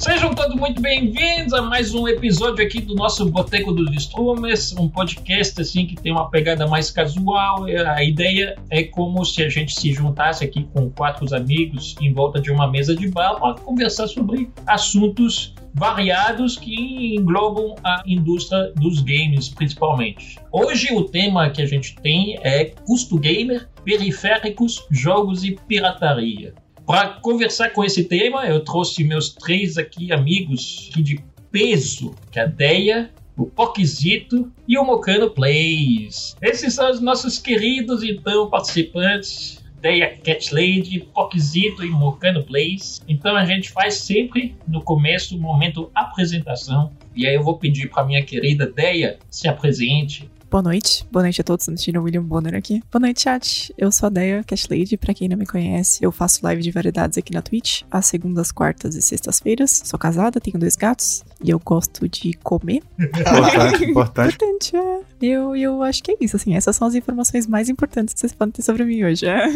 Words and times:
Sejam 0.00 0.32
todos 0.32 0.56
muito 0.56 0.80
bem-vindos 0.80 1.52
a 1.52 1.60
mais 1.60 1.92
um 1.92 2.08
episódio 2.08 2.64
aqui 2.64 2.80
do 2.80 2.94
nosso 2.94 3.26
Boteco 3.26 3.70
dos 3.70 3.94
Strummers, 3.94 4.74
um 4.78 4.88
podcast 4.88 5.60
assim 5.60 5.84
que 5.84 5.94
tem 5.94 6.10
uma 6.10 6.30
pegada 6.30 6.66
mais 6.66 6.90
casual. 6.90 7.66
A 7.94 8.02
ideia 8.02 8.56
é 8.70 8.82
como 8.82 9.22
se 9.26 9.42
a 9.42 9.50
gente 9.50 9.78
se 9.78 9.92
juntasse 9.92 10.42
aqui 10.42 10.64
com 10.72 10.88
quatro 10.88 11.26
amigos 11.36 11.96
em 12.00 12.14
volta 12.14 12.40
de 12.40 12.50
uma 12.50 12.66
mesa 12.66 12.96
de 12.96 13.08
bar 13.08 13.38
para 13.38 13.60
conversar 13.60 14.06
sobre 14.06 14.50
assuntos 14.66 15.54
variados 15.74 16.56
que 16.56 17.14
englobam 17.16 17.74
a 17.84 18.02
indústria 18.06 18.72
dos 18.76 19.02
games, 19.02 19.50
principalmente. 19.50 20.38
Hoje 20.50 20.94
o 20.94 21.04
tema 21.04 21.50
que 21.50 21.60
a 21.60 21.66
gente 21.66 21.94
tem 21.96 22.38
é 22.42 22.64
custo 22.64 23.18
gamer, 23.18 23.68
periféricos, 23.84 24.82
jogos 24.90 25.44
e 25.44 25.58
pirataria. 25.68 26.54
Para 26.90 27.20
conversar 27.20 27.70
com 27.70 27.84
esse 27.84 28.02
tema, 28.02 28.46
eu 28.46 28.64
trouxe 28.64 29.04
meus 29.04 29.28
três 29.32 29.78
aqui 29.78 30.12
amigos 30.12 30.90
de 30.96 31.20
peso, 31.48 32.16
que 32.32 32.40
é 32.40 33.08
o 33.36 33.46
Poquizito 33.46 34.50
e 34.66 34.76
o 34.76 34.84
Mocano 34.84 35.30
Plays. 35.30 36.36
Esses 36.42 36.74
são 36.74 36.90
os 36.90 37.00
nossos 37.00 37.38
queridos, 37.38 38.02
então, 38.02 38.50
participantes. 38.50 39.60
Deia 39.80 40.14
Cat 40.18 40.52
Lady, 40.52 41.08
Poquizito 41.14 41.84
e 41.84 41.88
Mocano 41.88 42.42
Plays. 42.42 43.00
Então 43.08 43.34
a 43.34 43.44
gente 43.44 43.70
faz 43.70 43.94
sempre 43.94 44.54
no 44.68 44.82
começo 44.82 45.36
o 45.36 45.40
momento 45.40 45.90
apresentação. 45.94 46.92
E 47.14 47.26
aí 47.26 47.34
eu 47.34 47.42
vou 47.42 47.56
pedir 47.56 47.88
para 47.88 48.04
minha 48.04 48.22
querida 48.22 48.66
Deia 48.66 49.18
se 49.30 49.48
apresente, 49.48 50.29
Boa 50.50 50.62
noite. 50.62 51.06
Boa 51.12 51.22
noite 51.22 51.40
a 51.40 51.44
todos. 51.44 51.68
Assistindo 51.68 52.02
William 52.02 52.24
Bonner 52.24 52.56
aqui. 52.56 52.82
Boa 52.90 52.98
noite, 52.98 53.22
chat. 53.22 53.72
Eu 53.78 53.92
sou 53.92 54.08
a 54.08 54.10
Deia 54.10 54.42
Cash 54.42 54.66
Lady. 54.68 54.96
Pra 54.96 55.14
quem 55.14 55.28
não 55.28 55.36
me 55.36 55.46
conhece, 55.46 56.04
eu 56.04 56.10
faço 56.10 56.40
live 56.42 56.60
de 56.60 56.72
variedades 56.72 57.16
aqui 57.16 57.32
na 57.32 57.40
Twitch, 57.40 57.82
às 57.88 58.06
segundas, 58.06 58.50
quartas 58.50 58.96
e 58.96 59.00
sextas-feiras. 59.00 59.82
Sou 59.84 59.96
casada, 59.96 60.40
tenho 60.40 60.58
dois 60.58 60.74
gatos 60.74 61.22
e 61.40 61.50
eu 61.50 61.60
gosto 61.60 62.08
de 62.08 62.32
comer. 62.42 62.82
Importante, 62.98 63.84
importante. 63.86 64.34
importante, 64.34 64.76
é. 64.76 65.00
Eu, 65.22 65.54
eu 65.54 65.82
acho 65.84 66.02
que 66.02 66.10
é 66.10 66.16
isso, 66.20 66.34
assim. 66.34 66.56
Essas 66.56 66.74
são 66.74 66.88
as 66.88 66.96
informações 66.96 67.46
mais 67.46 67.68
importantes 67.68 68.12
que 68.12 68.18
vocês 68.18 68.32
podem 68.32 68.50
ter 68.50 68.62
sobre 68.62 68.84
mim 68.84 69.04
hoje. 69.04 69.26
É. 69.26 69.46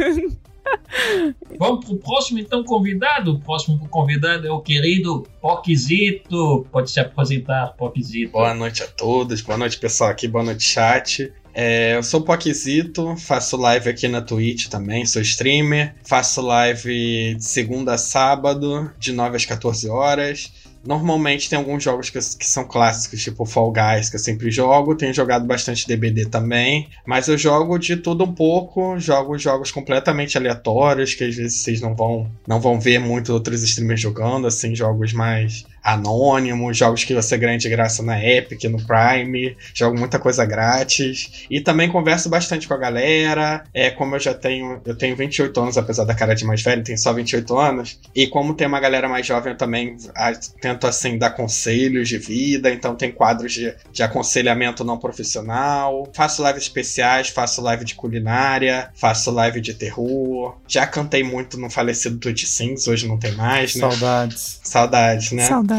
Vamos 1.58 1.84
pro 1.84 1.96
próximo, 1.96 2.38
então, 2.38 2.64
convidado. 2.64 3.32
O 3.32 3.40
próximo 3.40 3.78
convidado 3.88 4.46
é 4.46 4.50
o 4.50 4.60
querido 4.60 5.26
Poquizito. 5.40 6.66
Pode 6.70 6.90
se 6.90 7.00
apresentar, 7.00 7.74
Poquizito. 7.76 8.32
Boa 8.32 8.54
noite 8.54 8.82
a 8.82 8.86
todos, 8.86 9.40
boa 9.40 9.58
noite, 9.58 9.78
pessoal 9.78 10.10
aqui, 10.10 10.26
boa 10.28 10.44
noite, 10.44 10.62
chat. 10.62 11.32
É, 11.56 11.96
eu 11.96 12.02
sou 12.02 12.20
o 12.20 12.24
Poquizito, 12.24 13.16
faço 13.16 13.56
live 13.56 13.88
aqui 13.88 14.08
na 14.08 14.20
Twitch 14.20 14.66
também, 14.66 15.06
sou 15.06 15.22
streamer. 15.22 15.94
Faço 16.04 16.40
live 16.42 17.36
de 17.36 17.44
segunda 17.44 17.94
a 17.94 17.98
sábado, 17.98 18.90
de 18.98 19.12
9 19.12 19.36
às 19.36 19.46
14 19.46 19.88
horas. 19.88 20.52
Normalmente 20.86 21.48
tem 21.48 21.58
alguns 21.58 21.82
jogos 21.82 22.10
que, 22.10 22.18
que, 22.18 22.46
são 22.46 22.64
clássicos, 22.64 23.22
tipo 23.22 23.44
Fall 23.44 23.72
Guys, 23.72 24.10
que 24.10 24.16
eu 24.16 24.20
sempre 24.20 24.50
jogo. 24.50 24.94
Tenho 24.94 25.14
jogado 25.14 25.46
bastante 25.46 25.86
DBD 25.86 26.26
também. 26.26 26.88
Mas 27.06 27.28
eu 27.28 27.38
jogo 27.38 27.78
de 27.78 27.96
tudo 27.96 28.24
um 28.24 28.34
pouco. 28.34 28.98
Jogo 28.98 29.38
jogos 29.38 29.70
completamente 29.70 30.36
aleatórios, 30.36 31.14
que 31.14 31.24
às 31.24 31.34
vezes 31.34 31.60
vocês 31.60 31.80
não 31.80 31.94
vão, 31.94 32.30
não 32.46 32.60
vão 32.60 32.78
ver 32.78 32.98
muito 32.98 33.32
outros 33.32 33.62
streamers 33.62 34.00
jogando, 34.00 34.46
assim, 34.46 34.74
jogos 34.74 35.12
mais 35.12 35.64
anônimos, 35.84 36.78
jogos 36.78 37.04
que 37.04 37.14
você 37.14 37.36
ganha 37.36 37.58
de 37.58 37.68
graça 37.68 38.02
na 38.02 38.18
Epic, 38.24 38.64
no 38.64 38.78
Prime, 38.78 39.54
jogo 39.74 39.98
muita 39.98 40.18
coisa 40.18 40.44
grátis. 40.46 41.44
E 41.50 41.60
também 41.60 41.90
converso 41.90 42.30
bastante 42.30 42.66
com 42.66 42.72
a 42.72 42.78
galera. 42.78 43.64
É, 43.74 43.90
como 43.90 44.16
eu 44.16 44.20
já 44.20 44.32
tenho, 44.32 44.80
eu 44.86 44.96
tenho 44.96 45.14
28 45.14 45.60
anos, 45.60 45.76
apesar 45.76 46.04
da 46.04 46.14
cara 46.14 46.34
de 46.34 46.44
mais 46.46 46.62
velho, 46.62 46.82
tenho 46.82 46.96
só 46.96 47.12
28 47.12 47.58
anos. 47.58 48.00
E 48.14 48.26
como 48.26 48.54
tem 48.54 48.66
uma 48.66 48.80
galera 48.80 49.08
mais 49.08 49.26
jovem, 49.26 49.52
eu 49.52 49.58
também 49.58 49.96
a, 50.14 50.32
tento 50.60 50.86
assim 50.86 51.18
dar 51.18 51.30
conselhos 51.30 52.08
de 52.08 52.16
vida, 52.16 52.70
então 52.70 52.96
tem 52.96 53.12
quadros 53.12 53.52
de, 53.52 53.74
de 53.92 54.02
aconselhamento 54.02 54.84
não 54.84 54.96
profissional. 54.96 56.08
Faço 56.14 56.44
lives 56.46 56.62
especiais, 56.62 57.28
faço 57.28 57.60
live 57.60 57.84
de 57.84 57.94
culinária, 57.94 58.88
faço 58.94 59.30
live 59.30 59.60
de 59.60 59.74
terror. 59.74 60.56
Já 60.66 60.86
cantei 60.86 61.22
muito 61.22 61.58
no 61.58 61.68
falecido 61.68 62.16
Twitch 62.16 62.46
Sings, 62.46 62.88
hoje 62.88 63.06
não 63.06 63.18
tem 63.18 63.32
mais, 63.32 63.74
né? 63.74 63.80
Saudades. 63.90 64.60
Saudades, 64.62 65.32
né? 65.32 65.46
Saudades. 65.46 65.73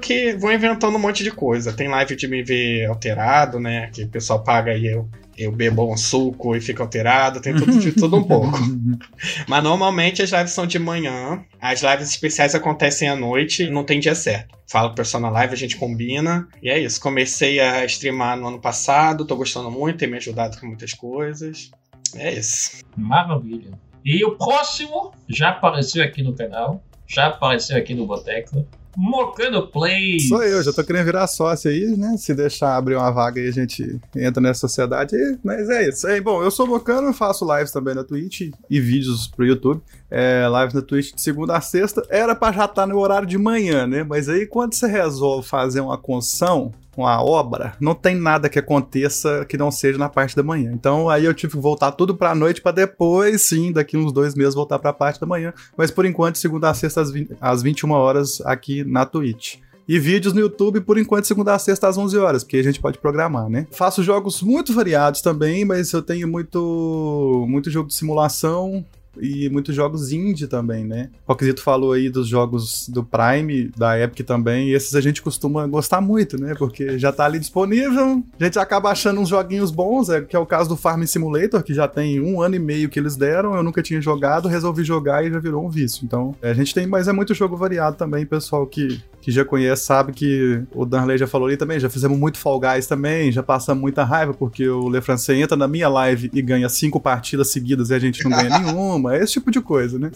Que 0.00 0.34
vão 0.34 0.52
inventando 0.52 0.96
um 0.96 0.98
monte 0.98 1.22
de 1.22 1.30
coisa. 1.30 1.72
Tem 1.72 1.88
live 1.88 2.16
de 2.16 2.28
me 2.28 2.42
ver 2.42 2.86
alterado, 2.86 3.58
né? 3.58 3.90
Que 3.92 4.04
o 4.04 4.08
pessoal 4.08 4.42
paga 4.42 4.76
e 4.76 4.86
eu, 4.86 5.08
eu 5.36 5.52
bebo 5.52 5.92
um 5.92 5.96
suco 5.96 6.54
e 6.54 6.60
fica 6.60 6.82
alterado. 6.82 7.40
Tem 7.40 7.54
tudo 7.54 7.78
de 7.78 7.92
tudo 7.92 8.16
um 8.16 8.24
pouco. 8.24 8.58
Mas 9.48 9.62
normalmente 9.62 10.22
as 10.22 10.30
lives 10.30 10.52
são 10.52 10.66
de 10.66 10.78
manhã. 10.78 11.44
As 11.60 11.82
lives 11.82 12.08
especiais 12.08 12.54
acontecem 12.54 13.08
à 13.08 13.16
noite. 13.16 13.68
Não 13.68 13.84
tem 13.84 14.00
dia 14.00 14.14
certo. 14.14 14.56
Fala 14.66 14.88
pro 14.88 14.96
pessoal 14.96 15.22
na 15.22 15.30
live, 15.30 15.52
a 15.52 15.56
gente 15.56 15.76
combina. 15.76 16.48
E 16.62 16.70
é 16.70 16.78
isso. 16.78 17.00
Comecei 17.00 17.60
a 17.60 17.84
streamar 17.84 18.36
no 18.36 18.48
ano 18.48 18.60
passado. 18.60 19.26
Tô 19.26 19.36
gostando 19.36 19.70
muito, 19.70 19.98
tem 19.98 20.08
me 20.08 20.16
ajudado 20.16 20.58
com 20.58 20.66
muitas 20.66 20.94
coisas. 20.94 21.70
É 22.14 22.32
isso. 22.32 22.82
Maravilha. 22.96 23.70
E 24.04 24.24
o 24.24 24.36
próximo 24.36 25.12
já 25.28 25.50
apareceu 25.50 26.02
aqui 26.02 26.22
no 26.22 26.34
canal. 26.34 26.82
Já 27.06 27.26
apareceu 27.26 27.76
aqui 27.76 27.94
no 27.94 28.06
Boteco. 28.06 28.66
Mocano 28.96 29.66
Play. 29.66 30.20
Sou 30.20 30.42
eu, 30.42 30.62
já 30.62 30.72
tô 30.72 30.84
querendo 30.84 31.04
virar 31.04 31.26
sócio 31.26 31.70
aí, 31.70 31.96
né? 31.96 32.16
Se 32.16 32.34
deixar 32.34 32.76
abrir 32.76 32.96
uma 32.96 33.10
vaga 33.10 33.40
aí, 33.40 33.48
a 33.48 33.52
gente 33.52 33.98
entra 34.14 34.40
nessa 34.40 34.60
sociedade. 34.60 35.16
Mas 35.42 35.68
é 35.68 35.88
isso. 35.88 36.06
É, 36.06 36.20
bom, 36.20 36.42
eu 36.42 36.50
sou 36.50 36.66
Mocano, 36.66 37.12
faço 37.12 37.46
lives 37.54 37.72
também 37.72 37.94
na 37.94 38.04
Twitch 38.04 38.50
e 38.68 38.80
vídeos 38.80 39.26
pro 39.26 39.46
YouTube. 39.46 39.80
É, 40.14 40.46
live 40.46 40.74
na 40.74 40.82
Twitch 40.82 41.14
de 41.14 41.22
segunda 41.22 41.56
a 41.56 41.60
sexta. 41.62 42.06
Era 42.10 42.34
pra 42.34 42.52
já 42.52 42.66
estar 42.66 42.86
no 42.86 42.98
horário 42.98 43.26
de 43.26 43.38
manhã, 43.38 43.86
né? 43.86 44.04
Mas 44.04 44.28
aí 44.28 44.46
quando 44.46 44.74
você 44.74 44.86
resolve 44.86 45.48
fazer 45.48 45.80
uma 45.80 45.96
construção, 45.96 46.70
uma 46.94 47.24
obra, 47.24 47.72
não 47.80 47.94
tem 47.94 48.14
nada 48.14 48.50
que 48.50 48.58
aconteça 48.58 49.46
que 49.48 49.56
não 49.56 49.70
seja 49.70 49.98
na 49.98 50.10
parte 50.10 50.36
da 50.36 50.42
manhã. 50.42 50.70
Então 50.74 51.08
aí 51.08 51.24
eu 51.24 51.32
tive 51.32 51.54
que 51.54 51.58
voltar 51.58 51.92
tudo 51.92 52.14
pra 52.14 52.34
noite 52.34 52.60
para 52.60 52.72
depois, 52.72 53.40
sim, 53.40 53.72
daqui 53.72 53.96
uns 53.96 54.12
dois 54.12 54.34
meses 54.34 54.54
voltar 54.54 54.78
pra 54.78 54.92
parte 54.92 55.18
da 55.18 55.26
manhã. 55.26 55.54
Mas 55.78 55.90
por 55.90 56.04
enquanto, 56.04 56.36
segunda 56.36 56.68
a 56.68 56.74
sexta 56.74 57.00
às, 57.00 57.10
20, 57.10 57.36
às 57.40 57.62
21 57.62 57.90
horas 57.92 58.42
aqui 58.42 58.84
na 58.84 59.06
Twitch. 59.06 59.60
E 59.88 59.98
vídeos 59.98 60.34
no 60.34 60.40
YouTube, 60.40 60.82
por 60.82 60.98
enquanto, 60.98 61.26
segunda 61.26 61.54
a 61.54 61.58
sexta 61.58 61.88
às 61.88 61.96
11 61.96 62.18
horas, 62.18 62.44
porque 62.44 62.58
a 62.58 62.62
gente 62.62 62.80
pode 62.80 62.98
programar, 62.98 63.48
né? 63.48 63.66
Faço 63.72 64.02
jogos 64.02 64.42
muito 64.42 64.74
variados 64.74 65.22
também, 65.22 65.64
mas 65.64 65.90
eu 65.92 66.02
tenho 66.02 66.28
muito, 66.28 67.46
muito 67.48 67.70
jogo 67.70 67.88
de 67.88 67.94
simulação, 67.94 68.84
e 69.20 69.48
muitos 69.48 69.74
jogos 69.74 70.12
indie 70.12 70.46
também, 70.46 70.84
né? 70.84 71.10
O 71.26 71.32
Roquizito 71.32 71.62
falou 71.62 71.92
aí 71.92 72.08
dos 72.08 72.28
jogos 72.28 72.88
do 72.88 73.04
Prime, 73.04 73.70
da 73.76 73.98
Epic 73.98 74.26
também, 74.26 74.68
e 74.68 74.74
esses 74.74 74.94
a 74.94 75.00
gente 75.00 75.22
costuma 75.22 75.66
gostar 75.66 76.00
muito, 76.00 76.40
né? 76.40 76.54
Porque 76.56 76.98
já 76.98 77.12
tá 77.12 77.24
ali 77.24 77.38
disponível, 77.38 78.22
a 78.38 78.44
gente 78.44 78.58
acaba 78.58 78.90
achando 78.90 79.20
uns 79.20 79.28
joguinhos 79.28 79.70
bons, 79.70 80.08
é, 80.08 80.20
que 80.20 80.36
é 80.36 80.38
o 80.38 80.46
caso 80.46 80.68
do 80.68 80.76
Farm 80.76 81.02
Simulator, 81.04 81.62
que 81.62 81.74
já 81.74 81.88
tem 81.88 82.20
um 82.20 82.40
ano 82.40 82.54
e 82.54 82.58
meio 82.58 82.88
que 82.88 82.98
eles 82.98 83.16
deram, 83.16 83.54
eu 83.54 83.62
nunca 83.62 83.82
tinha 83.82 84.00
jogado, 84.00 84.48
resolvi 84.48 84.84
jogar 84.84 85.24
e 85.24 85.30
já 85.30 85.38
virou 85.38 85.64
um 85.64 85.70
vício. 85.70 86.04
Então, 86.04 86.34
a 86.42 86.52
gente 86.52 86.74
tem, 86.74 86.86
mas 86.86 87.08
é 87.08 87.12
muito 87.12 87.34
jogo 87.34 87.56
variado 87.56 87.96
também, 87.96 88.24
pessoal 88.26 88.66
que, 88.66 89.00
que 89.22 89.30
já 89.30 89.44
conhece 89.44 89.84
sabe 89.84 90.12
que 90.12 90.64
o 90.74 90.84
Danley 90.84 91.16
já 91.16 91.28
falou 91.28 91.46
ali 91.46 91.56
também, 91.56 91.78
já 91.78 91.88
fizemos 91.88 92.18
muito 92.18 92.38
Fall 92.38 92.58
Guys 92.58 92.88
também, 92.88 93.30
já 93.30 93.40
passamos 93.40 93.80
muita 93.80 94.02
raiva, 94.02 94.34
porque 94.34 94.68
o 94.68 94.88
Le 94.88 95.00
Francais 95.00 95.28
entra 95.28 95.56
na 95.56 95.68
minha 95.68 95.88
live 95.88 96.28
e 96.34 96.42
ganha 96.42 96.68
cinco 96.68 96.98
partidas 96.98 97.52
seguidas 97.52 97.90
e 97.90 97.94
a 97.94 98.00
gente 98.00 98.24
não 98.24 98.32
ganha 98.32 98.50
nenhuma 98.58 99.14
é 99.14 99.22
esse 99.22 99.34
tipo 99.34 99.52
de 99.52 99.60
coisa, 99.60 99.96
né? 99.96 100.10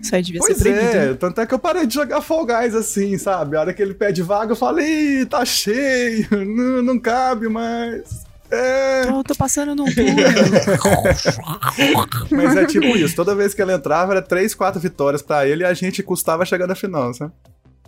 Isso 0.00 0.14
aí 0.14 0.22
devia 0.22 0.40
pois 0.40 0.56
ser 0.56 0.62
proibido. 0.62 0.96
É, 0.96 1.14
tanto 1.14 1.40
é 1.40 1.46
que 1.46 1.52
eu 1.52 1.58
parei 1.58 1.84
de 1.84 1.94
jogar 1.94 2.20
Fall 2.20 2.46
Guys 2.46 2.76
assim, 2.76 3.18
sabe? 3.18 3.56
A 3.56 3.60
hora 3.60 3.74
que 3.74 3.82
ele 3.82 3.94
pede 3.94 4.22
vaga, 4.22 4.52
eu 4.52 4.56
falei, 4.56 5.22
Ih, 5.22 5.26
tá 5.26 5.44
cheio, 5.44 6.28
não, 6.46 6.82
não 6.82 6.98
cabe 6.98 7.48
mais. 7.48 8.24
É... 8.52 9.06
Tô, 9.06 9.24
tô 9.24 9.34
passando 9.34 9.74
num 9.74 9.86
túnel. 9.86 10.14
Mas 12.30 12.56
é 12.56 12.66
tipo 12.66 12.86
isso, 12.96 13.16
toda 13.16 13.34
vez 13.34 13.52
que 13.52 13.60
ele 13.60 13.72
entrava 13.72 14.12
era 14.12 14.22
3, 14.22 14.54
4 14.54 14.80
vitórias 14.80 15.22
pra 15.22 15.44
ele 15.44 15.64
e 15.64 15.66
a 15.66 15.74
gente 15.74 16.04
custava 16.04 16.44
chegar 16.44 16.68
na 16.68 16.76
final, 16.76 17.12
sabe? 17.12 17.32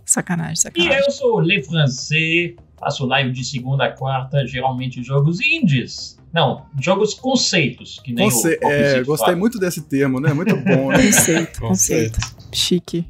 Sacanagem, 0.07 0.55
sacanagem. 0.55 0.97
E 0.97 1.05
eu 1.05 1.11
sou 1.11 1.35
o 1.35 1.39
Le 1.41 1.61
Francais, 1.61 2.07
faço 2.79 3.05
live 3.05 3.29
de 3.33 3.43
segunda 3.43 3.83
a 3.85 3.91
quarta, 3.91 4.47
geralmente 4.47 5.03
jogos 5.03 5.41
indies. 5.41 6.17
Não, 6.33 6.65
jogos 6.79 7.13
conceitos, 7.13 7.99
que 7.99 8.13
nem 8.13 8.29
Conce 8.29 8.57
o 8.63 8.67
É, 8.71 9.03
gostei 9.03 9.25
fala. 9.27 9.37
muito 9.37 9.59
desse 9.59 9.81
termo, 9.81 10.21
né? 10.21 10.31
Muito 10.33 10.55
bom, 10.55 10.89
né? 10.91 11.05
Conceito, 11.07 11.59
conceito. 11.59 12.19
Chique. 12.53 13.05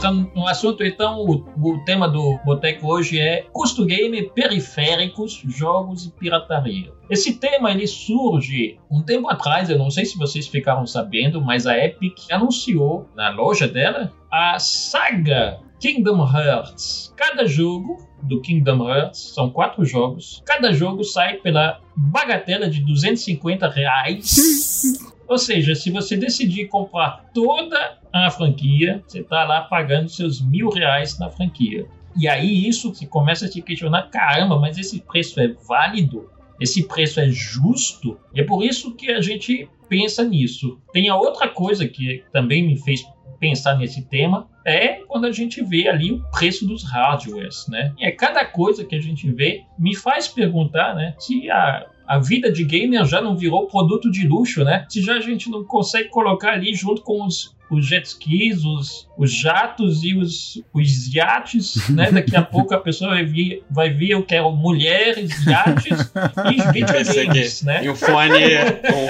entrando 0.04 0.30
no 0.34 0.46
assunto, 0.46 0.84
então 0.84 1.20
o, 1.20 1.44
o 1.56 1.84
tema 1.84 2.06
do 2.08 2.38
Boteco 2.44 2.86
hoje 2.86 3.18
é 3.18 3.46
custo 3.52 3.86
game, 3.86 4.30
periféricos, 4.30 5.42
jogos 5.46 6.06
e 6.06 6.10
pirataria. 6.10 6.92
Esse 7.08 7.38
tema 7.38 7.70
ele 7.70 7.86
surge 7.86 8.78
um 8.90 9.02
tempo 9.02 9.28
atrás, 9.30 9.70
eu 9.70 9.78
não 9.78 9.90
sei 9.90 10.04
se 10.04 10.18
vocês 10.18 10.46
ficaram 10.46 10.86
sabendo, 10.86 11.40
mas 11.40 11.66
a 11.66 11.78
Epic 11.78 12.18
anunciou 12.30 13.08
na 13.14 13.30
loja 13.30 13.66
dela 13.66 14.12
a 14.30 14.58
saga 14.58 15.60
Kingdom 15.80 16.22
Hearts. 16.26 17.12
Cada 17.16 17.46
jogo 17.46 17.98
do 18.22 18.40
Kingdom 18.40 18.88
Hearts 18.88 19.32
são 19.34 19.50
quatro 19.50 19.84
jogos. 19.84 20.42
Cada 20.44 20.72
jogo 20.72 21.04
sai 21.04 21.36
pela 21.36 21.80
bagatela 21.96 22.68
de 22.68 22.80
250 22.84 23.68
reais. 23.68 25.04
Ou 25.28 25.38
seja, 25.38 25.74
se 25.74 25.90
você 25.90 26.16
decidir 26.16 26.68
comprar 26.68 27.24
toda 27.32 27.98
a 28.12 28.30
franquia, 28.30 29.02
você 29.06 29.20
está 29.20 29.44
lá 29.44 29.62
pagando 29.62 30.08
seus 30.08 30.40
mil 30.40 30.68
reais 30.70 31.18
na 31.18 31.30
franquia. 31.30 31.86
E 32.16 32.28
aí 32.28 32.68
isso 32.68 32.94
você 32.94 33.06
começa 33.06 33.46
a 33.46 33.48
se 33.48 33.60
questionar, 33.60 34.08
caramba, 34.10 34.58
mas 34.58 34.78
esse 34.78 35.00
preço 35.00 35.40
é 35.40 35.48
válido? 35.66 36.30
Esse 36.60 36.86
preço 36.86 37.18
é 37.18 37.28
justo? 37.28 38.18
E 38.32 38.40
é 38.40 38.44
por 38.44 38.64
isso 38.64 38.94
que 38.94 39.10
a 39.10 39.20
gente 39.20 39.68
pensa 39.88 40.22
nisso. 40.22 40.78
Tem 40.92 41.08
a 41.08 41.16
outra 41.16 41.48
coisa 41.48 41.88
que 41.88 42.22
também 42.32 42.64
me 42.64 42.78
fez 42.78 43.04
pensar 43.40 43.76
nesse 43.76 44.02
tema 44.02 44.48
é 44.64 45.00
quando 45.06 45.26
a 45.26 45.32
gente 45.32 45.62
vê 45.62 45.88
ali 45.88 46.12
o 46.12 46.22
preço 46.30 46.66
dos 46.66 46.82
hardwares, 46.84 47.66
né? 47.68 47.92
E 47.98 48.06
é 48.06 48.10
cada 48.10 48.44
coisa 48.44 48.84
que 48.84 48.94
a 48.94 49.00
gente 49.00 49.30
vê 49.30 49.64
me 49.78 49.94
faz 49.94 50.26
perguntar, 50.28 50.94
né, 50.94 51.14
se 51.18 51.50
a 51.50 51.86
a 52.06 52.18
vida 52.18 52.50
de 52.52 52.64
gamer 52.64 53.04
já 53.04 53.20
não 53.20 53.36
virou 53.36 53.66
produto 53.66 54.10
de 54.10 54.26
luxo, 54.26 54.64
né? 54.64 54.86
Se 54.88 55.02
já 55.02 55.14
a 55.14 55.20
gente 55.20 55.50
não 55.50 55.64
consegue 55.64 56.08
colocar 56.08 56.52
ali 56.52 56.74
junto 56.74 57.02
com 57.02 57.24
os, 57.24 57.54
os 57.70 57.86
jet 57.86 58.06
skis, 58.06 58.64
os, 58.64 59.08
os 59.16 59.32
jatos 59.32 60.04
e 60.04 60.14
os, 60.14 60.62
os 60.72 61.14
iates, 61.14 61.88
né? 61.88 62.10
Daqui 62.12 62.36
a 62.36 62.42
pouco 62.42 62.74
a 62.74 62.78
pessoa 62.78 63.10
vai 63.10 63.24
vir, 63.24 63.62
vai 63.70 63.90
vir 63.90 64.10
eu 64.10 64.22
quero 64.22 64.50
mulheres, 64.52 65.46
iates 65.46 66.12
e 66.52 66.62
videogames, 66.72 67.62
né? 67.62 67.84
E 67.84 67.90
um 67.90 67.96
fone, 67.96 68.38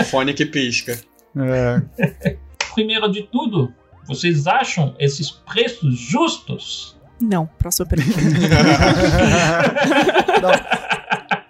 um 0.01 0.05
fone 0.05 0.35
que 0.35 0.47
pisca. 0.47 0.99
É. 1.37 2.37
Primeiro 2.75 3.11
de 3.11 3.23
tudo, 3.23 3.73
vocês 4.07 4.47
acham 4.47 4.95
esses 4.99 5.31
preços 5.31 5.99
justos? 5.99 6.97
Não, 7.21 7.47
próxima 7.59 7.87
pergunta. 7.87 8.21
Não. 10.43 10.84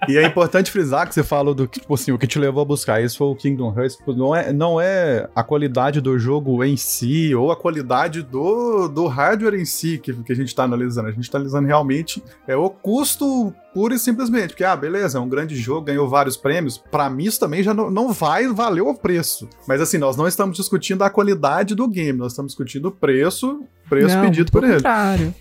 E 0.08 0.16
é 0.16 0.26
importante 0.26 0.70
frisar 0.70 1.06
que 1.08 1.14
você 1.14 1.22
falou 1.22 1.54
do 1.54 1.68
que, 1.68 1.80
tipo 1.80 1.94
assim, 1.94 2.12
o 2.12 2.18
que 2.18 2.26
te 2.26 2.38
levou 2.38 2.62
a 2.62 2.64
buscar 2.64 3.02
isso 3.02 3.18
foi 3.18 3.26
o 3.28 3.34
Kingdom 3.34 3.74
Hearts. 3.76 3.96
Tipo, 3.96 4.12
não 4.12 4.34
é, 4.34 4.52
não 4.52 4.80
é 4.80 5.28
a 5.34 5.42
qualidade 5.42 6.00
do 6.00 6.18
jogo 6.18 6.62
em 6.64 6.76
si 6.76 7.34
ou 7.34 7.50
a 7.50 7.56
qualidade 7.56 8.22
do, 8.22 8.88
do 8.88 9.06
hardware 9.06 9.54
em 9.54 9.64
si 9.64 9.98
que, 9.98 10.12
que 10.12 10.32
a 10.32 10.36
gente 10.36 10.54
tá 10.54 10.64
analisando. 10.64 11.08
A 11.08 11.12
gente 11.12 11.30
tá 11.30 11.38
analisando 11.38 11.66
realmente 11.66 12.22
é 12.46 12.56
o 12.56 12.68
custo 12.68 13.52
pura 13.72 13.94
e 13.94 13.98
simplesmente. 13.98 14.48
Porque, 14.48 14.64
ah, 14.64 14.76
beleza, 14.76 15.18
é 15.18 15.20
um 15.20 15.28
grande 15.28 15.56
jogo, 15.56 15.86
ganhou 15.86 16.08
vários 16.08 16.36
prêmios. 16.36 16.78
Pra 16.78 17.10
mim, 17.10 17.24
isso 17.24 17.40
também 17.40 17.62
já 17.62 17.74
não, 17.74 17.90
não 17.90 18.12
vai 18.12 18.46
valer 18.46 18.82
o 18.82 18.94
preço. 18.94 19.48
Mas 19.66 19.80
assim, 19.80 19.98
nós 19.98 20.16
não 20.16 20.28
estamos 20.28 20.56
discutindo 20.56 21.02
a 21.02 21.10
qualidade 21.10 21.74
do 21.74 21.88
game, 21.88 22.18
nós 22.18 22.32
estamos 22.32 22.52
discutindo 22.52 22.86
o 22.86 22.92
preço, 22.92 23.62
preço 23.88 24.16
Não, 24.16 24.24
pedido 24.24 24.50
por 24.52 24.62
ele. 24.64 24.74
contrário. 24.74 25.34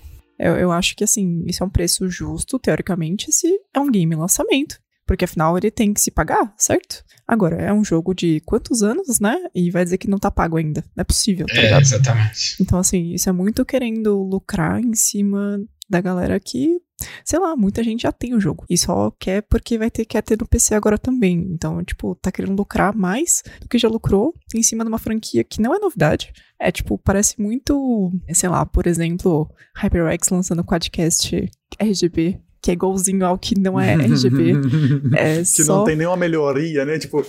Eu, 0.44 0.56
eu 0.58 0.72
acho 0.72 0.96
que, 0.96 1.04
assim, 1.04 1.44
isso 1.48 1.64
é 1.64 1.66
um 1.66 1.70
preço 1.70 2.10
justo, 2.10 2.60
teoricamente, 2.60 3.32
se 3.32 3.48
é 3.74 3.80
um 3.80 3.90
game 3.92 4.16
lançamento. 4.16 4.78
Porque 5.06 5.26
afinal 5.26 5.58
ele 5.58 5.70
tem 5.70 5.94
que 5.94 6.00
se 6.00 6.10
pagar, 6.10 6.54
certo? 6.58 7.04
Agora, 7.28 7.58
é 7.62 7.74
um 7.74 7.84
jogo 7.84 8.14
de 8.14 8.40
quantos 8.46 8.82
anos, 8.82 9.20
né? 9.20 9.36
E 9.54 9.70
vai 9.70 9.84
dizer 9.84 9.98
que 9.98 10.10
não 10.10 10.18
tá 10.18 10.32
pago 10.32 10.56
ainda. 10.56 10.82
Não 10.96 11.02
é 11.02 11.04
possível, 11.04 11.46
tá 11.46 11.56
É, 11.56 11.62
ligado? 11.64 11.82
exatamente. 11.82 12.56
Então, 12.62 12.80
assim, 12.80 13.14
isso 13.14 13.28
é 13.28 13.34
muito 13.34 13.66
querendo 13.66 14.22
lucrar 14.24 14.80
em 14.80 14.94
cima 14.96 15.60
da 15.90 16.02
galera 16.02 16.40
que, 16.40 16.80
sei 17.26 17.40
lá, 17.40 17.56
muita 17.56 17.84
gente 17.84 18.04
já 18.04 18.12
tem 18.12 18.34
o 18.34 18.40
jogo. 18.40 18.66
E 18.70 18.78
só 18.78 19.12
quer 19.12 19.42
porque 19.44 19.78
vai 19.78 19.92
ter, 19.92 20.06
quer 20.06 20.22
ter 20.22 20.38
no 20.40 20.48
PC 20.48 20.76
agora 20.76 20.98
também. 20.98 21.48
Então, 21.52 21.84
tipo, 21.84 22.16
tá 22.16 22.32
querendo 22.32 22.58
lucrar 22.58 22.96
mais 22.96 23.44
do 23.62 23.68
que 23.68 23.78
já 23.78 23.88
lucrou 23.88 24.34
em 24.56 24.64
cima 24.64 24.84
de 24.84 24.90
uma 24.90 25.00
franquia 25.00 25.44
que 25.44 25.62
não 25.62 25.74
é 25.76 25.80
novidade. 25.80 26.34
É, 26.60 26.72
tipo, 26.72 26.98
parece 26.98 27.42
muito, 27.42 28.12
sei 28.34 28.50
lá, 28.50 28.66
por 28.66 28.88
exemplo, 28.88 29.50
HyperX 29.76 30.30
lançando 30.30 30.60
o 30.60 30.66
Quadcast 30.66 31.50
RGB, 31.80 32.40
que 32.64 32.72
é 32.72 32.74
igualzinho 32.74 33.26
ao 33.26 33.38
que 33.38 33.60
não 33.60 33.78
é 33.80 33.94
RGB. 33.94 34.54
É 35.16 35.40
que 35.40 35.46
só... 35.46 35.78
não 35.80 35.84
tem 35.84 35.98
nenhuma 35.98 36.16
melhoria, 36.18 36.86
né? 36.86 36.98
Tipo, 36.98 37.24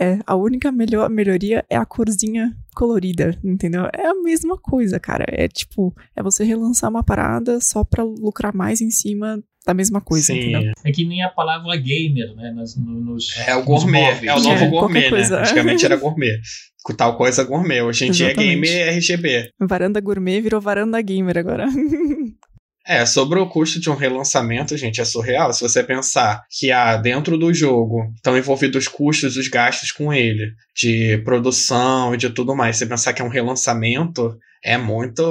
É, 0.00 0.18
a 0.26 0.34
única 0.34 0.72
melhor 0.72 1.10
melhoria 1.10 1.62
é 1.68 1.76
a 1.76 1.84
corzinha 1.84 2.52
colorida, 2.74 3.38
entendeu? 3.44 3.82
É 3.92 4.06
a 4.08 4.14
mesma 4.14 4.56
coisa, 4.56 4.98
cara. 4.98 5.24
É 5.28 5.46
tipo, 5.46 5.94
é 6.16 6.22
você 6.22 6.42
relançar 6.42 6.88
uma 6.88 7.04
parada 7.04 7.60
só 7.60 7.84
pra 7.84 8.02
lucrar 8.02 8.54
mais 8.54 8.80
em 8.80 8.90
cima 8.90 9.38
da 9.66 9.74
mesma 9.74 10.00
coisa, 10.00 10.32
entendeu? 10.32 10.62
Sim. 10.62 10.72
É 10.86 10.90
que 10.92 11.04
nem 11.04 11.22
a 11.22 11.28
palavra 11.28 11.76
gamer, 11.76 12.34
né? 12.34 12.50
Nas, 12.56 12.74
no- 12.74 13.00
nos, 13.02 13.36
É 13.46 13.54
o 13.54 13.58
nos 13.58 13.66
gourmet, 13.66 14.00
móveis. 14.14 14.22
é 14.26 14.34
o 14.34 14.40
novo 14.40 14.64
É, 14.64 14.68
gourmet, 14.68 15.10
né? 15.10 15.18
Antigamente 15.40 15.84
era 15.84 15.96
gourmet. 16.00 16.38
Com 16.82 16.94
tal 16.94 17.18
coisa 17.18 17.44
gourmet. 17.44 17.82
Hoje 17.82 18.06
em 18.06 18.10
dia 18.10 18.28
é 18.28 18.30
Exatamente. 18.30 18.60
game 18.72 18.96
RGB. 18.96 19.50
Varanda 19.60 20.00
gourmet 20.00 20.40
virou 20.40 20.60
varanda 20.62 21.02
gamer 21.02 21.36
agora. 21.36 21.66
É, 22.88 23.04
sobre 23.04 23.38
o 23.38 23.46
custo 23.46 23.78
de 23.78 23.90
um 23.90 23.94
relançamento, 23.94 24.74
gente, 24.74 24.98
é 24.98 25.04
surreal. 25.04 25.52
Se 25.52 25.60
você 25.60 25.84
pensar 25.84 26.42
que 26.50 26.72
há 26.72 26.96
dentro 26.96 27.36
do 27.36 27.52
jogo 27.52 28.10
estão 28.16 28.34
envolvidos 28.34 28.84
os 28.84 28.88
custos, 28.88 29.36
os 29.36 29.46
gastos 29.46 29.92
com 29.92 30.10
ele, 30.10 30.54
de 30.74 31.18
produção 31.18 32.14
e 32.14 32.16
de 32.16 32.30
tudo 32.30 32.56
mais. 32.56 32.78
Você 32.78 32.86
pensar 32.86 33.12
que 33.12 33.20
é 33.20 33.24
um 33.24 33.28
relançamento, 33.28 34.34
é 34.64 34.76
muito. 34.76 35.22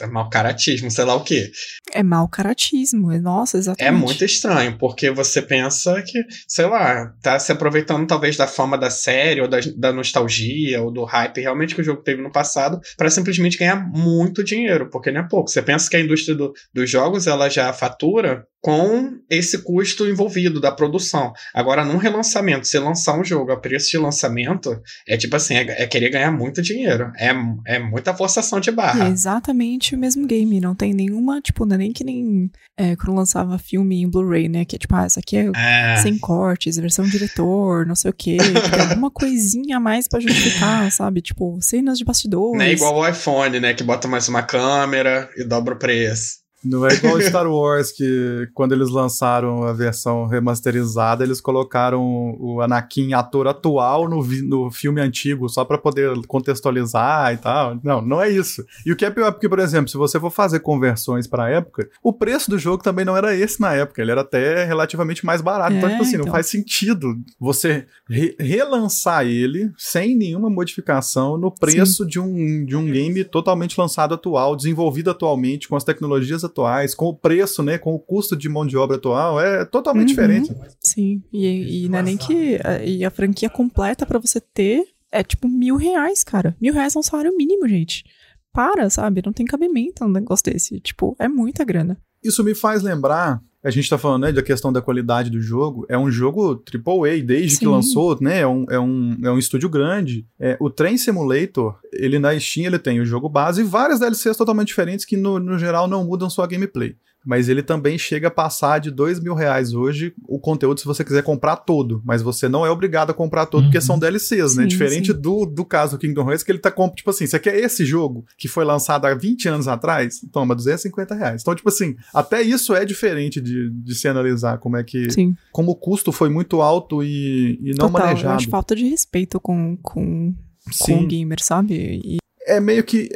É 0.00 0.06
mau 0.06 0.28
caratismo, 0.30 0.90
sei 0.90 1.04
lá 1.04 1.14
o 1.14 1.22
quê. 1.24 1.50
é 1.92 2.02
mau 2.02 2.28
caratismo. 2.28 3.12
é- 3.12 3.18
Nossa, 3.18 3.56
É 3.56 3.60
exatamente. 3.60 4.02
muito 4.04 4.24
estranho, 4.24 4.76
porque 4.78 5.10
você 5.10 5.40
pensa 5.42 6.02
que, 6.06 6.20
sei 6.48 6.66
lá, 6.66 7.12
tá 7.22 7.38
se 7.38 7.50
aproveitando 7.52 8.06
talvez 8.06 8.36
da 8.36 8.46
fama 8.46 8.76
da 8.76 8.90
série, 8.90 9.40
ou 9.40 9.48
da, 9.48 9.58
da 9.76 9.92
nostalgia, 9.92 10.82
ou 10.82 10.90
do 10.92 11.04
hype 11.04 11.40
realmente 11.40 11.74
que 11.74 11.80
o 11.80 11.84
jogo 11.84 12.02
teve 12.02 12.22
no 12.22 12.30
passado, 12.32 12.80
para 12.96 13.10
simplesmente 13.10 13.58
ganhar 13.58 13.76
muito 13.88 14.42
dinheiro, 14.44 14.88
porque 14.90 15.10
não 15.10 15.20
é 15.22 15.28
pouco. 15.28 15.48
Você 15.50 15.62
pensa 15.62 15.88
que 15.90 15.96
a 15.96 16.00
indústria 16.00 16.36
do- 16.36 16.52
dos 16.74 16.88
jogos 16.90 17.26
ela 17.26 17.48
já 17.48 17.72
fatura 17.72 18.44
com 18.66 19.20
esse 19.30 19.58
custo 19.62 20.08
envolvido 20.08 20.60
da 20.60 20.72
produção. 20.72 21.32
Agora, 21.54 21.84
num 21.84 21.98
relançamento, 21.98 22.66
se 22.66 22.76
lançar 22.80 23.16
um 23.16 23.22
jogo 23.22 23.52
a 23.52 23.56
preço 23.56 23.88
de 23.92 23.96
lançamento, 23.96 24.76
é 25.06 25.16
tipo 25.16 25.36
assim, 25.36 25.54
é, 25.54 25.82
é 25.84 25.86
querer 25.86 26.10
ganhar 26.10 26.32
muito 26.32 26.60
dinheiro. 26.60 27.12
É, 27.16 27.30
é 27.64 27.78
muita 27.78 28.12
forçação 28.12 28.58
de 28.58 28.70
É 28.70 28.72
barra. 28.72 29.08
exatamente 29.08 29.94
o 29.94 29.98
mesmo 29.98 30.26
game. 30.26 30.60
Não 30.60 30.74
tem 30.74 30.92
nenhuma, 30.92 31.40
tipo, 31.40 31.64
não 31.64 31.76
é 31.76 31.78
nem 31.78 31.92
que 31.92 32.02
nem 32.02 32.50
é, 32.76 32.96
quando 32.96 33.14
lançava 33.16 33.56
filme 33.56 34.02
em 34.02 34.10
Blu-ray, 34.10 34.48
né? 34.48 34.64
Que 34.64 34.74
é 34.74 34.78
tipo, 34.80 34.96
ah, 34.96 35.06
isso 35.06 35.20
aqui 35.20 35.36
é 35.36 35.50
É. 35.54 35.96
sem 35.98 36.18
cortes, 36.18 36.74
versão 36.76 37.04
diretor, 37.06 37.86
não 37.86 37.94
sei 37.94 38.10
o 38.10 38.14
quê. 38.14 38.36
Tem 38.38 38.80
alguma 38.80 39.12
coisinha 39.12 39.76
a 39.76 39.80
mais 39.80 40.08
pra 40.08 40.18
justificar, 40.18 40.90
sabe? 40.90 41.20
Tipo, 41.22 41.56
cenas 41.62 41.98
de 41.98 42.04
bastidores. 42.04 42.58
Não 42.58 42.64
é 42.66 42.72
igual 42.72 42.96
o 42.96 43.08
iPhone, 43.08 43.60
né? 43.60 43.74
Que 43.74 43.84
bota 43.84 44.08
mais 44.08 44.26
uma 44.26 44.42
câmera 44.42 45.30
e 45.36 45.44
dobra 45.44 45.74
o 45.74 45.78
preço. 45.78 46.44
Não 46.68 46.86
é 46.86 46.94
igual 46.94 47.20
Star 47.20 47.46
Wars, 47.50 47.92
que 47.92 48.48
quando 48.54 48.72
eles 48.72 48.90
lançaram 48.90 49.64
a 49.64 49.72
versão 49.72 50.26
remasterizada, 50.26 51.24
eles 51.24 51.40
colocaram 51.40 52.36
o 52.38 52.60
Anakin 52.60 53.12
ator 53.14 53.46
atual 53.46 54.08
no, 54.08 54.24
no 54.44 54.70
filme 54.70 55.00
antigo, 55.00 55.48
só 55.48 55.64
pra 55.64 55.78
poder 55.78 56.12
contextualizar 56.26 57.32
e 57.32 57.36
tal. 57.36 57.78
Não, 57.82 58.00
não 58.02 58.20
é 58.20 58.30
isso. 58.30 58.64
E 58.84 58.92
o 58.92 58.96
que 58.96 59.04
é 59.04 59.10
pior, 59.10 59.32
porque, 59.32 59.48
por 59.48 59.58
exemplo, 59.58 59.88
se 59.88 59.96
você 59.96 60.18
for 60.18 60.30
fazer 60.30 60.60
conversões 60.60 61.26
pra 61.26 61.48
época, 61.50 61.88
o 62.02 62.12
preço 62.12 62.50
do 62.50 62.58
jogo 62.58 62.82
também 62.82 63.04
não 63.04 63.16
era 63.16 63.34
esse 63.34 63.60
na 63.60 63.72
época, 63.74 64.02
ele 64.02 64.10
era 64.10 64.20
até 64.22 64.64
relativamente 64.64 65.24
mais 65.24 65.40
barato. 65.40 65.74
então, 65.74 65.88
É, 65.88 65.92
tipo 65.92 66.02
assim, 66.02 66.16
não 66.16 66.22
então. 66.22 66.32
faz 66.32 66.46
sentido 66.46 67.14
você 67.38 67.86
re- 68.08 68.34
relançar 68.38 69.26
ele 69.26 69.70
sem 69.76 70.16
nenhuma 70.16 70.50
modificação 70.50 71.36
no 71.38 71.50
preço 71.50 72.04
de 72.06 72.18
um, 72.20 72.64
de 72.64 72.76
um 72.76 72.86
game 72.86 73.24
totalmente 73.24 73.78
lançado 73.80 74.14
atual, 74.14 74.56
desenvolvido 74.56 75.10
atualmente, 75.10 75.68
com 75.68 75.76
as 75.76 75.84
tecnologias 75.84 76.42
atuais, 76.44 76.55
com 76.96 77.06
o 77.06 77.16
preço, 77.16 77.62
né, 77.62 77.78
com 77.78 77.94
o 77.94 77.98
custo 77.98 78.36
de 78.36 78.48
mão 78.48 78.66
de 78.66 78.76
obra 78.76 78.96
atual, 78.96 79.40
é 79.40 79.64
totalmente 79.64 80.08
Uhum. 80.10 80.14
diferente. 80.14 80.54
Sim, 80.80 81.22
e, 81.32 81.84
e 81.84 81.88
não 81.88 81.98
é 81.98 82.02
nem 82.02 82.16
que. 82.16 82.58
E 82.84 83.04
a 83.04 83.10
franquia 83.10 83.48
completa 83.50 84.04
pra 84.06 84.18
você 84.18 84.40
ter 84.40 84.84
é 85.12 85.22
tipo 85.22 85.48
mil 85.48 85.76
reais, 85.76 86.22
cara. 86.24 86.56
Mil 86.60 86.72
reais 86.74 86.94
é 86.96 86.98
um 86.98 87.02
salário 87.02 87.36
mínimo, 87.36 87.68
gente. 87.68 88.04
Para, 88.52 88.88
sabe? 88.88 89.22
Não 89.24 89.32
tem 89.32 89.44
cabimento 89.44 90.04
um 90.04 90.08
negócio 90.08 90.44
desse. 90.50 90.80
Tipo, 90.80 91.14
é 91.18 91.28
muita 91.28 91.64
grana. 91.64 91.98
Isso 92.22 92.42
me 92.42 92.54
faz 92.54 92.82
lembrar, 92.82 93.40
a 93.66 93.70
gente 93.70 93.90
tá 93.90 93.98
falando, 93.98 94.22
né, 94.22 94.32
da 94.32 94.42
questão 94.42 94.72
da 94.72 94.80
qualidade 94.80 95.28
do 95.28 95.40
jogo, 95.40 95.84
é 95.88 95.98
um 95.98 96.08
jogo 96.08 96.62
AAA, 96.72 97.20
desde 97.24 97.58
que 97.58 97.64
Sim. 97.64 97.70
lançou, 97.72 98.16
né, 98.20 98.38
é 98.38 98.46
um, 98.46 98.64
é 98.70 98.78
um, 98.78 99.18
é 99.24 99.30
um 99.32 99.38
estúdio 99.38 99.68
grande. 99.68 100.24
É, 100.38 100.56
o 100.60 100.70
Train 100.70 100.96
Simulator, 100.96 101.76
ele 101.92 102.20
na 102.20 102.38
Steam, 102.38 102.66
ele 102.66 102.78
tem 102.78 103.00
o 103.00 103.04
jogo 103.04 103.28
base 103.28 103.62
e 103.62 103.64
várias 103.64 103.98
DLCs 103.98 104.36
totalmente 104.36 104.68
diferentes 104.68 105.04
que, 105.04 105.16
no, 105.16 105.40
no 105.40 105.58
geral, 105.58 105.88
não 105.88 106.04
mudam 106.04 106.30
sua 106.30 106.46
gameplay. 106.46 106.94
Mas 107.26 107.48
ele 107.48 107.62
também 107.62 107.98
chega 107.98 108.28
a 108.28 108.30
passar 108.30 108.78
de 108.78 108.90
dois 108.90 109.18
mil 109.18 109.34
reais 109.34 109.74
hoje 109.74 110.14
o 110.28 110.38
conteúdo 110.38 110.78
se 110.78 110.86
você 110.86 111.04
quiser 111.04 111.24
comprar 111.24 111.56
todo, 111.56 112.00
mas 112.04 112.22
você 112.22 112.48
não 112.48 112.64
é 112.64 112.70
obrigado 112.70 113.10
a 113.10 113.14
comprar 113.14 113.46
todo, 113.46 113.64
uhum. 113.64 113.70
porque 113.70 113.80
são 113.80 113.98
DLCs, 113.98 114.52
sim, 114.52 114.58
né? 114.58 114.66
Diferente 114.66 115.12
do, 115.12 115.44
do 115.44 115.64
caso 115.64 115.96
do 115.96 116.00
Kingdom 116.00 116.28
Hearts, 116.28 116.44
que 116.44 116.52
ele 116.52 116.60
tá 116.60 116.70
com, 116.70 116.88
tipo 116.88 117.10
assim, 117.10 117.26
você 117.26 117.40
quer 117.40 117.56
esse 117.56 117.84
jogo 117.84 118.24
que 118.38 118.46
foi 118.46 118.64
lançado 118.64 119.06
há 119.06 119.14
20 119.14 119.48
anos 119.48 119.66
atrás? 119.66 120.20
Toma, 120.32 120.54
250 120.54 121.14
reais. 121.16 121.42
Então, 121.42 121.54
tipo 121.54 121.68
assim, 121.68 121.96
até 122.14 122.40
isso 122.40 122.74
é 122.74 122.84
diferente 122.84 123.40
de, 123.40 123.70
de 123.70 123.94
se 123.94 124.06
analisar 124.06 124.58
como 124.58 124.76
é 124.76 124.84
que. 124.84 125.10
Sim. 125.10 125.34
Como 125.50 125.72
o 125.72 125.76
custo 125.76 126.12
foi 126.12 126.28
muito 126.28 126.62
alto 126.62 127.02
e, 127.02 127.58
e 127.60 127.70
não 127.70 127.90
Total, 127.90 128.06
manejado. 128.06 128.34
Eu 128.34 128.36
acho 128.36 128.48
falta 128.48 128.76
de 128.76 128.88
respeito 128.88 129.40
com, 129.40 129.76
com, 129.82 130.32
com 130.80 130.94
o 131.02 131.06
gamer, 131.06 131.42
sabe? 131.42 132.00
E... 132.04 132.16
É 132.46 132.60
meio 132.60 132.84
que 132.84 133.08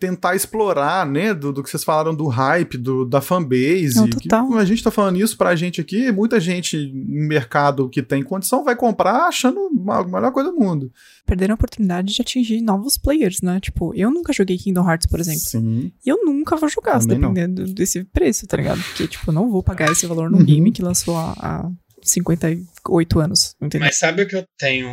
tentar 0.00 0.34
explorar, 0.34 1.06
né, 1.06 1.34
do, 1.34 1.52
do, 1.52 1.62
que 1.62 1.68
vocês 1.68 1.84
falaram 1.84 2.14
do 2.14 2.26
hype, 2.26 2.78
do, 2.78 3.04
da 3.04 3.20
fanbase. 3.20 3.96
Não, 3.96 4.08
que, 4.08 4.28
a 4.56 4.64
gente 4.64 4.82
tá 4.82 4.90
falando 4.90 5.20
isso 5.20 5.36
pra 5.36 5.54
gente 5.54 5.78
aqui, 5.80 6.10
muita 6.10 6.40
gente 6.40 6.90
no 6.90 7.28
mercado 7.28 7.88
que 7.90 8.02
tem 8.02 8.22
condição 8.22 8.64
vai 8.64 8.74
comprar 8.74 9.28
achando 9.28 9.60
a 9.90 10.02
melhor 10.02 10.32
coisa 10.32 10.50
do 10.50 10.58
mundo. 10.58 10.90
Perderam 11.26 11.52
a 11.52 11.56
oportunidade 11.56 12.14
de 12.14 12.22
atingir 12.22 12.62
novos 12.62 12.96
players, 12.96 13.42
né? 13.42 13.60
Tipo, 13.60 13.94
eu 13.94 14.10
nunca 14.10 14.32
joguei 14.32 14.56
Kingdom 14.56 14.88
Hearts, 14.88 15.06
por 15.06 15.20
exemplo. 15.20 15.40
Sim. 15.40 15.92
E 16.04 16.08
eu 16.08 16.24
nunca 16.24 16.56
vou 16.56 16.68
jogar, 16.68 16.98
dependendo 17.00 17.66
não. 17.66 17.74
desse 17.74 18.02
preço, 18.04 18.46
tá 18.46 18.56
ligado? 18.56 18.82
Porque, 18.82 19.06
tipo, 19.06 19.28
eu 19.28 19.34
não 19.34 19.50
vou 19.50 19.62
pagar 19.62 19.92
esse 19.92 20.06
valor 20.06 20.30
num 20.30 20.38
uhum. 20.38 20.44
game 20.44 20.72
que 20.72 20.82
lançou 20.82 21.16
há 21.16 21.70
58 22.02 23.20
anos, 23.20 23.54
entendeu? 23.60 23.86
Mas 23.86 23.98
sabe 23.98 24.22
o 24.22 24.26
que 24.26 24.36
eu 24.36 24.44
tenho 24.58 24.88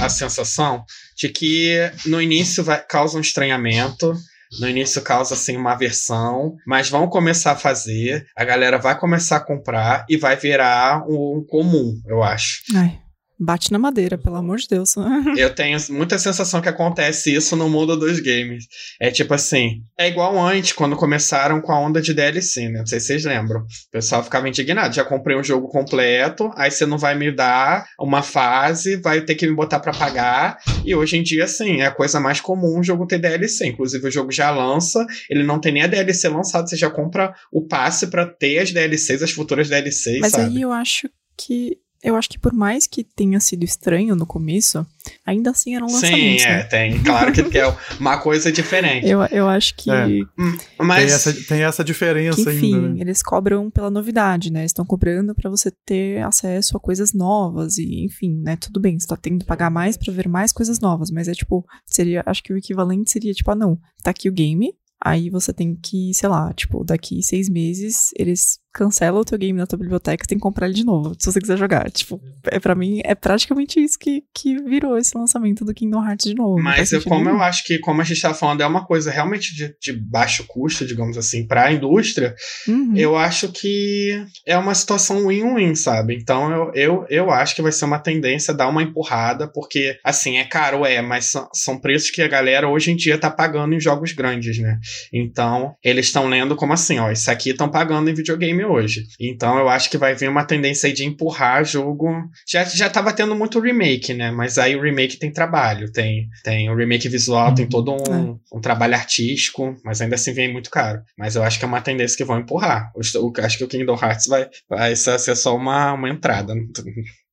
a 0.00 0.08
sensação? 0.08 0.84
De 1.16 1.28
que 1.28 1.76
no 2.06 2.20
início 2.20 2.64
vai, 2.64 2.82
causa 2.84 3.18
um 3.18 3.20
estranhamento, 3.20 4.14
no 4.60 4.68
início 4.68 5.02
causa 5.02 5.34
assim 5.34 5.56
uma 5.56 5.72
aversão, 5.72 6.56
mas 6.66 6.88
vão 6.88 7.08
começar 7.08 7.52
a 7.52 7.56
fazer, 7.56 8.26
a 8.36 8.44
galera 8.44 8.78
vai 8.78 8.98
começar 8.98 9.36
a 9.36 9.44
comprar 9.44 10.04
e 10.08 10.16
vai 10.16 10.36
virar 10.36 11.04
um 11.08 11.44
comum, 11.46 11.94
eu 12.06 12.22
acho. 12.22 12.62
Ai. 12.74 12.98
Bate 13.40 13.70
na 13.70 13.78
madeira, 13.78 14.18
pelo 14.18 14.36
amor 14.36 14.58
de 14.58 14.66
Deus. 14.68 14.94
eu 15.36 15.54
tenho 15.54 15.78
muita 15.90 16.18
sensação 16.18 16.60
que 16.60 16.68
acontece 16.68 17.32
isso 17.32 17.54
no 17.54 17.68
mundo 17.68 17.96
dos 17.96 18.18
games. 18.18 18.64
É 19.00 19.10
tipo 19.10 19.32
assim, 19.32 19.82
é 19.96 20.08
igual 20.08 20.38
antes, 20.38 20.72
quando 20.72 20.96
começaram 20.96 21.60
com 21.60 21.70
a 21.70 21.78
onda 21.78 22.00
de 22.00 22.12
DLC, 22.12 22.68
né? 22.68 22.80
Não 22.80 22.86
sei 22.86 22.98
se 22.98 23.06
vocês 23.06 23.24
lembram. 23.24 23.60
O 23.60 23.90
pessoal 23.92 24.24
ficava 24.24 24.48
indignado. 24.48 24.94
Já 24.94 25.04
comprei 25.04 25.36
um 25.36 25.44
jogo 25.44 25.68
completo, 25.68 26.50
aí 26.56 26.70
você 26.70 26.84
não 26.84 26.98
vai 26.98 27.16
me 27.16 27.30
dar 27.30 27.86
uma 28.00 28.22
fase, 28.22 28.96
vai 28.96 29.20
ter 29.20 29.36
que 29.36 29.46
me 29.46 29.54
botar 29.54 29.78
para 29.78 29.92
pagar. 29.92 30.58
E 30.84 30.94
hoje 30.94 31.16
em 31.16 31.22
dia, 31.22 31.46
sim, 31.46 31.80
é 31.80 31.86
a 31.86 31.94
coisa 31.94 32.18
mais 32.18 32.40
comum 32.40 32.80
o 32.80 32.82
jogo 32.82 33.06
ter 33.06 33.18
DLC. 33.18 33.66
Inclusive, 33.68 34.08
o 34.08 34.10
jogo 34.10 34.32
já 34.32 34.50
lança, 34.50 35.06
ele 35.30 35.44
não 35.44 35.60
tem 35.60 35.72
nem 35.72 35.82
a 35.84 35.86
DLC 35.86 36.28
lançada, 36.28 36.66
você 36.66 36.76
já 36.76 36.90
compra 36.90 37.32
o 37.52 37.66
passe 37.66 38.08
para 38.08 38.26
ter 38.26 38.58
as 38.58 38.72
DLCs, 38.72 39.22
as 39.22 39.30
futuras 39.30 39.68
DLCs. 39.68 40.20
Mas 40.20 40.32
sabe? 40.32 40.56
aí 40.56 40.62
eu 40.62 40.72
acho 40.72 41.08
que 41.36 41.78
eu 42.02 42.14
acho 42.14 42.28
que 42.28 42.38
por 42.38 42.52
mais 42.52 42.86
que 42.86 43.02
tenha 43.02 43.40
sido 43.40 43.64
estranho 43.64 44.14
no 44.14 44.24
começo, 44.24 44.86
ainda 45.26 45.50
assim 45.50 45.74
era 45.74 45.84
um 45.84 45.90
lançamento. 45.90 46.40
Sim, 46.40 46.46
é, 46.46 46.56
né? 46.58 46.62
tem. 46.64 47.02
Claro 47.02 47.32
que 47.32 47.58
é 47.58 47.76
uma 47.98 48.18
coisa 48.18 48.52
diferente. 48.52 49.08
Eu, 49.08 49.20
eu 49.24 49.48
acho 49.48 49.74
que. 49.74 49.90
É. 49.90 50.06
Hum, 50.38 50.56
mas... 50.78 51.04
Tem 51.04 51.14
essa, 51.14 51.46
tem 51.48 51.62
essa 51.62 51.84
diferença 51.84 52.36
que, 52.36 52.50
enfim, 52.50 52.74
ainda. 52.74 52.88
Né? 52.90 53.00
eles 53.00 53.22
cobram 53.22 53.68
pela 53.70 53.90
novidade, 53.90 54.52
né? 54.52 54.64
Estão 54.64 54.84
cobrando 54.84 55.34
para 55.34 55.50
você 55.50 55.72
ter 55.84 56.22
acesso 56.22 56.76
a 56.76 56.80
coisas 56.80 57.12
novas 57.12 57.78
e, 57.78 58.04
enfim, 58.04 58.40
né? 58.42 58.56
Tudo 58.56 58.78
bem, 58.78 58.98
você 58.98 59.06
tá 59.06 59.16
tendo 59.16 59.40
que 59.40 59.46
pagar 59.46 59.70
mais 59.70 59.96
para 59.96 60.12
ver 60.12 60.28
mais 60.28 60.52
coisas 60.52 60.78
novas, 60.78 61.10
mas 61.10 61.26
é 61.26 61.32
tipo, 61.32 61.66
seria, 61.84 62.22
acho 62.24 62.42
que 62.42 62.52
o 62.52 62.56
equivalente 62.56 63.10
seria 63.10 63.32
tipo, 63.32 63.50
ah, 63.50 63.56
não, 63.56 63.76
tá 64.02 64.10
aqui 64.10 64.28
o 64.28 64.32
game, 64.32 64.72
Aí 65.02 65.30
você 65.30 65.52
tem 65.52 65.76
que, 65.76 66.12
sei 66.12 66.28
lá, 66.28 66.52
tipo, 66.52 66.84
daqui 66.84 67.22
seis 67.22 67.48
meses 67.48 68.10
eles 68.16 68.58
cancelam 68.78 69.20
o 69.20 69.24
teu 69.24 69.36
game 69.36 69.58
na 69.58 69.66
tua 69.66 69.78
biblioteca 69.78 70.22
e 70.22 70.26
tem 70.26 70.38
que 70.38 70.42
comprar 70.42 70.66
ele 70.66 70.74
de 70.74 70.84
novo, 70.84 71.14
se 71.18 71.30
você 71.30 71.40
quiser 71.40 71.56
jogar. 71.56 71.90
Tipo, 71.90 72.20
é 72.46 72.60
para 72.60 72.74
mim 72.74 73.00
é 73.04 73.14
praticamente 73.14 73.80
isso 73.80 73.98
que, 73.98 74.22
que 74.32 74.56
virou 74.62 74.96
esse 74.96 75.16
lançamento 75.18 75.64
do 75.64 75.74
Kingdom 75.74 76.06
Hearts 76.06 76.28
de 76.28 76.34
novo. 76.34 76.62
Mas 76.62 76.92
eu, 76.92 77.02
como 77.02 77.28
eu 77.28 77.40
acho 77.40 77.64
que, 77.64 77.78
como 77.78 78.00
a 78.00 78.04
gente 78.04 78.20
tá 78.20 78.32
falando, 78.32 78.60
é 78.60 78.66
uma 78.66 78.86
coisa 78.86 79.10
realmente 79.10 79.54
de, 79.54 79.74
de 79.80 79.92
baixo 79.92 80.44
custo, 80.46 80.86
digamos 80.86 81.18
assim, 81.18 81.46
para 81.46 81.64
a 81.64 81.72
indústria, 81.72 82.34
uhum. 82.68 82.94
eu 82.96 83.16
acho 83.16 83.48
que 83.48 84.24
é 84.46 84.56
uma 84.56 84.74
situação 84.74 85.26
win-win, 85.26 85.74
sabe? 85.74 86.14
Então 86.14 86.52
eu, 86.52 86.72
eu, 86.74 87.06
eu 87.08 87.30
acho 87.30 87.56
que 87.56 87.62
vai 87.62 87.72
ser 87.72 87.84
uma 87.84 87.98
tendência 87.98 88.54
dar 88.54 88.68
uma 88.68 88.82
empurrada, 88.82 89.50
porque, 89.52 89.98
assim, 90.04 90.36
é 90.36 90.44
caro, 90.44 90.86
é, 90.86 91.02
mas 91.02 91.26
são, 91.26 91.48
são 91.52 91.80
preços 91.80 92.10
que 92.10 92.22
a 92.22 92.28
galera 92.28 92.68
hoje 92.68 92.92
em 92.92 92.96
dia 92.96 93.18
tá 93.18 93.30
pagando 93.30 93.74
em 93.74 93.80
jogos 93.80 94.12
grandes, 94.12 94.58
né? 94.58 94.78
Então, 95.12 95.74
eles 95.82 96.06
estão 96.06 96.28
lendo 96.28 96.56
como 96.56 96.72
assim, 96.72 96.98
ó, 96.98 97.10
isso 97.10 97.30
aqui 97.30 97.50
estão 97.50 97.68
pagando 97.68 98.10
em 98.10 98.14
videogame 98.14 98.64
hoje. 98.64 99.04
Então, 99.20 99.58
eu 99.58 99.68
acho 99.68 99.90
que 99.90 99.98
vai 99.98 100.14
vir 100.14 100.28
uma 100.28 100.44
tendência 100.44 100.86
aí 100.86 100.92
de 100.92 101.04
empurrar 101.04 101.64
jogo. 101.64 102.08
Já, 102.46 102.64
já 102.64 102.88
tava 102.88 103.12
tendo 103.12 103.34
muito 103.34 103.60
remake, 103.60 104.14
né? 104.14 104.30
Mas 104.30 104.58
aí 104.58 104.76
o 104.76 104.82
remake 104.82 105.18
tem 105.18 105.32
trabalho, 105.32 105.90
tem, 105.90 106.28
tem 106.42 106.70
o 106.70 106.76
remake 106.76 107.08
visual, 107.08 107.54
tem 107.54 107.66
todo 107.66 107.92
um, 107.92 107.96
é. 107.96 108.56
um 108.56 108.60
trabalho 108.60 108.94
artístico, 108.94 109.76
mas 109.84 110.00
ainda 110.00 110.14
assim 110.14 110.32
vem 110.32 110.52
muito 110.52 110.70
caro. 110.70 111.00
Mas 111.16 111.36
eu 111.36 111.42
acho 111.42 111.58
que 111.58 111.64
é 111.64 111.68
uma 111.68 111.80
tendência 111.80 112.16
que 112.16 112.24
vão 112.24 112.38
empurrar. 112.38 112.92
Eu, 112.94 113.22
eu 113.22 113.44
acho 113.44 113.58
que 113.58 113.64
o 113.64 113.68
Kingdom 113.68 113.98
Hearts 114.00 114.26
vai, 114.26 114.48
vai 114.68 114.94
ser 114.96 115.18
só 115.36 115.56
uma, 115.56 115.92
uma 115.92 116.08
entrada. 116.08 116.54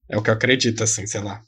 É 0.07 0.15
o 0.15 0.21
que 0.21 0.29
eu 0.29 0.35
acredito, 0.35 0.83
assim, 0.83 1.07
sei 1.07 1.19
lá. 1.19 1.41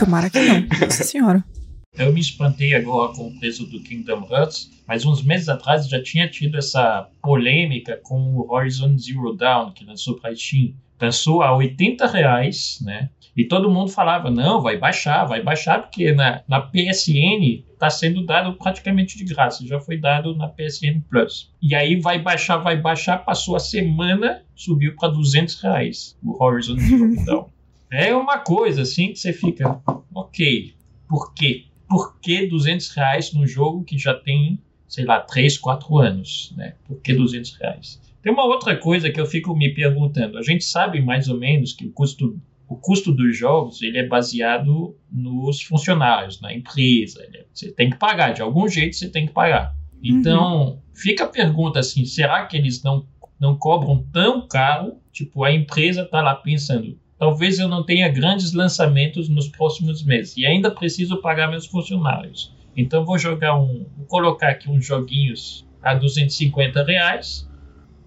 tomara 0.00 0.28
que 0.28 0.40
não. 0.40 0.66
Nossa 0.80 1.04
senhora. 1.04 1.44
Eu 1.98 2.12
me 2.12 2.20
espantei 2.20 2.74
agora 2.74 3.12
com 3.14 3.28
o 3.28 3.38
preço 3.38 3.66
do 3.66 3.80
Kingdom 3.80 4.26
Hearts, 4.30 4.70
mas 4.86 5.06
uns 5.06 5.22
meses 5.22 5.48
atrás 5.48 5.88
já 5.88 6.02
tinha 6.02 6.28
tido 6.28 6.58
essa 6.58 7.08
polêmica 7.22 7.98
com 8.02 8.36
o 8.36 8.52
Horizon 8.52 8.98
Zero 8.98 9.34
Dawn, 9.34 9.72
que 9.72 9.84
lançou 9.84 10.16
para 10.16 10.34
Steam. 10.34 10.74
Lançou 11.00 11.42
a 11.42 11.54
80 11.56 12.06
reais, 12.06 12.78
né? 12.82 13.10
E 13.36 13.44
todo 13.44 13.70
mundo 13.70 13.90
falava, 13.90 14.30
não, 14.30 14.62
vai 14.62 14.78
baixar, 14.78 15.24
vai 15.26 15.42
baixar, 15.42 15.82
porque 15.82 16.12
na, 16.12 16.42
na 16.48 16.60
PSN 16.60 17.64
está 17.70 17.90
sendo 17.90 18.24
dado 18.24 18.54
praticamente 18.54 19.18
de 19.18 19.24
graça, 19.24 19.66
já 19.66 19.78
foi 19.78 19.98
dado 19.98 20.34
na 20.34 20.48
PSN 20.48 21.00
Plus. 21.08 21.52
E 21.60 21.74
aí 21.74 22.00
vai 22.00 22.18
baixar, 22.18 22.56
vai 22.56 22.78
baixar, 22.78 23.24
passou 23.24 23.54
a 23.54 23.60
semana, 23.60 24.42
subiu 24.54 24.96
para 24.96 25.10
200 25.10 25.60
reais 25.60 26.16
o 26.22 26.42
Horizon 26.42 26.78
Zero 26.78 27.16
Dawn. 27.24 27.44
É 27.90 28.14
uma 28.14 28.38
coisa 28.38 28.82
assim 28.82 29.08
que 29.12 29.18
você 29.18 29.32
fica, 29.34 29.80
ok, 30.14 30.74
por 31.06 31.34
quê? 31.34 31.65
Por 31.88 32.18
que 32.20 32.46
200 32.46 32.88
reais 32.90 33.32
num 33.32 33.46
jogo 33.46 33.84
que 33.84 33.98
já 33.98 34.14
tem, 34.14 34.58
sei 34.88 35.04
lá, 35.04 35.20
3, 35.20 35.58
4 35.58 35.98
anos, 35.98 36.52
né? 36.56 36.74
Por 36.84 37.00
que 37.00 37.14
200 37.14 37.56
reais? 37.56 38.00
Tem 38.22 38.32
uma 38.32 38.44
outra 38.44 38.76
coisa 38.76 39.10
que 39.10 39.20
eu 39.20 39.26
fico 39.26 39.54
me 39.54 39.72
perguntando. 39.72 40.36
A 40.36 40.42
gente 40.42 40.64
sabe 40.64 41.00
mais 41.00 41.28
ou 41.28 41.38
menos 41.38 41.72
que 41.72 41.86
o 41.86 41.92
custo, 41.92 42.40
o 42.68 42.76
custo 42.76 43.12
dos 43.12 43.36
jogos 43.36 43.80
ele 43.82 43.98
é 43.98 44.06
baseado 44.06 44.96
nos 45.10 45.62
funcionários, 45.62 46.40
na 46.40 46.52
empresa. 46.52 47.22
É, 47.32 47.44
você 47.52 47.70
tem 47.70 47.90
que 47.90 47.96
pagar, 47.96 48.32
de 48.32 48.42
algum 48.42 48.66
jeito 48.66 48.96
você 48.96 49.08
tem 49.08 49.26
que 49.26 49.32
pagar. 49.32 49.76
Então, 50.02 50.64
uhum. 50.64 50.78
fica 50.92 51.24
a 51.24 51.28
pergunta 51.28 51.78
assim, 51.78 52.04
será 52.04 52.44
que 52.46 52.56
eles 52.56 52.82
não, 52.82 53.06
não 53.38 53.56
cobram 53.56 54.04
tão 54.12 54.46
caro? 54.46 54.96
Tipo, 55.12 55.44
a 55.44 55.52
empresa 55.52 56.02
está 56.02 56.20
lá 56.20 56.34
pensando, 56.34 56.98
talvez 57.18 57.58
eu 57.58 57.68
não 57.68 57.84
tenha 57.84 58.08
grandes 58.08 58.52
lançamentos 58.52 59.28
nos 59.28 59.48
próximos 59.48 60.02
meses 60.04 60.36
e 60.36 60.46
ainda 60.46 60.70
preciso 60.70 61.20
pagar 61.20 61.48
meus 61.48 61.66
funcionários. 61.66 62.54
Então 62.76 63.04
vou 63.04 63.18
jogar 63.18 63.58
um, 63.58 63.86
vou 63.96 64.06
colocar 64.06 64.50
aqui 64.50 64.70
uns 64.70 64.84
joguinhos 64.84 65.66
a 65.82 65.94
250 65.94 66.84
reais 66.84 67.48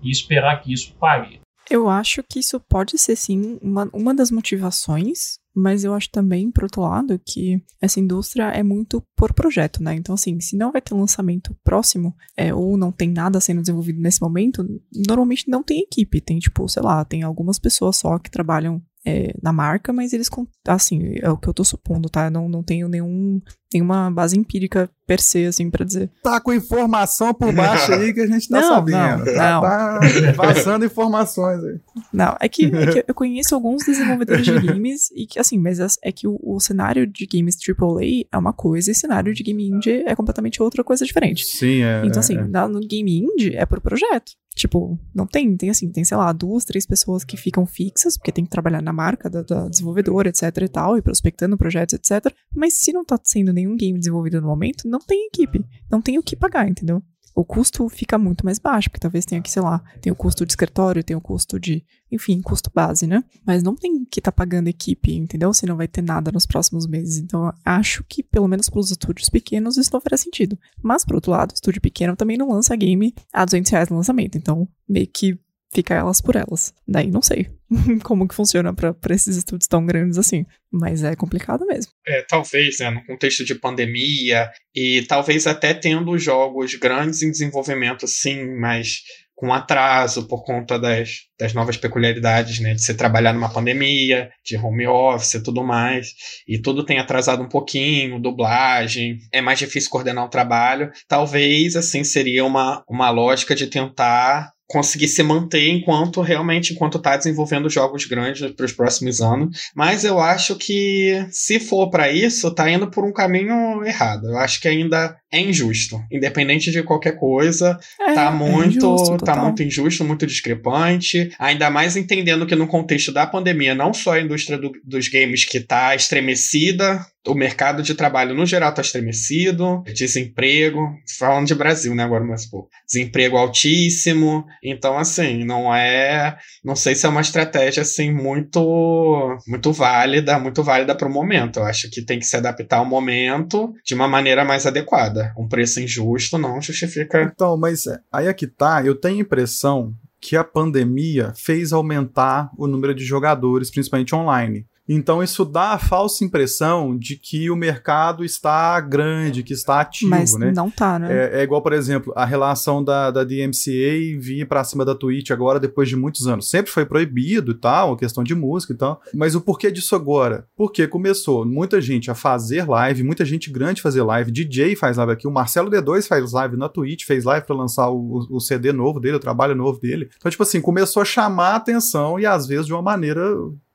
e 0.02 0.12
esperar 0.12 0.62
que 0.62 0.72
isso 0.72 0.94
pague. 1.00 1.40
Eu 1.70 1.88
acho 1.88 2.24
que 2.24 2.40
isso 2.40 2.60
pode 2.60 2.98
ser 2.98 3.16
sim 3.16 3.60
uma, 3.62 3.88
uma 3.94 4.14
das 4.14 4.32
motivações, 4.32 5.38
mas 5.56 5.84
eu 5.84 5.94
acho 5.94 6.10
também, 6.10 6.50
por 6.50 6.64
outro 6.64 6.82
lado, 6.82 7.22
que 7.24 7.62
essa 7.80 8.00
indústria 8.00 8.46
é 8.46 8.64
muito 8.64 9.04
por 9.16 9.34
projeto, 9.34 9.84
né? 9.84 9.94
Então, 9.94 10.16
assim, 10.16 10.40
se 10.40 10.58
não 10.58 10.72
vai 10.72 10.82
ter 10.82 10.96
lançamento 10.96 11.56
próximo, 11.64 12.16
é, 12.36 12.52
ou 12.52 12.76
não 12.76 12.92
tem 12.92 13.12
nada 13.12 13.40
sendo 13.40 13.62
desenvolvido 13.62 14.02
nesse 14.02 14.20
momento, 14.20 14.66
normalmente 15.08 15.48
não 15.48 15.62
tem 15.62 15.82
equipe. 15.82 16.20
Tem, 16.20 16.40
tipo, 16.40 16.68
sei 16.68 16.82
lá, 16.82 17.06
tem 17.06 17.22
algumas 17.22 17.60
pessoas 17.60 17.98
só 17.98 18.18
que 18.18 18.32
trabalham 18.32 18.82
é, 19.06 19.34
na 19.42 19.54
marca, 19.54 19.94
mas 19.94 20.14
eles, 20.14 20.30
assim, 20.68 21.16
é 21.22 21.30
o 21.30 21.38
que 21.38 21.48
eu 21.48 21.54
tô 21.54 21.64
supondo, 21.64 22.10
tá? 22.10 22.30
Não, 22.30 22.50
não 22.50 22.64
tenho 22.64 22.88
nenhum, 22.88 23.42
nenhuma 23.74 24.10
base 24.10 24.38
empírica 24.38 24.90
per 25.06 25.22
se, 25.22 25.46
assim, 25.46 25.70
pra 25.70 25.84
dizer. 25.84 26.10
Tá 26.22 26.40
com 26.40 26.54
informação 26.54 27.34
por 27.34 27.52
baixo 27.52 27.92
aí 27.94 28.14
que 28.14 28.22
a 28.22 28.28
gente 28.28 28.48
tá 28.48 28.62
não, 28.62 28.76
sabendo. 28.76 29.26
Não, 29.26 29.34
não. 29.34 29.62
Tá 29.62 30.00
passando 30.38 30.86
informações 30.86 31.64
aí. 31.64 31.80
Não, 32.14 32.38
é 32.40 32.48
que, 32.48 32.66
é 32.66 32.86
que, 32.92 33.06
eu 33.08 33.16
conheço 33.16 33.56
alguns 33.56 33.84
desenvolvedores 33.84 34.46
de 34.46 34.60
games 34.60 35.10
e 35.16 35.26
que, 35.26 35.40
assim, 35.40 35.58
mas 35.58 35.80
é, 35.80 35.88
é 36.04 36.12
que 36.12 36.28
o, 36.28 36.40
o, 36.44 36.60
cenário 36.60 37.08
de 37.08 37.26
games 37.26 37.58
AAA 37.58 38.28
é 38.32 38.38
uma 38.38 38.54
coisa 38.54 38.92
e 38.92 38.94
o 38.94 38.96
cenário 38.96 39.34
de 39.34 39.44
game 39.44 39.68
indie 39.68 40.04
é 40.06 40.16
completamente 40.16 40.62
outra 40.62 40.84
coisa 40.84 41.04
diferente. 41.04 41.44
Sim, 41.46 41.82
é. 41.82 42.04
Então, 42.06 42.20
assim, 42.20 42.38
é. 42.38 42.68
no 42.68 42.80
game 42.80 43.20
indie 43.20 43.56
é 43.56 43.66
por 43.66 43.82
projeto. 43.82 44.34
Tipo, 44.56 45.00
não 45.16 45.26
tem, 45.26 45.56
tem 45.56 45.70
assim, 45.70 45.90
tem, 45.90 46.04
sei 46.04 46.18
lá, 46.18 46.34
duas, 46.34 46.66
três 46.66 46.86
pessoas 46.86 47.24
que 47.24 47.38
ficam 47.38 47.66
fixas, 47.66 48.18
porque 48.18 48.32
tem 48.32 48.44
que 48.44 48.50
trabalhar 48.50 48.82
na 48.82 48.92
marca 48.92 49.30
da, 49.30 49.42
da 49.42 49.70
desenvolvedora, 49.70 50.28
etc 50.28 50.44
e 50.62 50.68
tal, 50.68 50.98
e 50.98 51.02
prospectando 51.02 51.58
projetos, 51.58 51.94
etc. 51.94 52.34
Mas 52.54 52.74
se 52.74 52.92
não 52.92 53.06
tá 53.06 53.18
sendo 53.24 53.54
nenhum 53.60 53.76
game 53.76 53.98
desenvolvido 53.98 54.42
no 54.42 54.48
momento, 54.48 54.88
não 54.88 55.00
tem 55.00 55.28
equipe, 55.28 55.64
não 55.92 56.02
tem 56.02 56.18
o 56.18 56.24
que 56.24 56.36
pagar, 56.36 56.68
entendeu? 56.68 57.04
o 57.40 57.46
custo 57.46 57.88
fica 57.88 58.18
muito 58.18 58.44
mais 58.44 58.60
baixo, 58.60 58.90
porque 58.90 59.00
talvez 59.00 59.26
tenha 59.26 59.42
que, 59.42 59.50
sei 59.50 59.62
lá, 59.62 59.82
tem 60.02 60.12
o 60.12 60.16
custo 60.16 60.46
de 60.46 60.52
escritório, 60.52 61.02
tem 61.02 61.16
o 61.16 61.22
custo 61.22 61.58
de, 61.58 61.86
enfim, 62.12 62.42
custo 62.42 62.70
base, 62.74 63.08
né? 63.08 63.24
Mas 63.46 63.64
não 63.64 63.76
tem 63.76 64.04
que 64.04 64.20
estar 64.20 64.32
tá 64.32 64.36
pagando 64.36 64.68
equipe, 64.68 65.16
entendeu? 65.16 65.54
Se 65.54 65.66
não 65.66 65.78
vai 65.78 65.88
ter 65.88 66.02
nada 66.02 66.34
nos 66.34 66.46
próximos 66.46 66.86
meses. 66.86 67.18
Então, 67.18 67.54
acho 67.64 68.04
que, 68.10 68.22
pelo 68.24 68.48
menos 68.48 68.70
para 68.70 68.80
os 68.82 68.92
estúdios 68.92 69.30
pequenos, 69.30 69.78
isso 69.78 69.92
não 69.94 70.02
faria 70.02 70.18
sentido. 70.18 70.60
Mas, 70.84 71.06
por 71.06 71.16
outro 71.16 71.32
lado, 71.32 71.54
estúdio 71.54 71.82
pequeno 71.82 72.14
também 72.14 72.38
não 72.38 72.50
lança 72.50 72.76
game 72.76 73.14
a 73.32 73.46
200 73.46 73.72
reais 73.72 73.90
no 73.90 73.96
lançamento. 73.96 74.38
Então, 74.38 74.68
meio 74.88 75.08
que 75.08 75.40
fica 75.74 75.94
elas 75.94 76.22
por 76.22 76.36
elas. 76.36 76.74
Daí 76.88 77.10
não 77.10 77.22
sei 77.22 77.50
como 78.04 78.28
que 78.28 78.36
funciona 78.36 78.74
para 78.74 78.96
esses 79.10 79.38
estudos 79.38 79.68
tão 79.68 79.86
grandes 79.86 80.18
assim, 80.18 80.46
mas 80.72 81.04
é 81.04 81.16
complicado 81.16 81.66
mesmo. 81.66 81.92
É, 82.08 82.24
talvez, 82.24 82.80
né, 82.80 82.90
no 82.90 83.06
contexto 83.06 83.46
de 83.46 83.56
pandemia 83.56 84.52
e 84.76 85.04
talvez 85.08 85.48
até 85.48 85.74
tendo 85.74 86.18
jogos 86.18 86.76
grandes 86.76 87.22
em 87.22 87.32
desenvolvimento 87.32 88.08
sim, 88.08 88.46
mas 88.60 89.02
com 89.36 89.54
atraso 89.54 90.28
por 90.28 90.44
conta 90.44 90.78
das, 90.78 91.29
das 91.40 91.54
novas 91.54 91.78
peculiaridades, 91.78 92.60
né, 92.60 92.74
de 92.74 92.84
se 92.84 92.94
trabalhar 92.94 93.34
numa 93.34 93.50
pandemia, 93.50 94.30
de 94.44 94.58
home 94.58 94.86
office 94.86 95.36
e 95.36 95.44
tudo 95.44 95.64
mais, 95.64 96.14
e 96.48 96.60
tudo 96.60 96.84
tem 96.84 97.00
atrasado 97.00 97.42
um 97.42 97.48
pouquinho, 97.48 98.20
dublagem, 98.20 99.20
é 99.32 99.42
mais 99.42 99.58
difícil 99.58 99.90
coordenar 99.90 100.26
o 100.26 100.30
trabalho. 100.30 100.92
Talvez, 101.08 101.76
assim, 101.76 102.04
seria 102.04 102.46
uma, 102.46 102.84
uma 102.90 103.10
lógica 103.10 103.56
de 103.56 103.68
tentar 103.68 104.52
conseguir 104.70 105.08
se 105.08 105.24
manter 105.24 105.68
enquanto 105.68 106.22
realmente 106.22 106.74
enquanto 106.74 107.00
está 107.00 107.18
desenvolvendo 107.18 107.70
jogos 107.70 108.06
grandes 108.06 108.52
para 108.52 108.66
os 108.68 108.72
próximos 108.72 109.20
anos. 109.20 109.72
Mas 109.76 110.06
eu 110.06 110.20
acho 110.20 110.56
que 110.56 111.26
se 111.32 111.60
for 111.60 111.90
para 111.90 112.12
isso, 112.12 112.48
está 112.48 112.70
indo 112.70 112.90
por 112.90 113.04
um 113.04 113.12
caminho 113.12 113.84
errado. 113.84 114.28
Eu 114.28 114.38
acho 114.38 114.62
que 114.62 114.68
ainda 114.68 115.18
é 115.32 115.40
injusto, 115.40 116.00
independente 116.12 116.72
de 116.72 116.84
qualquer 116.84 117.18
coisa. 117.18 117.80
É, 118.00 118.14
tá 118.14 118.26
é 118.26 118.32
muito, 118.32 118.86
é 118.86 118.94
injusto, 118.94 119.18
tá 119.18 119.36
muito 119.36 119.64
injusto, 119.64 120.06
muito 120.06 120.28
discrepante. 120.28 121.29
Ainda 121.38 121.70
mais 121.70 121.96
entendendo 121.96 122.46
que 122.46 122.56
no 122.56 122.68
contexto 122.68 123.12
da 123.12 123.28
pandemia, 123.28 123.76
não 123.76 123.94
só 123.94 124.14
a 124.14 124.22
indústria 124.22 124.58
do, 124.58 124.72
dos 124.84 125.08
games 125.08 125.46
que 125.46 125.60
tá 125.60 125.96
estremecida, 125.96 127.06
o 127.28 127.36
mercado 127.36 127.84
de 127.84 127.94
trabalho 127.94 128.34
no 128.34 128.46
geral 128.46 128.70
está 128.70 128.82
estremecido, 128.82 129.84
desemprego, 129.94 130.80
falando 131.18 131.48
de 131.48 131.56
Brasil, 131.56 131.94
né, 131.94 132.04
agora, 132.04 132.24
mas 132.24 132.46
pô, 132.46 132.68
desemprego 132.88 133.38
altíssimo, 133.38 134.46
então 134.64 134.98
assim, 134.98 135.44
não 135.44 135.74
é, 135.74 136.38
não 136.64 136.76
sei 136.76 136.96
se 136.96 137.06
é 137.06 137.10
uma 137.10 137.22
estratégia 137.22 137.82
assim 137.82 138.12
muito 138.12 139.38
muito 139.48 139.72
válida, 139.72 140.40
muito 140.40 140.64
válida 140.64 140.96
para 140.96 141.08
o 141.08 141.12
momento. 141.12 141.60
Eu 141.60 141.66
acho 141.66 141.90
que 141.90 142.04
tem 142.04 142.20
que 142.20 142.26
se 142.26 142.36
adaptar 142.36 142.78
ao 142.78 142.86
momento 142.86 143.74
de 143.86 143.94
uma 143.94 144.08
maneira 144.08 144.44
mais 144.44 144.66
adequada. 144.66 145.34
Um 145.38 145.48
preço 145.48 145.80
injusto 145.80 146.38
não 146.38 146.62
justifica. 146.62 147.32
Então, 147.34 147.58
mas 147.58 147.84
aí 148.12 148.28
é 148.28 148.34
que 148.34 148.48
tá, 148.48 148.82
eu 148.84 148.96
tenho 148.96 149.22
impressão 149.22 149.94
que 150.20 150.36
a 150.36 150.44
pandemia 150.44 151.34
fez 151.36 151.72
aumentar 151.72 152.50
o 152.58 152.68
número 152.68 152.94
de 152.94 153.04
jogadores, 153.04 153.72
principalmente 153.72 154.14
online. 154.14 154.66
Então 154.92 155.22
isso 155.22 155.46
dá 155.46 155.74
a 155.74 155.78
falsa 155.78 156.26
impressão 156.26 156.98
de 156.98 157.16
que 157.16 157.52
o 157.52 157.56
mercado 157.56 158.26
está 158.26 158.82
grande, 158.82 159.44
que 159.44 159.54
está 159.54 159.80
ativo, 159.80 160.10
Mas 160.10 160.36
né? 160.36 160.52
não 160.52 160.72
tá, 160.72 160.98
né? 160.98 161.08
É, 161.12 161.42
é 161.42 161.44
igual, 161.44 161.62
por 161.62 161.74
exemplo, 161.74 162.12
a 162.16 162.26
relação 162.26 162.84
da, 162.84 163.12
da 163.12 163.24
DMCA 163.24 164.20
vir 164.20 164.48
para 164.48 164.64
cima 164.64 164.84
da 164.84 164.96
Twitch 164.96 165.30
agora 165.30 165.60
depois 165.60 165.88
de 165.88 165.96
muitos 165.96 166.26
anos. 166.26 166.50
Sempre 166.50 166.72
foi 166.72 166.88
proibido 166.88 167.52
e 167.52 167.56
tal, 167.56 167.96
questão 167.96 168.24
de 168.24 168.34
música 168.34 168.74
e 168.74 168.78
tal. 168.78 169.00
Mas 169.14 169.36
o 169.36 169.42
porquê 169.42 169.70
disso 169.70 169.96
agora? 169.96 170.48
Porque 170.56 170.88
começou 170.88 171.46
muita 171.46 171.80
gente 171.80 172.10
a 172.10 172.16
fazer 172.16 172.68
live, 172.68 173.04
muita 173.04 173.24
gente 173.24 173.52
grande 173.52 173.84
fazer 173.84 174.02
live. 174.02 174.32
DJ 174.32 174.76
faz 174.76 174.98
live 174.98 175.12
aqui, 175.12 175.28
o 175.28 175.32
Marcelo 175.32 175.70
D2 175.70 176.08
faz 176.08 176.32
live 176.32 176.58
na 176.58 176.68
Twitch, 176.68 177.06
fez 177.06 177.26
live 177.26 177.46
para 177.46 177.56
lançar 177.56 177.92
o, 177.92 178.26
o 178.28 178.40
CD 178.40 178.74
novo 178.74 179.00
dele, 179.00 179.18
o 179.18 179.20
trabalho 179.20 179.54
novo 179.54 179.80
dele. 179.80 180.10
Então, 180.18 180.32
tipo 180.32 180.42
assim, 180.42 180.60
começou 180.60 181.04
a 181.04 181.06
chamar 181.06 181.50
a 181.50 181.56
atenção 181.58 182.20
e 182.20 182.26
às 182.26 182.48
vezes 182.48 182.66
de 182.66 182.74
uma 182.74 182.82
maneira 182.82 183.22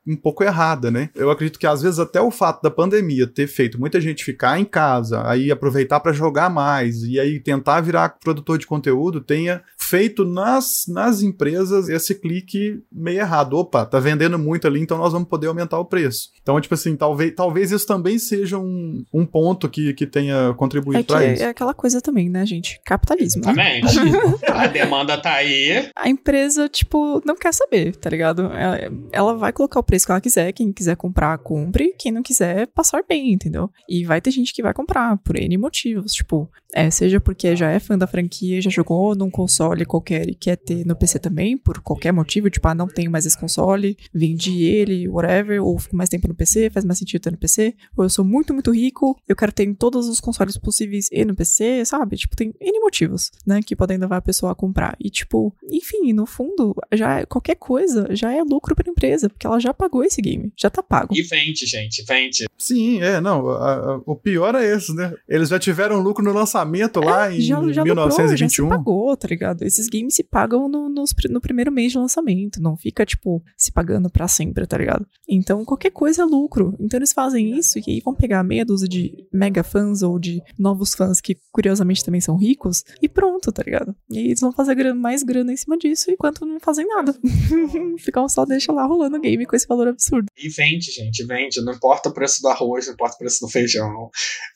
um 0.06 0.16
pouco 0.16 0.44
errada, 0.44 0.90
né? 0.90 1.10
Eu 1.14 1.30
acredito 1.30 1.58
que 1.58 1.66
às 1.66 1.82
vezes 1.82 1.98
até 1.98 2.20
o 2.20 2.30
fato 2.30 2.62
da 2.62 2.70
pandemia 2.70 3.26
ter 3.26 3.46
feito 3.46 3.80
muita 3.80 4.00
gente 4.00 4.24
ficar 4.24 4.58
em 4.58 4.64
casa, 4.64 5.26
aí 5.28 5.50
aproveitar 5.50 6.00
para 6.00 6.12
jogar 6.12 6.50
mais 6.50 7.02
e 7.02 7.18
aí 7.18 7.40
tentar 7.40 7.80
virar 7.80 8.18
produtor 8.20 8.58
de 8.58 8.66
conteúdo 8.66 9.20
tenha 9.20 9.62
feito 9.84 10.24
nas, 10.24 10.84
nas 10.88 11.22
empresas 11.22 11.88
esse 11.88 12.14
clique 12.14 12.80
meio 12.92 13.20
errado. 13.20 13.56
Opa, 13.56 13.84
tá 13.84 13.98
vendendo 13.98 14.38
muito 14.38 14.66
ali, 14.66 14.80
então 14.80 14.98
nós 14.98 15.12
vamos 15.12 15.28
poder 15.28 15.48
aumentar 15.48 15.78
o 15.78 15.84
preço. 15.84 16.30
Então, 16.42 16.60
tipo 16.60 16.74
assim, 16.74 16.96
talvez, 16.96 17.34
talvez 17.34 17.72
isso 17.72 17.86
também 17.86 18.18
seja 18.18 18.58
um, 18.58 19.04
um 19.12 19.26
ponto 19.26 19.68
que, 19.68 19.94
que 19.94 20.06
tenha 20.06 20.54
contribuído 20.54 21.00
é 21.00 21.02
para 21.02 21.32
isso. 21.32 21.42
É 21.42 21.48
aquela 21.48 21.74
coisa 21.74 22.00
também, 22.00 22.28
né, 22.28 22.44
gente? 22.46 22.80
Capitalismo. 22.84 23.42
Exatamente. 23.42 23.96
Né? 23.96 24.12
A 24.52 24.66
demanda 24.66 25.18
tá 25.18 25.34
aí. 25.34 25.90
A 25.96 26.08
empresa, 26.08 26.68
tipo, 26.68 27.20
não 27.24 27.36
quer 27.36 27.52
saber, 27.52 27.96
tá 27.96 28.08
ligado? 28.08 28.42
Ela, 28.52 28.78
ela 29.12 29.34
vai 29.34 29.52
colocar 29.52 29.80
o 29.80 29.82
preço 29.82 30.04
preço 30.04 30.06
que 30.06 30.12
ela 30.12 30.20
quiser. 30.20 30.52
Quem 30.52 30.72
quiser 30.72 30.96
comprar, 30.96 31.36
compre. 31.38 31.94
Quem 31.98 32.12
não 32.12 32.22
quiser, 32.22 32.66
passar 32.68 33.02
bem, 33.08 33.32
entendeu? 33.32 33.70
E 33.88 34.04
vai 34.04 34.20
ter 34.20 34.30
gente 34.30 34.52
que 34.52 34.62
vai 34.62 34.74
comprar 34.74 35.16
por 35.18 35.36
N 35.36 35.56
motivos. 35.56 36.12
Tipo, 36.12 36.48
é, 36.74 36.90
seja 36.90 37.20
porque 37.20 37.56
já 37.56 37.70
é 37.70 37.78
fã 37.78 37.96
da 37.96 38.06
franquia, 38.06 38.60
já 38.60 38.70
jogou 38.70 39.14
num 39.14 39.30
console 39.30 39.73
qualquer 39.84 40.28
e 40.28 40.34
quer 40.34 40.56
ter 40.56 40.86
no 40.86 40.94
PC 40.94 41.18
também, 41.18 41.56
por 41.56 41.80
qualquer 41.80 42.12
motivo. 42.12 42.48
Tipo, 42.50 42.68
ah, 42.68 42.74
não 42.74 42.86
tenho 42.86 43.10
mais 43.10 43.26
esse 43.26 43.38
console, 43.38 43.96
vendi 44.12 44.64
ele, 44.64 45.08
whatever. 45.08 45.64
Ou 45.64 45.78
fico 45.78 45.96
mais 45.96 46.08
tempo 46.08 46.28
no 46.28 46.34
PC, 46.34 46.70
faz 46.70 46.84
mais 46.84 46.98
sentido 46.98 47.22
ter 47.22 47.32
no 47.32 47.38
PC. 47.38 47.74
Ou 47.96 48.04
eu 48.04 48.10
sou 48.10 48.24
muito, 48.24 48.52
muito 48.52 48.70
rico, 48.70 49.18
eu 49.26 49.34
quero 49.34 49.50
ter 49.52 49.64
em 49.64 49.74
todos 49.74 50.08
os 50.08 50.20
consoles 50.20 50.56
possíveis 50.56 51.08
e 51.10 51.24
no 51.24 51.34
PC, 51.34 51.84
sabe? 51.84 52.16
Tipo, 52.16 52.36
tem 52.36 52.54
N 52.60 52.80
motivos, 52.80 53.30
né? 53.46 53.60
Que 53.62 53.74
podem 53.74 53.98
levar 53.98 54.18
a 54.18 54.22
pessoa 54.22 54.52
a 54.52 54.54
comprar. 54.54 54.96
E, 55.00 55.10
tipo, 55.10 55.54
enfim, 55.70 56.12
no 56.12 56.26
fundo, 56.26 56.74
já 56.92 57.20
é, 57.20 57.26
qualquer 57.26 57.56
coisa 57.56 58.06
já 58.10 58.32
é 58.32 58.42
lucro 58.42 58.74
para 58.74 58.88
a 58.88 58.92
empresa, 58.92 59.28
porque 59.28 59.46
ela 59.46 59.58
já 59.58 59.72
pagou 59.72 60.04
esse 60.04 60.20
game. 60.20 60.52
Já 60.56 60.68
tá 60.70 60.82
pago. 60.82 61.14
E 61.16 61.22
vende, 61.22 61.66
gente, 61.66 62.04
vende. 62.04 62.44
Sim, 62.58 63.00
é, 63.00 63.20
não. 63.20 63.48
A, 63.50 63.74
a, 63.74 64.00
o 64.06 64.14
pior 64.14 64.54
é 64.54 64.64
esse, 64.64 64.94
né? 64.94 65.12
Eles 65.28 65.48
já 65.48 65.58
tiveram 65.58 66.00
lucro 66.00 66.22
no 66.22 66.32
lançamento 66.32 67.00
lá 67.00 67.30
é, 67.30 67.36
em 67.36 67.40
já, 67.40 67.56
já 67.72 67.84
1921. 67.84 67.94
Lucrou, 67.94 68.36
já 68.36 68.48
se 68.48 68.62
pagou, 68.62 69.16
tá 69.16 69.28
ligado? 69.28 69.63
Esses 69.66 69.88
games 69.88 70.14
se 70.14 70.22
pagam 70.22 70.68
no, 70.68 70.88
no, 70.88 71.04
no 71.30 71.40
primeiro 71.40 71.72
mês 71.72 71.92
de 71.92 71.98
lançamento. 71.98 72.60
Não 72.60 72.76
fica, 72.76 73.04
tipo, 73.04 73.42
se 73.56 73.72
pagando 73.72 74.10
pra 74.10 74.28
sempre, 74.28 74.66
tá 74.66 74.76
ligado? 74.78 75.06
Então, 75.28 75.64
qualquer 75.64 75.90
coisa 75.90 76.22
é 76.22 76.24
lucro. 76.24 76.76
Então, 76.80 76.98
eles 76.98 77.12
fazem 77.12 77.56
isso 77.58 77.78
e 77.78 77.82
aí 77.88 78.00
vão 78.00 78.14
pegar 78.14 78.42
meia 78.42 78.64
dúzia 78.64 78.88
de 78.88 79.26
mega 79.32 79.62
fãs 79.62 80.02
ou 80.02 80.18
de 80.18 80.42
novos 80.58 80.94
fãs 80.94 81.20
que, 81.20 81.36
curiosamente, 81.52 82.04
também 82.04 82.20
são 82.20 82.36
ricos 82.36 82.84
e 83.00 83.08
pronto, 83.08 83.50
tá 83.52 83.62
ligado? 83.62 83.94
E 84.10 84.18
aí 84.18 84.26
eles 84.26 84.40
vão 84.40 84.52
fazer 84.52 84.74
mais 84.94 85.22
grana 85.22 85.52
em 85.52 85.56
cima 85.56 85.76
disso 85.78 86.10
enquanto 86.10 86.44
não 86.44 86.58
fazem 86.60 86.86
nada. 86.86 87.14
Ficam 87.98 88.28
só 88.28 88.44
deixa 88.44 88.72
lá 88.72 88.84
rolando 88.84 89.16
o 89.16 89.20
game 89.20 89.46
com 89.46 89.56
esse 89.56 89.66
valor 89.66 89.88
absurdo. 89.88 90.26
E 90.36 90.48
vende, 90.48 90.90
gente, 90.90 91.24
vende. 91.24 91.60
Não 91.64 91.72
importa 91.72 92.08
o 92.08 92.12
preço 92.12 92.42
do 92.42 92.48
arroz, 92.48 92.86
não 92.86 92.94
importa 92.94 93.14
o 93.14 93.18
preço 93.18 93.40
do 93.40 93.48
feijão. 93.48 94.10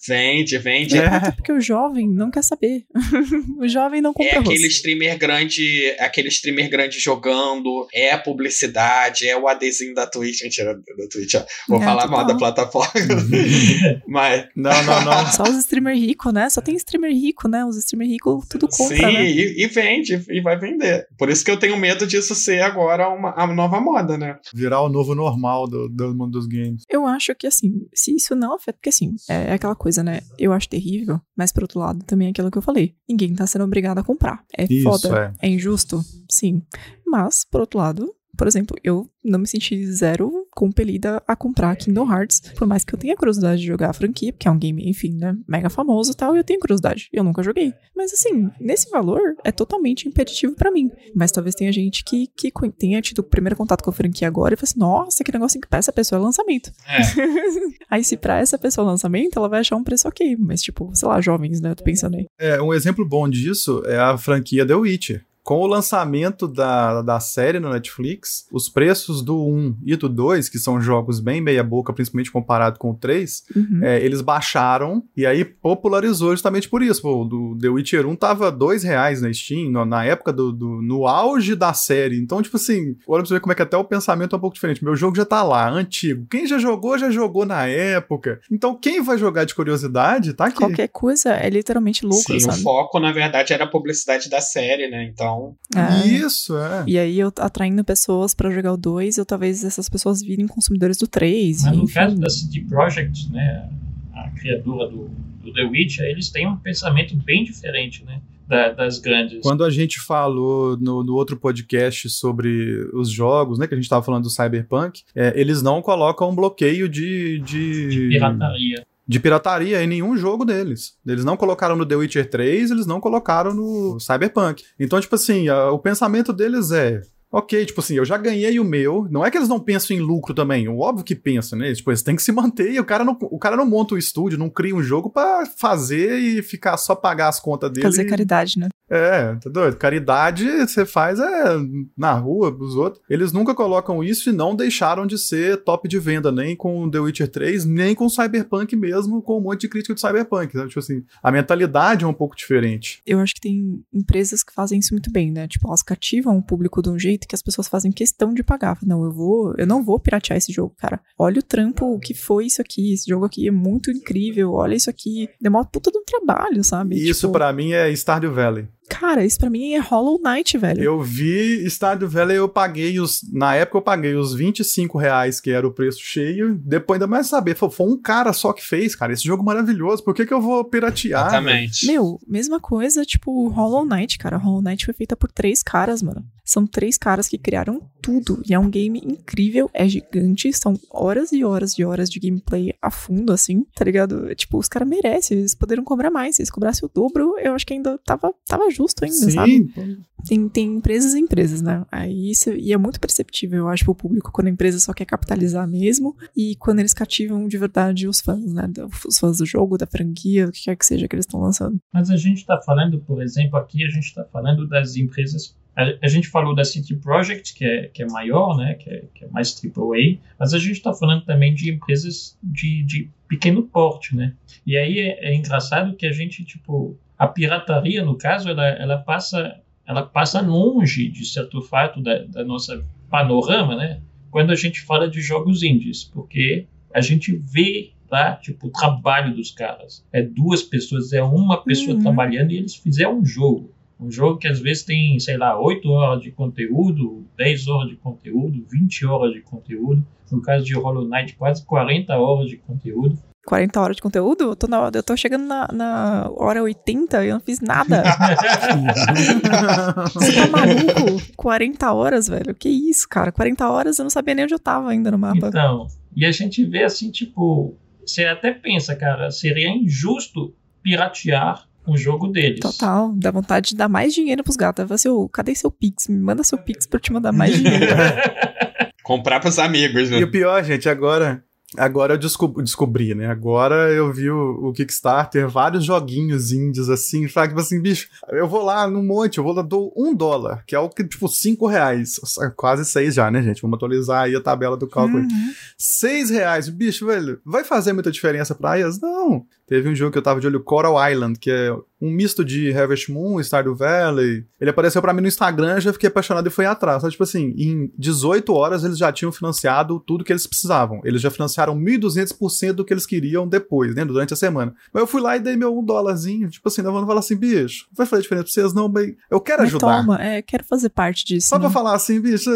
Vende, 0.06 0.58
vende. 0.58 0.98
É, 0.98 1.30
porque 1.32 1.52
o 1.52 1.60
jovem 1.60 2.08
não 2.08 2.30
quer 2.30 2.42
saber. 2.42 2.84
o 3.58 3.68
jovem 3.68 4.00
não 4.00 4.12
compra 4.12 4.32
É 4.32 4.36
arroz. 4.36 4.48
aquele 4.48 4.66
streamer 4.98 5.18
grande, 5.18 5.86
é 5.98 6.04
aquele 6.04 6.28
streamer 6.28 6.68
grande 6.68 6.98
jogando, 6.98 7.86
é 7.94 8.12
a 8.12 8.18
publicidade, 8.18 9.26
é 9.26 9.36
o 9.36 9.46
adesivo 9.46 9.94
da 9.94 10.06
Twitch. 10.06 10.42
Mentira, 10.42 10.74
da 10.74 11.08
Twitch, 11.10 11.34
ó. 11.34 11.44
Vou 11.68 11.80
é, 11.80 11.84
falar 11.84 12.06
mal 12.08 12.26
da 12.26 12.34
plataforma. 12.34 12.92
Mas. 14.06 14.46
Não, 14.56 14.82
não, 14.84 15.04
não. 15.04 15.26
Só 15.32 15.44
os 15.44 15.56
streamer 15.58 15.94
rico, 15.94 16.30
né? 16.32 16.50
Só 16.50 16.60
tem 16.60 16.74
streamer 16.76 17.12
rico, 17.12 17.48
né? 17.48 17.64
Os 17.64 17.76
streamer 17.76 18.08
rico 18.08 18.44
tudo 18.48 18.68
compra, 18.68 18.96
Sim, 18.96 19.02
né? 19.02 19.30
e, 19.30 19.64
e, 19.64 19.66
vende, 19.66 20.24
e 20.28 20.40
vai 20.40 20.58
vender. 20.58 21.06
Por 21.16 21.28
isso 21.28 21.44
que 21.44 21.50
eu 21.50 21.58
tenho 21.58 21.76
medo 21.76 22.06
disso 22.06 22.34
ser 22.34 22.62
agora 22.62 23.08
uma, 23.08 23.34
a 23.36 23.46
nova 23.46 23.80
moda, 23.80 24.18
né? 24.18 24.36
Virar 24.52 24.82
o 24.82 24.88
novo 24.88 25.14
normal 25.14 25.68
do, 25.68 25.88
do 25.88 26.14
mundo 26.14 26.32
dos 26.32 26.46
games. 26.46 26.82
Eu 26.88 27.06
acho 27.06 27.34
que, 27.34 27.46
assim, 27.46 27.86
se 27.94 28.14
isso 28.14 28.34
não 28.34 28.54
afeta. 28.54 28.78
Porque, 28.78 28.90
assim, 28.90 29.14
é 29.28 29.52
aquela 29.52 29.74
coisa, 29.74 30.02
né? 30.02 30.20
Eu 30.38 30.52
acho 30.52 30.68
terrível, 30.68 31.20
mas, 31.36 31.52
por 31.52 31.62
outro 31.62 31.80
lado, 31.80 32.04
também 32.04 32.28
é 32.28 32.30
aquilo 32.30 32.50
que 32.50 32.58
eu 32.58 32.62
falei. 32.62 32.94
Ninguém 33.08 33.34
tá 33.34 33.46
sendo 33.46 33.64
obrigado 33.64 33.98
a 33.98 34.04
comprar. 34.04 34.44
É 34.56 34.64
isso, 34.68 34.87
foda. 34.90 35.36
É. 35.40 35.46
é 35.46 35.50
injusto? 35.50 36.04
Sim. 36.30 36.62
Mas, 37.06 37.44
por 37.44 37.60
outro 37.60 37.78
lado, 37.78 38.14
por 38.36 38.46
exemplo, 38.46 38.76
eu 38.84 39.08
não 39.24 39.38
me 39.38 39.46
senti 39.46 39.84
zero 39.92 40.46
compelida 40.52 41.22
a 41.26 41.36
comprar 41.36 41.76
Kingdom 41.76 42.10
Hearts, 42.10 42.40
por 42.56 42.66
mais 42.66 42.84
que 42.84 42.94
eu 42.94 42.98
tenha 42.98 43.16
curiosidade 43.16 43.60
de 43.60 43.66
jogar 43.66 43.90
a 43.90 43.92
franquia, 43.92 44.32
porque 44.32 44.48
é 44.48 44.50
um 44.50 44.58
game, 44.58 44.88
enfim, 44.88 45.16
né, 45.16 45.36
mega 45.46 45.68
famoso 45.68 46.12
e 46.12 46.14
tal, 46.14 46.34
e 46.34 46.38
eu 46.38 46.44
tenho 46.44 46.60
curiosidade. 46.60 47.08
Eu 47.12 47.22
nunca 47.24 47.42
joguei. 47.42 47.72
Mas 47.96 48.12
assim, 48.12 48.48
nesse 48.60 48.88
valor 48.90 49.20
é 49.44 49.52
totalmente 49.52 50.08
impeditivo 50.08 50.54
para 50.54 50.70
mim. 50.70 50.90
Mas 51.14 51.32
talvez 51.32 51.54
tenha 51.54 51.72
gente 51.72 52.04
que, 52.04 52.28
que 52.36 52.52
tenha 52.78 53.00
tido 53.02 53.20
o 53.20 53.24
primeiro 53.24 53.56
contato 53.56 53.82
com 53.82 53.90
a 53.90 53.92
franquia 53.92 54.28
agora 54.28 54.54
e 54.54 54.56
fale 54.56 54.68
assim, 54.70 54.78
nossa, 54.78 55.24
que 55.24 55.32
negócio 55.32 55.60
que 55.60 55.68
essa 55.70 55.92
pessoa 55.92 56.20
é 56.20 56.22
lançamento. 56.22 56.72
É. 56.86 56.98
aí 57.90 58.02
se 58.02 58.16
pra 58.16 58.38
essa 58.38 58.58
pessoa 58.58 58.86
é 58.86 58.90
lançamento, 58.90 59.38
ela 59.38 59.48
vai 59.48 59.60
achar 59.60 59.76
um 59.76 59.84
preço 59.84 60.08
ok, 60.08 60.36
mas 60.38 60.62
tipo, 60.62 60.90
sei 60.94 61.08
lá, 61.08 61.20
jovens, 61.20 61.60
né, 61.60 61.70
eu 61.70 61.76
tô 61.76 61.84
pensando 61.84 62.16
aí. 62.16 62.26
É, 62.38 62.60
um 62.60 62.72
exemplo 62.72 63.06
bom 63.06 63.28
disso 63.28 63.82
é 63.86 63.98
a 63.98 64.16
franquia 64.16 64.66
The 64.66 64.74
Witcher 64.74 65.27
com 65.48 65.60
o 65.60 65.66
lançamento 65.66 66.46
da, 66.46 67.00
da 67.00 67.18
série 67.20 67.58
no 67.58 67.70
Netflix, 67.70 68.46
os 68.52 68.68
preços 68.68 69.22
do 69.22 69.42
1 69.46 69.78
e 69.82 69.96
do 69.96 70.06
2, 70.06 70.46
que 70.50 70.58
são 70.58 70.78
jogos 70.78 71.20
bem 71.20 71.40
meia-boca, 71.40 71.90
principalmente 71.90 72.30
comparado 72.30 72.78
com 72.78 72.90
o 72.90 72.94
3, 72.94 73.44
Uhum. 73.56 73.80
é, 73.82 73.98
eles 74.04 74.20
baixaram 74.20 75.02
e 75.16 75.24
aí 75.24 75.46
popularizou 75.46 76.32
justamente 76.32 76.68
por 76.68 76.82
isso. 76.82 77.00
Pô, 77.00 77.24
do 77.24 77.56
The 77.58 77.68
Witcher 77.70 78.06
1 78.06 78.14
tava 78.16 78.52
dois 78.52 78.82
reais 78.82 79.22
na 79.22 79.32
Steam, 79.32 79.70
no- 79.70 79.86
na 79.86 80.04
época 80.04 80.34
do, 80.34 80.52
do- 80.52 80.82
no 80.82 81.06
auge 81.06 81.54
da 81.54 81.72
série. 81.72 82.18
Então, 82.20 82.42
tipo 82.42 82.58
assim, 82.58 82.94
olha 83.06 83.22
pra 83.22 83.28
você 83.28 83.34
ver 83.34 83.40
como 83.40 83.52
é 83.52 83.54
que 83.54 83.62
até 83.62 83.76
o 83.78 83.84
pensamento 83.84 84.34
é 84.34 84.36
um 84.36 84.40
pouco 84.42 84.52
diferente. 84.52 84.84
Meu 84.84 84.94
jogo 84.94 85.16
já 85.16 85.24
tá 85.24 85.42
lá, 85.42 85.66
antigo. 85.70 86.26
Quem 86.30 86.46
já 86.46 86.58
jogou, 86.58 86.98
já 86.98 87.10
jogou 87.10 87.46
na 87.46 87.66
época. 87.66 88.38
Então, 88.52 88.74
quem 88.74 89.00
vai 89.02 89.16
jogar 89.16 89.44
de 89.44 89.54
curiosidade, 89.54 90.34
tá 90.34 90.44
aqui. 90.44 90.58
Qualquer 90.58 90.88
coisa 90.88 91.30
é 91.30 91.48
literalmente 91.48 92.04
lucro, 92.04 92.20
Sim, 92.32 92.36
o 92.36 92.40
sabe? 92.40 92.62
foco, 92.62 93.00
na 93.00 93.12
verdade, 93.12 93.54
era 93.54 93.64
a 93.64 93.66
publicidade 93.66 94.28
da 94.28 94.42
série, 94.42 94.90
né? 94.90 95.04
Então, 95.04 95.37
É. 95.74 96.06
Isso, 96.06 96.56
é. 96.56 96.84
E 96.86 96.98
aí 96.98 97.18
eu 97.18 97.32
atraindo 97.38 97.84
pessoas 97.84 98.34
pra 98.34 98.50
jogar 98.50 98.72
o 98.72 98.76
2, 98.76 99.18
eu 99.18 99.26
talvez 99.26 99.64
essas 99.64 99.88
pessoas 99.88 100.22
virem 100.22 100.46
consumidores 100.46 100.96
do 100.96 101.06
3. 101.06 101.64
Mas 101.64 101.76
no 101.76 101.84
enfim. 101.84 101.94
caso 101.94 102.16
da 102.16 102.30
CD 102.30 102.60
Projekt, 102.62 103.30
né, 103.32 103.68
a 104.14 104.30
criadora 104.30 104.88
do, 104.90 105.10
do 105.42 105.52
The 105.52 105.64
Witcher, 105.64 106.04
eles 106.06 106.30
têm 106.30 106.46
um 106.46 106.56
pensamento 106.56 107.14
bem 107.16 107.44
diferente, 107.44 108.04
né, 108.04 108.20
da- 108.46 108.72
das 108.72 108.98
grandes. 108.98 109.40
Quando 109.42 109.62
a 109.64 109.70
gente 109.70 110.00
falou 110.00 110.76
no, 110.78 111.04
no 111.04 111.14
outro 111.14 111.36
podcast 111.36 112.08
sobre 112.08 112.88
os 112.94 113.10
jogos, 113.10 113.58
né, 113.58 113.66
que 113.66 113.74
a 113.74 113.76
gente 113.76 113.88
tava 113.88 114.02
falando 114.04 114.24
do 114.24 114.30
Cyberpunk, 114.30 115.02
é, 115.14 115.38
eles 115.38 115.62
não 115.62 115.82
colocam 115.82 116.30
um 116.30 116.34
bloqueio 116.34 116.88
de, 116.88 117.38
de, 117.40 117.88
de 117.88 118.08
pirataria. 118.08 118.86
De 119.08 119.18
pirataria 119.18 119.82
em 119.82 119.86
nenhum 119.86 120.16
jogo 120.16 120.44
deles. 120.44 120.92
Eles 121.06 121.24
não 121.24 121.34
colocaram 121.36 121.74
no 121.74 121.86
The 121.86 121.96
Witcher 121.96 122.28
3, 122.28 122.70
eles 122.70 122.86
não 122.86 123.00
colocaram 123.00 123.54
no 123.54 123.98
Cyberpunk. 123.98 124.62
Então, 124.78 125.00
tipo 125.00 125.14
assim, 125.14 125.48
a- 125.48 125.70
o 125.70 125.78
pensamento 125.78 126.30
deles 126.32 126.70
é. 126.70 127.00
Ok, 127.30 127.64
tipo 127.66 127.80
assim, 127.80 127.94
eu 127.94 128.04
já 128.04 128.16
ganhei 128.16 128.58
o 128.58 128.64
meu. 128.64 129.06
Não 129.10 129.24
é 129.24 129.30
que 129.30 129.36
eles 129.36 129.48
não 129.48 129.60
pensam 129.60 129.96
em 129.96 130.00
lucro 130.00 130.34
também. 130.34 130.68
Óbvio 130.68 131.04
que 131.04 131.14
pensam, 131.14 131.58
né? 131.58 131.72
Tipo, 131.74 131.90
eles 131.90 132.02
têm 132.02 132.16
que 132.16 132.22
se 132.22 132.32
manter 132.32 132.72
e 132.72 132.80
o 132.80 132.84
cara 132.84 133.04
não, 133.04 133.16
o 133.20 133.38
cara 133.38 133.56
não 133.56 133.66
monta 133.66 133.94
o 133.94 133.98
estúdio, 133.98 134.38
não 134.38 134.48
cria 134.48 134.74
um 134.74 134.82
jogo 134.82 135.10
pra 135.10 135.44
fazer 135.58 136.18
e 136.18 136.42
ficar 136.42 136.76
só 136.76 136.94
pagar 136.94 137.28
as 137.28 137.38
contas 137.38 137.70
dele. 137.70 137.86
Fazer 137.86 138.06
caridade, 138.06 138.58
né? 138.58 138.68
É, 138.90 139.34
tá 139.34 139.50
doido? 139.50 139.76
Caridade 139.76 140.48
você 140.60 140.86
faz 140.86 141.20
é 141.20 141.56
na 141.96 142.14
rua, 142.14 142.50
pros 142.50 142.74
outros. 142.74 143.02
Eles 143.08 143.32
nunca 143.32 143.54
colocam 143.54 144.02
isso 144.02 144.30
e 144.30 144.32
não 144.32 144.56
deixaram 144.56 145.06
de 145.06 145.18
ser 145.18 145.58
top 145.58 145.86
de 145.86 145.98
venda, 145.98 146.32
nem 146.32 146.56
com 146.56 146.90
The 146.90 146.98
Witcher 146.98 147.28
3, 147.28 147.66
nem 147.66 147.94
com 147.94 148.08
Cyberpunk 148.08 148.74
mesmo, 148.74 149.20
com 149.20 149.38
um 149.38 149.42
monte 149.42 149.62
de 149.62 149.68
crítica 149.68 149.94
de 149.94 150.00
Cyberpunk. 150.00 150.54
Sabe? 150.54 150.68
Tipo 150.68 150.80
assim, 150.80 151.04
a 151.22 151.30
mentalidade 151.30 152.04
é 152.04 152.08
um 152.08 152.14
pouco 152.14 152.34
diferente. 152.34 153.02
Eu 153.06 153.20
acho 153.20 153.34
que 153.34 153.40
tem 153.42 153.82
empresas 153.92 154.42
que 154.42 154.54
fazem 154.54 154.78
isso 154.78 154.94
muito 154.94 155.12
bem, 155.12 155.30
né? 155.30 155.46
Tipo, 155.46 155.68
elas 155.68 155.82
cativam 155.82 156.38
o 156.38 156.42
público 156.42 156.80
de 156.80 156.88
um 156.88 156.98
jeito 156.98 157.17
que 157.26 157.34
as 157.34 157.42
pessoas 157.42 157.68
fazem 157.68 157.90
questão 157.90 158.32
de 158.32 158.42
pagar. 158.42 158.78
Não, 158.82 159.04
eu 159.04 159.12
vou, 159.12 159.54
eu 159.56 159.66
não 159.66 159.84
vou 159.84 159.98
piratear 159.98 160.36
esse 160.36 160.52
jogo, 160.52 160.74
cara. 160.76 161.00
Olha 161.18 161.40
o 161.40 161.42
trampo, 161.42 161.86
o 161.86 161.98
que 161.98 162.14
foi 162.14 162.46
isso 162.46 162.60
aqui. 162.60 162.92
Esse 162.92 163.08
jogo 163.08 163.24
aqui 163.24 163.48
é 163.48 163.50
muito 163.50 163.90
incrível. 163.90 164.52
Olha 164.52 164.74
isso 164.74 164.90
aqui. 164.90 165.28
Demora 165.40 165.64
puta 165.64 165.90
de 165.90 165.98
um 165.98 166.04
trabalho, 166.04 166.62
sabe? 166.62 166.96
Isso 166.96 167.28
Tipo, 167.28 167.32
pra 167.32 167.52
mim 167.52 167.72
é 167.72 167.90
Stardew 167.92 168.32
Valley. 168.32 168.68
Cara, 168.88 169.24
isso 169.24 169.38
pra 169.38 169.50
mim 169.50 169.74
é 169.74 169.78
Hollow 169.78 170.18
Knight, 170.18 170.56
velho. 170.56 170.82
Eu 170.82 171.02
vi 171.02 171.68
Stardew 171.68 172.08
Valley, 172.08 172.38
eu 172.38 172.48
paguei 172.48 172.98
os. 172.98 173.20
Na 173.30 173.54
época 173.54 173.78
eu 173.78 173.82
paguei 173.82 174.14
os 174.14 174.32
25 174.34 174.96
reais, 174.96 175.40
que 175.40 175.50
era 175.50 175.66
o 175.66 175.72
preço 175.72 176.00
cheio. 176.00 176.58
Depois 176.64 176.96
ainda 176.96 177.06
mais 177.06 177.26
saber, 177.26 177.54
foi, 177.54 177.70
foi 177.70 177.86
um 177.86 178.00
cara 178.00 178.32
só 178.32 178.52
que 178.52 178.64
fez, 178.64 178.94
cara. 178.94 179.12
Esse 179.12 179.24
jogo 179.24 179.44
maravilhoso. 179.44 180.02
Por 180.02 180.14
que, 180.14 180.24
que 180.24 180.32
eu 180.32 180.40
vou 180.40 180.64
piratear? 180.64 181.28
exatamente. 181.28 181.86
Meu, 181.86 182.18
mesma 182.26 182.58
coisa, 182.58 183.04
tipo, 183.04 183.48
Hollow 183.48 183.84
Knight, 183.84 184.16
cara. 184.16 184.38
Hollow 184.38 184.62
Knight 184.62 184.86
foi 184.86 184.94
feita 184.94 185.14
por 185.14 185.30
três 185.30 185.62
caras, 185.62 186.02
mano. 186.02 186.24
São 186.48 186.66
três 186.66 186.96
caras 186.96 187.28
que 187.28 187.36
criaram 187.36 187.82
tudo. 188.00 188.42
E 188.48 188.54
é 188.54 188.58
um 188.58 188.70
game 188.70 189.02
incrível, 189.04 189.68
é 189.74 189.86
gigante, 189.86 190.50
são 190.50 190.80
horas 190.90 191.30
e 191.30 191.44
horas 191.44 191.78
e 191.78 191.84
horas 191.84 192.08
de 192.08 192.18
gameplay 192.18 192.72
a 192.80 192.90
fundo, 192.90 193.34
assim, 193.34 193.66
tá 193.74 193.84
ligado? 193.84 194.34
Tipo, 194.34 194.56
os 194.56 194.66
caras 194.66 194.88
merecem, 194.88 195.40
eles 195.40 195.54
poderiam 195.54 195.84
cobrar 195.84 196.10
mais. 196.10 196.36
Se 196.36 196.40
eles 196.40 196.50
cobrassem 196.50 196.88
o 196.88 196.90
dobro, 196.90 197.38
eu 197.38 197.52
acho 197.52 197.66
que 197.66 197.74
ainda 197.74 197.98
tava, 197.98 198.32
tava 198.46 198.70
justo 198.70 199.04
ainda, 199.04 199.30
sabe? 199.30 199.70
Sim, 199.74 199.98
Tem, 200.26 200.48
tem 200.48 200.76
empresas 200.76 201.12
e 201.12 201.18
empresas, 201.18 201.60
né? 201.60 201.84
Aí 201.92 202.30
isso, 202.30 202.48
e 202.50 202.72
é 202.72 202.78
muito 202.78 202.98
perceptível, 202.98 203.58
eu 203.58 203.68
acho, 203.68 203.84
pro 203.84 203.94
público, 203.94 204.32
quando 204.32 204.46
a 204.46 204.50
empresa 204.50 204.80
só 204.80 204.94
quer 204.94 205.04
capitalizar 205.04 205.68
mesmo 205.68 206.16
e 206.34 206.56
quando 206.56 206.78
eles 206.78 206.94
cativam 206.94 207.46
de 207.46 207.58
verdade 207.58 208.08
os 208.08 208.22
fãs, 208.22 208.54
né? 208.54 208.70
Os 209.06 209.18
fãs 209.18 209.36
do 209.36 209.44
jogo, 209.44 209.76
da 209.76 209.86
franquia, 209.86 210.48
o 210.48 210.52
que 210.52 210.64
quer 210.64 210.76
que 210.76 210.86
seja 210.86 211.06
que 211.06 211.14
eles 211.14 211.26
estão 211.26 211.40
lançando. 211.40 211.78
Mas 211.92 212.08
a 212.08 212.16
gente 212.16 212.38
está 212.38 212.58
falando, 212.62 213.00
por 213.00 213.22
exemplo, 213.22 213.58
aqui 213.58 213.84
a 213.84 213.90
gente 213.90 214.06
está 214.06 214.24
falando 214.24 214.66
das 214.66 214.96
empresas. 214.96 215.54
A, 215.78 216.06
a 216.06 216.08
gente 216.08 216.26
falou 216.28 216.54
da 216.54 216.64
City 216.64 216.96
Project, 216.96 217.54
que 217.54 217.64
é, 217.64 217.86
que 217.86 218.02
é 218.02 218.06
maior, 218.06 218.56
né, 218.56 218.74
que, 218.74 218.90
é, 218.90 219.04
que 219.14 219.24
é 219.24 219.28
mais 219.28 219.54
AAA, 219.64 220.18
mas 220.38 220.52
a 220.52 220.58
gente 220.58 220.72
está 220.72 220.92
falando 220.92 221.24
também 221.24 221.54
de 221.54 221.70
empresas 221.70 222.36
de, 222.42 222.82
de 222.82 223.08
pequeno 223.28 223.62
porte, 223.62 224.16
né? 224.16 224.34
E 224.66 224.76
aí 224.76 224.98
é, 224.98 225.30
é 225.30 225.34
engraçado 225.34 225.94
que 225.94 226.04
a 226.06 226.12
gente, 226.12 226.44
tipo, 226.44 226.98
a 227.16 227.28
pirataria, 227.28 228.04
no 228.04 228.16
caso, 228.18 228.48
ela, 228.48 228.66
ela 228.66 228.98
passa 228.98 229.60
ela 229.86 230.02
passa 230.02 230.42
longe, 230.42 231.08
de 231.08 231.24
certo 231.24 231.62
fato, 231.62 232.02
da, 232.02 232.18
da 232.24 232.44
nossa 232.44 232.84
panorama, 233.08 233.74
né? 233.74 234.02
Quando 234.30 234.50
a 234.50 234.54
gente 234.54 234.82
fala 234.82 235.08
de 235.08 235.22
jogos 235.22 235.62
indies, 235.62 236.04
porque 236.04 236.66
a 236.92 237.00
gente 237.00 237.34
vê 237.34 237.92
lá, 238.10 238.36
tipo, 238.36 238.66
o 238.66 238.70
trabalho 238.70 239.34
dos 239.34 239.50
caras. 239.50 240.04
É 240.12 240.22
duas 240.22 240.62
pessoas, 240.62 241.12
é 241.14 241.22
uma 241.22 241.62
pessoa 241.62 241.96
Uhum. 241.96 242.02
trabalhando 242.02 242.52
e 242.52 242.58
eles 242.58 242.76
fizeram 242.76 243.18
um 243.18 243.24
jogo. 243.24 243.72
Um 244.00 244.10
jogo 244.10 244.38
que 244.38 244.46
às 244.46 244.60
vezes 244.60 244.84
tem, 244.84 245.18
sei 245.18 245.36
lá, 245.36 245.60
8 245.60 245.88
horas 245.90 246.22
de 246.22 246.30
conteúdo, 246.30 247.26
10 247.36 247.68
horas 247.68 247.88
de 247.88 247.96
conteúdo, 247.96 248.64
20 248.70 249.06
horas 249.06 249.32
de 249.32 249.40
conteúdo. 249.40 250.06
No 250.30 250.40
caso 250.40 250.64
de 250.64 250.74
Hollow 250.74 251.08
Knight, 251.08 251.34
quase 251.36 251.64
40 251.64 252.16
horas 252.16 252.48
de 252.48 252.58
conteúdo. 252.58 253.18
40 253.48 253.80
horas 253.80 253.96
de 253.96 254.02
conteúdo? 254.02 254.44
Eu 254.44 254.54
tô, 254.54 254.66
na, 254.66 254.90
eu 254.94 255.02
tô 255.02 255.16
chegando 255.16 255.46
na, 255.46 255.66
na 255.72 256.30
hora 256.36 256.62
80 256.62 257.24
e 257.24 257.28
eu 257.28 257.34
não 257.34 257.40
fiz 257.40 257.60
nada. 257.60 258.04
Você 260.12 260.34
tá 260.34 260.46
maluco? 260.48 261.22
40 261.34 261.92
horas, 261.92 262.28
velho? 262.28 262.54
Que 262.54 262.68
isso, 262.68 263.08
cara? 263.08 263.32
40 263.32 263.68
horas 263.68 263.98
eu 263.98 264.02
não 264.02 264.10
sabia 264.10 264.34
nem 264.34 264.44
onde 264.44 264.54
eu 264.54 264.58
tava 264.58 264.90
ainda 264.90 265.10
no 265.10 265.18
mapa. 265.18 265.48
Então, 265.48 265.86
e 266.14 266.26
a 266.26 266.30
gente 266.30 266.62
vê 266.64 266.84
assim, 266.84 267.10
tipo, 267.10 267.74
você 268.04 268.26
até 268.26 268.52
pensa, 268.52 268.94
cara, 268.94 269.30
seria 269.30 269.70
injusto 269.70 270.54
piratear 270.82 271.66
um 271.92 271.96
jogo 271.96 272.28
deles. 272.28 272.60
Total. 272.60 273.12
Dá 273.16 273.30
vontade 273.30 273.70
de 273.70 273.76
dar 273.76 273.88
mais 273.88 274.14
dinheiro 274.14 274.42
pros 274.44 274.56
gatos. 274.56 274.82
Eu 274.82 274.88
falo 274.88 274.94
assim, 274.96 275.08
ô, 275.08 275.28
cadê 275.28 275.54
seu 275.54 275.70
Pix? 275.70 276.08
Me 276.08 276.18
manda 276.18 276.42
seu 276.44 276.58
Pix 276.58 276.86
pra 276.86 276.96
eu 276.98 277.02
te 277.02 277.12
mandar 277.12 277.32
mais 277.32 277.54
dinheiro. 277.56 277.86
Comprar 279.02 279.40
pros 279.40 279.58
amigos, 279.58 280.10
né? 280.10 280.18
E 280.18 280.24
o 280.24 280.30
pior, 280.30 280.62
gente, 280.64 280.88
agora. 280.88 281.42
Agora 281.76 282.14
eu 282.14 282.18
descob- 282.18 282.62
descobri, 282.62 283.14
né? 283.14 283.26
Agora 283.26 283.90
eu 283.92 284.10
vi 284.10 284.30
o, 284.30 284.68
o 284.68 284.72
Kickstarter, 284.72 285.46
vários 285.50 285.84
joguinhos 285.84 286.50
indies 286.50 286.88
assim, 286.88 287.28
fala, 287.28 287.48
tipo 287.48 287.60
assim, 287.60 287.78
bicho, 287.78 288.08
eu 288.30 288.48
vou 288.48 288.62
lá 288.64 288.88
num 288.88 289.04
monte, 289.04 289.36
eu 289.36 289.44
vou 289.44 289.52
lá, 289.52 289.60
dou 289.60 289.92
um 289.94 290.14
dólar, 290.14 290.64
que 290.66 290.74
é 290.74 290.78
o 290.78 290.88
que, 290.88 291.04
tipo, 291.04 291.28
cinco 291.28 291.66
reais. 291.66 292.18
Quase 292.56 292.86
seis 292.86 293.14
já, 293.14 293.30
né, 293.30 293.42
gente? 293.42 293.60
Vamos 293.60 293.76
atualizar 293.76 294.22
aí 294.22 294.34
a 294.34 294.40
tabela 294.40 294.78
do 294.78 294.88
cálculo. 294.88 295.18
Uhum. 295.20 295.52
Seis 295.76 296.30
reais, 296.30 296.70
bicho, 296.70 297.04
velho, 297.04 297.38
vai 297.44 297.62
fazer 297.62 297.92
muita 297.92 298.10
diferença 298.10 298.54
pra 298.54 298.78
elas? 298.78 298.98
Não. 298.98 299.44
Teve 299.68 299.88
um 299.88 299.94
jogo 299.94 300.12
que 300.12 300.18
eu 300.18 300.22
tava 300.22 300.40
de 300.40 300.46
olho, 300.46 300.62
Coral 300.62 300.96
Island, 301.10 301.38
que 301.38 301.50
é 301.50 301.74
um 302.00 302.10
misto 302.10 302.44
de 302.44 302.72
Harvest 302.72 303.10
Moon, 303.10 303.40
Stardew 303.40 303.74
Valley. 303.74 304.46
Ele 304.60 304.70
apareceu 304.70 305.02
pra 305.02 305.12
mim 305.12 305.20
no 305.20 305.28
Instagram, 305.28 305.74
eu 305.74 305.80
já 305.80 305.92
fiquei 305.92 306.08
apaixonado 306.08 306.46
e 306.46 306.50
fui 306.50 306.64
atrás. 306.64 307.02
Só, 307.02 307.10
tipo 307.10 307.22
assim, 307.22 307.54
em 307.56 307.92
18 307.98 308.52
horas 308.52 308.84
eles 308.84 308.96
já 308.96 309.12
tinham 309.12 309.32
financiado 309.32 310.00
tudo 310.06 310.24
que 310.24 310.32
eles 310.32 310.46
precisavam. 310.46 311.00
Eles 311.04 311.20
já 311.20 311.30
financiaram 311.30 311.76
1.200% 311.76 312.72
do 312.72 312.84
que 312.84 312.94
eles 312.94 313.04
queriam 313.04 313.46
depois, 313.46 313.94
né, 313.94 314.04
durante 314.04 314.32
a 314.32 314.36
semana. 314.36 314.74
Mas 314.92 315.00
eu 315.00 315.06
fui 315.06 315.20
lá 315.20 315.36
e 315.36 315.40
dei 315.40 315.56
meu 315.56 315.76
um 315.76 315.84
dólarzinho, 315.84 316.48
tipo 316.48 316.68
assim, 316.68 316.82
vamos 316.82 317.06
falar 317.06 317.20
assim, 317.20 317.36
bicho, 317.36 317.86
vai 317.92 318.06
fazer 318.06 318.22
diferença 318.22 318.44
pra 318.44 318.52
vocês? 318.52 318.72
Não, 318.72 318.88
bem, 318.88 319.16
eu 319.30 319.40
quero 319.40 319.62
Mas 319.62 319.70
ajudar. 319.70 319.98
toma, 319.98 320.22
é, 320.22 320.40
quero 320.40 320.64
fazer 320.64 320.88
parte 320.90 321.24
disso. 321.24 321.48
Só 321.48 321.56
né? 321.56 321.62
pra 321.62 321.70
falar 321.70 321.94
assim, 321.94 322.20
bicho, 322.20 322.50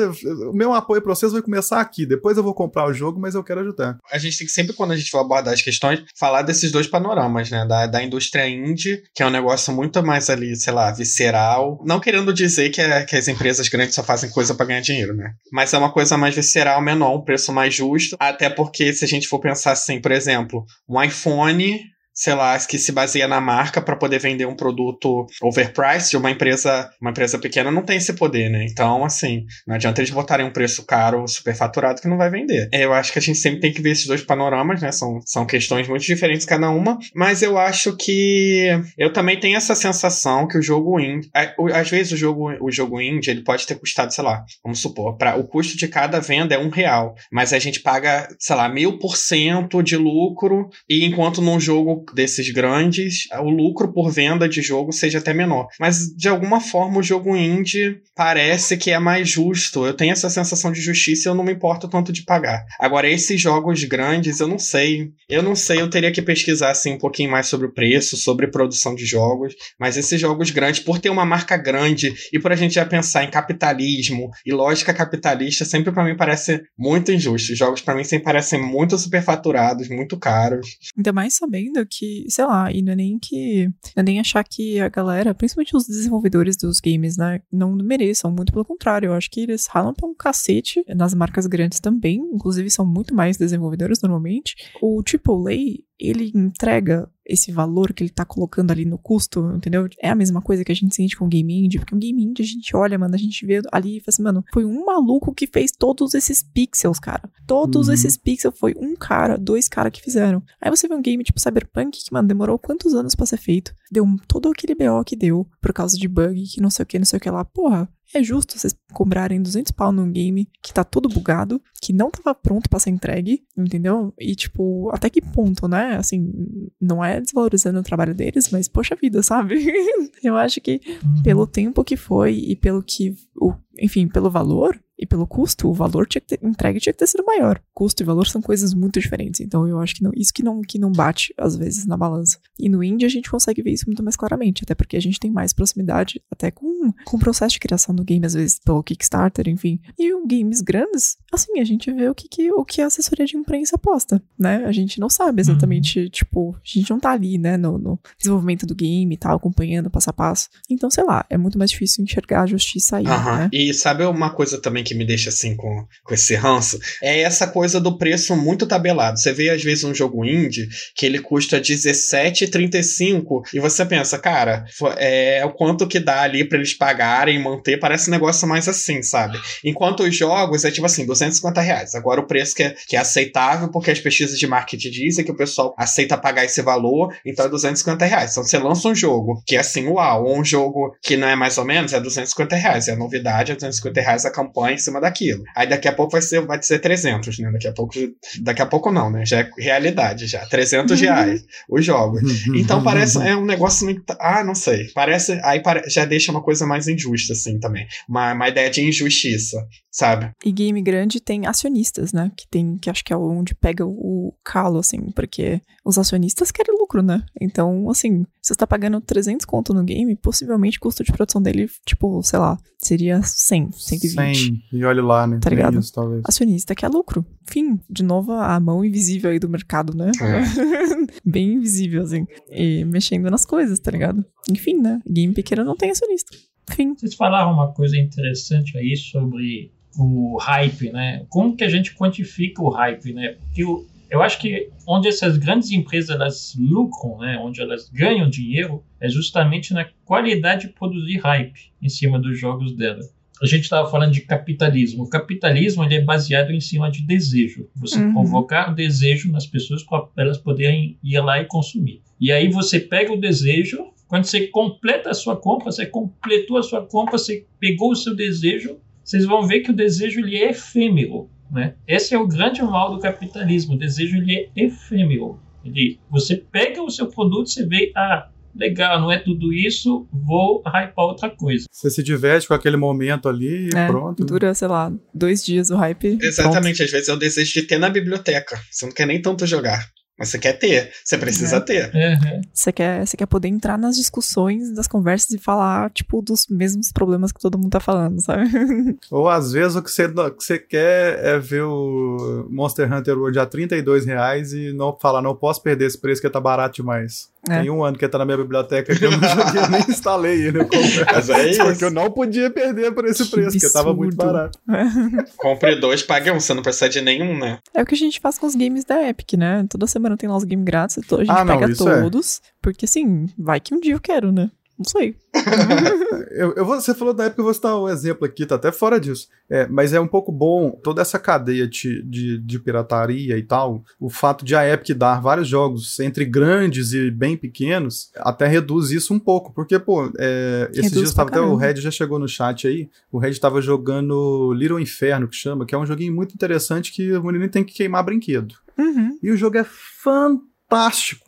o 0.48 0.52
meu 0.52 0.72
apoio 0.72 1.02
pra 1.02 1.14
vocês 1.14 1.32
vai 1.32 1.42
começar 1.42 1.80
aqui. 1.80 2.06
Depois 2.06 2.36
eu 2.36 2.42
vou 2.42 2.54
comprar 2.54 2.86
o 2.88 2.92
jogo, 2.92 3.20
mas 3.20 3.34
eu 3.34 3.42
quero 3.42 3.60
ajudar. 3.60 3.98
A 4.10 4.18
gente 4.18 4.38
tem 4.38 4.46
que 4.46 4.52
sempre, 4.52 4.72
quando 4.72 4.92
a 4.92 4.96
gente 4.96 5.10
for 5.10 5.18
abordar 5.18 5.52
as 5.52 5.62
questões, 5.62 6.04
falar 6.16 6.42
desses 6.42 6.70
dois 6.70 6.86
panoramas, 7.02 7.50
né? 7.50 7.66
Da, 7.66 7.86
da 7.86 8.02
indústria 8.02 8.48
indie, 8.48 9.02
que 9.14 9.22
é 9.22 9.26
um 9.26 9.30
negócio 9.30 9.72
muito 9.74 10.02
mais 10.02 10.30
ali, 10.30 10.54
sei 10.56 10.72
lá, 10.72 10.90
visceral. 10.92 11.78
Não 11.84 12.00
querendo 12.00 12.32
dizer 12.32 12.70
que, 12.70 12.80
é- 12.80 13.04
que 13.04 13.16
as 13.16 13.28
empresas 13.28 13.68
grandes 13.68 13.94
só 13.94 14.02
fazem 14.02 14.30
coisa 14.30 14.54
pra 14.54 14.66
ganhar 14.66 14.80
dinheiro, 14.80 15.14
né? 15.14 15.32
Mas 15.52 15.72
é 15.74 15.78
uma 15.78 15.92
coisa 15.92 16.16
mais 16.16 16.34
visceral, 16.34 16.80
menor, 16.80 17.16
um 17.16 17.24
preço 17.24 17.52
mais 17.52 17.74
justo. 17.74 18.16
Até 18.18 18.48
porque, 18.48 18.92
se 18.92 19.04
a 19.04 19.08
gente 19.08 19.28
for 19.28 19.40
pensar 19.40 19.72
assim, 19.72 20.00
por 20.00 20.12
exemplo, 20.12 20.64
um 20.88 21.02
iPhone 21.02 21.80
sei 22.14 22.34
lá, 22.34 22.58
que 22.58 22.78
se 22.78 22.92
baseia 22.92 23.26
na 23.26 23.40
marca 23.40 23.80
para 23.80 23.96
poder 23.96 24.18
vender 24.18 24.46
um 24.46 24.56
produto 24.56 25.26
overpriced, 25.42 26.16
uma 26.16 26.30
empresa, 26.30 26.90
uma 27.00 27.10
empresa 27.10 27.38
pequena 27.38 27.70
não 27.70 27.82
tem 27.82 27.96
esse 27.96 28.12
poder, 28.12 28.50
né? 28.50 28.66
Então, 28.68 29.04
assim, 29.04 29.44
não 29.66 29.74
adianta 29.74 30.00
eles 30.00 30.10
botarem 30.10 30.46
um 30.46 30.52
preço 30.52 30.84
caro, 30.84 31.26
superfaturado, 31.26 32.00
que 32.00 32.08
não 32.08 32.18
vai 32.18 32.30
vender. 32.30 32.68
Eu 32.72 32.92
acho 32.92 33.12
que 33.12 33.18
a 33.18 33.22
gente 33.22 33.38
sempre 33.38 33.60
tem 33.60 33.72
que 33.72 33.82
ver 33.82 33.90
esses 33.90 34.06
dois 34.06 34.22
panoramas, 34.22 34.80
né? 34.80 34.92
São, 34.92 35.20
são 35.24 35.46
questões 35.46 35.88
muito 35.88 36.04
diferentes 36.04 36.46
cada 36.46 36.70
uma, 36.70 36.98
mas 37.14 37.42
eu 37.42 37.58
acho 37.58 37.96
que 37.96 38.68
eu 38.98 39.12
também 39.12 39.38
tenho 39.38 39.56
essa 39.56 39.74
sensação 39.74 40.46
que 40.46 40.58
o 40.58 40.62
jogo 40.62 41.00
indie, 41.00 41.30
às 41.74 41.88
vezes 41.88 42.12
o 42.12 42.16
jogo, 42.16 42.50
o 42.60 42.70
jogo 42.70 43.00
indie, 43.00 43.30
ele 43.30 43.42
pode 43.42 43.66
ter 43.66 43.76
custado, 43.76 44.12
sei 44.12 44.24
lá, 44.24 44.44
vamos 44.62 44.80
supor, 44.80 45.16
para 45.16 45.36
o 45.36 45.44
custo 45.44 45.76
de 45.76 45.88
cada 45.88 46.20
venda 46.20 46.54
é 46.54 46.58
um 46.58 46.68
real, 46.68 47.14
mas 47.30 47.52
a 47.52 47.58
gente 47.58 47.80
paga, 47.80 48.28
sei 48.38 48.56
lá, 48.56 48.68
mil 48.68 48.98
por 48.98 49.16
cento 49.16 49.82
de 49.82 49.96
lucro, 49.96 50.68
e 50.88 51.04
enquanto 51.04 51.40
num 51.40 51.58
jogo 51.58 52.01
desses 52.14 52.50
grandes, 52.50 53.28
o 53.40 53.50
lucro 53.50 53.92
por 53.92 54.10
venda 54.10 54.48
de 54.48 54.62
jogo 54.62 54.92
seja 54.92 55.18
até 55.18 55.32
menor. 55.32 55.68
Mas 55.78 56.08
de 56.16 56.28
alguma 56.28 56.60
forma 56.60 56.98
o 56.98 57.02
jogo 57.02 57.36
indie 57.36 58.00
parece 58.14 58.76
que 58.76 58.90
é 58.90 58.98
mais 58.98 59.28
justo. 59.28 59.86
Eu 59.86 59.94
tenho 59.94 60.12
essa 60.12 60.30
sensação 60.30 60.72
de 60.72 60.80
justiça 60.80 61.28
e 61.28 61.30
eu 61.30 61.34
não 61.34 61.44
me 61.44 61.52
importo 61.52 61.88
tanto 61.88 62.12
de 62.12 62.24
pagar. 62.24 62.64
Agora, 62.78 63.08
esses 63.08 63.40
jogos 63.40 63.82
grandes, 63.84 64.40
eu 64.40 64.48
não 64.48 64.58
sei. 64.58 65.10
Eu 65.28 65.42
não 65.42 65.54
sei, 65.54 65.80
eu 65.80 65.90
teria 65.90 66.12
que 66.12 66.22
pesquisar 66.22 66.70
assim 66.70 66.94
um 66.94 66.98
pouquinho 66.98 67.30
mais 67.30 67.46
sobre 67.46 67.66
o 67.66 67.72
preço, 67.72 68.16
sobre 68.16 68.48
produção 68.48 68.94
de 68.94 69.04
jogos. 69.04 69.54
Mas 69.78 69.96
esses 69.96 70.20
jogos 70.20 70.50
grandes, 70.50 70.80
por 70.80 70.98
ter 70.98 71.10
uma 71.10 71.24
marca 71.24 71.56
grande 71.56 72.12
e 72.32 72.38
por 72.38 72.52
a 72.52 72.56
gente 72.56 72.74
já 72.74 72.84
pensar 72.84 73.24
em 73.24 73.30
capitalismo 73.30 74.30
e 74.44 74.52
lógica 74.52 74.92
capitalista, 74.94 75.64
sempre 75.64 75.92
para 75.92 76.04
mim 76.04 76.16
parece 76.16 76.62
muito 76.78 77.12
injusto. 77.12 77.52
Os 77.52 77.58
jogos 77.58 77.80
para 77.80 77.94
mim 77.94 78.04
sempre 78.04 78.24
parecem 78.24 78.60
muito 78.60 78.96
superfaturados, 78.98 79.88
muito 79.88 80.18
caros. 80.18 80.66
Ainda 80.96 81.12
mais 81.12 81.34
sabendo 81.34 81.80
que, 81.92 82.24
sei 82.28 82.44
lá, 82.44 82.72
e 82.72 82.82
não 82.82 82.92
é 82.92 82.96
nem 82.96 83.18
que. 83.18 83.66
Não 83.96 84.00
é 84.00 84.02
nem 84.02 84.20
achar 84.20 84.42
que 84.44 84.80
a 84.80 84.88
galera, 84.88 85.34
principalmente 85.34 85.76
os 85.76 85.86
desenvolvedores 85.86 86.56
dos 86.56 86.80
games, 86.80 87.16
né, 87.16 87.40
não 87.52 87.74
mereçam. 87.74 88.30
Muito 88.30 88.52
pelo 88.52 88.64
contrário, 88.64 89.08
eu 89.08 89.12
acho 89.14 89.30
que 89.30 89.40
eles 89.40 89.66
ralam 89.66 89.92
pra 89.92 90.08
um 90.08 90.14
cacete 90.14 90.84
nas 90.88 91.14
marcas 91.14 91.46
grandes 91.46 91.80
também. 91.80 92.16
Inclusive, 92.32 92.70
são 92.70 92.86
muito 92.86 93.14
mais 93.14 93.36
desenvolvedores 93.36 94.00
normalmente. 94.00 94.54
O 94.80 95.02
AAA, 95.02 95.82
ele 95.98 96.32
entrega 96.34 97.08
esse 97.24 97.52
valor 97.52 97.92
que 97.92 98.02
ele 98.02 98.10
tá 98.10 98.24
colocando 98.24 98.70
ali 98.70 98.84
no 98.84 98.98
custo, 98.98 99.52
entendeu? 99.56 99.88
É 100.00 100.10
a 100.10 100.14
mesma 100.14 100.42
coisa 100.42 100.64
que 100.64 100.72
a 100.72 100.74
gente 100.74 100.94
sente 100.94 101.16
com 101.16 101.24
o 101.24 101.28
game 101.28 101.64
indie, 101.64 101.78
porque 101.78 101.94
o 101.94 101.98
game 101.98 102.22
indie 102.22 102.42
a 102.42 102.46
gente 102.46 102.76
olha, 102.76 102.98
mano, 102.98 103.14
a 103.14 103.18
gente 103.18 103.44
vê 103.46 103.60
ali 103.70 103.96
e 103.96 104.00
fala 104.00 104.06
assim, 104.08 104.22
mano, 104.22 104.44
foi 104.52 104.64
um 104.64 104.84
maluco 104.84 105.34
que 105.34 105.46
fez 105.46 105.70
todos 105.70 106.14
esses 106.14 106.42
pixels, 106.42 106.98
cara. 106.98 107.30
Todos 107.46 107.88
uhum. 107.88 107.94
esses 107.94 108.16
pixels 108.16 108.58
foi 108.58 108.74
um 108.76 108.94
cara, 108.96 109.36
dois 109.36 109.68
caras 109.68 109.92
que 109.92 110.02
fizeram. 110.02 110.42
Aí 110.60 110.70
você 110.70 110.88
vê 110.88 110.94
um 110.94 111.02
game 111.02 111.22
tipo 111.22 111.40
Cyberpunk, 111.40 112.02
que, 112.04 112.12
mano, 112.12 112.28
demorou 112.28 112.58
quantos 112.58 112.94
anos 112.94 113.14
para 113.14 113.26
ser 113.26 113.38
feito? 113.38 113.74
Deu 113.90 114.06
todo 114.26 114.48
aquele 114.48 114.74
BO 114.74 115.04
que 115.04 115.16
deu, 115.16 115.46
por 115.60 115.72
causa 115.72 115.96
de 115.96 116.08
bug, 116.08 116.42
que 116.44 116.60
não 116.60 116.70
sei 116.70 116.82
o 116.82 116.86
que, 116.86 116.98
não 116.98 117.06
sei 117.06 117.18
o 117.18 117.20
que 117.20 117.30
lá. 117.30 117.44
Porra, 117.44 117.88
é 118.14 118.22
justo 118.22 118.58
vocês 118.58 118.74
cobrarem 118.92 119.40
200 119.42 119.72
pau 119.72 119.90
num 119.90 120.10
game 120.10 120.48
que 120.62 120.72
tá 120.72 120.84
todo 120.84 121.08
bugado, 121.08 121.60
que 121.80 121.92
não 121.92 122.10
tava 122.10 122.34
pronto 122.34 122.68
para 122.68 122.78
ser 122.78 122.90
entregue, 122.90 123.42
entendeu? 123.56 124.12
E, 124.18 124.34
tipo, 124.34 124.90
até 124.92 125.08
que 125.08 125.20
ponto, 125.20 125.66
né? 125.66 125.96
Assim, 125.96 126.32
não 126.80 127.04
é 127.04 127.20
desvalorizando 127.20 127.80
o 127.80 127.82
trabalho 127.82 128.14
deles, 128.14 128.50
mas, 128.50 128.68
poxa 128.68 128.94
vida, 128.94 129.22
sabe? 129.22 129.54
Eu 130.22 130.36
acho 130.36 130.60
que 130.60 130.80
uhum. 131.02 131.22
pelo 131.22 131.46
tempo 131.46 131.82
que 131.82 131.96
foi 131.96 132.34
e 132.34 132.56
pelo 132.56 132.82
que, 132.82 133.14
o, 133.36 133.54
enfim, 133.78 134.06
pelo 134.06 134.30
valor, 134.30 134.78
e 135.02 135.06
pelo 135.06 135.26
custo, 135.26 135.68
o 135.68 135.74
valor 135.74 136.06
tinha 136.06 136.20
que 136.20 136.28
ter, 136.28 136.46
entregue 136.46 136.78
tinha 136.78 136.92
que 136.92 136.98
ter 136.98 137.06
sido 137.06 137.24
maior. 137.24 137.60
Custo 137.74 138.02
e 138.02 138.06
valor 138.06 138.26
são 138.26 138.40
coisas 138.40 138.72
muito 138.72 139.00
diferentes. 139.00 139.40
Então 139.40 139.66
eu 139.66 139.80
acho 139.80 139.96
que 139.96 140.02
não, 140.02 140.12
isso 140.14 140.32
que 140.32 140.42
não, 140.42 140.60
que 140.62 140.78
não 140.78 140.92
bate, 140.92 141.34
às 141.36 141.56
vezes, 141.56 141.86
na 141.86 141.96
balança. 141.96 142.38
E 142.58 142.68
no 142.68 142.82
indie 142.84 143.04
a 143.04 143.08
gente 143.08 143.30
consegue 143.30 143.62
ver 143.62 143.72
isso 143.72 143.86
muito 143.86 144.02
mais 144.02 144.16
claramente, 144.16 144.62
até 144.62 144.74
porque 144.74 144.96
a 144.96 145.00
gente 145.00 145.18
tem 145.18 145.30
mais 145.30 145.52
proximidade 145.52 146.22
até 146.30 146.50
com, 146.50 146.92
com 147.04 147.16
o 147.16 147.20
processo 147.20 147.54
de 147.54 147.60
criação 147.60 147.94
do 147.94 148.04
game, 148.04 148.24
às 148.24 148.34
vezes, 148.34 148.58
pelo 148.58 148.82
Kickstarter, 148.82 149.48
enfim. 149.48 149.80
E 149.98 150.12
games 150.26 150.60
grandes, 150.60 151.16
assim, 151.32 151.60
a 151.60 151.64
gente 151.64 151.92
vê 151.92 152.08
o 152.08 152.14
que, 152.14 152.28
que, 152.28 152.50
o 152.52 152.64
que 152.64 152.80
a 152.80 152.86
assessoria 152.86 153.26
de 153.26 153.36
imprensa 153.36 153.76
posta, 153.76 154.22
né? 154.38 154.64
A 154.64 154.72
gente 154.72 154.98
não 154.98 155.08
sabe 155.08 155.40
exatamente, 155.40 156.00
uhum. 156.00 156.08
tipo, 156.08 156.56
a 156.56 156.60
gente 156.64 156.90
não 156.90 156.98
tá 156.98 157.10
ali, 157.10 157.38
né, 157.38 157.56
no, 157.56 157.78
no 157.78 157.98
desenvolvimento 158.18 158.66
do 158.66 158.74
game 158.74 159.14
e 159.14 159.18
tal, 159.18 159.36
acompanhando 159.36 159.90
passo 159.90 160.10
a 160.10 160.12
passo. 160.12 160.48
Então, 160.70 160.90
sei 160.90 161.04
lá, 161.04 161.24
é 161.28 161.36
muito 161.36 161.58
mais 161.58 161.70
difícil 161.70 162.02
enxergar 162.04 162.42
a 162.42 162.46
justiça 162.46 162.96
aí, 162.96 163.06
uhum. 163.06 163.36
né? 163.36 163.50
E 163.52 163.72
sabe 163.74 164.04
uma 164.04 164.30
coisa 164.30 164.60
também 164.60 164.84
que 164.84 164.91
que 164.92 164.98
me 164.98 165.04
deixa 165.04 165.30
assim 165.30 165.56
com, 165.56 165.86
com 166.04 166.14
esse 166.14 166.34
ranço 166.34 166.78
é 167.02 167.20
essa 167.22 167.46
coisa 167.46 167.80
do 167.80 167.96
preço 167.96 168.36
muito 168.36 168.66
tabelado. 168.66 169.18
Você 169.18 169.32
vê 169.32 169.50
às 169.50 169.62
vezes 169.62 169.84
um 169.84 169.94
jogo 169.94 170.24
indie 170.24 170.68
que 170.94 171.06
ele 171.06 171.18
custa 171.18 171.60
17,35 171.60 173.42
e 173.54 173.58
você 173.58 173.84
pensa, 173.84 174.18
cara, 174.18 174.64
é 174.98 175.44
o 175.44 175.52
quanto 175.52 175.88
que 175.88 175.98
dá 175.98 176.22
ali 176.22 176.44
para 176.44 176.58
eles 176.58 176.74
pagarem 176.74 177.36
e 177.36 177.38
manter, 177.38 177.78
parece 177.78 178.08
um 178.08 178.12
negócio 178.12 178.46
mais 178.46 178.68
assim, 178.68 179.02
sabe? 179.02 179.40
Enquanto 179.64 180.02
os 180.02 180.14
jogos 180.14 180.64
é 180.64 180.70
tipo 180.70 180.86
assim, 180.86 181.06
250 181.06 181.60
reais. 181.60 181.94
Agora 181.94 182.20
o 182.20 182.26
preço 182.26 182.54
que 182.54 182.62
é, 182.62 182.74
que 182.86 182.96
é 182.96 182.98
aceitável, 182.98 183.70
porque 183.70 183.90
as 183.90 184.00
pesquisas 184.00 184.38
de 184.38 184.46
marketing 184.46 184.90
dizem 184.90 185.24
que 185.24 185.30
o 185.30 185.36
pessoal 185.36 185.74
aceita 185.78 186.18
pagar 186.18 186.44
esse 186.44 186.60
valor, 186.60 187.14
então 187.24 187.46
é 187.46 187.48
250 187.48 188.04
reais. 188.04 188.32
Então 188.32 188.44
você 188.44 188.58
lança 188.58 188.88
um 188.88 188.94
jogo 188.94 189.42
que 189.46 189.56
é 189.56 189.60
assim, 189.60 189.86
uau, 189.88 190.24
ou 190.24 190.38
um 190.38 190.44
jogo 190.44 190.94
que 191.02 191.16
não 191.16 191.28
é 191.28 191.34
mais 191.36 191.56
ou 191.56 191.64
menos, 191.64 191.92
é 191.92 192.00
250 192.00 192.56
reais. 192.56 192.88
É 192.88 192.96
novidade, 192.96 193.52
é 193.52 193.54
250 193.54 194.00
reais 194.00 194.24
a 194.26 194.30
campanha 194.30 194.74
cima 194.82 195.00
daquilo. 195.00 195.42
Aí 195.56 195.68
daqui 195.68 195.88
a 195.88 195.92
pouco 195.92 196.12
vai 196.12 196.22
ser, 196.22 196.44
vai 196.44 196.62
ser 196.62 196.78
300, 196.78 197.38
né? 197.38 197.50
Daqui 197.52 197.68
a 197.68 197.72
pouco, 197.72 197.94
daqui 198.40 198.62
a 198.62 198.66
pouco 198.66 198.90
não, 198.90 199.10
né? 199.10 199.24
Já 199.24 199.40
é 199.40 199.50
realidade 199.58 200.26
já. 200.26 200.44
300 200.46 200.98
uhum. 200.98 201.06
reais 201.06 201.44
os 201.68 201.84
jogos. 201.84 202.22
Uhum. 202.46 202.56
Então 202.56 202.82
parece, 202.82 203.18
é 203.22 203.36
um 203.36 203.44
negócio 203.44 203.84
muito, 203.84 204.02
ah, 204.18 204.42
não 204.44 204.54
sei. 204.54 204.88
Parece, 204.94 205.40
aí 205.44 205.62
pare, 205.62 205.88
já 205.88 206.04
deixa 206.04 206.30
uma 206.30 206.42
coisa 206.42 206.66
mais 206.66 206.88
injusta, 206.88 207.32
assim, 207.32 207.58
também. 207.58 207.86
Uma, 208.08 208.32
uma 208.32 208.48
ideia 208.48 208.70
de 208.70 208.82
injustiça, 208.82 209.64
sabe? 209.90 210.30
E 210.44 210.52
game 210.52 210.80
grande 210.82 211.20
tem 211.20 211.46
acionistas, 211.46 212.12
né? 212.12 212.30
Que 212.36 212.46
tem, 212.48 212.76
que 212.78 212.90
acho 212.90 213.04
que 213.04 213.12
é 213.12 213.16
onde 213.16 213.54
pega 213.54 213.84
o 213.86 214.34
calo, 214.44 214.78
assim, 214.78 215.10
porque 215.14 215.60
os 215.84 215.98
acionistas 215.98 216.50
querem 216.50 216.76
lucro, 216.78 217.02
né? 217.02 217.22
Então, 217.40 217.88
assim, 217.90 218.24
se 218.40 218.48
você 218.48 218.54
tá 218.54 218.66
pagando 218.66 219.00
300 219.00 219.44
conto 219.46 219.74
no 219.74 219.84
game, 219.84 220.16
possivelmente 220.16 220.78
o 220.78 220.80
custo 220.80 221.04
de 221.04 221.12
produção 221.12 221.40
dele, 221.40 221.68
tipo, 221.86 222.22
sei 222.22 222.38
lá, 222.38 222.56
seria 222.82 223.22
100, 223.22 223.70
120. 223.72 224.36
100, 224.36 224.62
e 224.72 224.84
olha 224.84 225.02
lá, 225.02 225.26
né? 225.26 225.38
Tá 225.40 225.48
ligado? 225.48 225.78
Isso, 225.78 225.92
talvez. 225.92 226.22
Acionista 226.26 226.74
quer 226.74 226.88
lucro. 226.88 227.24
Fim, 227.46 227.80
de 227.88 228.02
novo 228.02 228.32
a 228.32 228.58
mão 228.58 228.84
invisível 228.84 229.30
aí 229.30 229.38
do 229.38 229.48
mercado, 229.48 229.96
né? 229.96 230.10
É. 230.20 231.12
Bem 231.24 231.54
invisível, 231.54 232.02
assim. 232.02 232.26
E 232.50 232.84
mexendo 232.84 233.30
nas 233.30 233.46
coisas, 233.46 233.78
tá 233.78 233.90
ligado? 233.90 234.24
Enfim, 234.50 234.74
né? 234.74 235.00
Game 235.08 235.32
pequeno 235.32 235.64
não 235.64 235.76
tem 235.76 235.90
acionista. 235.90 236.36
Fim. 236.70 236.94
Vocês 236.94 237.14
falaram 237.14 237.52
uma 237.52 237.72
coisa 237.72 237.96
interessante 237.96 238.76
aí 238.76 238.96
sobre 238.96 239.70
o 239.96 240.36
hype, 240.40 240.90
né? 240.90 241.24
Como 241.28 241.54
que 241.54 241.64
a 241.64 241.68
gente 241.68 241.94
quantifica 241.94 242.62
o 242.62 242.70
hype, 242.70 243.12
né? 243.12 243.36
Porque 243.40 243.64
o, 243.64 243.86
eu 244.12 244.20
acho 244.20 244.38
que 244.38 244.68
onde 244.86 245.08
essas 245.08 245.38
grandes 245.38 245.70
empresas 245.70 246.10
elas 246.10 246.54
lucram, 246.58 247.16
né? 247.16 247.38
Onde 247.38 247.62
elas 247.62 247.88
ganham 247.88 248.28
dinheiro 248.28 248.84
é 249.00 249.08
justamente 249.08 249.72
na 249.72 249.86
qualidade 250.04 250.66
de 250.66 250.74
produzir 250.74 251.16
hype 251.16 251.72
em 251.80 251.88
cima 251.88 252.18
dos 252.18 252.38
jogos 252.38 252.76
dela. 252.76 253.00
A 253.42 253.46
gente 253.46 253.62
estava 253.62 253.90
falando 253.90 254.12
de 254.12 254.20
capitalismo. 254.20 255.04
O 255.04 255.08
capitalismo 255.08 255.82
ele 255.82 255.94
é 255.94 256.00
baseado 256.02 256.50
em 256.50 256.60
cima 256.60 256.90
de 256.90 257.06
desejo. 257.06 257.70
Você 257.74 257.98
uhum. 257.98 258.12
convocar 258.12 258.74
desejo 258.74 259.32
nas 259.32 259.46
pessoas 259.46 259.82
para 259.82 260.06
elas 260.18 260.36
poderem 260.36 260.98
ir 261.02 261.18
lá 261.20 261.40
e 261.40 261.46
consumir. 261.46 262.02
E 262.20 262.30
aí 262.30 262.50
você 262.50 262.78
pega 262.78 263.14
o 263.14 263.20
desejo, 263.20 263.92
quando 264.06 264.24
você 264.24 264.46
completa 264.48 265.08
a 265.08 265.14
sua 265.14 265.36
compra, 265.36 265.72
você 265.72 265.86
completou 265.86 266.58
a 266.58 266.62
sua 266.62 266.86
compra, 266.86 267.16
você 267.16 267.46
pegou 267.58 267.92
o 267.92 267.96
seu 267.96 268.14
desejo, 268.14 268.78
vocês 269.02 269.24
vão 269.24 269.46
ver 269.46 269.60
que 269.60 269.70
o 269.70 269.74
desejo 269.74 270.20
ele 270.20 270.36
é 270.36 270.50
efêmero. 270.50 271.30
Né? 271.52 271.74
Esse 271.86 272.14
é 272.14 272.18
o 272.18 272.26
grande 272.26 272.62
mal 272.62 272.94
do 272.94 272.98
capitalismo. 272.98 273.74
O 273.74 273.78
desejo 273.78 274.16
ele 274.16 274.50
é 274.56 274.64
efêmero. 274.64 275.38
Ele, 275.62 276.00
você 276.10 276.36
pega 276.36 276.82
o 276.82 276.90
seu 276.90 277.06
produto, 277.06 277.50
você 277.50 277.66
vê, 277.66 277.92
ah, 277.94 278.28
legal, 278.54 279.00
não 279.00 279.12
é 279.12 279.18
tudo 279.18 279.52
isso, 279.52 280.08
vou 280.10 280.62
hypar 280.66 281.04
outra 281.04 281.30
coisa. 281.30 281.66
Você 281.70 281.90
se 281.90 282.02
diverte 282.02 282.48
com 282.48 282.54
aquele 282.54 282.76
momento 282.76 283.28
ali 283.28 283.68
e 283.68 283.76
é, 283.76 283.86
pronto. 283.86 284.24
Dura, 284.24 284.54
sei 284.54 284.66
lá, 284.66 284.92
dois 285.14 285.44
dias 285.44 285.70
o 285.70 285.76
hype. 285.76 286.18
Exatamente, 286.20 286.78
pronto. 286.78 286.86
às 286.86 286.90
vezes 286.90 287.08
é 287.08 287.12
o 287.12 287.18
desejo 287.18 287.52
de 287.52 287.62
ter 287.62 287.78
na 287.78 287.90
biblioteca. 287.90 288.58
Você 288.70 288.86
não 288.86 288.92
quer 288.92 289.06
nem 289.06 289.20
tanto 289.20 289.46
jogar. 289.46 289.86
Mas 290.18 290.28
você 290.28 290.38
quer 290.38 290.52
ter, 290.52 290.92
você 291.02 291.16
precisa 291.16 291.56
é. 291.56 291.60
ter. 291.60 291.86
Uhum. 291.94 292.40
Você, 292.52 292.70
quer, 292.70 293.06
você 293.06 293.16
quer 293.16 293.26
poder 293.26 293.48
entrar 293.48 293.78
nas 293.78 293.96
discussões, 293.96 294.74
das 294.74 294.86
conversas 294.86 295.30
e 295.30 295.38
falar, 295.38 295.90
tipo, 295.90 296.20
dos 296.20 296.46
mesmos 296.48 296.92
problemas 296.92 297.32
que 297.32 297.40
todo 297.40 297.58
mundo 297.58 297.70
tá 297.70 297.80
falando, 297.80 298.20
sabe? 298.20 298.44
Ou 299.10 299.28
às 299.28 299.52
vezes 299.52 299.74
o 299.74 299.82
que 299.82 299.90
você, 299.90 300.08
que 300.08 300.44
você 300.44 300.58
quer 300.58 301.18
é 301.24 301.38
ver 301.38 301.62
o 301.62 302.46
Monster 302.50 302.92
Hunter 302.92 303.18
World 303.18 303.38
a 303.38 303.46
32 303.46 304.04
reais 304.04 304.52
e 304.52 304.72
não 304.72 304.96
falar, 305.00 305.22
não 305.22 305.34
posso 305.34 305.62
perder 305.62 305.86
esse 305.86 305.98
preço 305.98 306.20
que 306.20 306.28
tá 306.28 306.40
barato 306.40 306.76
demais. 306.76 307.32
É. 307.50 307.60
Tem 307.60 307.70
um 307.70 307.82
ano 307.82 307.98
que 307.98 308.06
tá 308.06 308.18
na 308.18 308.24
minha 308.24 308.36
biblioteca 308.36 308.94
que 308.94 309.04
eu 309.04 309.10
não 309.10 309.18
joguei, 309.28 309.68
nem 309.68 309.80
instalei 309.88 310.46
ele. 310.46 310.60
Eu 310.60 310.68
Mas 311.12 311.28
é 311.28 311.50
isso. 311.50 311.64
Porque 311.64 311.84
eu 311.84 311.90
não 311.90 312.08
podia 312.08 312.48
perder 312.50 312.92
por 312.92 313.04
esse 313.04 313.24
que 313.24 313.30
preço, 313.30 313.48
absurdo. 313.48 313.60
porque 313.60 313.72
tava 313.72 313.94
muito 313.94 314.16
barato. 314.16 314.58
Compre 315.36 315.74
dois, 315.74 316.02
pague 316.02 316.30
um, 316.30 316.38
você 316.38 316.54
não 316.54 316.62
precisa 316.62 316.88
de 316.88 317.00
nenhum, 317.00 317.36
né? 317.36 317.58
É 317.74 317.82
o 317.82 317.86
que 317.86 317.96
a 317.96 317.98
gente 317.98 318.20
faz 318.20 318.38
com 318.38 318.46
os 318.46 318.54
games 318.54 318.84
da 318.84 319.08
Epic, 319.08 319.32
né? 319.32 319.66
Toda 319.68 319.88
semana 319.88 320.01
não 320.10 320.16
tem 320.16 320.28
lá 320.28 320.36
os 320.36 320.44
games 320.44 320.64
grátis, 320.64 320.98
então 320.98 321.18
a 321.18 321.24
gente 321.24 321.34
Ah, 321.36 321.44
não, 321.44 321.58
pega 321.58 321.72
é. 321.72 321.74
todos. 321.74 322.40
Porque 322.60 322.84
assim, 322.84 323.26
vai 323.38 323.60
que 323.60 323.74
um 323.74 323.80
dia 323.80 323.94
eu 323.94 324.00
quero, 324.00 324.30
né? 324.32 324.50
Não 324.82 324.90
sei. 324.90 325.16
Eu, 326.34 326.54
eu 326.54 326.64
você 326.64 326.94
falou 326.94 327.12
da 327.12 327.24
época, 327.24 327.40
eu 327.40 327.44
vou 327.44 327.52
citar 327.52 327.78
um 327.78 327.88
exemplo 327.88 328.24
aqui, 328.24 328.46
tá 328.46 328.54
até 328.54 328.72
fora 328.72 328.98
disso. 328.98 329.28
É, 329.50 329.66
mas 329.66 329.92
é 329.92 330.00
um 330.00 330.06
pouco 330.06 330.32
bom 330.32 330.70
toda 330.82 331.02
essa 331.02 331.18
cadeia 331.18 331.68
de, 331.68 332.02
de, 332.02 332.38
de 332.38 332.58
pirataria 332.58 333.36
e 333.36 333.42
tal. 333.42 333.84
O 334.00 334.08
fato 334.08 334.42
de 334.42 334.56
a 334.56 334.66
Epic 334.66 334.96
dar 334.96 335.20
vários 335.20 335.46
jogos 335.46 336.00
entre 336.00 336.24
grandes 336.24 336.94
e 336.94 337.10
bem 337.10 337.36
pequenos 337.36 338.10
até 338.16 338.46
reduz 338.46 338.90
isso 338.90 339.12
um 339.12 339.18
pouco. 339.18 339.52
Porque, 339.52 339.78
pô, 339.78 340.10
é, 340.18 340.68
esses 340.70 340.84
Reduz 340.84 341.00
dias 341.00 341.14
tava, 341.14 341.28
até 341.28 341.40
o. 341.40 341.54
Red 341.54 341.76
já 341.76 341.90
chegou 341.90 342.18
no 342.18 342.28
chat 342.28 342.66
aí. 342.66 342.88
O 343.10 343.18
Red 343.18 343.34
tava 343.34 343.60
jogando 343.60 344.54
Little 344.54 344.80
Inferno, 344.80 345.28
que 345.28 345.36
chama, 345.36 345.66
que 345.66 345.74
é 345.74 345.78
um 345.78 345.86
joguinho 345.86 346.14
muito 346.14 346.34
interessante 346.34 346.92
que 346.92 347.12
o 347.12 347.22
menino 347.22 347.48
tem 347.48 347.62
que 347.62 347.74
queimar 347.74 348.04
brinquedo. 348.04 348.54
Uhum. 348.78 349.18
E 349.22 349.30
o 349.30 349.36
jogo 349.36 349.58
é 349.58 349.64
fantástico, 349.64 350.51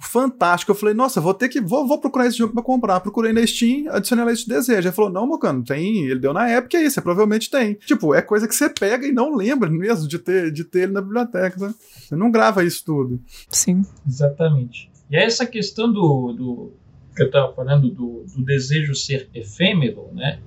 fantástico. 0.01 0.73
Eu 0.73 0.77
falei, 0.77 0.95
nossa, 0.95 1.21
vou 1.21 1.35
ter 1.35 1.49
que. 1.49 1.61
Vou, 1.61 1.87
vou 1.87 1.99
procurar 1.99 2.27
esse 2.27 2.39
jogo 2.39 2.53
pra 2.53 2.63
comprar. 2.63 3.01
Procurei 3.01 3.33
na 3.33 3.47
Steam, 3.47 3.87
adicionei 3.91 4.25
a 4.25 4.31
lista 4.31 4.47
de 4.47 4.57
desejo. 4.57 4.89
Ele 4.89 4.95
falou, 4.95 5.11
não, 5.11 5.27
Mocano, 5.27 5.63
tem. 5.63 6.05
Ele 6.05 6.21
deu 6.21 6.33
na 6.33 6.49
época 6.49 6.79
aí, 6.79 6.91
você 6.91 7.01
provavelmente 7.01 7.51
tem. 7.51 7.75
Tipo, 7.75 8.15
é 8.15 8.23
coisa 8.23 8.49
que 8.49 8.55
você 8.55 8.69
pega 8.69 9.07
e 9.07 9.13
não 9.13 9.35
lembra 9.35 9.71
mesmo 9.71 10.09
de 10.09 10.19
ter, 10.19 10.51
de 10.53 10.65
ter 10.65 10.85
ele 10.85 10.93
na 10.93 11.01
biblioteca. 11.01 11.59
Sabe? 11.59 11.75
Você 11.75 12.17
não 12.17 12.31
grava 12.31 12.65
isso 12.65 12.85
tudo. 12.85 13.21
Sim. 13.49 13.83
Exatamente. 14.07 14.91
E 15.11 15.17
essa 15.17 15.47
questão 15.47 15.93
do, 15.93 16.33
do 16.33 16.73
que 17.15 17.23
eu 17.23 17.27
estava 17.27 17.53
falando 17.55 17.91
do, 17.91 18.25
do 18.35 18.45
desejo 18.45 18.95
ser 18.95 19.29
efêmero, 19.35 20.09
né? 20.13 20.41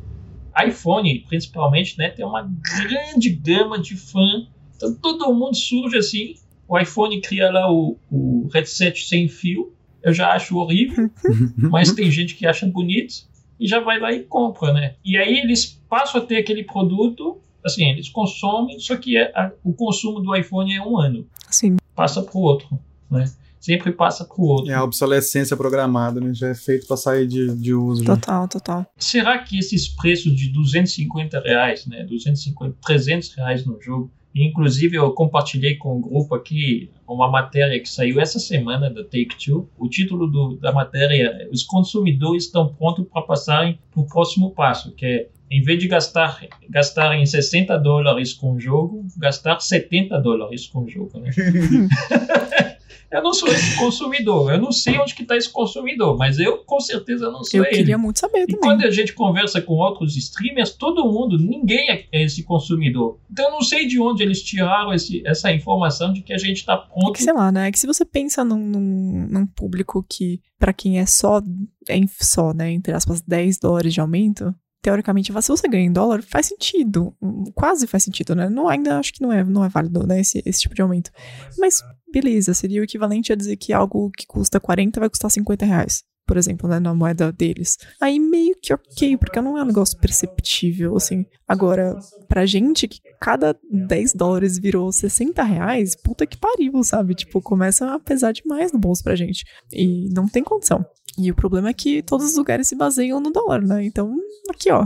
iPhone, 0.66 1.24
principalmente, 1.28 1.98
né, 1.98 2.10
tem 2.10 2.26
uma 2.26 2.42
grande 2.42 3.30
gama 3.30 3.80
de 3.80 3.96
fã. 3.96 4.48
Então 4.76 4.94
todo 4.96 5.34
mundo 5.34 5.56
surge 5.56 5.98
assim. 5.98 6.36
O 6.68 6.78
iPhone 6.78 7.22
cria 7.22 7.50
lá 7.52 7.72
o, 7.72 7.98
o 8.12 8.48
headset 8.54 9.08
sem 9.08 9.28
fio. 9.28 9.74
Eu 10.04 10.14
já 10.14 10.32
acho 10.34 10.58
horrível, 10.58 11.10
mas 11.58 11.92
tem 11.94 12.10
gente 12.12 12.36
que 12.36 12.46
acha 12.46 12.66
bonito 12.68 13.14
e 13.60 13.68
já 13.68 13.80
vai 13.80 14.00
lá 14.00 14.12
e 14.14 14.24
compra, 14.24 14.72
né? 14.72 14.96
E 15.04 15.18
aí 15.18 15.40
eles 15.40 15.82
passam 15.90 16.22
a 16.22 16.26
ter 16.26 16.38
aquele 16.38 16.64
produto, 16.64 17.40
assim, 17.66 17.90
eles 17.90 18.08
consomem, 18.08 18.80
só 18.80 18.96
que 18.96 19.18
é 19.18 19.32
a- 19.36 19.52
o 19.64 19.74
consumo 19.74 20.20
do 20.22 20.36
iPhone 20.36 20.74
é 20.74 20.82
um 20.82 20.98
ano, 20.98 21.28
Sim. 21.50 21.78
passa 21.96 22.22
para 22.22 22.38
o 22.38 22.42
outro, 22.42 22.80
né? 23.10 23.26
Sempre 23.60 23.92
passa 23.92 24.24
para 24.24 24.40
o 24.40 24.46
outro. 24.46 24.72
É 24.72 24.76
a 24.76 24.84
obsolescência 24.84 25.58
programada, 25.58 26.22
né? 26.22 26.32
Já 26.34 26.50
é 26.50 26.56
feito 26.56 26.88
pra 26.88 26.96
sair 26.96 27.28
de, 27.28 27.54
de 27.56 27.74
uso. 27.74 28.04
já. 28.06 28.16
Total, 28.16 28.48
total. 28.48 28.86
Será 28.98 29.40
que 29.40 29.58
esses 29.58 29.90
preços 29.90 30.34
de 30.34 30.48
250 30.50 31.40
reais, 31.42 31.86
né, 31.88 32.04
250, 32.06 32.78
300 32.86 33.34
reais 33.34 33.66
no 33.66 33.82
jogo, 33.82 34.10
inclusive 34.34 34.98
eu 34.98 35.12
compartilhei 35.12 35.76
com 35.76 35.98
o 35.98 36.02
grupo 36.02 36.36
aqui 36.36 36.90
uma 37.08 37.30
matéria 37.30 37.80
que 37.80 37.90
saiu 37.90 38.20
essa 38.20 38.40
semana 38.40 38.90
da 38.90 39.04
Take-Two. 39.04 39.70
O 39.78 39.90
título 39.90 40.28
do, 40.28 40.58
da 40.58 40.72
matéria 40.72 41.28
é 41.28 41.50
Os 41.52 41.64
consumidores 41.64 42.46
estão 42.46 42.68
prontos 42.68 43.06
para 43.08 43.22
passarem 43.22 43.80
para 43.92 44.02
o 44.02 44.08
próximo 44.08 44.52
passo, 44.52 44.94
que 44.94 45.06
é 45.06 45.30
em 45.50 45.62
vez 45.62 45.80
de 45.80 45.88
gastar 45.88 46.42
gastarem 46.70 47.26
60 47.26 47.78
dólares 47.78 48.34
com 48.34 48.54
o 48.54 48.60
jogo, 48.60 49.06
gastar 49.18 49.60
70 49.60 50.20
dólares 50.20 50.68
com 50.68 50.84
o 50.84 50.90
jogo. 50.90 51.20
Né? 51.20 51.32
eu 53.12 53.24
não 53.24 53.34
sou 53.34 53.48
esse 53.50 53.78
consumidor, 53.78 54.52
eu 54.52 54.60
não 54.60 54.72
sei 54.72 54.98
onde 55.00 55.16
que 55.16 55.22
está 55.22 55.36
esse 55.38 55.50
consumidor, 55.50 56.18
mas 56.18 56.40
eu 56.40 56.58
com 56.60 56.80
certeza 56.80 57.30
não 57.32 57.44
sou 57.44 57.60
Eu 57.60 57.66
ele. 57.66 57.76
queria 57.78 57.98
muito 57.98 58.20
saber 58.20 58.44
E 58.44 58.46
também. 58.48 58.60
quando 58.62 58.84
a 58.86 58.92
gente 58.92 59.14
conversa 59.14 59.62
com 59.62 59.74
outros 59.74 60.16
streamers, 60.18 60.72
todo 60.76 61.06
mundo, 61.12 61.38
ninguém 61.38 61.90
é 61.92 62.06
é 62.12 62.24
esse 62.24 62.44
consumidor. 62.44 63.20
Então 63.32 63.46
eu 63.46 63.52
não 63.52 63.62
sei 63.62 63.88
de 63.88 64.00
onde 64.00 64.24
eles 64.24 64.42
tiraram 64.42 64.94
esse- 64.94 65.22
essa 65.26 65.52
informação 65.52 66.12
de 66.14 66.22
que 66.22 66.34
a 66.34 66.38
gente 66.38 66.58
está 66.58 66.74
É 66.74 66.78
pronto. 67.00 67.14
que, 67.14 67.24
sei 67.24 67.34
lá, 67.34 67.52
né? 67.52 67.68
É 67.68 67.72
que 67.72 67.80
se 67.80 67.88
você 67.88 68.04
pensa 68.06 68.44
num, 68.44 68.58
num, 68.60 69.28
num 69.30 69.46
público 69.48 70.06
que, 70.10 70.40
pra 70.60 70.74
quem 70.74 71.00
é 71.00 71.06
só, 71.06 71.42
é 71.90 72.00
só, 72.20 72.54
né, 72.54 72.72
entre 72.72 72.94
aspas, 72.94 73.22
10 73.22 73.60
dólares 73.60 73.94
de 73.94 74.00
aumento, 74.02 74.54
teoricamente, 74.82 75.34
se 75.42 75.48
você 75.50 75.68
ganha 75.68 75.86
em 75.86 75.92
dólar, 75.92 76.22
faz 76.24 76.46
sentido. 76.46 77.14
Quase 77.54 77.88
faz 77.88 78.04
sentido, 78.04 78.34
né? 78.36 78.48
Não, 78.50 78.68
ainda 78.70 78.98
acho 79.00 79.12
que 79.14 79.22
não 79.22 79.32
é, 79.34 79.44
não 79.44 79.66
é 79.66 79.70
válido, 79.70 80.06
né, 80.08 80.20
esse, 80.22 80.42
esse 80.46 80.62
tipo 80.62 80.76
de 80.76 80.82
aumento. 80.82 81.12
Mas, 81.58 81.82
beleza, 82.12 82.54
seria 82.54 82.82
o 82.82 82.84
equivalente 82.84 83.32
a 83.32 83.36
dizer 83.36 83.58
que 83.58 83.74
algo 83.74 84.12
que 84.18 84.26
custa 84.26 84.60
40 84.60 85.00
vai 85.00 85.10
custar 85.10 85.32
50 85.32 85.66
reais. 85.66 86.04
Por 86.28 86.36
exemplo, 86.36 86.68
né, 86.68 86.78
na 86.78 86.94
moeda 86.94 87.32
deles. 87.32 87.78
Aí 88.02 88.20
meio 88.20 88.54
que 88.62 88.74
ok, 88.74 89.16
porque 89.16 89.40
não 89.40 89.58
é 89.58 89.64
um 89.64 89.66
negócio 89.66 89.98
perceptível, 89.98 90.98
assim. 90.98 91.26
Agora, 91.48 91.98
pra 92.28 92.46
gente 92.46 92.86
que 92.86 93.00
cada 93.22 93.58
10 93.72 94.14
dólares 94.14 94.60
virou 94.60 94.92
60 94.92 95.42
reais, 95.42 95.96
puta 95.96 96.28
que 96.28 96.38
pariu, 96.38 96.84
sabe? 96.84 97.16
Tipo, 97.16 97.42
começa 97.42 97.94
a 97.94 98.00
pesar 98.00 98.34
demais 98.34 98.74
no 98.74 98.80
bolso 98.80 99.02
pra 99.04 99.16
gente. 99.16 99.46
E 99.72 100.10
não 100.14 100.28
tem 100.28 100.44
condição. 100.44 100.86
E 101.18 101.32
o 101.32 101.36
problema 101.36 101.70
é 101.70 101.74
que 101.74 102.04
todos 102.04 102.26
os 102.32 102.36
lugares 102.38 102.68
se 102.68 102.76
baseiam 102.76 103.22
no 103.22 103.32
dólar, 103.32 103.62
né? 103.62 103.86
Então, 103.86 104.14
aqui, 104.50 104.70
ó. 104.70 104.86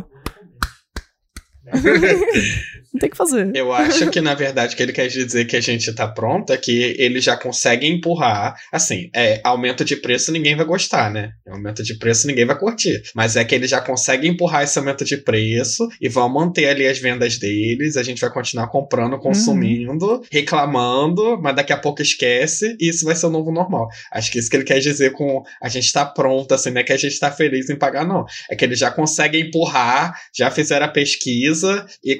não 2.93 2.99
tem 2.99 3.07
o 3.07 3.11
que 3.11 3.17
fazer. 3.17 3.51
Eu 3.55 3.71
acho 3.71 4.09
que, 4.09 4.19
na 4.19 4.33
verdade, 4.33 4.73
o 4.73 4.77
que 4.77 4.83
ele 4.83 4.91
quer 4.91 5.07
dizer 5.07 5.45
que 5.45 5.55
a 5.55 5.61
gente 5.61 5.91
tá 5.93 6.07
pronto 6.07 6.51
é 6.51 6.57
que 6.57 6.95
ele 6.97 7.21
já 7.21 7.37
consegue 7.37 7.87
empurrar. 7.87 8.55
Assim, 8.71 9.09
é, 9.15 9.39
aumento 9.43 9.85
de 9.85 9.95
preço 9.95 10.31
ninguém 10.31 10.55
vai 10.55 10.65
gostar, 10.65 11.09
né? 11.09 11.31
Aumento 11.47 11.83
de 11.83 11.97
preço 11.97 12.27
ninguém 12.27 12.45
vai 12.45 12.57
curtir. 12.57 13.01
Mas 13.15 13.35
é 13.35 13.45
que 13.45 13.55
ele 13.55 13.67
já 13.67 13.79
consegue 13.79 14.27
empurrar 14.27 14.63
esse 14.63 14.77
aumento 14.77 15.05
de 15.05 15.17
preço 15.17 15.87
e 16.01 16.09
vão 16.09 16.27
manter 16.27 16.67
ali 16.67 16.85
as 16.85 16.99
vendas 16.99 17.37
deles. 17.37 17.95
A 17.95 18.03
gente 18.03 18.19
vai 18.19 18.29
continuar 18.29 18.67
comprando, 18.67 19.17
consumindo, 19.19 20.21
reclamando, 20.31 21.39
mas 21.41 21.55
daqui 21.55 21.71
a 21.71 21.77
pouco 21.77 22.01
esquece 22.01 22.75
e 22.79 22.89
isso 22.89 23.05
vai 23.05 23.15
ser 23.15 23.27
o 23.27 23.29
novo 23.29 23.51
normal. 23.51 23.87
Acho 24.11 24.31
que 24.31 24.39
isso 24.39 24.49
que 24.49 24.57
ele 24.57 24.65
quer 24.65 24.79
dizer 24.79 25.13
com 25.13 25.43
a 25.61 25.69
gente 25.69 25.91
tá 25.93 26.05
pronto, 26.05 26.53
assim, 26.53 26.71
não 26.71 26.81
é 26.81 26.83
que 26.83 26.93
a 26.93 26.97
gente 26.97 27.17
tá 27.19 27.31
feliz 27.31 27.69
em 27.69 27.75
pagar, 27.75 28.05
não. 28.05 28.25
É 28.49 28.55
que 28.55 28.65
ele 28.65 28.75
já 28.75 28.91
consegue 28.91 29.39
empurrar, 29.39 30.13
já 30.35 30.51
fizeram 30.51 30.85
a 30.85 30.89
pesquisa 30.89 31.85
e 32.03 32.15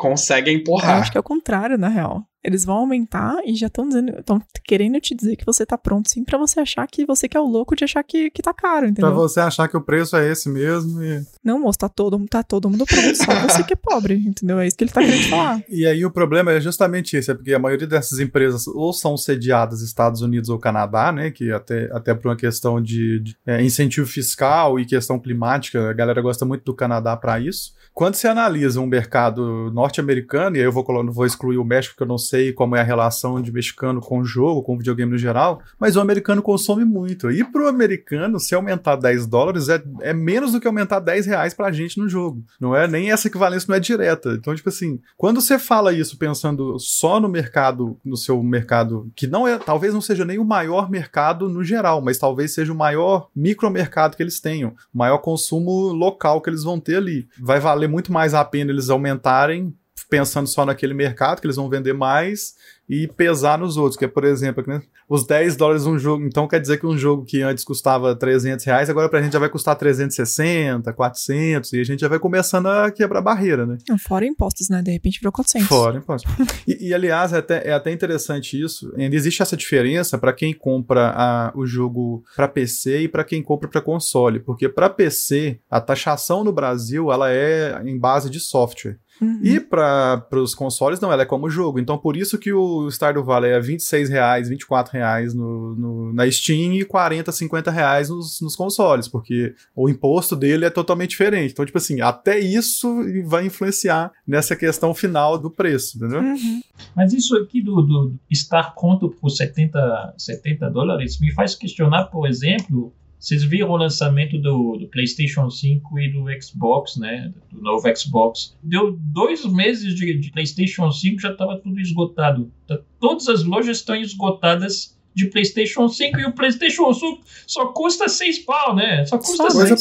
consegue 0.63 0.69
Eu 0.69 0.75
empurrar. 0.77 1.01
acho 1.01 1.11
que 1.11 1.17
é 1.17 1.19
o 1.19 1.23
contrário, 1.23 1.77
na 1.77 1.87
real. 1.87 2.23
Eles 2.43 2.65
vão 2.65 2.77
aumentar 2.77 3.35
e 3.45 3.53
já 3.53 3.67
estão 3.67 3.87
dizendo, 3.87 4.17
estão 4.17 4.41
querendo 4.65 4.99
te 4.99 5.13
dizer 5.13 5.35
que 5.35 5.45
você 5.45 5.63
tá 5.63 5.77
pronto 5.77 6.09
sim 6.09 6.23
pra 6.23 6.39
você 6.39 6.59
achar 6.59 6.87
que 6.87 7.05
você 7.05 7.27
que 7.29 7.37
é 7.37 7.39
o 7.39 7.45
louco 7.45 7.75
de 7.75 7.83
achar 7.83 8.01
que, 8.03 8.31
que 8.31 8.41
tá 8.41 8.51
caro, 8.51 8.79
Pra 8.79 8.89
entendeu? 8.89 9.13
você 9.13 9.39
achar 9.39 9.67
que 9.67 9.77
o 9.77 9.81
preço 9.81 10.15
é 10.15 10.27
esse 10.31 10.49
mesmo. 10.49 11.03
E, 11.03 11.21
Não, 11.43 11.59
moço, 11.59 11.77
tá 11.77 11.87
todo, 11.87 12.17
tá 12.27 12.41
todo 12.41 12.67
mundo 12.67 12.83
pronto, 12.87 13.15
só 13.15 13.25
você 13.47 13.63
que 13.63 13.73
é 13.73 13.75
pobre, 13.75 14.15
entendeu? 14.15 14.57
É 14.57 14.65
isso 14.65 14.75
que 14.75 14.83
ele 14.83 14.91
tá 14.91 15.01
querendo 15.01 15.29
falar. 15.29 15.63
e 15.69 15.85
aí 15.85 16.03
o 16.03 16.09
problema 16.09 16.51
é 16.51 16.59
justamente 16.59 17.15
esse, 17.15 17.29
é 17.29 17.35
porque 17.35 17.53
a 17.53 17.59
maioria 17.59 17.85
dessas 17.85 18.17
empresas 18.19 18.65
ou 18.65 18.91
são 18.91 19.15
sediadas 19.15 19.81
Estados 19.83 20.21
Unidos 20.23 20.49
ou 20.49 20.57
Canadá, 20.57 21.11
né? 21.11 21.29
Que 21.29 21.51
até, 21.51 21.91
até 21.93 22.15
por 22.15 22.29
uma 22.29 22.35
questão 22.35 22.81
de, 22.81 23.19
de, 23.19 23.37
é, 23.45 23.61
incentivo 23.63 24.07
fiscal 24.07 24.79
e 24.79 24.85
questão 24.87 25.19
climática, 25.19 25.91
a 25.91 25.93
galera 25.93 26.19
gosta 26.23 26.43
muito 26.43 26.63
do 26.63 26.73
Canadá 26.73 27.15
para 27.15 27.39
isso. 27.39 27.79
Quando 27.93 28.15
você 28.15 28.27
analisa 28.27 28.79
um 28.79 28.85
mercado 28.85 29.69
norte-americano, 29.71 30.55
e 30.55 30.59
aí 30.59 30.65
eu 30.65 30.71
vou, 30.71 30.85
vou 31.11 31.25
excluir 31.25 31.57
o 31.57 31.65
México, 31.65 31.93
porque 31.93 32.03
eu 32.03 32.07
não 32.07 32.17
sei 32.17 32.53
como 32.53 32.75
é 32.75 32.79
a 32.79 32.83
relação 32.83 33.41
de 33.41 33.51
mexicano 33.51 33.99
com 33.99 34.19
o 34.19 34.25
jogo, 34.25 34.63
com 34.63 34.75
o 34.75 34.77
videogame 34.77 35.11
no 35.11 35.17
geral, 35.17 35.61
mas 35.79 35.95
o 35.95 35.99
americano 35.99 36.41
consome 36.41 36.85
muito. 36.85 37.29
E 37.29 37.43
pro 37.43 37.67
americano, 37.67 38.39
se 38.39 38.55
aumentar 38.55 38.95
10 38.95 39.27
dólares, 39.27 39.69
é, 39.69 39.83
é 40.01 40.13
menos 40.13 40.51
do 40.51 40.59
que 40.59 40.67
aumentar 40.67 40.99
10 40.99 41.25
reais 41.25 41.53
pra 41.53 41.71
gente 41.71 41.99
no 41.99 42.07
jogo. 42.07 42.43
Não 42.59 42.75
é 42.75 42.87
nem 42.87 43.11
essa 43.11 43.27
equivalência 43.27 43.67
não 43.67 43.75
é 43.75 43.79
direta. 43.79 44.33
Então, 44.33 44.55
tipo 44.55 44.69
assim, 44.69 44.99
quando 45.17 45.41
você 45.41 45.59
fala 45.59 45.93
isso 45.93 46.17
pensando 46.17 46.79
só 46.79 47.19
no 47.19 47.27
mercado, 47.27 47.97
no 48.03 48.15
seu 48.15 48.41
mercado, 48.41 49.11
que 49.15 49.27
não 49.27 49.47
é, 49.47 49.57
talvez 49.57 49.93
não 49.93 50.01
seja 50.01 50.23
nem 50.23 50.39
o 50.39 50.45
maior 50.45 50.89
mercado 50.89 51.49
no 51.49 51.63
geral, 51.63 52.01
mas 52.01 52.17
talvez 52.17 52.53
seja 52.53 52.71
o 52.71 52.75
maior 52.75 53.27
micromercado 53.35 54.15
que 54.15 54.23
eles 54.23 54.39
tenham, 54.39 54.73
o 54.93 54.97
maior 54.97 55.17
consumo 55.17 55.91
local 55.91 56.41
que 56.41 56.49
eles 56.49 56.63
vão 56.63 56.79
ter 56.79 56.95
ali. 56.95 57.27
Vai 57.39 57.59
valer 57.59 57.80
muito 57.87 58.11
mais 58.11 58.33
a 58.33 58.43
pena 58.43 58.71
eles 58.71 58.89
aumentarem 58.89 59.75
pensando 60.11 60.45
só 60.45 60.65
naquele 60.65 60.93
mercado, 60.93 61.39
que 61.39 61.47
eles 61.47 61.55
vão 61.55 61.69
vender 61.69 61.93
mais, 61.93 62.53
e 62.89 63.07
pesar 63.07 63.57
nos 63.57 63.77
outros, 63.77 63.97
que 63.97 64.03
é, 64.03 64.07
por 64.09 64.25
exemplo, 64.25 64.61
né, 64.67 64.81
os 65.07 65.25
10 65.25 65.55
dólares 65.55 65.85
um 65.85 65.97
jogo, 65.97 66.25
então 66.25 66.49
quer 66.49 66.59
dizer 66.59 66.77
que 66.77 66.85
um 66.85 66.97
jogo 66.97 67.23
que 67.23 67.41
antes 67.41 67.63
custava 67.63 68.13
300 68.13 68.65
reais, 68.65 68.89
agora 68.89 69.07
pra 69.07 69.21
gente 69.21 69.31
já 69.31 69.39
vai 69.39 69.47
custar 69.47 69.77
360, 69.77 70.91
400, 70.91 71.71
e 71.71 71.79
a 71.79 71.83
gente 71.85 72.01
já 72.01 72.09
vai 72.09 72.19
começando 72.19 72.65
a 72.65 72.91
quebrar 72.91 73.21
barreira, 73.21 73.65
né? 73.65 73.77
Fora 73.97 74.25
impostos, 74.25 74.67
né? 74.67 74.81
De 74.81 74.91
repente 74.91 75.19
virou 75.19 75.31
400. 75.31 75.69
Fora 75.69 75.97
imposto. 75.97 76.29
e, 76.67 76.89
e, 76.89 76.93
aliás, 76.93 77.31
é 77.31 77.37
até, 77.37 77.69
é 77.69 77.71
até 77.71 77.91
interessante 77.91 78.61
isso. 78.61 78.93
Ainda 78.97 79.15
existe 79.15 79.41
essa 79.41 79.55
diferença 79.55 80.17
para 80.17 80.33
quem 80.33 80.53
compra 80.53 81.13
a, 81.15 81.53
o 81.55 81.65
jogo 81.65 82.21
para 82.35 82.49
PC 82.49 83.03
e 83.03 83.07
para 83.07 83.23
quem 83.23 83.41
compra 83.41 83.69
para 83.69 83.81
console, 83.81 84.41
porque 84.41 84.67
para 84.67 84.89
PC 84.89 85.59
a 85.69 85.79
taxação 85.79 86.43
no 86.43 86.51
Brasil 86.51 87.09
ela 87.09 87.31
é 87.31 87.81
em 87.85 87.97
base 87.97 88.29
de 88.29 88.41
software. 88.41 88.97
Uhum. 89.21 89.39
E 89.43 89.59
para 89.59 90.25
os 90.33 90.55
consoles, 90.55 90.99
não, 90.99 91.11
ela 91.11 91.21
é 91.21 91.25
como 91.25 91.49
jogo. 91.49 91.79
Então, 91.79 91.97
por 91.97 92.17
isso 92.17 92.39
que 92.39 92.51
o 92.51 92.89
Stardew 92.89 93.23
Valley 93.23 93.51
é 93.51 93.59
26 93.59 94.09
reais, 94.09 94.49
24 94.49 94.93
reais 94.93 95.33
no, 95.35 95.75
no, 95.75 96.13
na 96.13 96.29
Steam 96.29 96.73
e 96.73 96.83
40, 96.83 97.31
50 97.31 97.69
reais 97.69 98.09
nos, 98.09 98.41
nos 98.41 98.55
consoles, 98.55 99.07
porque 99.07 99.53
o 99.75 99.87
imposto 99.87 100.35
dele 100.35 100.65
é 100.65 100.71
totalmente 100.71 101.11
diferente. 101.11 101.51
Então, 101.51 101.65
tipo 101.65 101.77
assim, 101.77 102.01
até 102.01 102.39
isso 102.39 102.89
vai 103.25 103.45
influenciar 103.45 104.11
nessa 104.25 104.55
questão 104.55 104.93
final 104.93 105.37
do 105.37 105.51
preço, 105.51 105.97
entendeu? 105.97 106.21
Uhum. 106.21 106.61
Mas 106.95 107.13
isso 107.13 107.37
aqui 107.37 107.61
do, 107.61 107.81
do 107.83 108.15
estar 108.29 108.73
conto 108.73 109.09
por 109.09 109.29
70, 109.29 110.15
70 110.17 110.69
dólares 110.71 111.19
me 111.19 111.31
faz 111.31 111.53
questionar, 111.53 112.05
por 112.05 112.27
exemplo, 112.27 112.91
vocês 113.21 113.43
viram 113.43 113.69
o 113.69 113.77
lançamento 113.77 114.39
do, 114.39 114.77
do, 114.77 114.87
PlayStation 114.87 115.47
5 115.47 115.99
e 115.99 116.11
do 116.11 116.25
Xbox, 116.41 116.97
né? 116.97 117.31
Do 117.51 117.61
novo 117.61 117.87
Xbox. 117.95 118.57
Deu 118.63 118.97
dois 118.99 119.45
meses 119.45 119.93
de, 119.93 120.17
de 120.17 120.31
PlayStation 120.31 120.91
5 120.91 121.21
já 121.21 121.31
estava 121.31 121.59
tudo 121.59 121.79
esgotado. 121.79 122.51
Tá, 122.67 122.79
todas 122.99 123.27
as 123.27 123.43
lojas 123.43 123.77
estão 123.77 123.95
esgotadas 123.95 124.97
de 125.13 125.27
PlayStation 125.27 125.87
5 125.87 126.19
e 126.19 126.25
o 126.25 126.33
PlayStation 126.33 126.91
5 126.91 127.21
só 127.45 127.67
custa 127.67 128.07
6 128.09 128.39
pau, 128.39 128.75
né? 128.75 129.05
Só 129.05 129.19
custa 129.19 129.37
pouca, 129.37 129.53
coisa 129.53 129.75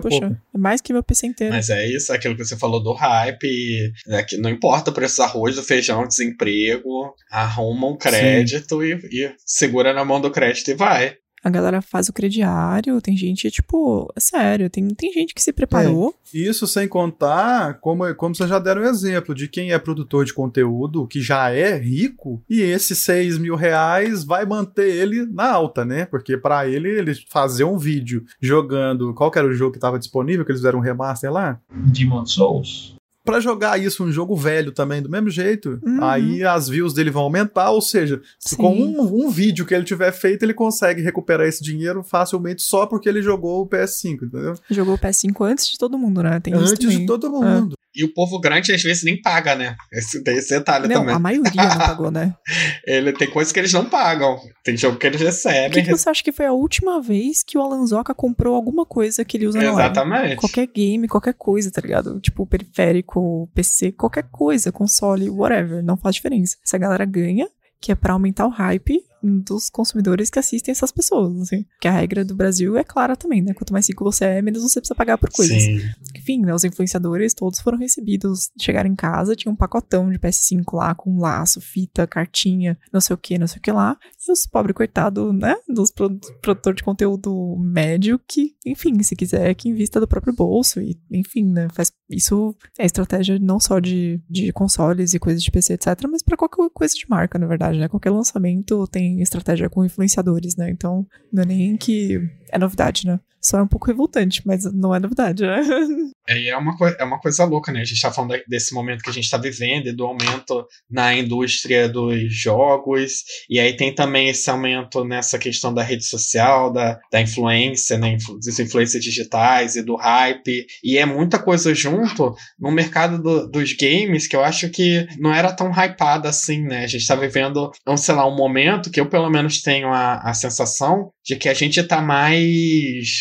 Poxa, 0.00 0.20
pouca. 0.20 0.42
é 0.54 0.58
mais 0.58 0.80
que 0.80 0.92
meu 0.92 1.02
PC 1.02 1.26
inteiro. 1.26 1.52
Mas 1.52 1.68
é 1.68 1.86
isso, 1.86 2.12
aquilo 2.14 2.36
que 2.36 2.44
você 2.44 2.56
falou 2.56 2.82
do 2.82 2.92
hype, 2.92 3.92
né, 4.06 4.22
que 4.22 4.38
não 4.38 4.48
importa 4.48 4.90
o 4.90 4.94
preço 4.94 5.16
do 5.16 5.22
arroz, 5.24 5.56
do 5.56 5.62
feijão, 5.62 6.06
desemprego, 6.06 7.14
arruma 7.30 7.88
um 7.88 7.96
crédito 7.96 8.82
e, 8.82 8.94
e, 9.10 9.34
segura 9.44 9.92
na 9.92 10.04
mão 10.04 10.20
do 10.20 10.30
crédito 10.30 10.70
e 10.70 10.74
vai. 10.74 11.16
A 11.44 11.50
galera 11.50 11.82
faz 11.82 12.08
o 12.08 12.12
crediário, 12.12 13.02
tem 13.02 13.14
gente, 13.14 13.50
tipo, 13.50 14.10
é 14.16 14.20
sério, 14.20 14.70
tem, 14.70 14.88
tem 14.88 15.12
gente 15.12 15.34
que 15.34 15.42
se 15.42 15.52
preparou. 15.52 16.14
É, 16.34 16.38
isso 16.38 16.66
sem 16.66 16.88
contar, 16.88 17.74
como, 17.80 18.14
como 18.14 18.34
vocês 18.34 18.48
já 18.48 18.58
deram 18.58 18.80
um 18.80 18.86
exemplo, 18.86 19.34
de 19.34 19.46
quem 19.46 19.70
é 19.70 19.78
produtor 19.78 20.24
de 20.24 20.32
conteúdo, 20.32 21.06
que 21.06 21.20
já 21.20 21.50
é 21.50 21.76
rico, 21.76 22.42
e 22.48 22.62
esses 22.62 22.96
6 23.00 23.36
mil 23.36 23.56
reais 23.56 24.24
vai 24.24 24.46
manter 24.46 24.88
ele 24.88 25.26
na 25.26 25.50
alta, 25.50 25.84
né? 25.84 26.06
Porque 26.06 26.38
para 26.38 26.66
ele, 26.66 26.88
ele 26.88 27.14
fazer 27.28 27.64
um 27.64 27.76
vídeo 27.76 28.24
jogando. 28.40 29.12
Qual 29.12 29.30
que 29.30 29.38
era 29.38 29.46
o 29.46 29.52
jogo 29.52 29.72
que 29.72 29.78
estava 29.78 29.98
disponível, 29.98 30.46
que 30.46 30.50
eles 30.50 30.60
fizeram 30.60 30.78
um 30.78 30.82
remaster 30.82 31.30
lá? 31.30 31.60
Demon 31.70 32.24
Souls 32.24 32.93
para 33.24 33.40
jogar 33.40 33.80
isso 33.80 34.04
um 34.04 34.12
jogo 34.12 34.36
velho 34.36 34.70
também 34.70 35.00
do 35.00 35.08
mesmo 35.08 35.30
jeito, 35.30 35.80
uhum. 35.84 36.04
aí 36.04 36.44
as 36.44 36.68
views 36.68 36.92
dele 36.92 37.10
vão 37.10 37.22
aumentar, 37.22 37.70
ou 37.70 37.80
seja, 37.80 38.20
Sim. 38.38 38.56
com 38.56 38.74
um, 38.74 39.24
um, 39.24 39.30
vídeo 39.30 39.64
que 39.64 39.74
ele 39.74 39.84
tiver 39.84 40.12
feito, 40.12 40.42
ele 40.42 40.54
consegue 40.54 41.00
recuperar 41.00 41.46
esse 41.46 41.62
dinheiro 41.62 42.02
facilmente 42.02 42.62
só 42.62 42.86
porque 42.86 43.08
ele 43.08 43.22
jogou 43.22 43.62
o 43.62 43.68
PS5, 43.68 44.24
entendeu? 44.24 44.54
Jogou 44.70 44.94
o 44.94 44.98
PS5 44.98 45.46
antes 45.46 45.68
de 45.68 45.78
todo 45.78 45.98
mundo, 45.98 46.22
né? 46.22 46.38
Tem 46.38 46.52
antes 46.52 46.78
de 46.78 47.06
todo 47.06 47.30
mundo. 47.30 47.74
E 47.94 48.04
o 48.04 48.12
povo 48.12 48.40
grande 48.40 48.72
às 48.72 48.82
vezes 48.82 49.04
nem 49.04 49.20
paga, 49.20 49.54
né? 49.54 49.76
Esse, 49.92 50.22
tem 50.22 50.36
esse 50.36 50.50
detalhe 50.50 50.88
não, 50.88 51.00
também. 51.00 51.14
A 51.14 51.18
maioria 51.18 51.68
não 51.68 51.78
pagou, 51.78 52.10
né? 52.10 52.34
Ele 52.86 53.12
tem 53.12 53.30
coisas 53.30 53.52
que 53.52 53.58
eles 53.58 53.72
não 53.72 53.84
pagam. 53.84 54.38
Tem 54.64 54.76
jogo 54.76 54.98
que 54.98 55.06
eles 55.06 55.20
recebem. 55.20 55.68
O 55.68 55.72
que, 55.72 55.82
que, 55.82 55.90
você 55.90 56.08
acha 56.08 56.22
que 56.22 56.32
foi 56.32 56.46
a 56.46 56.52
última 56.52 57.00
vez 57.00 57.42
que 57.42 57.56
o 57.56 57.62
Alanzoca 57.62 58.14
comprou 58.14 58.54
alguma 58.54 58.84
coisa 58.84 59.24
que 59.24 59.36
ele 59.36 59.46
usa 59.46 59.58
Exatamente. 59.58 59.76
na 59.76 59.84
Exatamente. 59.84 60.36
Qualquer 60.36 60.66
game, 60.66 61.08
qualquer 61.08 61.34
coisa, 61.34 61.70
tá 61.70 61.80
ligado? 61.80 62.20
Tipo, 62.20 62.46
periférico, 62.46 63.48
PC, 63.54 63.92
qualquer 63.92 64.24
coisa, 64.30 64.72
console, 64.72 65.30
whatever. 65.30 65.82
Não 65.82 65.96
faz 65.96 66.16
diferença. 66.16 66.56
Essa 66.64 66.78
galera 66.78 67.04
ganha, 67.04 67.48
que 67.80 67.92
é 67.92 67.94
para 67.94 68.12
aumentar 68.12 68.46
o 68.46 68.50
hype 68.50 69.02
dos 69.24 69.70
consumidores 69.70 70.30
que 70.30 70.38
assistem 70.38 70.72
essas 70.72 70.92
pessoas, 70.92 71.40
assim. 71.40 71.64
Que 71.80 71.88
a 71.88 71.92
regra 71.92 72.24
do 72.24 72.34
Brasil 72.34 72.76
é 72.76 72.84
clara 72.84 73.16
também, 73.16 73.42
né? 73.42 73.54
Quanto 73.54 73.72
mais 73.72 73.88
rico 73.88 74.04
você 74.04 74.24
é, 74.24 74.42
menos 74.42 74.62
você 74.62 74.80
precisa 74.80 74.94
pagar 74.94 75.18
por 75.18 75.30
coisas. 75.30 75.62
Sim. 75.62 75.80
Enfim, 76.16 76.40
né? 76.42 76.54
Os 76.54 76.64
influenciadores 76.64 77.34
todos 77.34 77.60
foram 77.60 77.78
recebidos, 77.78 78.50
chegaram 78.60 78.90
em 78.90 78.94
casa, 78.94 79.36
tinha 79.36 79.50
um 79.50 79.56
pacotão 79.56 80.10
de 80.10 80.18
PS5 80.18 80.74
lá, 80.74 80.94
com 80.94 81.18
laço, 81.18 81.60
fita, 81.60 82.06
cartinha, 82.06 82.78
não 82.92 83.00
sei 83.00 83.14
o 83.14 83.18
que, 83.18 83.38
não 83.38 83.46
sei 83.46 83.58
o 83.58 83.62
que 83.62 83.72
lá. 83.72 83.96
E 84.26 84.32
os 84.32 84.46
pobres 84.46 84.74
coitados, 84.74 85.34
né? 85.34 85.56
Dos 85.68 85.90
produtores 85.90 86.76
de 86.76 86.84
conteúdo 86.84 87.56
médio 87.58 88.20
que, 88.26 88.54
enfim, 88.66 89.02
se 89.02 89.16
quiser, 89.16 89.54
que 89.54 89.68
invista 89.68 90.00
do 90.00 90.08
próprio 90.08 90.34
bolso. 90.34 90.80
E, 90.80 90.98
enfim, 91.10 91.44
né? 91.44 91.68
Faz, 91.72 91.92
isso 92.08 92.54
é 92.78 92.84
estratégia 92.84 93.38
não 93.38 93.58
só 93.60 93.78
de, 93.78 94.20
de 94.28 94.52
consoles 94.52 95.14
e 95.14 95.18
coisas 95.18 95.42
de 95.42 95.50
PC, 95.50 95.74
etc., 95.74 96.06
mas 96.10 96.22
para 96.22 96.36
qualquer 96.36 96.68
coisa 96.72 96.94
de 96.94 97.06
marca, 97.08 97.38
na 97.38 97.46
verdade, 97.46 97.78
né? 97.78 97.88
Qualquer 97.88 98.10
lançamento 98.10 98.86
tem 98.88 99.13
estratégia 99.22 99.68
com 99.68 99.84
influenciadores, 99.84 100.56
né? 100.56 100.70
Então, 100.70 101.06
não 101.32 101.42
é 101.42 101.46
nem 101.46 101.76
que 101.76 102.28
é 102.54 102.58
novidade, 102.58 103.06
né? 103.06 103.18
Só 103.42 103.58
é 103.58 103.62
um 103.62 103.68
pouco 103.68 103.88
revoltante, 103.88 104.40
mas 104.46 104.64
não 104.72 104.94
é 104.94 105.00
novidade, 105.00 105.42
né? 105.42 105.60
É, 106.26 106.48
é, 106.48 106.56
uma, 106.56 106.74
é 106.98 107.04
uma 107.04 107.20
coisa 107.20 107.44
louca, 107.44 107.70
né? 107.70 107.82
A 107.82 107.84
gente 107.84 108.00
tá 108.00 108.10
falando 108.10 108.34
desse 108.48 108.72
momento 108.72 109.02
que 109.02 109.10
a 109.10 109.12
gente 109.12 109.28
tá 109.28 109.36
vivendo 109.36 109.88
e 109.88 109.92
do 109.92 110.06
aumento 110.06 110.66
na 110.90 111.14
indústria 111.14 111.86
dos 111.86 112.34
jogos. 112.34 113.24
E 113.46 113.60
aí 113.60 113.76
tem 113.76 113.94
também 113.94 114.30
esse 114.30 114.48
aumento 114.48 115.04
nessa 115.04 115.38
questão 115.38 115.74
da 115.74 115.82
rede 115.82 116.06
social, 116.06 116.72
da, 116.72 116.98
da 117.12 117.20
influência, 117.20 117.98
né? 117.98 118.16
Das 118.42 118.58
influências 118.58 119.04
digitais 119.04 119.76
e 119.76 119.82
do 119.82 119.96
hype. 119.96 120.64
E 120.82 120.96
é 120.96 121.04
muita 121.04 121.38
coisa 121.38 121.74
junto 121.74 122.34
no 122.58 122.70
mercado 122.70 123.22
do, 123.22 123.46
dos 123.46 123.74
games 123.74 124.26
que 124.26 124.34
eu 124.34 124.42
acho 124.42 124.70
que 124.70 125.06
não 125.18 125.30
era 125.30 125.52
tão 125.52 125.70
hypado 125.70 126.26
assim, 126.26 126.62
né? 126.62 126.84
A 126.84 126.88
gente 126.88 127.06
tá 127.06 127.14
vivendo, 127.14 127.70
um, 127.86 127.98
sei 127.98 128.14
lá, 128.14 128.26
um 128.26 128.34
momento 128.34 128.90
que 128.90 128.98
eu 128.98 129.10
pelo 129.10 129.28
menos 129.28 129.60
tenho 129.60 129.88
a, 129.88 130.20
a 130.20 130.32
sensação 130.32 131.10
de 131.22 131.36
que 131.36 131.48
a 131.48 131.54
gente 131.54 131.82
tá 131.82 132.00
mais, 132.00 132.43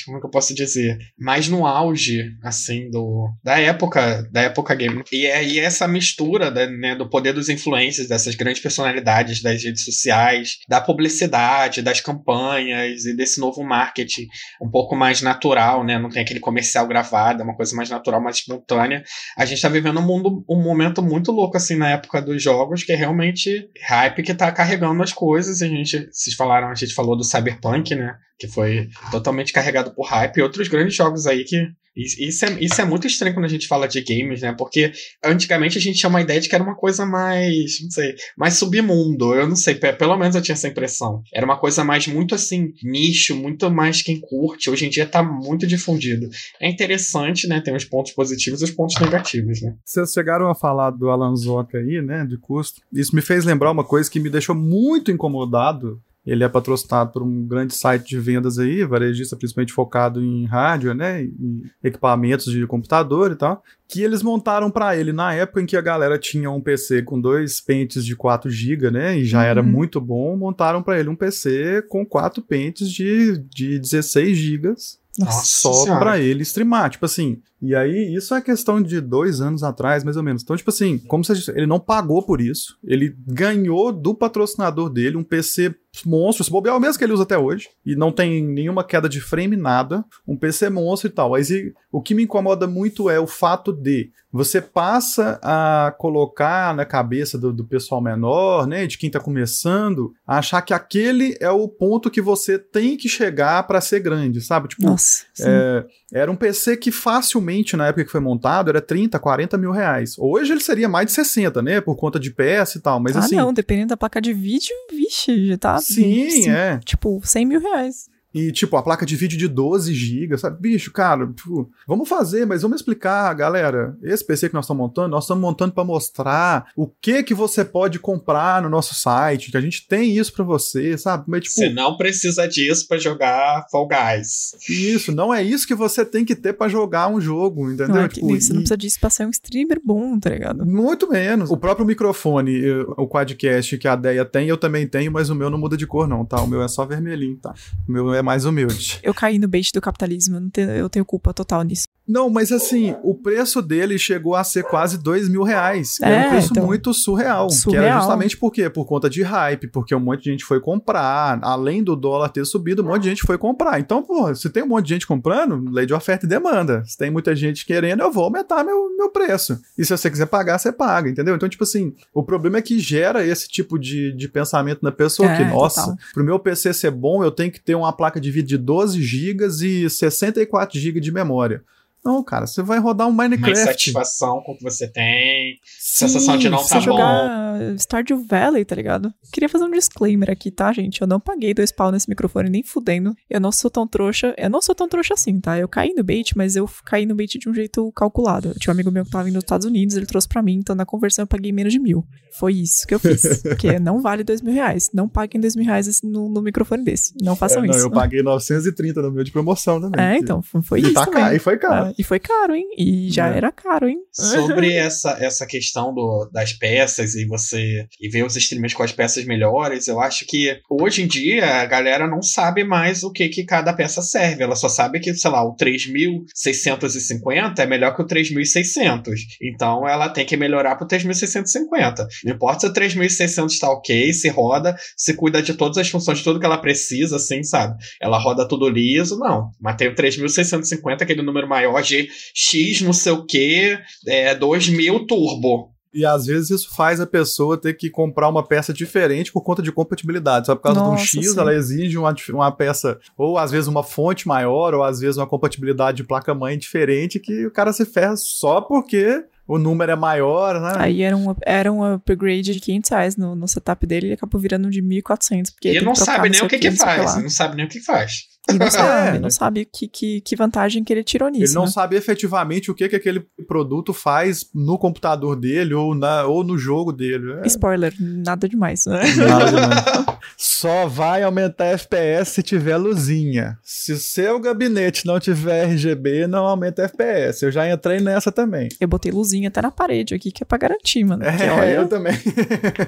como 0.06 0.18
é 0.18 0.20
que 0.20 0.26
eu 0.26 0.32
posso 0.32 0.54
dizer, 0.54 0.98
mais 1.18 1.48
no 1.48 1.66
auge, 1.66 2.32
assim, 2.44 2.90
do 2.90 3.30
da 3.44 3.60
época, 3.60 4.28
da 4.32 4.42
época 4.42 4.76
game. 4.76 5.04
E 5.12 5.26
é 5.26 5.44
e 5.44 5.60
essa 5.60 5.88
mistura 5.88 6.50
da, 6.50 6.68
né, 6.68 6.96
do 6.96 7.10
poder 7.10 7.34
dos 7.34 7.50
influencers, 7.50 8.08
dessas 8.08 8.36
grandes 8.36 8.62
personalidades 8.62 9.42
das 9.42 9.64
redes 9.64 9.84
sociais, 9.84 10.58
da 10.68 10.82
publicidade, 10.82 11.82
das 11.82 12.02
campanhas 12.02 13.06
e 13.06 13.16
desse 13.16 13.40
novo 13.40 13.64
marketing 13.64 14.28
um 14.62 14.70
pouco 14.70 14.96
mais 14.96 15.22
natural, 15.22 15.84
né? 15.84 16.00
Não 16.00 16.10
tem 16.10 16.22
aquele 16.22 16.40
comercial 16.40 16.88
gravado, 16.88 17.42
é 17.42 17.44
uma 17.44 17.56
coisa 17.56 17.76
mais 17.76 17.90
natural, 17.90 18.22
mais 18.22 18.38
espontânea. 18.38 19.04
A 19.38 19.46
gente 19.46 19.62
tá 19.62 19.70
vivendo 19.70 20.00
um 20.00 20.06
mundo, 20.06 20.44
um 20.50 20.62
momento 20.62 21.02
muito 21.02 21.32
louco, 21.32 21.58
assim, 21.58 21.76
na 21.76 21.92
época 21.92 22.22
dos 22.22 22.42
jogos, 22.42 22.84
que 22.84 22.92
é 22.92 22.96
realmente 22.96 23.70
hype 23.88 24.24
que 24.24 24.34
tá 24.34 24.52
carregando 24.52 25.02
as 25.04 25.14
coisas. 25.14 25.62
A 25.62 25.68
gente, 25.68 26.10
vocês 26.12 26.36
falaram, 26.36 26.70
a 26.70 26.76
gente 26.76 26.94
falou 26.94 27.16
do 27.16 27.24
Cyberpunk, 27.24 27.96
né? 27.96 28.16
Que 28.44 28.54
foi 28.54 28.90
totalmente 29.10 29.54
carregado 29.54 29.92
por 29.96 30.06
hype. 30.06 30.38
E 30.38 30.42
outros 30.42 30.68
grandes 30.68 30.94
jogos 30.94 31.26
aí 31.26 31.46
que. 31.46 31.66
Isso 31.96 32.44
é, 32.46 32.58
isso 32.60 32.82
é 32.82 32.86
muito 32.86 33.06
estranho 33.06 33.36
quando 33.36 33.46
a 33.46 33.50
gente 33.50 33.68
fala 33.68 33.88
de 33.88 34.02
games, 34.02 34.42
né? 34.42 34.52
Porque 34.58 34.92
antigamente 35.24 35.78
a 35.78 35.82
gente 35.82 36.00
tinha 36.00 36.10
uma 36.10 36.22
ideia 36.22 36.42
de 36.42 36.50
que 36.50 36.56
era 36.56 36.64
uma 36.64 36.76
coisa 36.76 37.06
mais, 37.06 37.84
não 37.84 37.92
sei, 37.92 38.16
mais 38.36 38.56
submundo. 38.56 39.36
Eu 39.36 39.48
não 39.48 39.56
sei, 39.56 39.76
pelo 39.76 40.18
menos 40.18 40.36
eu 40.36 40.42
tinha 40.42 40.54
essa 40.54 40.68
impressão. 40.68 41.22
Era 41.32 41.46
uma 41.46 41.56
coisa 41.56 41.84
mais 41.84 42.08
muito 42.08 42.34
assim, 42.34 42.74
nicho, 42.84 43.36
muito 43.36 43.70
mais 43.70 44.02
quem 44.02 44.20
curte. 44.20 44.72
Hoje 44.72 44.88
em 44.88 44.90
dia 44.90 45.06
tá 45.06 45.22
muito 45.22 45.68
difundido. 45.68 46.28
É 46.60 46.68
interessante, 46.68 47.48
né? 47.48 47.62
Tem 47.62 47.76
os 47.76 47.86
pontos 47.86 48.12
positivos 48.12 48.62
e 48.62 48.64
os 48.64 48.72
pontos 48.72 49.00
negativos, 49.00 49.62
né? 49.62 49.76
Vocês 49.86 50.12
chegaram 50.12 50.50
a 50.50 50.56
falar 50.56 50.90
do 50.90 51.12
Alan 51.12 51.36
Zoka 51.36 51.78
aí, 51.78 52.02
né? 52.02 52.26
De 52.26 52.40
custo. 52.40 52.82
Isso 52.92 53.16
me 53.16 53.22
fez 53.22 53.46
lembrar 53.46 53.70
uma 53.70 53.84
coisa 53.84 54.10
que 54.10 54.20
me 54.20 54.32
deixou 54.32 54.56
muito 54.56 55.12
incomodado 55.12 56.02
ele 56.26 56.44
é 56.44 56.50
patrocinado 56.50 57.12
por 57.12 57.22
um 57.22 57.46
grande 57.46 57.76
site 57.76 58.08
de 58.08 58.20
vendas 58.20 58.58
aí, 58.58 58.84
varejista 58.86 59.36
principalmente 59.36 59.74
focado 59.74 60.24
em 60.24 60.46
rádio, 60.46 60.94
né, 60.94 61.24
em 61.24 61.64
equipamentos 61.84 62.52
de 62.52 62.66
computador 62.66 63.32
e 63.32 63.36
tal, 63.36 63.64
que 63.88 64.02
eles 64.02 64.24
montaram 64.24 64.72
para 64.72 64.96
ele 64.96 65.12
na 65.12 65.34
época 65.34 65.62
em 65.62 65.66
que 65.66 65.76
a 65.76 65.82
galera 65.82 66.18
tinha 66.18 66.50
um 66.50 66.62
PC 66.62 67.04
com 67.04 67.20
dois 67.20 67.60
pentes 67.60 68.06
de 68.06 68.16
4 68.16 68.50
GB, 68.50 68.90
né, 68.90 69.18
e 69.18 69.26
já 69.26 69.40
uhum. 69.40 69.46
era 69.46 69.64
muito 69.64 70.00
bom, 70.00 70.38
montaram 70.38 70.82
para 70.82 71.00
ele 71.00 71.10
um 71.10 71.16
PC 71.16 71.84
com 71.90 72.06
quatro 72.06 72.42
pentes 72.42 72.90
de, 72.90 73.38
de 73.50 73.78
16 73.80 74.38
GB 74.38 74.76
nossa 75.18 75.46
só 75.46 76.00
para 76.00 76.20
ele 76.20 76.42
streamar. 76.44 76.90
Tipo 76.90 77.06
assim, 77.06 77.42
e 77.64 77.74
aí 77.74 78.14
isso 78.14 78.36
é 78.36 78.42
questão 78.42 78.82
de 78.82 79.00
dois 79.00 79.40
anos 79.40 79.64
atrás, 79.64 80.04
mais 80.04 80.18
ou 80.18 80.24
menos. 80.24 80.44
Então, 80.44 80.58
tipo 80.58 80.70
assim, 80.70 80.98
como 80.98 81.24
se 81.24 81.50
ele 81.52 81.66
não 81.66 81.80
pagou 81.80 82.22
por 82.22 82.42
isso, 82.42 82.78
ele 82.84 83.16
ganhou 83.26 83.94
do 83.94 84.14
patrocinador 84.14 84.90
dele 84.90 85.16
um 85.16 85.24
PC 85.24 85.74
monstro, 86.06 86.44
esse 86.44 86.52
bobear 86.52 86.74
é 86.74 86.78
o 86.78 86.82
mesmo 86.82 86.98
que 86.98 87.04
ele 87.04 87.14
usa 87.14 87.24
até 87.24 87.38
hoje, 87.38 87.70
e 87.86 87.96
não 87.96 88.12
tem 88.12 88.44
nenhuma 88.44 88.84
queda 88.84 89.08
de 89.08 89.22
frame, 89.22 89.56
nada, 89.56 90.04
um 90.28 90.36
PC 90.36 90.70
monstro 90.70 91.08
e 91.08 91.12
tal. 91.12 91.32
Mas 91.32 91.52
e, 91.52 91.74
o 91.92 92.02
que 92.02 92.16
me 92.16 92.24
incomoda 92.24 92.66
muito 92.66 93.10
é 93.10 93.20
o 93.20 93.28
fato 93.28 93.72
de 93.72 94.12
você 94.32 94.60
passa 94.60 95.40
a 95.44 95.94
colocar 96.00 96.76
na 96.76 96.86
cabeça 96.86 97.38
do, 97.38 97.54
do 97.54 97.64
pessoal 97.64 98.02
menor, 98.02 98.66
né, 98.66 98.88
de 98.88 98.98
quem 98.98 99.12
tá 99.12 99.20
começando, 99.20 100.12
a 100.26 100.40
achar 100.40 100.64
que 100.64 100.74
aquele 100.74 101.38
é 101.40 101.52
o 101.52 101.68
ponto 101.68 102.10
que 102.10 102.20
você 102.20 102.58
tem 102.58 102.98
que 102.98 103.08
chegar 103.08 103.62
para 103.68 103.80
ser 103.80 104.00
grande, 104.00 104.42
sabe? 104.42 104.70
Tipo, 104.70 104.88
Nossa, 104.88 105.26
é, 105.40 105.86
era 106.12 106.32
um 106.32 106.36
PC 106.36 106.78
que 106.78 106.92
facilmente, 106.92 107.53
na 107.78 107.88
época 107.88 108.06
que 108.06 108.12
foi 108.12 108.20
montado, 108.20 108.70
era 108.70 108.82
30, 108.82 109.20
40 109.20 109.58
mil 109.58 109.72
reais. 109.72 110.16
Hoje 110.18 110.52
ele 110.52 110.62
seria 110.62 110.90
mais 110.90 111.08
de 111.08 111.12
60, 111.14 111.62
né, 111.62 111.82
por 111.82 111.96
conta 111.96 112.20
de 112.20 112.32
peça 112.32 112.78
e 112.78 112.82
tal, 112.82 113.00
mas 113.00 113.16
ah, 113.16 113.20
assim... 113.20 113.36
não, 113.36 113.54
dependendo 113.54 113.90
da 113.90 113.98
placa 113.98 114.22
de 114.22 114.34
vídeo, 114.34 114.74
vixe, 114.92 115.48
já 115.48 115.58
tá... 115.58 115.78
Sim, 115.80 116.30
sim, 116.30 116.50
é. 116.50 116.80
Tipo, 116.84 117.22
100 117.24 117.46
mil 117.46 117.60
reais. 117.60 118.13
E, 118.34 118.52
tipo, 118.52 118.76
a 118.76 118.82
placa 118.82 119.06
de 119.06 119.16
vídeo 119.16 119.38
de 119.38 119.48
12 119.48 119.94
GB, 119.94 120.38
sabe? 120.38 120.60
Bicho, 120.60 120.92
cara, 120.92 121.28
tipo, 121.28 121.70
vamos 121.88 122.10
fazer, 122.10 122.46
mas 122.46 122.64
vamos 122.64 122.78
explicar, 122.78 123.32
galera. 123.34 123.96
Esse 124.02 124.26
PC 124.26 124.50
que 124.50 124.56
nós 124.56 124.66
estamos 124.66 124.82
montando, 124.82 125.10
nós 125.10 125.26
estamos 125.26 125.42
montando 125.42 125.74
para 125.74 125.84
mostrar 125.84 126.66
o 126.76 126.88
que 126.88 127.22
que 127.22 127.34
você 127.34 127.64
pode 127.64 128.00
comprar 128.00 128.62
no 128.62 128.70
nosso 128.70 128.96
site, 128.96 129.52
que 129.52 129.58
a 129.58 129.62
gente 129.62 129.88
tem 129.88 130.18
isso 130.18 130.34
para 130.34 130.44
você, 130.44 130.98
sabe? 130.98 131.26
Mas, 131.28 131.44
tipo, 131.44 131.56
você 131.56 131.70
não 131.70 131.96
precisa 131.96 132.48
disso 132.48 132.88
para 132.88 132.98
jogar 132.98 133.68
Fall 133.70 133.88
Guys. 133.88 134.56
Isso, 134.68 135.12
não 135.12 135.34
é 135.34 135.44
isso 135.44 135.68
que 135.68 135.76
você 135.76 136.04
tem 136.04 136.26
que 136.26 136.36
ter 136.36 136.54
para 136.54 136.68
jogar 136.70 137.08
um 137.10 137.22
jogo, 137.22 137.70
entendeu? 137.70 137.96
Não, 137.96 138.02
é 138.02 138.08
tipo, 138.08 138.36
isso, 138.36 138.52
e... 138.52 138.54
não 138.54 138.62
precisa 138.62 138.78
disso 138.78 139.00
pra 139.00 139.10
ser 139.10 139.28
um 139.28 139.30
streamer 139.30 139.80
bom, 139.84 140.20
tá 140.20 140.32
ligado? 140.32 140.66
Muito 140.66 141.08
menos. 141.10 141.52
O 141.52 141.58
próprio 141.58 141.86
microfone, 141.86 142.72
o 142.98 143.08
quadcast 143.08 143.78
que 143.78 143.88
a 143.88 143.96
Deia 143.96 144.26
tem, 144.26 144.48
eu 144.48 144.58
também 144.58 144.88
tenho, 144.88 145.12
mas 145.12 145.30
o 145.30 145.36
meu 145.36 145.50
não 145.50 145.58
muda 145.58 145.78
de 145.78 145.86
cor, 145.86 146.08
não, 146.08 146.26
tá? 146.26 146.42
O 146.42 146.48
meu 146.48 146.64
é 146.64 146.68
só 146.68 146.86
vermelhinho, 146.86 147.38
tá? 147.38 147.54
O 147.88 147.92
meu 147.92 148.14
é 148.14 148.23
mais 148.24 148.46
humilde. 148.46 149.00
Eu 149.04 149.14
caí 149.14 149.38
no 149.38 149.48
bait 149.48 149.72
do 149.74 149.82
capitalismo, 149.82 150.50
eu 150.56 150.90
tenho 150.90 151.06
culpa 151.06 151.34
total 151.34 151.64
nisso. 151.64 151.86
Não, 152.08 152.30
mas 152.30 152.52
assim, 152.52 152.96
o 153.02 153.16
preço 153.16 153.62
dele 153.62 153.98
chegou 153.98 154.36
a 154.36 154.44
ser 154.44 154.64
quase 154.64 154.98
dois 154.98 155.30
mil 155.30 155.44
reais. 155.44 155.98
É, 156.02 156.12
era 156.12 156.28
um 156.28 156.30
preço 156.32 156.50
então, 156.52 156.66
muito 156.66 156.94
surreal, 156.94 157.50
surreal. 157.50 157.84
Que 157.84 157.90
era 157.90 158.00
justamente 158.00 158.38
por 158.38 158.52
quê? 158.52 158.70
Por 158.70 158.86
conta 158.86 159.10
de 159.10 159.24
hype, 159.24 159.68
porque 159.68 159.96
um 159.96 160.00
monte 160.00 160.24
de 160.24 160.32
gente 160.32 160.44
foi 160.44 160.60
comprar. 160.60 161.40
Além 161.42 161.82
do 161.82 161.96
dólar 161.96 162.30
ter 162.30 162.46
subido, 162.46 162.84
um 162.84 162.88
monte 162.88 163.04
de 163.04 163.10
gente 163.10 163.24
foi 163.24 163.38
comprar. 163.38 163.80
Então, 163.80 164.04
pô, 164.04 164.34
se 164.36 164.50
tem 164.50 164.64
um 164.64 164.68
monte 164.68 164.88
de 164.88 164.94
gente 164.96 165.08
comprando, 165.08 165.70
lei 165.72 165.86
de 165.86 165.94
oferta 165.94 166.26
e 166.26 166.30
demanda. 166.30 166.84
Se 166.86 166.98
tem 166.98 167.10
muita 167.10 167.34
gente 167.36 167.66
querendo, 167.66 168.02
eu 168.02 168.12
vou 168.12 168.26
aumentar 168.26 168.66
meu, 168.66 168.90
meu 168.98 169.10
preço. 169.10 169.60
E 169.78 169.86
se 169.86 169.96
você 169.96 170.12
quiser 170.12 170.26
pagar, 170.26 170.60
você 170.60 170.74
paga, 170.74 171.10
entendeu? 171.10 171.36
Então, 171.36 171.48
tipo 171.48 171.64
assim, 171.64 171.96
o 172.14 172.22
problema 172.22 172.58
é 172.58 172.62
que 172.62 172.80
gera 172.80 173.26
esse 173.26 173.48
tipo 173.48 173.80
de, 173.80 174.12
de 174.12 174.28
pensamento 174.28 174.80
na 174.84 174.92
pessoa 174.92 175.30
é, 175.30 175.38
que, 175.38 175.46
nossa, 175.46 175.82
total. 175.82 175.98
pro 176.14 176.24
meu 176.24 176.38
PC 176.38 176.74
ser 176.74 176.92
bom, 176.92 177.24
eu 177.24 177.32
tenho 177.32 177.52
que 177.52 177.62
ter 177.62 177.76
uma 177.76 177.94
placa 177.94 178.20
de 178.20 178.30
vídeo 178.30 178.50
de 178.50 178.58
12 178.58 179.02
GB 179.02 179.46
e 179.64 179.90
64 179.90 180.78
GB 180.78 181.00
de 181.00 181.12
memória. 181.12 181.64
Não, 182.04 182.24
cara, 182.24 182.46
você 182.46 182.62
vai 182.62 182.80
rodar 182.80 183.08
um 183.08 183.12
Minecraft. 183.12 183.54
Mais 183.54 183.60
satisfação 183.60 184.42
com 184.42 184.54
o 184.54 184.58
que 184.58 184.64
você 184.64 184.88
tem. 184.88 185.58
Sim, 185.80 186.08
sensação 186.08 186.38
de 186.38 186.50
não 186.50 186.66
tá 186.66 186.80
jogar 186.80 187.58
bom. 187.58 187.76
Stardew 187.78 188.24
Valley, 188.26 188.66
tá 188.66 188.76
ligado? 188.76 189.14
Queria 189.32 189.48
fazer 189.48 189.64
um 189.64 189.72
disclaimer 189.72 190.30
aqui, 190.30 190.52
tá, 190.52 190.74
gente? 190.74 191.02
Eu 191.02 191.08
não 191.08 191.20
paguei 191.20 191.54
dois 191.54 191.72
pau 191.72 191.92
nesse 191.92 192.10
microfone 192.10 192.50
nem 192.50 192.64
fudendo. 192.64 193.16
Eu 193.30 193.40
não 193.40 193.52
sou 193.52 193.72
tão 193.72 193.88
trouxa. 193.88 194.34
Eu 194.38 194.50
não 194.50 194.62
sou 194.62 194.76
tão 194.76 194.88
trouxa 194.88 195.14
assim, 195.14 195.40
tá? 195.40 195.58
Eu 195.58 195.68
caí 195.68 195.94
no 195.96 196.04
bait, 196.04 196.34
mas 196.36 196.56
eu 196.56 196.70
caí 196.84 197.06
no 197.06 197.16
bait 197.16 197.38
de 197.40 197.48
um 197.48 197.54
jeito 197.54 197.92
calculado. 197.94 198.50
Eu 198.50 198.56
tinha 198.56 198.72
um 198.72 198.76
amigo 198.76 198.92
meu 198.92 199.06
que 199.06 199.12
tava 199.12 199.24
vindo 199.24 199.36
dos 199.36 199.44
Estados 199.44 199.66
Unidos, 199.66 199.96
ele 199.96 200.06
trouxe 200.06 200.28
pra 200.28 200.42
mim, 200.42 200.56
então 200.56 200.76
na 200.76 200.86
conversão 200.86 201.24
eu 201.24 201.28
paguei 201.28 201.52
menos 201.52 201.72
de 201.72 201.80
mil. 201.80 202.06
Foi 202.32 202.54
isso 202.54 202.86
que 202.88 202.96
eu 202.96 203.00
fiz. 203.00 203.42
porque 203.44 203.80
não 203.80 204.02
vale 204.02 204.24
dois 204.24 204.42
mil 204.42 204.54
reais. 204.54 204.90
Não 204.94 205.08
paguem 205.08 205.40
dois 205.40 205.56
mil 205.56 205.66
reais 205.66 206.02
no, 206.02 206.28
no 206.28 206.42
microfone 206.42 206.84
desse. 206.84 207.14
Não 207.22 207.36
façam 207.36 207.64
é, 207.64 207.68
não, 207.68 207.76
isso. 207.76 207.86
Eu 207.86 207.92
paguei 207.92 208.24
930 208.24 209.02
no 209.02 209.12
meu 209.12 209.24
de 209.24 209.32
promoção 209.32 209.80
também. 209.80 210.04
É, 210.04 210.18
então, 210.18 210.42
foi 210.42 210.80
e 210.80 210.84
isso. 210.84 210.94
Tá 210.94 211.08
caro, 211.08 211.36
e 211.36 211.40
foi 211.40 211.58
caro. 211.58 211.88
É, 211.88 211.93
e 211.98 212.04
foi 212.04 212.20
caro, 212.20 212.56
hein? 212.56 212.68
E 212.78 213.12
já 213.12 213.34
é. 213.34 213.38
era 213.38 213.52
caro, 213.52 213.88
hein? 213.88 213.98
Sobre 214.12 214.74
essa, 214.74 215.18
essa 215.20 215.46
questão 215.46 215.94
do, 215.94 216.30
das 216.32 216.54
peças 216.54 217.16
e 217.16 217.26
você 217.26 217.88
e 218.00 218.10
ver 218.10 218.26
os 218.26 218.36
streamers 218.36 218.74
com 218.74 218.84
as 218.84 218.92
peças 218.92 219.26
melhores, 219.26 219.88
eu 219.88 220.00
acho 220.00 220.26
que 220.26 220.60
hoje 220.70 221.04
em 221.04 221.08
dia 221.08 221.62
a 221.62 221.66
galera 221.66 222.08
não 222.08 222.22
sabe 222.22 222.64
mais 222.64 223.04
o 223.04 223.12
que, 223.12 223.30
que 223.30 223.44
cada 223.44 223.74
peça 223.74 224.02
serve. 224.02 224.44
Ela 224.44 224.56
só 224.56 224.70
sabe 224.70 225.00
que, 225.00 225.14
sei 225.14 225.32
lá, 225.32 225.44
o 225.44 225.56
3650 225.56 227.62
é 227.62 227.66
melhor 227.66 227.96
que 227.96 228.02
o 228.02 228.08
3600. 228.08 229.22
Então 229.42 229.88
ela 229.88 230.10
tem 230.10 230.26
que 230.26 230.38
melhorar 230.38 230.76
pro 230.76 230.88
3650. 230.88 232.08
Não 232.24 232.34
importa 232.34 232.62
se 232.62 232.68
o 232.68 232.74
3600 232.74 233.54
está 233.54 233.70
ok, 233.70 234.14
se 234.14 234.30
roda, 234.30 234.76
se 234.98 235.16
cuida 235.16 235.42
de 235.42 235.54
todas 235.54 235.78
as 235.78 235.90
funções, 235.90 236.20
de 236.20 236.24
tudo 236.24 236.40
que 236.40 236.46
ela 236.46 236.58
precisa, 236.58 237.18
assim, 237.18 237.44
sabe? 237.44 237.76
Ela 238.02 238.18
roda 238.18 238.48
tudo 238.48 238.70
liso, 238.70 239.18
não. 239.20 239.52
Mas 239.62 239.76
tem 239.76 239.88
o 239.88 239.96
3650, 239.96 241.04
aquele 241.04 241.22
número 241.22 241.48
maior 241.48 241.83
de 241.88 242.10
X 242.34 242.82
não 242.82 242.94
sei 242.94 243.12
o 243.12 243.26
que, 243.26 243.78
é 244.08 244.36
2000 244.36 245.06
turbo. 245.06 245.74
E 245.94 246.06
às 246.06 246.26
vezes 246.26 246.50
isso 246.50 246.76
faz 246.76 247.00
a 247.00 247.06
pessoa 247.06 247.56
ter 247.56 247.76
que 247.76 247.90
comprar 247.90 248.28
uma 248.28 248.44
peça 248.44 248.74
diferente 248.74 249.32
por 249.32 249.44
conta 249.44 249.62
de 249.62 249.72
compatibilidade. 249.72 250.48
Só 250.48 250.56
por 250.56 250.64
causa 250.64 250.80
Nossa, 250.80 250.96
de 250.96 251.02
um 251.02 251.22
X, 251.22 251.32
sim. 251.32 251.40
ela 251.40 251.54
exige 251.54 251.98
uma, 251.98 252.16
uma 252.32 252.52
peça, 252.52 253.00
ou 253.16 253.38
às 253.38 253.52
vezes 253.52 253.68
uma 253.68 253.84
fonte 253.84 254.28
maior, 254.28 254.74
ou 254.74 254.84
às 254.84 255.00
vezes 255.00 255.18
uma 255.18 255.28
compatibilidade 255.28 255.98
de 255.98 256.04
placa-mãe 256.04 256.58
diferente, 256.58 257.20
que 257.20 257.46
o 257.46 257.52
cara 257.52 257.72
se 257.72 257.86
ferra 257.86 258.16
só 258.18 258.60
porque 258.60 259.24
o 259.48 259.60
número 259.60 259.92
é 259.92 259.96
maior, 259.96 260.60
né? 260.60 260.74
Aí 260.78 261.04
era 261.04 261.16
um, 261.16 261.36
era 261.46 261.72
um 261.72 261.84
upgrade 261.84 262.54
de 262.54 262.60
500 262.60 262.90
reais 262.90 263.18
no, 263.18 263.36
no 263.36 263.48
setup 263.48 263.86
dele 263.86 264.08
e 264.08 264.14
acabou 264.14 264.42
virando 264.42 264.72
de 264.72 264.82
1.400. 264.82 265.52
Porque 265.52 265.68
e 265.68 265.78
ele 265.78 265.86
não 265.86 265.96
sabe 265.96 266.30
nem 266.30 266.42
o 266.42 266.48
que, 266.48 266.58
que 266.58 266.72
faz. 266.72 267.14
Ele 267.14 267.24
não 267.24 267.30
sabe 267.30 267.56
nem 267.56 267.66
o 267.66 267.70
que 267.70 267.80
faz. 267.80 268.33
E 268.52 268.58
não 268.58 268.70
sabe, 268.72 269.18
é. 269.18 269.20
não 269.20 269.30
sabe 269.30 269.66
que, 269.66 269.88
que, 269.88 270.22
que, 270.22 270.36
vantagem 270.36 270.84
que 270.84 270.92
ele 270.92 271.04
tirou 271.04 271.30
nisso. 271.30 271.54
Ele 271.54 271.54
não 271.54 271.64
né? 271.64 271.72
sabe 271.72 271.96
efetivamente 271.96 272.70
o 272.70 272.76
que, 272.76 272.90
que 272.90 272.96
aquele 272.96 273.22
produto 273.48 273.94
faz 273.94 274.50
no 274.54 274.78
computador 274.78 275.36
dele 275.36 275.74
ou, 275.74 275.96
na, 275.96 276.26
ou 276.26 276.44
no 276.44 276.58
jogo 276.58 276.92
dele. 276.92 277.40
É. 277.44 277.48
Spoiler, 277.48 277.94
nada 278.00 278.48
demais. 278.48 278.86
Né? 278.86 279.02
Nada 279.16 279.46
demais. 279.46 280.14
Só 280.38 280.88
vai 280.88 281.24
aumentar 281.24 281.66
FPS 281.66 282.32
se 282.32 282.44
tiver 282.44 282.78
luzinha. 282.78 283.58
Se 283.62 283.98
seu 283.98 284.40
gabinete 284.40 285.06
não 285.06 285.20
tiver 285.20 285.66
RGB, 285.66 286.28
não 286.28 286.46
aumenta 286.46 286.84
FPS. 286.84 287.46
Eu 287.46 287.52
já 287.52 287.70
entrei 287.70 288.00
nessa 288.00 288.32
também. 288.32 288.70
Eu 288.80 288.88
botei 288.88 289.12
luzinha 289.12 289.50
até 289.50 289.62
na 289.62 289.72
parede 289.72 290.16
aqui, 290.16 290.32
que 290.32 290.44
é 290.44 290.46
pra 290.46 290.58
garantir, 290.58 291.04
mano. 291.04 291.24
É, 291.24 291.52
olha, 291.52 291.70
eu 291.72 291.88
também. 291.88 292.14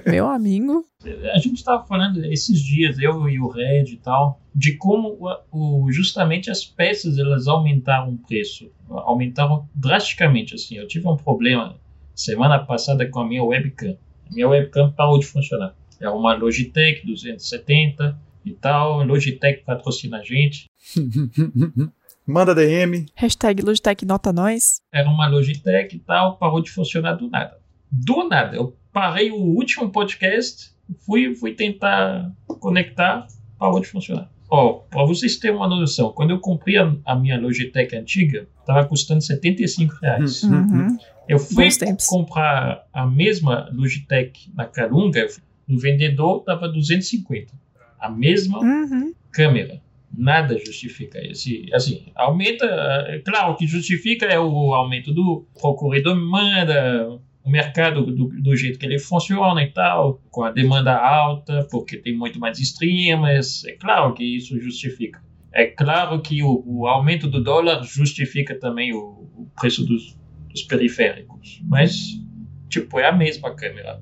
Meu 0.06 0.28
amigo. 0.28 0.86
A 1.34 1.40
gente 1.40 1.64
tava 1.64 1.86
falando 1.86 2.24
esses 2.26 2.60
dias, 2.60 2.98
eu 3.00 3.30
e 3.30 3.40
o 3.40 3.48
Red 3.48 3.86
e 3.92 3.98
tal 3.98 4.40
de 4.56 4.78
como 4.78 5.18
o, 5.52 5.92
justamente 5.92 6.50
as 6.50 6.64
peças 6.64 7.20
elas 7.20 7.46
aumentaram 7.46 8.14
o 8.14 8.18
preço, 8.18 8.72
aumentaram 8.90 9.68
drasticamente. 9.76 10.56
Assim, 10.56 10.78
eu 10.78 10.88
tive 10.88 11.06
um 11.10 11.18
problema 11.18 11.78
semana 12.16 12.58
passada 12.60 13.06
com 13.10 13.20
a 13.20 13.28
minha 13.28 13.44
webcam. 13.44 13.98
A 14.32 14.34
minha 14.34 14.48
webcam 14.48 14.92
parou 14.92 15.20
de 15.20 15.26
funcionar. 15.26 15.76
É 16.00 16.10
uma 16.10 16.34
Logitech 16.36 17.06
270 17.06 18.18
e 18.46 18.54
tal. 18.54 19.04
Logitech 19.04 19.64
patrocina 19.66 20.20
a 20.20 20.24
gente. 20.24 20.70
Manda 22.26 22.56
DM. 22.56 23.06
Hashtag 23.14 23.62
Logitech 23.62 24.06
nota 24.06 24.32
nós. 24.32 24.82
Era 24.92 25.10
uma 25.10 25.28
Logitech 25.28 25.96
e 25.96 26.00
tal, 26.00 26.38
parou 26.38 26.62
de 26.62 26.72
funcionar 26.72 27.14
do 27.16 27.30
nada. 27.30 27.60
Do 27.92 28.28
nada. 28.28 28.56
Eu 28.56 28.76
parei 28.94 29.32
o 29.32 29.36
último 29.36 29.92
podcast, 29.92 30.72
fui, 31.06 31.36
fui 31.36 31.54
tentar 31.54 32.32
conectar, 32.48 33.28
parou 33.60 33.80
de 33.80 33.88
funcionar. 33.88 34.32
Ó, 34.50 34.74
para 34.90 35.06
vocês 35.06 35.38
terem 35.38 35.56
uma 35.56 35.68
noção, 35.68 36.12
quando 36.12 36.32
eu 36.32 36.40
comprei 36.40 36.78
a, 36.78 36.96
a 37.06 37.16
minha 37.16 37.40
Logitech 37.40 37.96
antiga, 37.96 38.48
estava 38.60 38.86
custando 38.86 39.22
75 39.22 39.96
reais. 40.02 40.44
Uhum. 40.44 40.52
uhum. 40.52 40.98
Eu 41.28 41.40
fui 41.40 41.68
comprar 42.08 42.86
a 42.94 43.06
mesma 43.08 43.68
Logitech 43.74 44.52
na 44.54 44.66
Calunga, 44.66 45.26
no 45.68 45.80
vendedor 45.80 46.40
estava 46.40 46.68
250. 46.68 47.52
A 48.00 48.10
mesma 48.10 48.60
uhum. 48.60 49.14
câmera. 49.32 49.82
Nada 50.16 50.58
justifica 50.64 51.20
esse. 51.20 51.68
Assim, 51.74 52.06
aumenta. 52.16 52.66
É 53.10 53.20
claro, 53.20 53.54
o 53.54 53.56
que 53.58 53.68
justifica 53.68 54.26
é 54.28 54.40
o 54.40 54.74
aumento 54.74 55.12
do 55.12 55.46
procura 55.60 55.98
e 55.98 56.04
demanda, 56.04 57.20
o 57.46 57.50
mercado 57.50 58.04
do, 58.04 58.28
do, 58.42 58.56
jeito 58.56 58.80
que 58.80 58.86
ele 58.86 58.98
funciona 58.98 59.62
e 59.62 59.72
tal, 59.72 60.20
com 60.32 60.44
a 60.44 60.52
demanda 60.52 60.96
alta, 60.96 61.68
porque 61.70 61.96
tem 61.96 62.18
muito 62.18 62.40
mais 62.40 62.60
streamers, 62.60 63.64
é 63.66 63.74
claro 63.74 64.16
que 64.16 64.24
isso 64.24 64.60
justifica. 64.60 65.22
É 65.54 65.68
claro 65.68 66.20
que 66.22 66.42
o, 66.42 66.64
o 66.66 66.88
aumento 66.88 67.28
do 67.28 67.42
dólar 67.42 67.84
justifica 67.84 68.60
também 68.60 68.94
o, 68.94 69.30
o 69.38 69.48
preço 69.60 69.86
dos, 69.86 70.18
dos, 70.50 70.64
periféricos, 70.64 71.62
mas, 71.66 72.20
tipo, 72.68 73.00
é 73.00 73.08
a 73.08 73.12
mesma 73.12 73.56
câmera. 73.56 74.02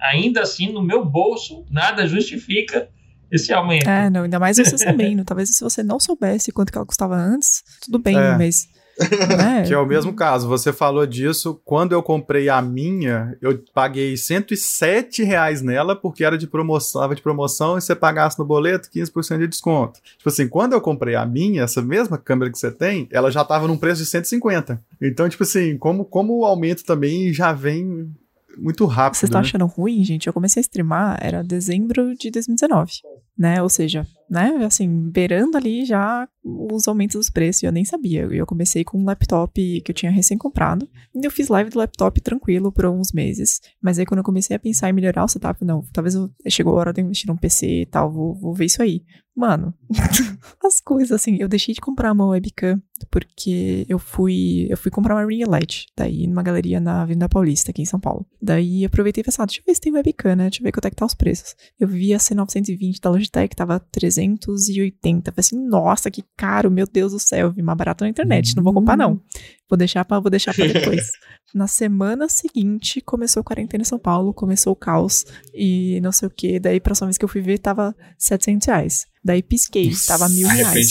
Ainda 0.00 0.40
assim, 0.40 0.72
no 0.72 0.82
meu 0.82 1.04
bolso, 1.04 1.66
nada 1.70 2.06
justifica 2.06 2.88
esse 3.30 3.52
aumento. 3.52 3.86
É, 3.86 4.08
não, 4.08 4.22
ainda 4.22 4.38
mais 4.38 4.56
você 4.56 4.78
sabendo. 4.78 5.24
Talvez 5.24 5.54
se 5.54 5.62
você 5.62 5.82
não 5.82 6.00
soubesse 6.00 6.50
quanto 6.52 6.72
que 6.72 6.78
ela 6.78 6.86
custava 6.86 7.16
antes, 7.16 7.62
tudo 7.82 7.98
bem, 7.98 8.16
é. 8.16 8.38
mas 8.38 8.66
é. 8.98 9.62
que 9.66 9.72
é 9.72 9.78
o 9.78 9.86
mesmo 9.86 10.12
caso. 10.12 10.48
Você 10.48 10.72
falou 10.72 11.06
disso. 11.06 11.60
Quando 11.64 11.92
eu 11.92 12.02
comprei 12.02 12.48
a 12.48 12.60
minha, 12.60 13.36
eu 13.40 13.62
paguei 13.72 14.16
107 14.16 15.22
reais 15.22 15.62
nela, 15.62 15.94
porque 15.94 16.24
era 16.24 16.36
de 16.36 16.46
promoção, 16.46 17.00
estava 17.00 17.14
de 17.14 17.22
promoção, 17.22 17.78
e 17.78 17.80
você 17.80 17.94
pagasse 17.94 18.38
no 18.38 18.44
boleto 18.44 18.88
15% 18.90 19.38
de 19.38 19.46
desconto. 19.46 20.00
Tipo 20.16 20.28
assim, 20.28 20.48
quando 20.48 20.72
eu 20.72 20.80
comprei 20.80 21.14
a 21.14 21.24
minha, 21.24 21.62
essa 21.62 21.80
mesma 21.82 22.18
câmera 22.18 22.50
que 22.50 22.58
você 22.58 22.70
tem, 22.70 23.08
ela 23.10 23.30
já 23.30 23.42
estava 23.42 23.66
num 23.66 23.76
preço 23.76 24.02
de 24.02 24.08
150. 24.08 24.80
Então, 25.00 25.28
tipo 25.28 25.42
assim, 25.42 25.76
como, 25.78 26.04
como 26.04 26.38
o 26.38 26.44
aumento 26.44 26.84
também 26.84 27.32
já 27.32 27.52
vem 27.52 28.10
muito 28.58 28.84
rápido. 28.86 29.18
Vocês 29.18 29.28
estão 29.28 29.40
né? 29.40 29.46
achando 29.46 29.66
ruim, 29.66 30.04
gente? 30.04 30.26
Eu 30.26 30.32
comecei 30.32 30.60
a 30.60 30.62
streamar, 30.62 31.18
era 31.20 31.42
dezembro 31.42 32.14
de 32.16 32.30
2019, 32.30 32.92
né? 33.36 33.62
Ou 33.62 33.68
seja, 33.68 34.06
né? 34.28 34.64
Assim, 34.64 35.10
beirando 35.10 35.56
ali 35.56 35.84
já 35.84 36.28
os 36.44 36.88
aumentos 36.88 37.16
dos 37.16 37.30
preços, 37.30 37.62
eu 37.62 37.72
nem 37.72 37.84
sabia. 37.84 38.22
Eu 38.30 38.46
comecei 38.46 38.84
com 38.84 38.98
um 38.98 39.04
laptop 39.04 39.80
que 39.80 39.90
eu 39.90 39.94
tinha 39.94 40.10
recém 40.10 40.36
comprado, 40.36 40.88
e 41.14 41.24
eu 41.24 41.30
fiz 41.30 41.48
live 41.48 41.70
do 41.70 41.78
laptop 41.78 42.20
tranquilo 42.20 42.72
por 42.72 42.86
uns 42.86 43.12
meses. 43.12 43.60
Mas 43.80 43.98
aí 43.98 44.06
quando 44.06 44.18
eu 44.18 44.24
comecei 44.24 44.56
a 44.56 44.58
pensar 44.58 44.88
em 44.88 44.92
melhorar 44.92 45.24
o 45.24 45.28
setup, 45.28 45.64
não, 45.64 45.82
talvez 45.92 46.14
eu, 46.14 46.30
chegou 46.48 46.74
a 46.74 46.80
hora 46.80 46.92
de 46.92 47.00
eu 47.00 47.04
investir 47.04 47.28
num 47.28 47.36
PC 47.36 47.82
e 47.82 47.86
tal, 47.86 48.10
vou, 48.10 48.34
vou 48.34 48.54
ver 48.54 48.66
isso 48.66 48.82
aí. 48.82 49.02
Mano, 49.38 49.72
as 50.64 50.80
coisas, 50.80 51.12
assim, 51.12 51.36
eu 51.38 51.46
deixei 51.46 51.72
de 51.72 51.80
comprar 51.80 52.10
uma 52.10 52.26
webcam 52.26 52.82
porque 53.08 53.86
eu 53.88 53.96
fui 53.96 54.66
eu 54.68 54.76
fui 54.76 54.90
comprar 54.90 55.14
uma 55.14 55.24
ring 55.24 55.44
light, 55.44 55.86
daí 55.96 56.26
numa 56.26 56.42
galeria 56.42 56.80
na 56.80 57.02
Avenida 57.02 57.28
Paulista, 57.28 57.70
aqui 57.70 57.82
em 57.82 57.84
São 57.84 58.00
Paulo. 58.00 58.26
Daí 58.42 58.84
aproveitei 58.84 59.20
e 59.20 59.24
pensei, 59.24 59.40
ah, 59.40 59.46
deixa 59.46 59.60
eu 59.60 59.64
ver 59.64 59.76
se 59.76 59.80
tem 59.80 59.92
webcam, 59.92 60.34
né? 60.34 60.48
Deixa 60.48 60.60
eu 60.60 60.64
ver 60.64 60.72
quanto 60.72 60.86
é 60.86 60.90
que 60.90 60.96
tá 60.96 61.06
os 61.06 61.14
preços. 61.14 61.54
Eu 61.78 61.86
vi 61.86 62.12
a 62.12 62.18
C920 62.18 63.00
da 63.00 63.10
Logitech, 63.10 63.54
tava 63.54 63.78
380. 63.78 65.30
Falei 65.30 65.40
assim, 65.40 65.68
nossa, 65.68 66.10
que 66.10 66.24
caro, 66.36 66.68
meu 66.68 66.88
Deus 66.92 67.12
do 67.12 67.20
céu. 67.20 67.52
Vi 67.52 67.62
mais 67.62 67.78
barato 67.78 68.02
na 68.02 68.10
internet, 68.10 68.56
não 68.56 68.64
vou 68.64 68.74
comprar 68.74 68.96
não. 68.96 69.20
Vou 69.68 69.76
deixar 69.76 70.04
pra, 70.04 70.18
vou 70.18 70.30
deixar 70.30 70.54
pra 70.54 70.66
depois. 70.66 71.10
Na 71.54 71.66
semana 71.66 72.28
seguinte, 72.28 73.00
começou 73.00 73.40
a 73.40 73.44
quarentena 73.44 73.82
em 73.82 73.84
São 73.84 73.98
Paulo, 73.98 74.32
começou 74.34 74.72
o 74.72 74.76
caos 74.76 75.24
e 75.54 76.00
não 76.02 76.12
sei 76.12 76.28
o 76.28 76.30
que. 76.30 76.58
Daí, 76.58 76.80
próxima 76.80 77.06
vez 77.06 77.18
que 77.18 77.24
eu 77.24 77.28
fui 77.28 77.40
ver, 77.40 77.58
tava 77.58 77.94
700 78.18 78.66
reais. 78.66 79.06
Daí 79.24 79.42
pisquei, 79.42 79.90
tava 80.06 80.28
mil 80.28 80.46
reais. 80.48 80.88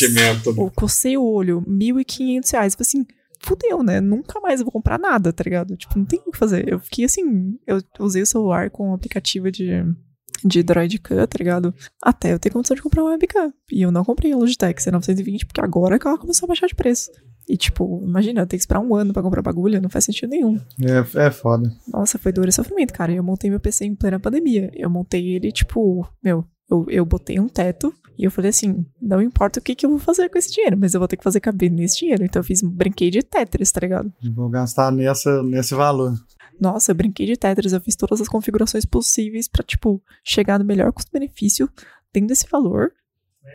Eu 0.65 0.71
cocei 0.75 1.17
o 1.17 1.23
olho, 1.23 1.61
1.500 1.67 2.51
reais. 2.51 2.75
Falei 2.75 2.88
assim, 2.88 3.05
fudeu, 3.39 3.84
né? 3.84 3.99
Nunca 4.01 4.39
mais 4.39 4.61
vou 4.61 4.71
comprar 4.71 4.99
nada, 4.99 5.32
tá 5.32 5.43
ligado? 5.43 5.75
Tipo, 5.75 5.97
não 5.97 6.05
tem 6.05 6.19
o 6.25 6.32
que 6.32 6.38
fazer. 6.38 6.71
Eu 6.71 6.80
fiquei 6.80 7.05
assim, 7.05 7.57
eu 7.65 7.82
usei 7.99 8.21
o 8.21 8.28
celular 8.28 8.69
com 8.69 8.91
o 8.91 8.93
aplicativo 8.93 9.51
de, 9.51 9.84
de 10.44 10.64
Droid 10.64 10.98
Cut, 11.00 11.28
tá 11.28 11.38
ligado? 11.38 11.74
Até 12.02 12.34
eu 12.34 12.40
ter 12.40 12.50
condição 12.50 12.76
de 12.76 12.82
comprar 12.82 13.04
uma 13.04 13.12
webcam. 13.12 13.54
E 13.72 13.82
eu 13.82 13.92
não 13.92 14.04
comprei 14.04 14.32
a 14.32 14.38
Logitech 14.38 14.82
C920, 14.82 15.46
porque 15.46 15.62
agora 15.62 16.00
que 16.00 16.08
ela 16.08 16.18
começou 16.18 16.46
a 16.46 16.50
baixar 16.50 16.68
de 16.68 16.76
preço. 16.76 17.12
E, 17.48 17.56
tipo, 17.56 18.04
imagina, 18.06 18.42
eu 18.42 18.48
tenho 18.48 18.60
que 18.60 18.64
esperar 18.64 18.82
um 18.82 18.94
ano 18.94 19.14
pra 19.14 19.24
comprar 19.24 19.42
bagulho, 19.42 19.82
não 19.82 19.90
faz 19.90 20.04
sentido 20.04 20.30
nenhum. 20.30 20.60
É, 20.82 21.28
é 21.28 21.32
foda. 21.32 21.72
Nossa, 21.88 22.18
foi 22.18 22.34
dor 22.34 22.48
e 22.48 22.52
sofrimento, 22.52 22.94
cara. 22.94 23.14
Eu 23.14 23.24
montei 23.24 23.50
meu 23.50 23.60
PC 23.60 23.86
em 23.86 23.96
plena 23.96 24.20
pandemia. 24.20 24.70
Eu 24.74 24.90
montei 24.90 25.30
ele, 25.30 25.52
tipo, 25.52 26.06
meu, 26.22 26.44
eu, 26.70 26.86
eu 26.90 27.06
botei 27.06 27.40
um 27.40 27.48
teto 27.48 27.94
e 28.18 28.26
eu 28.26 28.32
falei 28.32 28.50
assim: 28.50 28.86
não 29.02 29.22
importa 29.22 29.60
o 29.60 29.64
que, 29.64 29.76
que 29.76 29.86
eu 29.86 29.90
vou 29.92 30.00
fazer 30.00 30.28
com 30.30 30.38
esse 30.38 30.52
dinheiro, 30.52 30.78
mas 30.78 30.94
eu 30.94 31.00
vou 31.00 31.08
ter 31.08 31.16
que 31.16 31.24
fazer 31.24 31.40
caber 31.40 31.72
nesse 31.72 32.00
dinheiro. 32.00 32.26
Então 32.26 32.40
eu 32.40 32.44
fiz 32.44 32.64
um 32.64 32.70
brinquedo 32.70 33.14
de 33.14 33.24
Tetris, 33.24 33.72
tá 33.72 33.80
ligado? 33.80 34.12
Vou 34.34 34.50
gastar 34.50 34.92
nessa, 34.92 35.42
nesse 35.44 35.74
valor. 35.74 36.14
Nossa, 36.60 36.91
eu 36.91 36.95
brinquei 36.95 37.26
de 37.26 37.38
Tetris, 37.38 37.74
eu 37.74 37.82
fiz 37.82 37.95
todas 37.95 38.20
as 38.20 38.28
configurações 38.28 38.86
possíveis 38.86 39.47
pra, 39.47 39.64
tipo, 39.64 40.01
chegar 40.24 40.58
no 40.58 40.66
melhor 40.66 40.91
custo-benefício, 40.91 41.70
tendo 42.12 42.32
esse 42.32 42.47
valor. 42.49 42.91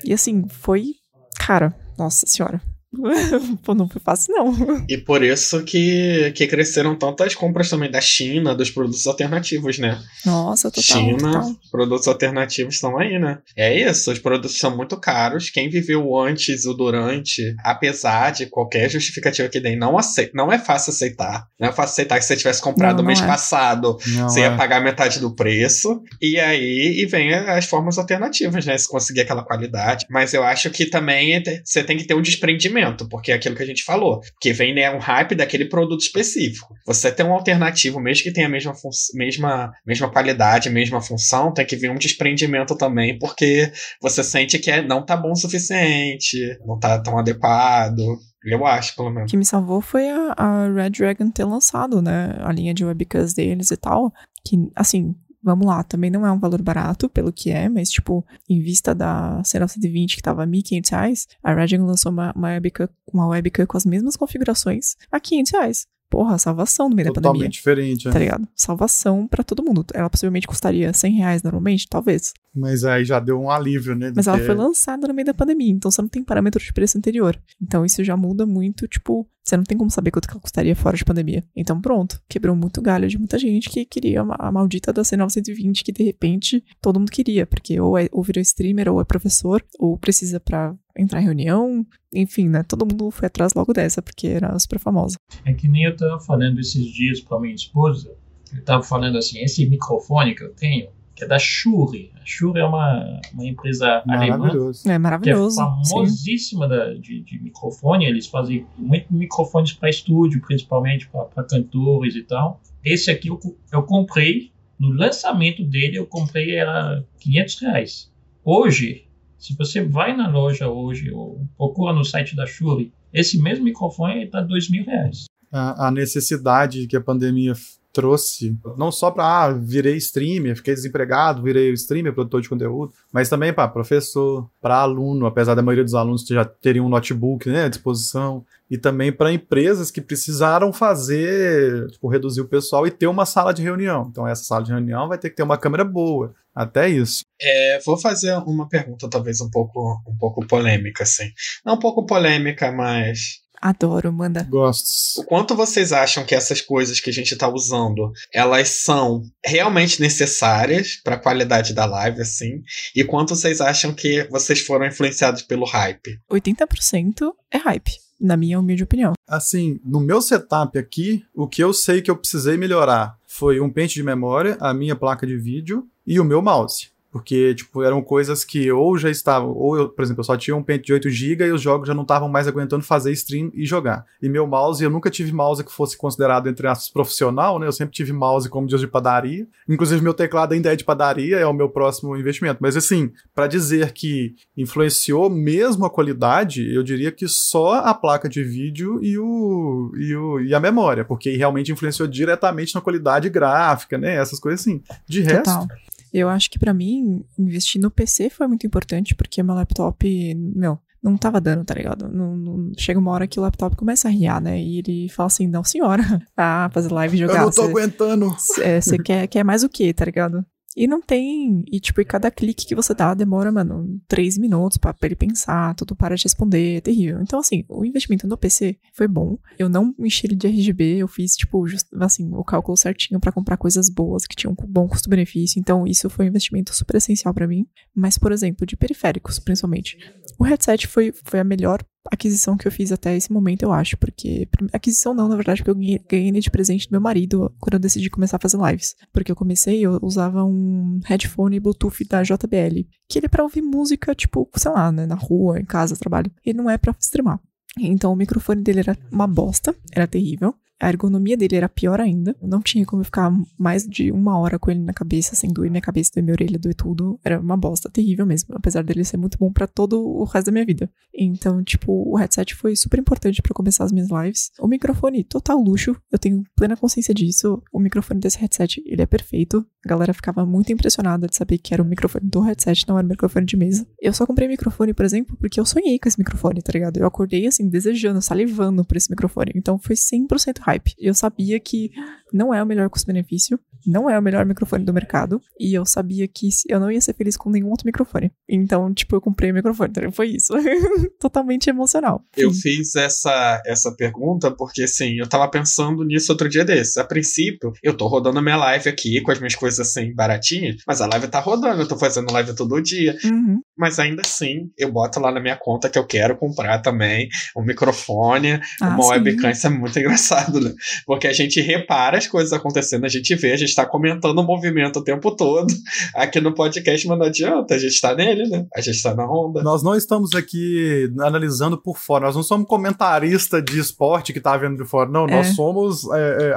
E 0.05 0.13
assim, 0.13 0.47
foi. 0.49 0.95
Cara, 1.37 1.75
nossa 1.99 2.27
senhora. 2.27 2.61
Pô, 3.65 3.75
não 3.75 3.89
foi 3.89 4.01
fácil, 4.01 4.35
não. 4.35 4.85
E 4.89 4.99
por 4.99 5.23
isso 5.23 5.63
que, 5.65 6.33
que 6.35 6.47
cresceram 6.47 6.97
tantas 6.97 7.35
compras 7.35 7.71
também 7.71 7.91
da 7.91 8.01
China, 8.01 8.55
dos 8.55 8.71
produtos 8.71 9.07
alternativos, 9.07 9.79
né? 9.79 10.01
Nossa, 10.25 10.71
total. 10.71 10.83
China, 10.85 11.33
total. 11.33 11.57
produtos 11.71 12.09
alternativos 12.09 12.75
estão 12.75 12.99
aí, 12.99 13.19
né? 13.19 13.39
É 13.57 13.75
isso, 13.77 14.13
os 14.13 14.19
produtos 14.19 14.59
são 14.59 14.77
muito 14.77 14.97
caros. 14.99 15.51
Quem 15.51 15.69
viveu 15.69 16.07
o 16.07 16.19
antes 16.19 16.65
e 16.65 16.69
o 16.69 16.75
durante, 16.75 17.55
apesar 17.65 18.31
de 18.31 18.47
qualquer 18.47 18.91
justificativa 18.91 19.49
que 19.49 19.61
deem, 19.61 19.77
não, 19.77 19.99
aceita, 19.99 20.33
não 20.35 20.53
é 20.53 20.59
fácil 20.59 20.91
aceitar. 20.91 21.47
Não 21.59 21.69
é 21.69 21.73
fácil 21.73 21.93
aceitar 21.93 22.17
que 22.17 22.23
se 22.23 22.29
você 22.29 22.37
tivesse 22.37 22.61
comprado 22.61 22.97
Não, 22.97 22.97
no 22.97 23.03
não 23.03 23.07
mês 23.09 23.21
é. 23.21 23.27
passado, 23.27 23.97
Não, 24.07 24.29
você 24.29 24.41
é. 24.41 24.43
ia 24.45 24.57
pagar 24.57 24.83
metade 24.83 25.19
do 25.19 25.35
preço. 25.35 26.03
E 26.21 26.39
aí 26.39 27.01
e 27.01 27.07
vem 27.07 27.33
as 27.33 27.65
formas 27.65 27.99
alternativas, 27.99 28.67
né? 28.67 28.77
Se 28.77 28.89
conseguir 28.89 29.23
aquela 29.23 29.43
qualidade. 29.43 30.07
Mas 30.11 30.35
eu 30.35 30.43
acho 30.43 30.71
que 30.71 30.87
também 30.87 31.35
é 31.35 31.43
você 31.65 31.83
tem 31.83 31.97
que 31.97 32.05
ter 32.05 32.15
um 32.15 32.23
desprendimento, 32.23 32.82
porque 33.09 33.33
é 33.33 33.35
aquilo 33.35 33.55
que 33.57 33.63
a 33.63 33.67
gente 33.67 33.85
falou. 33.85 34.21
Porque 34.33 34.53
vem 34.53 34.75
né, 34.75 34.91
um 34.91 34.99
hype 34.99 35.35
daquele 35.35 35.67
produto 35.67 36.01
específico. 36.01 36.75
Você 36.87 37.11
tem 37.13 37.25
um 37.25 37.33
alternativo, 37.33 38.01
mesmo 38.01 38.25
que 38.25 38.33
tenha 38.33 38.47
a 38.47 38.51
mesma, 38.51 38.73
mesma, 39.15 39.73
mesma 39.87 40.11
qualidade, 40.11 40.71
mesma 40.71 41.01
função, 41.01 41.53
tem 41.53 41.65
que 41.67 41.77
vir 41.77 41.91
um 41.91 41.97
desprendimento 41.97 42.77
também, 42.77 43.19
porque 43.19 43.71
você 44.01 44.23
sente 44.25 44.59
que 44.59 44.71
é, 44.71 44.83
não 44.83 45.05
tá 45.05 45.17
bom 45.17 45.33
o 45.33 45.37
suficiente, 45.37 46.39
não 46.67 46.79
tá 46.79 46.99
tão 47.01 47.19
adequado. 47.19 48.01
Eu 48.45 48.67
acho, 48.67 48.97
pelo 48.97 49.09
O 49.09 49.13
menos. 49.13 49.31
que 49.31 49.37
me 49.37 49.45
salvou 49.45 49.81
foi 49.81 50.09
a, 50.11 50.35
a 50.37 50.69
Red 50.73 50.91
Dragon 50.91 51.31
ter 51.31 51.45
lançado, 51.45 52.03
né? 52.03 52.37
A 52.41 52.53
linha 52.53 52.75
de 52.75 52.85
webcams 52.85 53.35
deles 53.35 53.71
e 53.71 53.77
tal. 53.77 54.13
Que, 54.45 54.57
assim, 54.75 55.15
vamos 55.43 55.67
lá, 55.67 55.83
também 55.83 56.11
não 56.11 56.27
é 56.27 56.31
um 56.33 56.39
valor 56.39 56.63
barato 56.63 57.09
pelo 57.09 57.33
que 57.33 57.51
é, 57.51 57.69
mas, 57.69 57.91
tipo, 57.91 58.25
em 58.49 58.61
vista 58.61 58.95
da 58.95 59.41
C920 59.45 60.17
que 60.17 60.23
tava 60.23 60.47
1.500 60.47 60.91
reais, 60.91 61.29
a 61.43 61.55
Dragon 61.55 61.85
lançou 61.85 62.13
uma, 62.13 62.33
uma, 62.37 62.49
webcam, 62.49 62.89
uma 63.13 63.27
webcam 63.27 63.67
com 63.67 63.77
as 63.77 63.85
mesmas 63.85 64.17
configurações 64.17 64.97
a 65.11 65.19
500 65.21 65.53
reais. 65.53 65.87
Porra, 66.11 66.37
salvação 66.37 66.91
no 66.91 66.95
meio 66.95 67.09
da 67.09 67.15
pandemia. 67.15 67.33
Totalmente 67.33 67.53
diferente. 67.55 68.07
é. 68.07 68.11
Tá 68.13 68.19
ligado? 68.19 68.47
Salvação 68.55 69.27
pra 69.27 69.43
todo 69.43 69.65
mundo. 69.65 69.83
Ela 69.95 70.11
possivelmente 70.11 70.47
custaria 70.47 70.93
100 70.93 71.13
reais 71.15 71.43
normalmente, 71.43 71.89
talvez. 71.89 72.35
Mas 72.55 72.85
aí 72.85 73.03
já 73.03 73.19
deu 73.19 73.41
um 73.41 73.51
alívio, 73.51 73.95
né? 73.95 74.13
Mas 74.15 74.27
ela 74.27 74.37
porque- 74.37 74.53
foi 74.53 74.55
lançada 74.55 75.09
no 75.09 75.15
meio 75.15 75.25
da 75.25 75.33
pandemia, 75.33 75.71
então 75.73 75.91
você 75.91 76.03
não 76.03 76.11
tem 76.11 76.23
parâmetro 76.23 76.63
de 76.63 76.71
preço 76.71 76.99
anterior. 76.99 77.41
Então 77.63 77.83
isso 77.83 78.05
já 78.05 78.15
muda 78.15 78.45
muito, 78.45 78.87
tipo, 78.87 79.27
você 79.45 79.57
não 79.57 79.65
tem 79.65 79.77
como 79.77 79.91
saber 79.91 80.11
quanto 80.11 80.27
que 80.29 80.33
ela 80.35 80.41
custaria 80.41 80.75
fora 80.77 80.97
de 80.97 81.05
pandemia. 81.05 81.45
Então 81.57 81.81
pronto, 81.81 82.21
quebrou 82.29 82.55
muito 82.55 82.81
galho 82.81 83.09
de 83.09 83.19
muita 83.19 83.39
gente 83.39 83.69
que 83.69 83.85
queria 83.85 84.21
a 84.21 84.25
ma- 84.25 84.37
a 84.39 84.53
maldita 84.53 84.93
da 84.93 85.03
C920 85.03 85.83
que 85.85 85.93
de 85.93 86.05
repente 86.05 86.65
todo 86.81 86.99
mundo 87.01 87.11
queria, 87.11 87.47
porque 87.47 87.81
ou, 87.81 87.99
é, 87.99 88.09
ou 88.13 88.23
virou 88.23 88.41
streamer, 88.43 88.89
ou 88.93 89.01
é 89.01 89.05
professor, 89.05 89.65
ou 89.79 89.99
precisa 89.99 90.39
pra 90.39 90.75
entrar 90.97 91.21
em 91.21 91.25
reunião, 91.25 91.87
enfim, 92.15 92.49
né? 92.49 92.63
Todo 92.63 92.87
mundo 92.87 93.11
foi 93.11 93.27
atrás 93.27 93.55
logo 93.55 93.73
dessa, 93.73 94.03
porque 94.03 94.27
era 94.29 94.57
super 94.59 94.79
famosa. 94.79 95.17
É 95.45 95.53
que 95.55 95.67
nem 95.69 95.85
eu 95.85 95.97
tava 95.97 96.21
falando 96.21 96.61
esses 96.61 96.85
dias 96.87 97.21
pra 97.21 97.41
minha 97.41 97.55
esposa. 97.55 98.15
Eu 98.55 98.63
tava 98.65 98.83
falando 98.83 99.17
assim, 99.17 99.41
esse 99.43 99.67
microfone 99.69 100.35
que 100.35 100.45
eu 100.45 100.53
tenho, 100.55 100.89
que 101.15 101.25
é 101.25 101.27
da 101.27 101.39
Shure. 101.39 102.11
A 102.21 102.25
Shure 102.25 102.61
é 102.61 102.65
uma, 102.65 103.21
uma 103.35 103.45
empresa 103.45 104.03
alemã 104.09 104.39
Maravilhoso. 104.39 104.81
É 104.81 104.83
que 104.85 104.91
é 104.91 104.99
maravilhoso. 104.99 105.57
sim. 105.85 105.91
famosíssima 105.91 106.69
da- 106.69 106.95
de, 106.95 107.21
de 107.23 107.39
microfone. 107.43 108.07
Eles 108.07 108.27
fazem 108.27 108.67
muito 108.79 109.13
microfones 109.13 109.73
para 109.73 109.91
estúdio, 109.91 110.41
principalmente 110.41 111.09
para 111.09 111.45
cantores 111.45 112.15
e 112.17 112.23
tal. 112.23 112.61
Esse 112.85 113.11
aqui 113.11 113.29
eu, 113.29 113.39
eu 113.73 113.83
comprei, 113.83 114.51
no 114.79 114.91
lançamento 114.91 115.63
dele, 115.65 115.99
eu 115.99 116.07
comprei 116.07 116.55
era 116.57 117.05
500 117.21 117.61
reais. 117.61 118.13
Hoje, 118.45 119.05
se 119.39 119.55
você 119.57 119.83
vai 119.85 120.17
na 120.17 120.29
loja 120.29 120.69
hoje 120.69 121.11
ou 121.11 121.47
procura 121.57 121.93
no 121.93 122.05
site 122.05 122.35
da 122.35 122.47
Shure, 122.47 122.93
esse 123.13 123.41
mesmo 123.41 123.65
microfone 123.65 124.25
está 124.25 124.41
dois 124.41 124.69
mil 124.71 124.85
reais. 124.85 125.25
a, 125.53 125.89
a 125.89 125.91
necessidade 125.91 126.87
que 126.87 126.97
a 126.97 127.01
pandemia 127.01 127.53
trouxe, 127.93 128.57
não 128.77 128.91
só 128.91 129.11
para 129.11 129.45
ah, 129.45 129.53
virei 129.53 129.97
streamer, 129.97 130.57
fiquei 130.57 130.75
desempregado, 130.75 131.43
virei 131.43 131.73
streamer, 131.73 132.15
produtor 132.15 132.41
de 132.41 132.49
conteúdo, 132.49 132.93
mas 133.13 133.29
também 133.29 133.53
para 133.53 133.69
professor, 133.69 134.49
para 134.61 134.79
aluno, 134.79 135.27
apesar 135.27 135.55
da 135.55 135.63
maioria 135.63 135.85
dos 135.85 135.95
alunos 135.95 136.25
já 136.27 136.45
terem 136.45 136.81
um 136.81 136.89
notebook 136.89 137.49
né, 137.49 137.65
à 137.65 137.69
disposição, 137.69 138.45
e 138.71 138.79
também 138.79 139.13
para 139.13 139.33
empresas 139.33 139.91
que 139.91 140.01
precisaram 140.01 140.73
fazer, 140.73 141.91
tipo, 141.91 142.09
reduzir 142.09 142.41
o 142.41 142.49
pessoal 142.49 142.87
e 142.87 142.91
ter 142.91 143.07
uma 143.07 143.27
sala 143.27 143.53
de 143.53 143.61
reunião. 143.61 144.09
Então 144.11 144.27
essa 144.27 144.45
sala 144.45 144.65
de 144.65 144.71
reunião 144.71 145.09
vai 145.09 145.19
ter 145.19 145.29
que 145.29 145.37
ter 145.37 145.43
uma 145.43 145.59
câmera 145.59 145.85
boa, 145.85 146.35
até 146.55 146.89
isso. 146.89 147.23
É, 147.39 147.79
vou 147.85 147.99
fazer 147.99 148.35
uma 148.47 148.67
pergunta 148.67 149.11
talvez 149.11 149.43
um 149.43 149.51
pouco, 149.51 150.03
um 150.09 150.17
pouco 150.17 150.47
polêmica, 150.47 151.03
assim. 151.03 151.31
Não 151.67 151.75
um 151.75 151.79
pouco 151.79 152.07
polêmica, 152.07 152.73
mas 152.73 153.42
Adoro, 153.63 154.13
manda. 154.13 154.43
Gosto. 154.51 155.21
o 155.21 155.25
quanto 155.25 155.55
vocês 155.55 155.93
acham 155.93 156.25
que 156.25 156.35
essas 156.35 156.61
coisas 156.61 156.99
que 156.99 157.11
a 157.11 157.13
gente 157.13 157.33
está 157.33 157.49
usando, 157.49 158.11
elas 158.35 158.71
são 158.71 159.23
realmente 159.45 160.01
necessárias 160.01 160.97
para 160.97 161.15
a 161.15 161.19
qualidade 161.19 161.73
da 161.73 161.85
live, 161.85 162.21
assim? 162.21 162.65
E 162.95 163.05
quanto 163.05 163.37
vocês 163.37 163.61
acham 163.61 163.95
que 163.95 164.25
vocês 164.25 164.61
foram 164.61 164.87
influenciados 164.87 165.43
pelo 165.43 165.65
hype? 165.65 166.19
80% 166.29 167.33
é 167.53 167.59
hype, 167.59 167.93
na 168.21 168.37
minha 168.37 168.59
humilde 168.59 168.83
opinião. 168.83 169.13
Assim, 169.29 169.81
no 169.85 170.01
meu 170.01 170.21
setup 170.21 170.77
aqui, 170.77 171.25
o 171.33 171.47
que 171.47 171.63
eu 171.63 171.73
sei 171.73 172.03
que 172.03 172.11
eu 172.11 172.17
precisei 172.17 172.57
melhorar 172.57 173.17
foi 173.29 173.61
um 173.61 173.71
pente 173.71 173.95
de 173.95 174.03
memória, 174.03 174.57
a 174.61 174.75
minha 174.75 174.97
placa 174.97 175.25
de 175.25 175.37
vídeo 175.37 175.87
e 176.05 176.19
o 176.19 176.25
meu 176.25 176.43
mouse. 176.43 176.92
Porque, 177.13 177.55
tipo, 177.55 177.83
eram 177.83 178.01
coisas 178.01 178.43
que 178.43 178.73
ou 178.73 178.97
já 178.97 179.11
estavam, 179.11 179.51
ou 179.51 179.77
eu, 179.77 179.89
por 179.91 180.03
exemplo, 180.03 180.21
eu 180.21 180.25
só 180.25 180.35
tinha 180.35 180.57
um 180.57 180.63
pente 180.63 180.87
de 180.87 180.95
8 180.95 181.11
GB 181.11 181.45
e 181.45 181.53
os 181.53 181.61
jogos 181.61 181.87
já 181.87 181.93
não 181.93 182.03
estavam 182.03 182.27
mais 182.27 182.49
aguentando 182.49 182.83
fazer 182.83 183.13
stream 183.13 183.51
e 183.53 183.67
jogar. 183.67 184.07
E 184.23 184.31
meu 184.31 184.47
mouse, 184.47 184.83
eu 184.83 184.89
nunca 184.89 185.11
tive 185.11 185.31
mouse 185.31 185.63
que 185.63 185.71
fosse 185.71 185.95
considerado, 185.95 186.49
entre 186.49 186.67
aspas, 186.67 186.89
profissional, 186.89 187.59
né? 187.59 187.67
Eu 187.67 187.73
sempre 187.73 187.95
tive 187.95 188.15
mouse 188.15 188.49
como 188.49 188.67
de 188.67 188.87
padaria. 188.87 189.47
Inclusive, 189.69 190.03
meu 190.03 190.15
teclado 190.15 190.55
ainda 190.55 190.73
é 190.73 190.77
de 190.77 190.85
padaria, 190.85 191.37
é 191.37 191.45
o 191.45 191.53
meu 191.53 191.69
próximo 191.69 192.17
investimento. 192.17 192.61
Mas, 192.63 192.79
assim, 192.79 193.13
para 193.35 193.47
dizer 193.47 193.93
que 193.93 194.35
influenciou 194.57 195.29
mesmo 195.29 195.85
a 195.85 195.91
qualidade, 195.91 196.75
eu 196.75 196.83
diria 196.83 197.13
que 197.13 197.29
só 197.29 197.75
a 197.75 197.93
placa 197.93 198.27
de 198.27 198.43
vídeo 198.43 198.99
e, 199.03 199.19
o, 199.19 199.93
e, 199.97 200.17
o, 200.17 200.41
e 200.41 200.55
a 200.55 200.61
memória, 200.61 201.05
porque 201.05 201.37
realmente 201.37 201.71
influenciou 201.71 202.09
diretamente 202.09 202.75
na 202.75 202.81
qualidade 202.81 203.29
gráfica, 203.29 203.99
né? 203.99 204.15
Essas 204.15 204.41
coisas 204.41 204.63
assim. 204.63 204.83
De 205.07 205.21
resto, 205.21 205.45
Total. 205.45 205.67
Eu 206.13 206.29
acho 206.29 206.51
que 206.51 206.59
pra 206.59 206.75
mim, 206.75 207.25
investir 207.39 207.81
no 207.81 207.91
PC 207.91 208.29
foi 208.31 208.47
muito 208.47 208.67
importante, 208.67 209.15
porque 209.15 209.43
meu 209.43 209.55
laptop, 209.55 210.35
meu, 210.35 210.79
não 211.03 211.17
tava 211.17 211.41
dando, 211.41 211.65
tá 211.65 211.75
ligado? 211.75 212.09
Não, 212.09 212.37
não- 212.37 212.73
chega 212.79 212.99
uma 213.01 213.11
hora 213.11 213.27
que 213.27 213.39
o 213.39 213.43
laptop 213.43 213.75
começa 213.77 214.09
a 214.09 214.11
riar, 214.11 214.41
né? 214.41 214.61
E 214.61 214.79
ele 214.79 215.09
fala 215.09 215.27
assim, 215.27 215.47
não 215.49 215.65
senhora, 215.65 216.03
ah, 216.37 216.71
fazer 216.73 216.93
live 216.93 217.17
e 217.17 217.21
eu 217.23 217.29
jogar. 217.29 217.43
não 217.43 217.51
tô 217.51 217.63
Cê- 217.63 217.71
aguentando. 217.71 218.35
Você 218.81 218.99
quer, 218.99 219.27
quer 219.27 219.45
mais 219.45 219.63
o 219.65 219.69
quê, 219.69 219.93
tá 219.93 220.05
ligado? 220.05 220.45
E 220.77 220.87
não 220.87 221.01
tem. 221.01 221.65
E, 221.71 221.79
tipo, 221.79 222.01
e 222.01 222.05
cada 222.05 222.31
clique 222.31 222.67
que 222.67 222.75
você 222.75 222.95
dá 222.95 223.13
demora, 223.15 223.53
mano, 223.53 224.01
três 224.09 224.39
minutos 224.39 224.79
pra, 224.79 224.95
ele 225.03 225.15
pensar, 225.15 225.75
tudo 225.75 225.95
para 225.95 226.15
de 226.15 226.25
responder, 226.25 226.77
é 226.77 226.81
terrível. 226.81 227.21
Então, 227.21 227.39
assim, 227.39 227.65
o 227.69 227.85
investimento 227.85 228.27
no 228.27 228.39
PC 228.39 228.79
foi 228.93 229.07
bom. 229.07 229.39
Eu 229.59 229.69
não 229.69 229.95
enchi 229.99 230.27
ele 230.27 230.35
de 230.35 230.47
RGB, 230.47 230.97
eu 230.99 231.09
fiz, 231.09 231.37
tipo, 231.37 231.67
just, 231.67 231.87
assim, 232.01 232.31
o 232.33 232.43
cálculo 232.43 232.77
certinho 232.77 233.21
para 233.21 233.33
comprar 233.33 233.57
coisas 233.57 233.91
boas 233.91 234.27
que 234.27 234.37
tinham 234.37 234.55
bom 234.67 234.89
custo-benefício. 234.89 235.61
Então, 235.61 235.87
isso 235.87 236.09
foi 236.09 236.25
um 236.25 236.29
investimento 236.29 236.75
super 236.75 236.97
essencial 236.97 237.35
para 237.35 237.47
mim. 237.47 237.67
Mas, 237.95 238.17
por 238.17 238.33
exemplo, 238.33 238.67
de 238.67 238.77
periféricos, 238.77 239.39
principalmente. 239.39 239.99
O 240.39 240.45
headset 240.45 240.87
foi, 240.87 241.13
foi 241.25 241.41
a 241.41 241.45
melhor 241.45 241.85
aquisição 242.11 242.57
que 242.57 242.67
eu 242.67 242.73
fiz 242.73 242.93
até 242.93 243.17
esse 243.17 243.33
momento, 243.33 243.63
eu 243.63 243.73
acho. 243.73 243.97
Porque. 243.97 244.49
Aquisição 244.73 245.15
não, 245.15 245.29
na 245.29 245.37
verdade, 245.37 245.63
porque 245.63 245.71
eu 245.71 246.01
ganhei 246.09 246.33
de 246.41 246.51
presente 246.51 246.89
do 246.89 246.93
meu 246.93 247.01
marido 247.01 247.53
quando 247.61 247.75
eu 247.75 247.81
decidi 247.81 248.11
começar 248.11 248.37
a 248.37 248.41
fazer 248.41 248.59
lives. 248.59 248.95
Porque 249.13 249.31
eu 249.31 249.37
comecei, 249.37 249.81
eu 249.81 249.99
usava 250.03 250.45
um 250.45 251.01
headphone 251.05 251.61
Bluetooth 251.61 252.05
da 252.05 252.23
JBL. 252.23 252.87
Que 253.09 253.19
ele 253.19 253.27
é 253.27 253.29
pra 253.29 253.43
ouvir 253.43 253.63
música, 253.63 254.15
tipo, 254.15 254.49
sei 254.57 254.71
lá, 254.71 254.91
né, 254.91 255.07
na 255.07 255.15
rua, 255.15 255.61
em 255.61 255.65
casa, 255.65 255.97
trabalho. 255.97 256.31
Ele 256.45 256.59
não 256.59 256.71
é 256.71 256.79
pra 256.79 256.95
streamar. 256.99 257.41
Então 257.79 258.13
o 258.13 258.17
microfone 258.17 258.63
dele 258.63 258.81
era 258.81 258.99
uma 259.11 259.27
bosta, 259.27 259.75
era 259.93 260.07
terrível. 260.07 260.55
A 260.83 260.89
ergonomia 260.89 261.37
dele 261.37 261.55
era 261.55 261.69
pior 261.69 262.01
ainda. 262.01 262.35
Não 262.43 262.61
tinha 262.61 262.85
como 262.85 263.05
ficar 263.05 263.33
mais 263.57 263.87
de 263.87 264.11
uma 264.11 264.37
hora 264.37 264.59
com 264.59 264.69
ele 264.69 264.81
na 264.81 264.93
cabeça, 264.93 265.37
sem 265.37 265.53
doer 265.53 265.71
minha 265.71 265.81
cabeça, 265.81 266.11
doer 266.13 266.25
minha 266.25 266.35
orelha, 266.35 266.59
doer 266.59 266.75
tudo. 266.75 267.21
Era 267.25 267.39
uma 267.39 267.57
bosta 267.57 267.89
terrível 267.89 268.27
mesmo. 268.27 268.53
Apesar 268.57 268.83
dele 268.83 269.05
ser 269.05 269.17
muito 269.17 269.39
bom 269.39 269.53
para 269.53 269.69
todo 269.69 270.03
o 270.03 270.25
resto 270.25 270.47
da 270.47 270.53
minha 270.53 270.67
vida. 270.67 270.91
Então, 271.15 271.63
tipo, 271.63 271.93
o 271.93 272.17
headset 272.17 272.53
foi 272.57 272.75
super 272.75 272.99
importante 272.99 273.41
para 273.41 273.55
começar 273.55 273.85
as 273.85 273.93
minhas 273.93 274.09
lives. 274.11 274.51
O 274.59 274.67
microfone, 274.67 275.23
total 275.23 275.63
luxo. 275.63 275.95
Eu 276.11 276.19
tenho 276.19 276.43
plena 276.57 276.77
consciência 276.77 277.15
disso. 277.15 277.63
O 277.73 277.79
microfone 277.79 278.19
desse 278.19 278.39
headset, 278.39 278.83
ele 278.85 279.03
é 279.03 279.07
perfeito. 279.07 279.65
A 279.85 279.89
galera 279.89 280.13
ficava 280.13 280.45
muito 280.45 280.73
impressionada 280.73 281.29
de 281.29 281.37
saber 281.37 281.59
que 281.59 281.73
era 281.73 281.83
o 281.83 281.87
microfone 281.87 282.29
do 282.29 282.41
headset, 282.41 282.89
não 282.89 282.99
era 282.99 283.07
o 283.07 283.09
microfone 283.09 283.47
de 283.47 283.57
mesa. 283.57 283.87
Eu 284.01 284.13
só 284.13 284.27
comprei 284.27 284.49
microfone, 284.49 284.93
por 284.93 285.05
exemplo, 285.05 285.37
porque 285.39 285.61
eu 285.61 285.65
sonhei 285.65 285.99
com 285.99 286.09
esse 286.09 286.19
microfone, 286.19 286.61
tá 286.61 286.73
ligado? 286.73 286.97
Eu 286.97 287.07
acordei 287.07 287.47
assim, 287.47 287.69
desejando, 287.69 288.21
salivando 288.21 288.85
por 288.85 288.97
esse 288.97 289.11
microfone. 289.11 289.53
Então 289.55 289.79
foi 289.79 289.95
100% 289.95 290.59
hype 290.61 290.72
hype. 290.73 290.95
Eu 290.99 291.15
sabia 291.15 291.59
que 291.61 291.91
não 292.33 292.53
é 292.53 292.63
o 292.63 292.67
melhor 292.67 292.89
custo-benefício, 292.89 293.59
não 293.87 294.09
é 294.09 294.19
o 294.19 294.23
melhor 294.23 294.47
microfone 294.47 294.85
do 294.85 294.93
mercado, 294.93 295.41
e 295.59 295.75
eu 295.75 295.85
sabia 295.85 296.27
que 296.29 296.49
eu 296.69 296.81
não 296.81 296.91
ia 296.91 297.01
ser 297.01 297.15
feliz 297.15 297.37
com 297.37 297.51
nenhum 297.51 297.69
outro 297.69 297.87
microfone. 297.87 298.33
Então, 298.49 298.93
tipo, 298.95 299.17
eu 299.17 299.21
comprei 299.21 299.51
o 299.51 299.55
microfone, 299.55 299.91
então 299.91 300.13
foi 300.13 300.29
isso. 300.29 300.53
Totalmente 301.21 301.69
emocional. 301.69 302.23
Eu 302.37 302.53
fiz 302.53 302.95
essa, 302.95 303.63
essa 303.67 303.95
pergunta 303.95 304.51
porque, 304.51 304.85
assim, 304.85 305.19
eu 305.19 305.29
tava 305.29 305.49
pensando 305.49 306.05
nisso 306.05 306.33
outro 306.33 306.49
dia 306.49 306.65
desses. 306.65 306.97
A 306.97 307.05
princípio, 307.05 307.73
eu 307.83 307.97
tô 307.97 308.07
rodando 308.07 308.39
a 308.39 308.43
minha 308.43 308.57
live 308.57 308.89
aqui 308.89 309.21
com 309.21 309.31
as 309.31 309.39
minhas 309.39 309.55
coisas 309.55 309.81
assim, 309.81 310.15
baratinhas, 310.15 310.77
mas 310.87 311.01
a 311.01 311.07
live 311.07 311.29
tá 311.29 311.41
rodando, 311.41 311.83
eu 311.83 311.89
tô 311.89 311.99
fazendo 311.99 312.33
live 312.33 312.55
todo 312.55 312.81
dia. 312.81 313.17
Uhum. 313.25 313.61
Mas 313.77 313.99
ainda 313.99 314.23
assim, 314.25 314.71
eu 314.79 314.93
boto 314.93 315.19
lá 315.19 315.33
na 315.33 315.41
minha 315.41 315.57
conta 315.57 315.89
que 315.89 315.99
eu 315.99 316.07
quero 316.07 316.37
comprar 316.37 316.79
também 316.79 317.29
um 317.57 317.63
microfone, 317.63 318.61
ah, 318.81 318.89
uma 318.89 319.03
sim. 319.03 319.11
webcam. 319.11 319.51
Isso 319.51 319.67
é 319.67 319.71
muito 319.71 319.99
engraçado, 319.99 320.61
né? 320.63 320.75
Porque 321.07 321.27
a 321.27 321.33
gente 321.33 321.61
repara 321.61 322.19
as 322.19 322.27
coisas 322.27 322.53
acontecendo, 322.53 323.05
a 323.05 323.09
gente 323.09 323.35
vê, 323.35 323.53
a 323.53 323.57
gente 323.57 323.75
tá 323.75 323.85
comentando 323.85 324.39
o 324.39 324.43
movimento 324.43 324.99
o 324.99 325.05
tempo 325.05 325.35
todo 325.35 325.73
aqui 326.15 326.41
no 326.41 326.55
podcast, 326.55 327.07
mas 327.07 327.19
não 327.19 327.27
adianta, 327.27 327.75
a 327.75 327.79
gente 327.79 328.01
tá 328.01 328.15
nele, 328.15 328.49
né? 328.49 328.67
A 328.75 328.81
gente 328.81 329.03
tá 329.03 329.15
na 329.15 329.31
onda. 329.31 329.63
Nós 329.63 329.83
não 329.83 329.95
estamos 329.95 330.35
aqui 330.35 331.11
analisando 331.21 331.77
por 331.77 331.99
fora, 331.99 332.27
nós 332.27 332.37
não 332.37 332.43
somos 332.43 332.67
comentarista 332.67 333.61
de 333.61 333.79
esporte 333.79 334.33
que 334.33 334.41
tá 334.41 334.57
vendo 334.57 334.83
de 334.83 334.89
fora, 334.89 335.11
não, 335.11 335.27
é. 335.27 335.31
nós 335.31 335.49
somos 335.49 336.05
é, 336.13 336.51
é, 336.51 336.55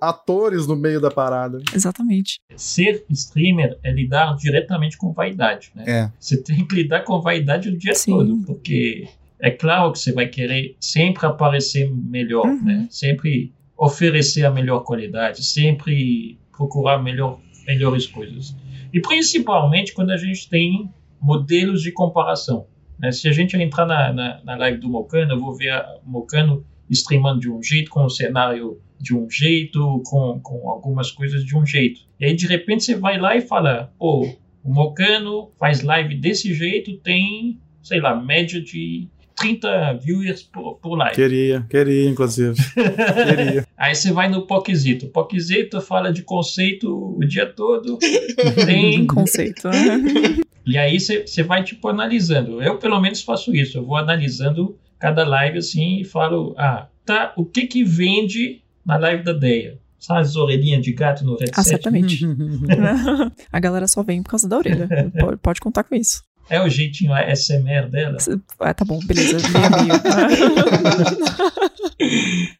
atores 0.00 0.66
no 0.66 0.76
meio 0.76 1.00
da 1.00 1.10
parada. 1.10 1.58
Exatamente. 1.74 2.40
Ser 2.56 3.04
streamer 3.10 3.78
é 3.82 3.92
lidar 3.92 4.36
diretamente 4.36 4.96
com 4.96 5.12
vaidade, 5.12 5.70
né? 5.74 5.84
É. 5.86 6.12
Você 6.18 6.42
tem 6.42 6.66
que 6.66 6.74
lidar 6.74 7.04
com 7.04 7.20
vaidade 7.20 7.68
o 7.68 7.78
dia 7.78 7.94
Sim. 7.94 8.12
todo, 8.12 8.42
porque 8.46 9.08
é 9.40 9.50
claro 9.50 9.92
que 9.92 9.98
você 9.98 10.12
vai 10.12 10.26
querer 10.26 10.76
sempre 10.80 11.26
aparecer 11.26 11.90
melhor, 11.90 12.46
uhum. 12.46 12.64
né? 12.64 12.88
Sempre 12.90 13.52
oferecer 13.76 14.44
a 14.44 14.50
melhor 14.50 14.80
qualidade, 14.80 15.44
sempre 15.44 16.38
procurar 16.50 17.02
melhor, 17.02 17.40
melhores 17.66 18.06
coisas. 18.06 18.56
E 18.92 19.00
principalmente 19.00 19.94
quando 19.94 20.10
a 20.10 20.16
gente 20.16 20.48
tem 20.48 20.90
modelos 21.20 21.82
de 21.82 21.92
comparação. 21.92 22.66
Né? 22.98 23.12
Se 23.12 23.28
a 23.28 23.32
gente 23.32 23.56
entrar 23.56 23.86
na, 23.86 24.12
na, 24.12 24.40
na 24.42 24.56
live 24.56 24.78
do 24.78 24.88
Mocano, 24.88 25.34
eu 25.34 25.38
vou 25.38 25.54
ver 25.54 25.72
o 26.04 26.10
Mocano 26.10 26.64
streamando 26.90 27.40
de 27.40 27.50
um 27.50 27.62
jeito, 27.62 27.90
com 27.90 28.04
o 28.04 28.10
cenário 28.10 28.80
de 28.98 29.14
um 29.14 29.30
jeito, 29.30 30.02
com, 30.06 30.40
com 30.40 30.68
algumas 30.68 31.10
coisas 31.10 31.44
de 31.44 31.56
um 31.56 31.64
jeito. 31.64 32.00
E 32.18 32.24
aí, 32.24 32.34
de 32.34 32.46
repente, 32.46 32.84
você 32.84 32.96
vai 32.96 33.18
lá 33.18 33.36
e 33.36 33.40
fala: 33.40 33.92
pô, 33.98 34.28
o 34.64 34.72
Mocano 34.72 35.52
faz 35.58 35.82
live 35.82 36.16
desse 36.16 36.52
jeito, 36.54 36.96
tem, 36.98 37.60
sei 37.82 38.00
lá, 38.00 38.16
média 38.16 38.60
de 38.60 39.08
30 39.38 39.94
viewers 39.94 40.42
por, 40.42 40.76
por 40.76 40.96
live. 40.96 41.14
Queria, 41.14 41.66
queria, 41.68 42.08
inclusive. 42.08 42.54
queria. 42.74 43.66
Aí 43.76 43.94
você 43.94 44.12
vai 44.12 44.28
no 44.28 44.46
Poquizito. 44.46 45.06
O 45.06 45.08
Poquizito 45.10 45.80
fala 45.80 46.12
de 46.12 46.22
conceito 46.22 46.88
o 47.16 47.20
dia 47.20 47.46
todo. 47.46 47.98
Tem. 48.66 49.06
conceito. 49.08 49.68
e 50.66 50.76
aí 50.76 50.98
você 50.98 51.42
vai, 51.42 51.62
tipo, 51.62 51.88
analisando. 51.88 52.62
Eu, 52.62 52.78
pelo 52.78 53.00
menos, 53.00 53.22
faço 53.22 53.54
isso. 53.54 53.78
Eu 53.78 53.84
vou 53.84 53.96
analisando 53.96 54.76
cada 54.98 55.26
live 55.26 55.58
assim 55.58 56.00
e 56.00 56.04
falo: 56.04 56.54
ah, 56.58 56.88
tá, 57.04 57.32
o 57.36 57.44
que 57.44 57.66
que 57.66 57.84
vende 57.84 58.62
na 58.84 58.96
live 58.98 59.22
da 59.22 59.32
Deia? 59.32 59.78
Sabe 59.98 60.20
as 60.20 60.36
orelhinhas 60.36 60.82
de 60.82 60.92
gato 60.92 61.24
no 61.24 61.32
headset? 61.32 61.58
Ah, 61.58 61.64
certamente. 61.64 62.24
a 63.50 63.60
galera 63.60 63.88
só 63.88 64.02
vem 64.02 64.22
por 64.22 64.30
causa 64.30 64.48
da 64.48 64.56
orelha. 64.56 64.88
Pode, 65.18 65.36
pode 65.38 65.60
contar 65.60 65.82
com 65.82 65.94
isso. 65.94 66.22
É 66.50 66.60
o 66.62 66.68
jeitinho 66.68 67.12
SMR 67.34 67.90
dela? 67.90 68.16
Ah, 68.58 68.72
tá 68.72 68.84
bom, 68.84 68.98
beleza. 69.04 69.36
Meio, 69.48 69.70
meio. 69.70 70.00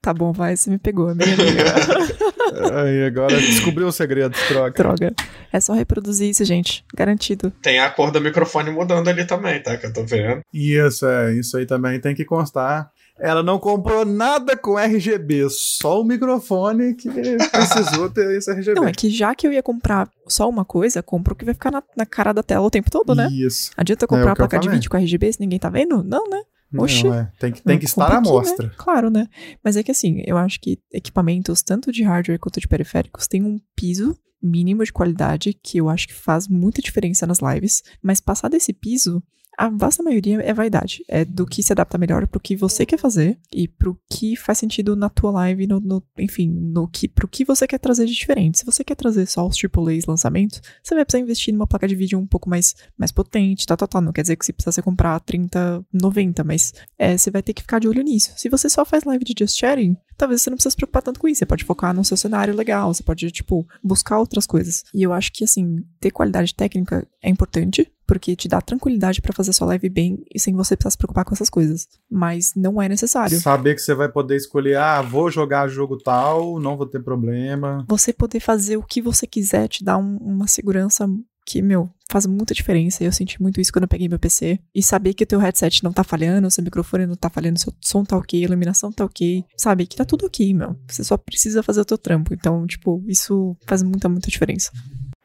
tá 0.02 0.12
bom, 0.14 0.32
vai, 0.32 0.56
você 0.56 0.68
me 0.70 0.78
pegou, 0.78 1.14
meio, 1.14 1.36
meio. 1.36 1.48
Aí, 2.74 3.04
agora 3.04 3.36
descobriu 3.36 3.86
o 3.86 3.92
segredo, 3.92 4.36
droga. 4.48 4.82
Droga. 4.82 5.14
É 5.52 5.60
só 5.60 5.72
reproduzir 5.72 6.28
isso, 6.30 6.44
gente. 6.44 6.84
Garantido. 6.94 7.50
Tem 7.62 7.78
a 7.78 7.90
cor 7.90 8.10
do 8.10 8.20
microfone 8.20 8.70
mudando 8.70 9.08
ali 9.08 9.24
também, 9.24 9.62
tá? 9.62 9.76
Que 9.76 9.86
eu 9.86 9.92
tô 9.92 10.04
vendo. 10.04 10.42
Isso, 10.52 11.06
é. 11.06 11.34
Isso 11.34 11.56
aí 11.56 11.66
também 11.66 12.00
tem 12.00 12.14
que 12.14 12.24
constar. 12.24 12.90
Ela 13.18 13.42
não 13.42 13.58
comprou 13.58 14.04
nada 14.04 14.56
com 14.56 14.78
RGB, 14.78 15.48
só 15.50 16.00
o 16.00 16.04
microfone 16.04 16.94
que 16.94 17.08
precisou 17.50 18.08
ter 18.08 18.36
esse 18.36 18.50
RGB. 18.50 18.80
Não, 18.80 18.86
é 18.86 18.92
que 18.92 19.10
já 19.10 19.34
que 19.34 19.46
eu 19.46 19.52
ia 19.52 19.62
comprar 19.62 20.08
só 20.28 20.48
uma 20.48 20.64
coisa, 20.64 21.02
compro 21.02 21.34
o 21.34 21.36
que 21.36 21.44
vai 21.44 21.54
ficar 21.54 21.70
na, 21.70 21.82
na, 21.96 22.06
cara 22.06 22.32
da 22.32 22.42
tela 22.42 22.66
o 22.66 22.70
tempo 22.70 22.90
todo, 22.90 23.14
né? 23.14 23.28
Isso. 23.32 23.70
Adianta 23.76 24.06
comprar 24.06 24.30
é 24.30 24.32
a 24.32 24.36
placa 24.36 24.58
de 24.58 24.68
vídeo 24.68 24.88
com 24.88 24.96
RGB 24.96 25.32
se 25.32 25.40
ninguém 25.40 25.58
tá 25.58 25.68
vendo? 25.68 26.02
Não, 26.04 26.28
né? 26.28 26.42
Oxi. 26.76 27.04
Não, 27.04 27.14
é. 27.14 27.32
Tem 27.38 27.52
que, 27.52 27.62
tem 27.62 27.78
que 27.78 27.86
estar 27.86 28.12
à 28.12 28.20
mostra. 28.20 28.66
Né? 28.66 28.72
Claro, 28.76 29.10
né? 29.10 29.26
Mas 29.64 29.76
é 29.76 29.82
que 29.82 29.90
assim, 29.90 30.22
eu 30.26 30.36
acho 30.36 30.60
que 30.60 30.78
equipamentos, 30.92 31.62
tanto 31.62 31.90
de 31.90 32.02
hardware 32.02 32.38
quanto 32.38 32.60
de 32.60 32.68
periféricos, 32.68 33.26
têm 33.26 33.42
um 33.42 33.58
piso 33.74 34.16
mínimo 34.42 34.84
de 34.84 34.92
qualidade 34.92 35.52
que 35.52 35.78
eu 35.78 35.88
acho 35.88 36.06
que 36.06 36.14
faz 36.14 36.46
muita 36.46 36.82
diferença 36.82 37.26
nas 37.26 37.38
lives. 37.40 37.82
Mas 38.02 38.20
passar 38.20 38.48
desse 38.48 38.72
piso, 38.72 39.22
a 39.58 39.68
vasta 39.68 40.04
maioria 40.04 40.40
é 40.40 40.54
vaidade. 40.54 41.04
É 41.08 41.24
do 41.24 41.44
que 41.44 41.64
se 41.64 41.72
adapta 41.72 41.98
melhor 41.98 42.28
pro 42.28 42.38
que 42.38 42.54
você 42.54 42.86
quer 42.86 42.96
fazer 42.96 43.36
e 43.52 43.66
pro 43.66 43.98
que 44.08 44.36
faz 44.36 44.58
sentido 44.58 44.94
na 44.94 45.10
tua 45.10 45.32
live, 45.32 45.66
no, 45.66 45.80
no, 45.80 46.00
enfim, 46.16 46.48
no 46.48 46.86
que, 46.86 47.08
pro 47.08 47.26
que 47.26 47.44
você 47.44 47.66
quer 47.66 47.78
trazer 47.78 48.06
de 48.06 48.14
diferente. 48.14 48.58
Se 48.58 48.64
você 48.64 48.84
quer 48.84 48.94
trazer 48.94 49.26
só 49.26 49.44
os 49.44 49.56
AAAs 49.56 50.06
lançamentos, 50.06 50.62
você 50.80 50.94
vai 50.94 51.04
precisar 51.04 51.24
investir 51.24 51.52
numa 51.52 51.66
placa 51.66 51.88
de 51.88 51.96
vídeo 51.96 52.20
um 52.20 52.26
pouco 52.26 52.48
mais, 52.48 52.76
mais 52.96 53.10
potente, 53.10 53.66
tá, 53.66 53.76
tá, 53.76 53.88
tá. 53.88 54.00
Não 54.00 54.12
quer 54.12 54.22
dizer 54.22 54.36
que 54.36 54.46
você 54.46 54.52
precisa 54.52 54.80
comprar 54.80 55.18
30, 55.18 55.84
90, 55.92 56.44
mas 56.44 56.72
é, 56.96 57.18
você 57.18 57.28
vai 57.28 57.42
ter 57.42 57.52
que 57.52 57.62
ficar 57.62 57.80
de 57.80 57.88
olho 57.88 58.02
nisso. 58.04 58.32
Se 58.36 58.48
você 58.48 58.70
só 58.70 58.84
faz 58.84 59.02
live 59.02 59.24
de 59.24 59.34
just 59.36 59.58
chatting, 59.58 59.96
talvez 60.16 60.40
você 60.40 60.50
não 60.50 60.56
precise 60.56 60.70
se 60.70 60.76
preocupar 60.76 61.02
tanto 61.02 61.18
com 61.18 61.26
isso. 61.26 61.40
Você 61.40 61.46
pode 61.46 61.64
focar 61.64 61.92
no 61.92 62.04
seu 62.04 62.16
cenário 62.16 62.54
legal, 62.54 62.94
você 62.94 63.02
pode, 63.02 63.28
tipo, 63.32 63.66
buscar 63.82 64.20
outras 64.20 64.46
coisas. 64.46 64.84
E 64.94 65.02
eu 65.02 65.12
acho 65.12 65.32
que, 65.32 65.42
assim, 65.42 65.84
ter 65.98 66.12
qualidade 66.12 66.54
técnica 66.54 67.04
é 67.20 67.28
importante, 67.28 67.90
porque 68.08 68.34
te 68.34 68.48
dá 68.48 68.58
tranquilidade 68.62 69.20
para 69.20 69.34
fazer 69.34 69.52
sua 69.52 69.68
live 69.68 69.90
bem 69.90 70.24
e 70.34 70.40
sem 70.40 70.54
você 70.54 70.74
precisar 70.74 70.92
se 70.92 70.98
preocupar 70.98 71.26
com 71.26 71.34
essas 71.34 71.50
coisas. 71.50 71.86
Mas 72.10 72.54
não 72.56 72.80
é 72.80 72.88
necessário. 72.88 73.38
Saber 73.38 73.74
que 73.74 73.82
você 73.82 73.94
vai 73.94 74.08
poder 74.08 74.36
escolher, 74.36 74.78
ah, 74.78 75.02
vou 75.02 75.30
jogar 75.30 75.68
jogo 75.68 75.98
tal, 75.98 76.58
não 76.58 76.74
vou 76.74 76.86
ter 76.86 77.04
problema. 77.04 77.84
Você 77.86 78.10
poder 78.12 78.40
fazer 78.40 78.78
o 78.78 78.82
que 78.82 79.02
você 79.02 79.26
quiser 79.26 79.68
te 79.68 79.84
dá 79.84 79.98
um, 79.98 80.16
uma 80.16 80.48
segurança 80.48 81.06
que, 81.44 81.62
meu, 81.62 81.90
faz 82.10 82.26
muita 82.26 82.54
diferença. 82.54 83.04
Eu 83.04 83.12
senti 83.12 83.40
muito 83.40 83.60
isso 83.60 83.72
quando 83.72 83.84
eu 83.84 83.88
peguei 83.88 84.08
meu 84.08 84.18
PC. 84.18 84.58
E 84.74 84.82
saber 84.82 85.14
que 85.14 85.24
o 85.24 85.26
teu 85.26 85.38
headset 85.38 85.84
não 85.84 85.92
tá 85.92 86.02
falhando, 86.02 86.50
seu 86.50 86.64
microfone 86.64 87.06
não 87.06 87.14
tá 87.14 87.28
falhando, 87.28 87.58
seu 87.58 87.72
som 87.80 88.04
tá 88.04 88.16
ok, 88.16 88.40
a 88.40 88.44
iluminação 88.44 88.90
tá 88.90 89.04
ok. 89.04 89.44
Sabe, 89.56 89.86
que 89.86 89.96
tá 89.96 90.04
tudo 90.04 90.26
ok, 90.26 90.52
meu. 90.54 90.76
Você 90.86 91.04
só 91.04 91.16
precisa 91.16 91.62
fazer 91.62 91.80
o 91.80 91.84
teu 91.84 91.98
trampo. 91.98 92.34
Então, 92.34 92.66
tipo, 92.66 93.02
isso 93.06 93.56
faz 93.66 93.82
muita, 93.82 94.08
muita 94.08 94.30
diferença. 94.30 94.70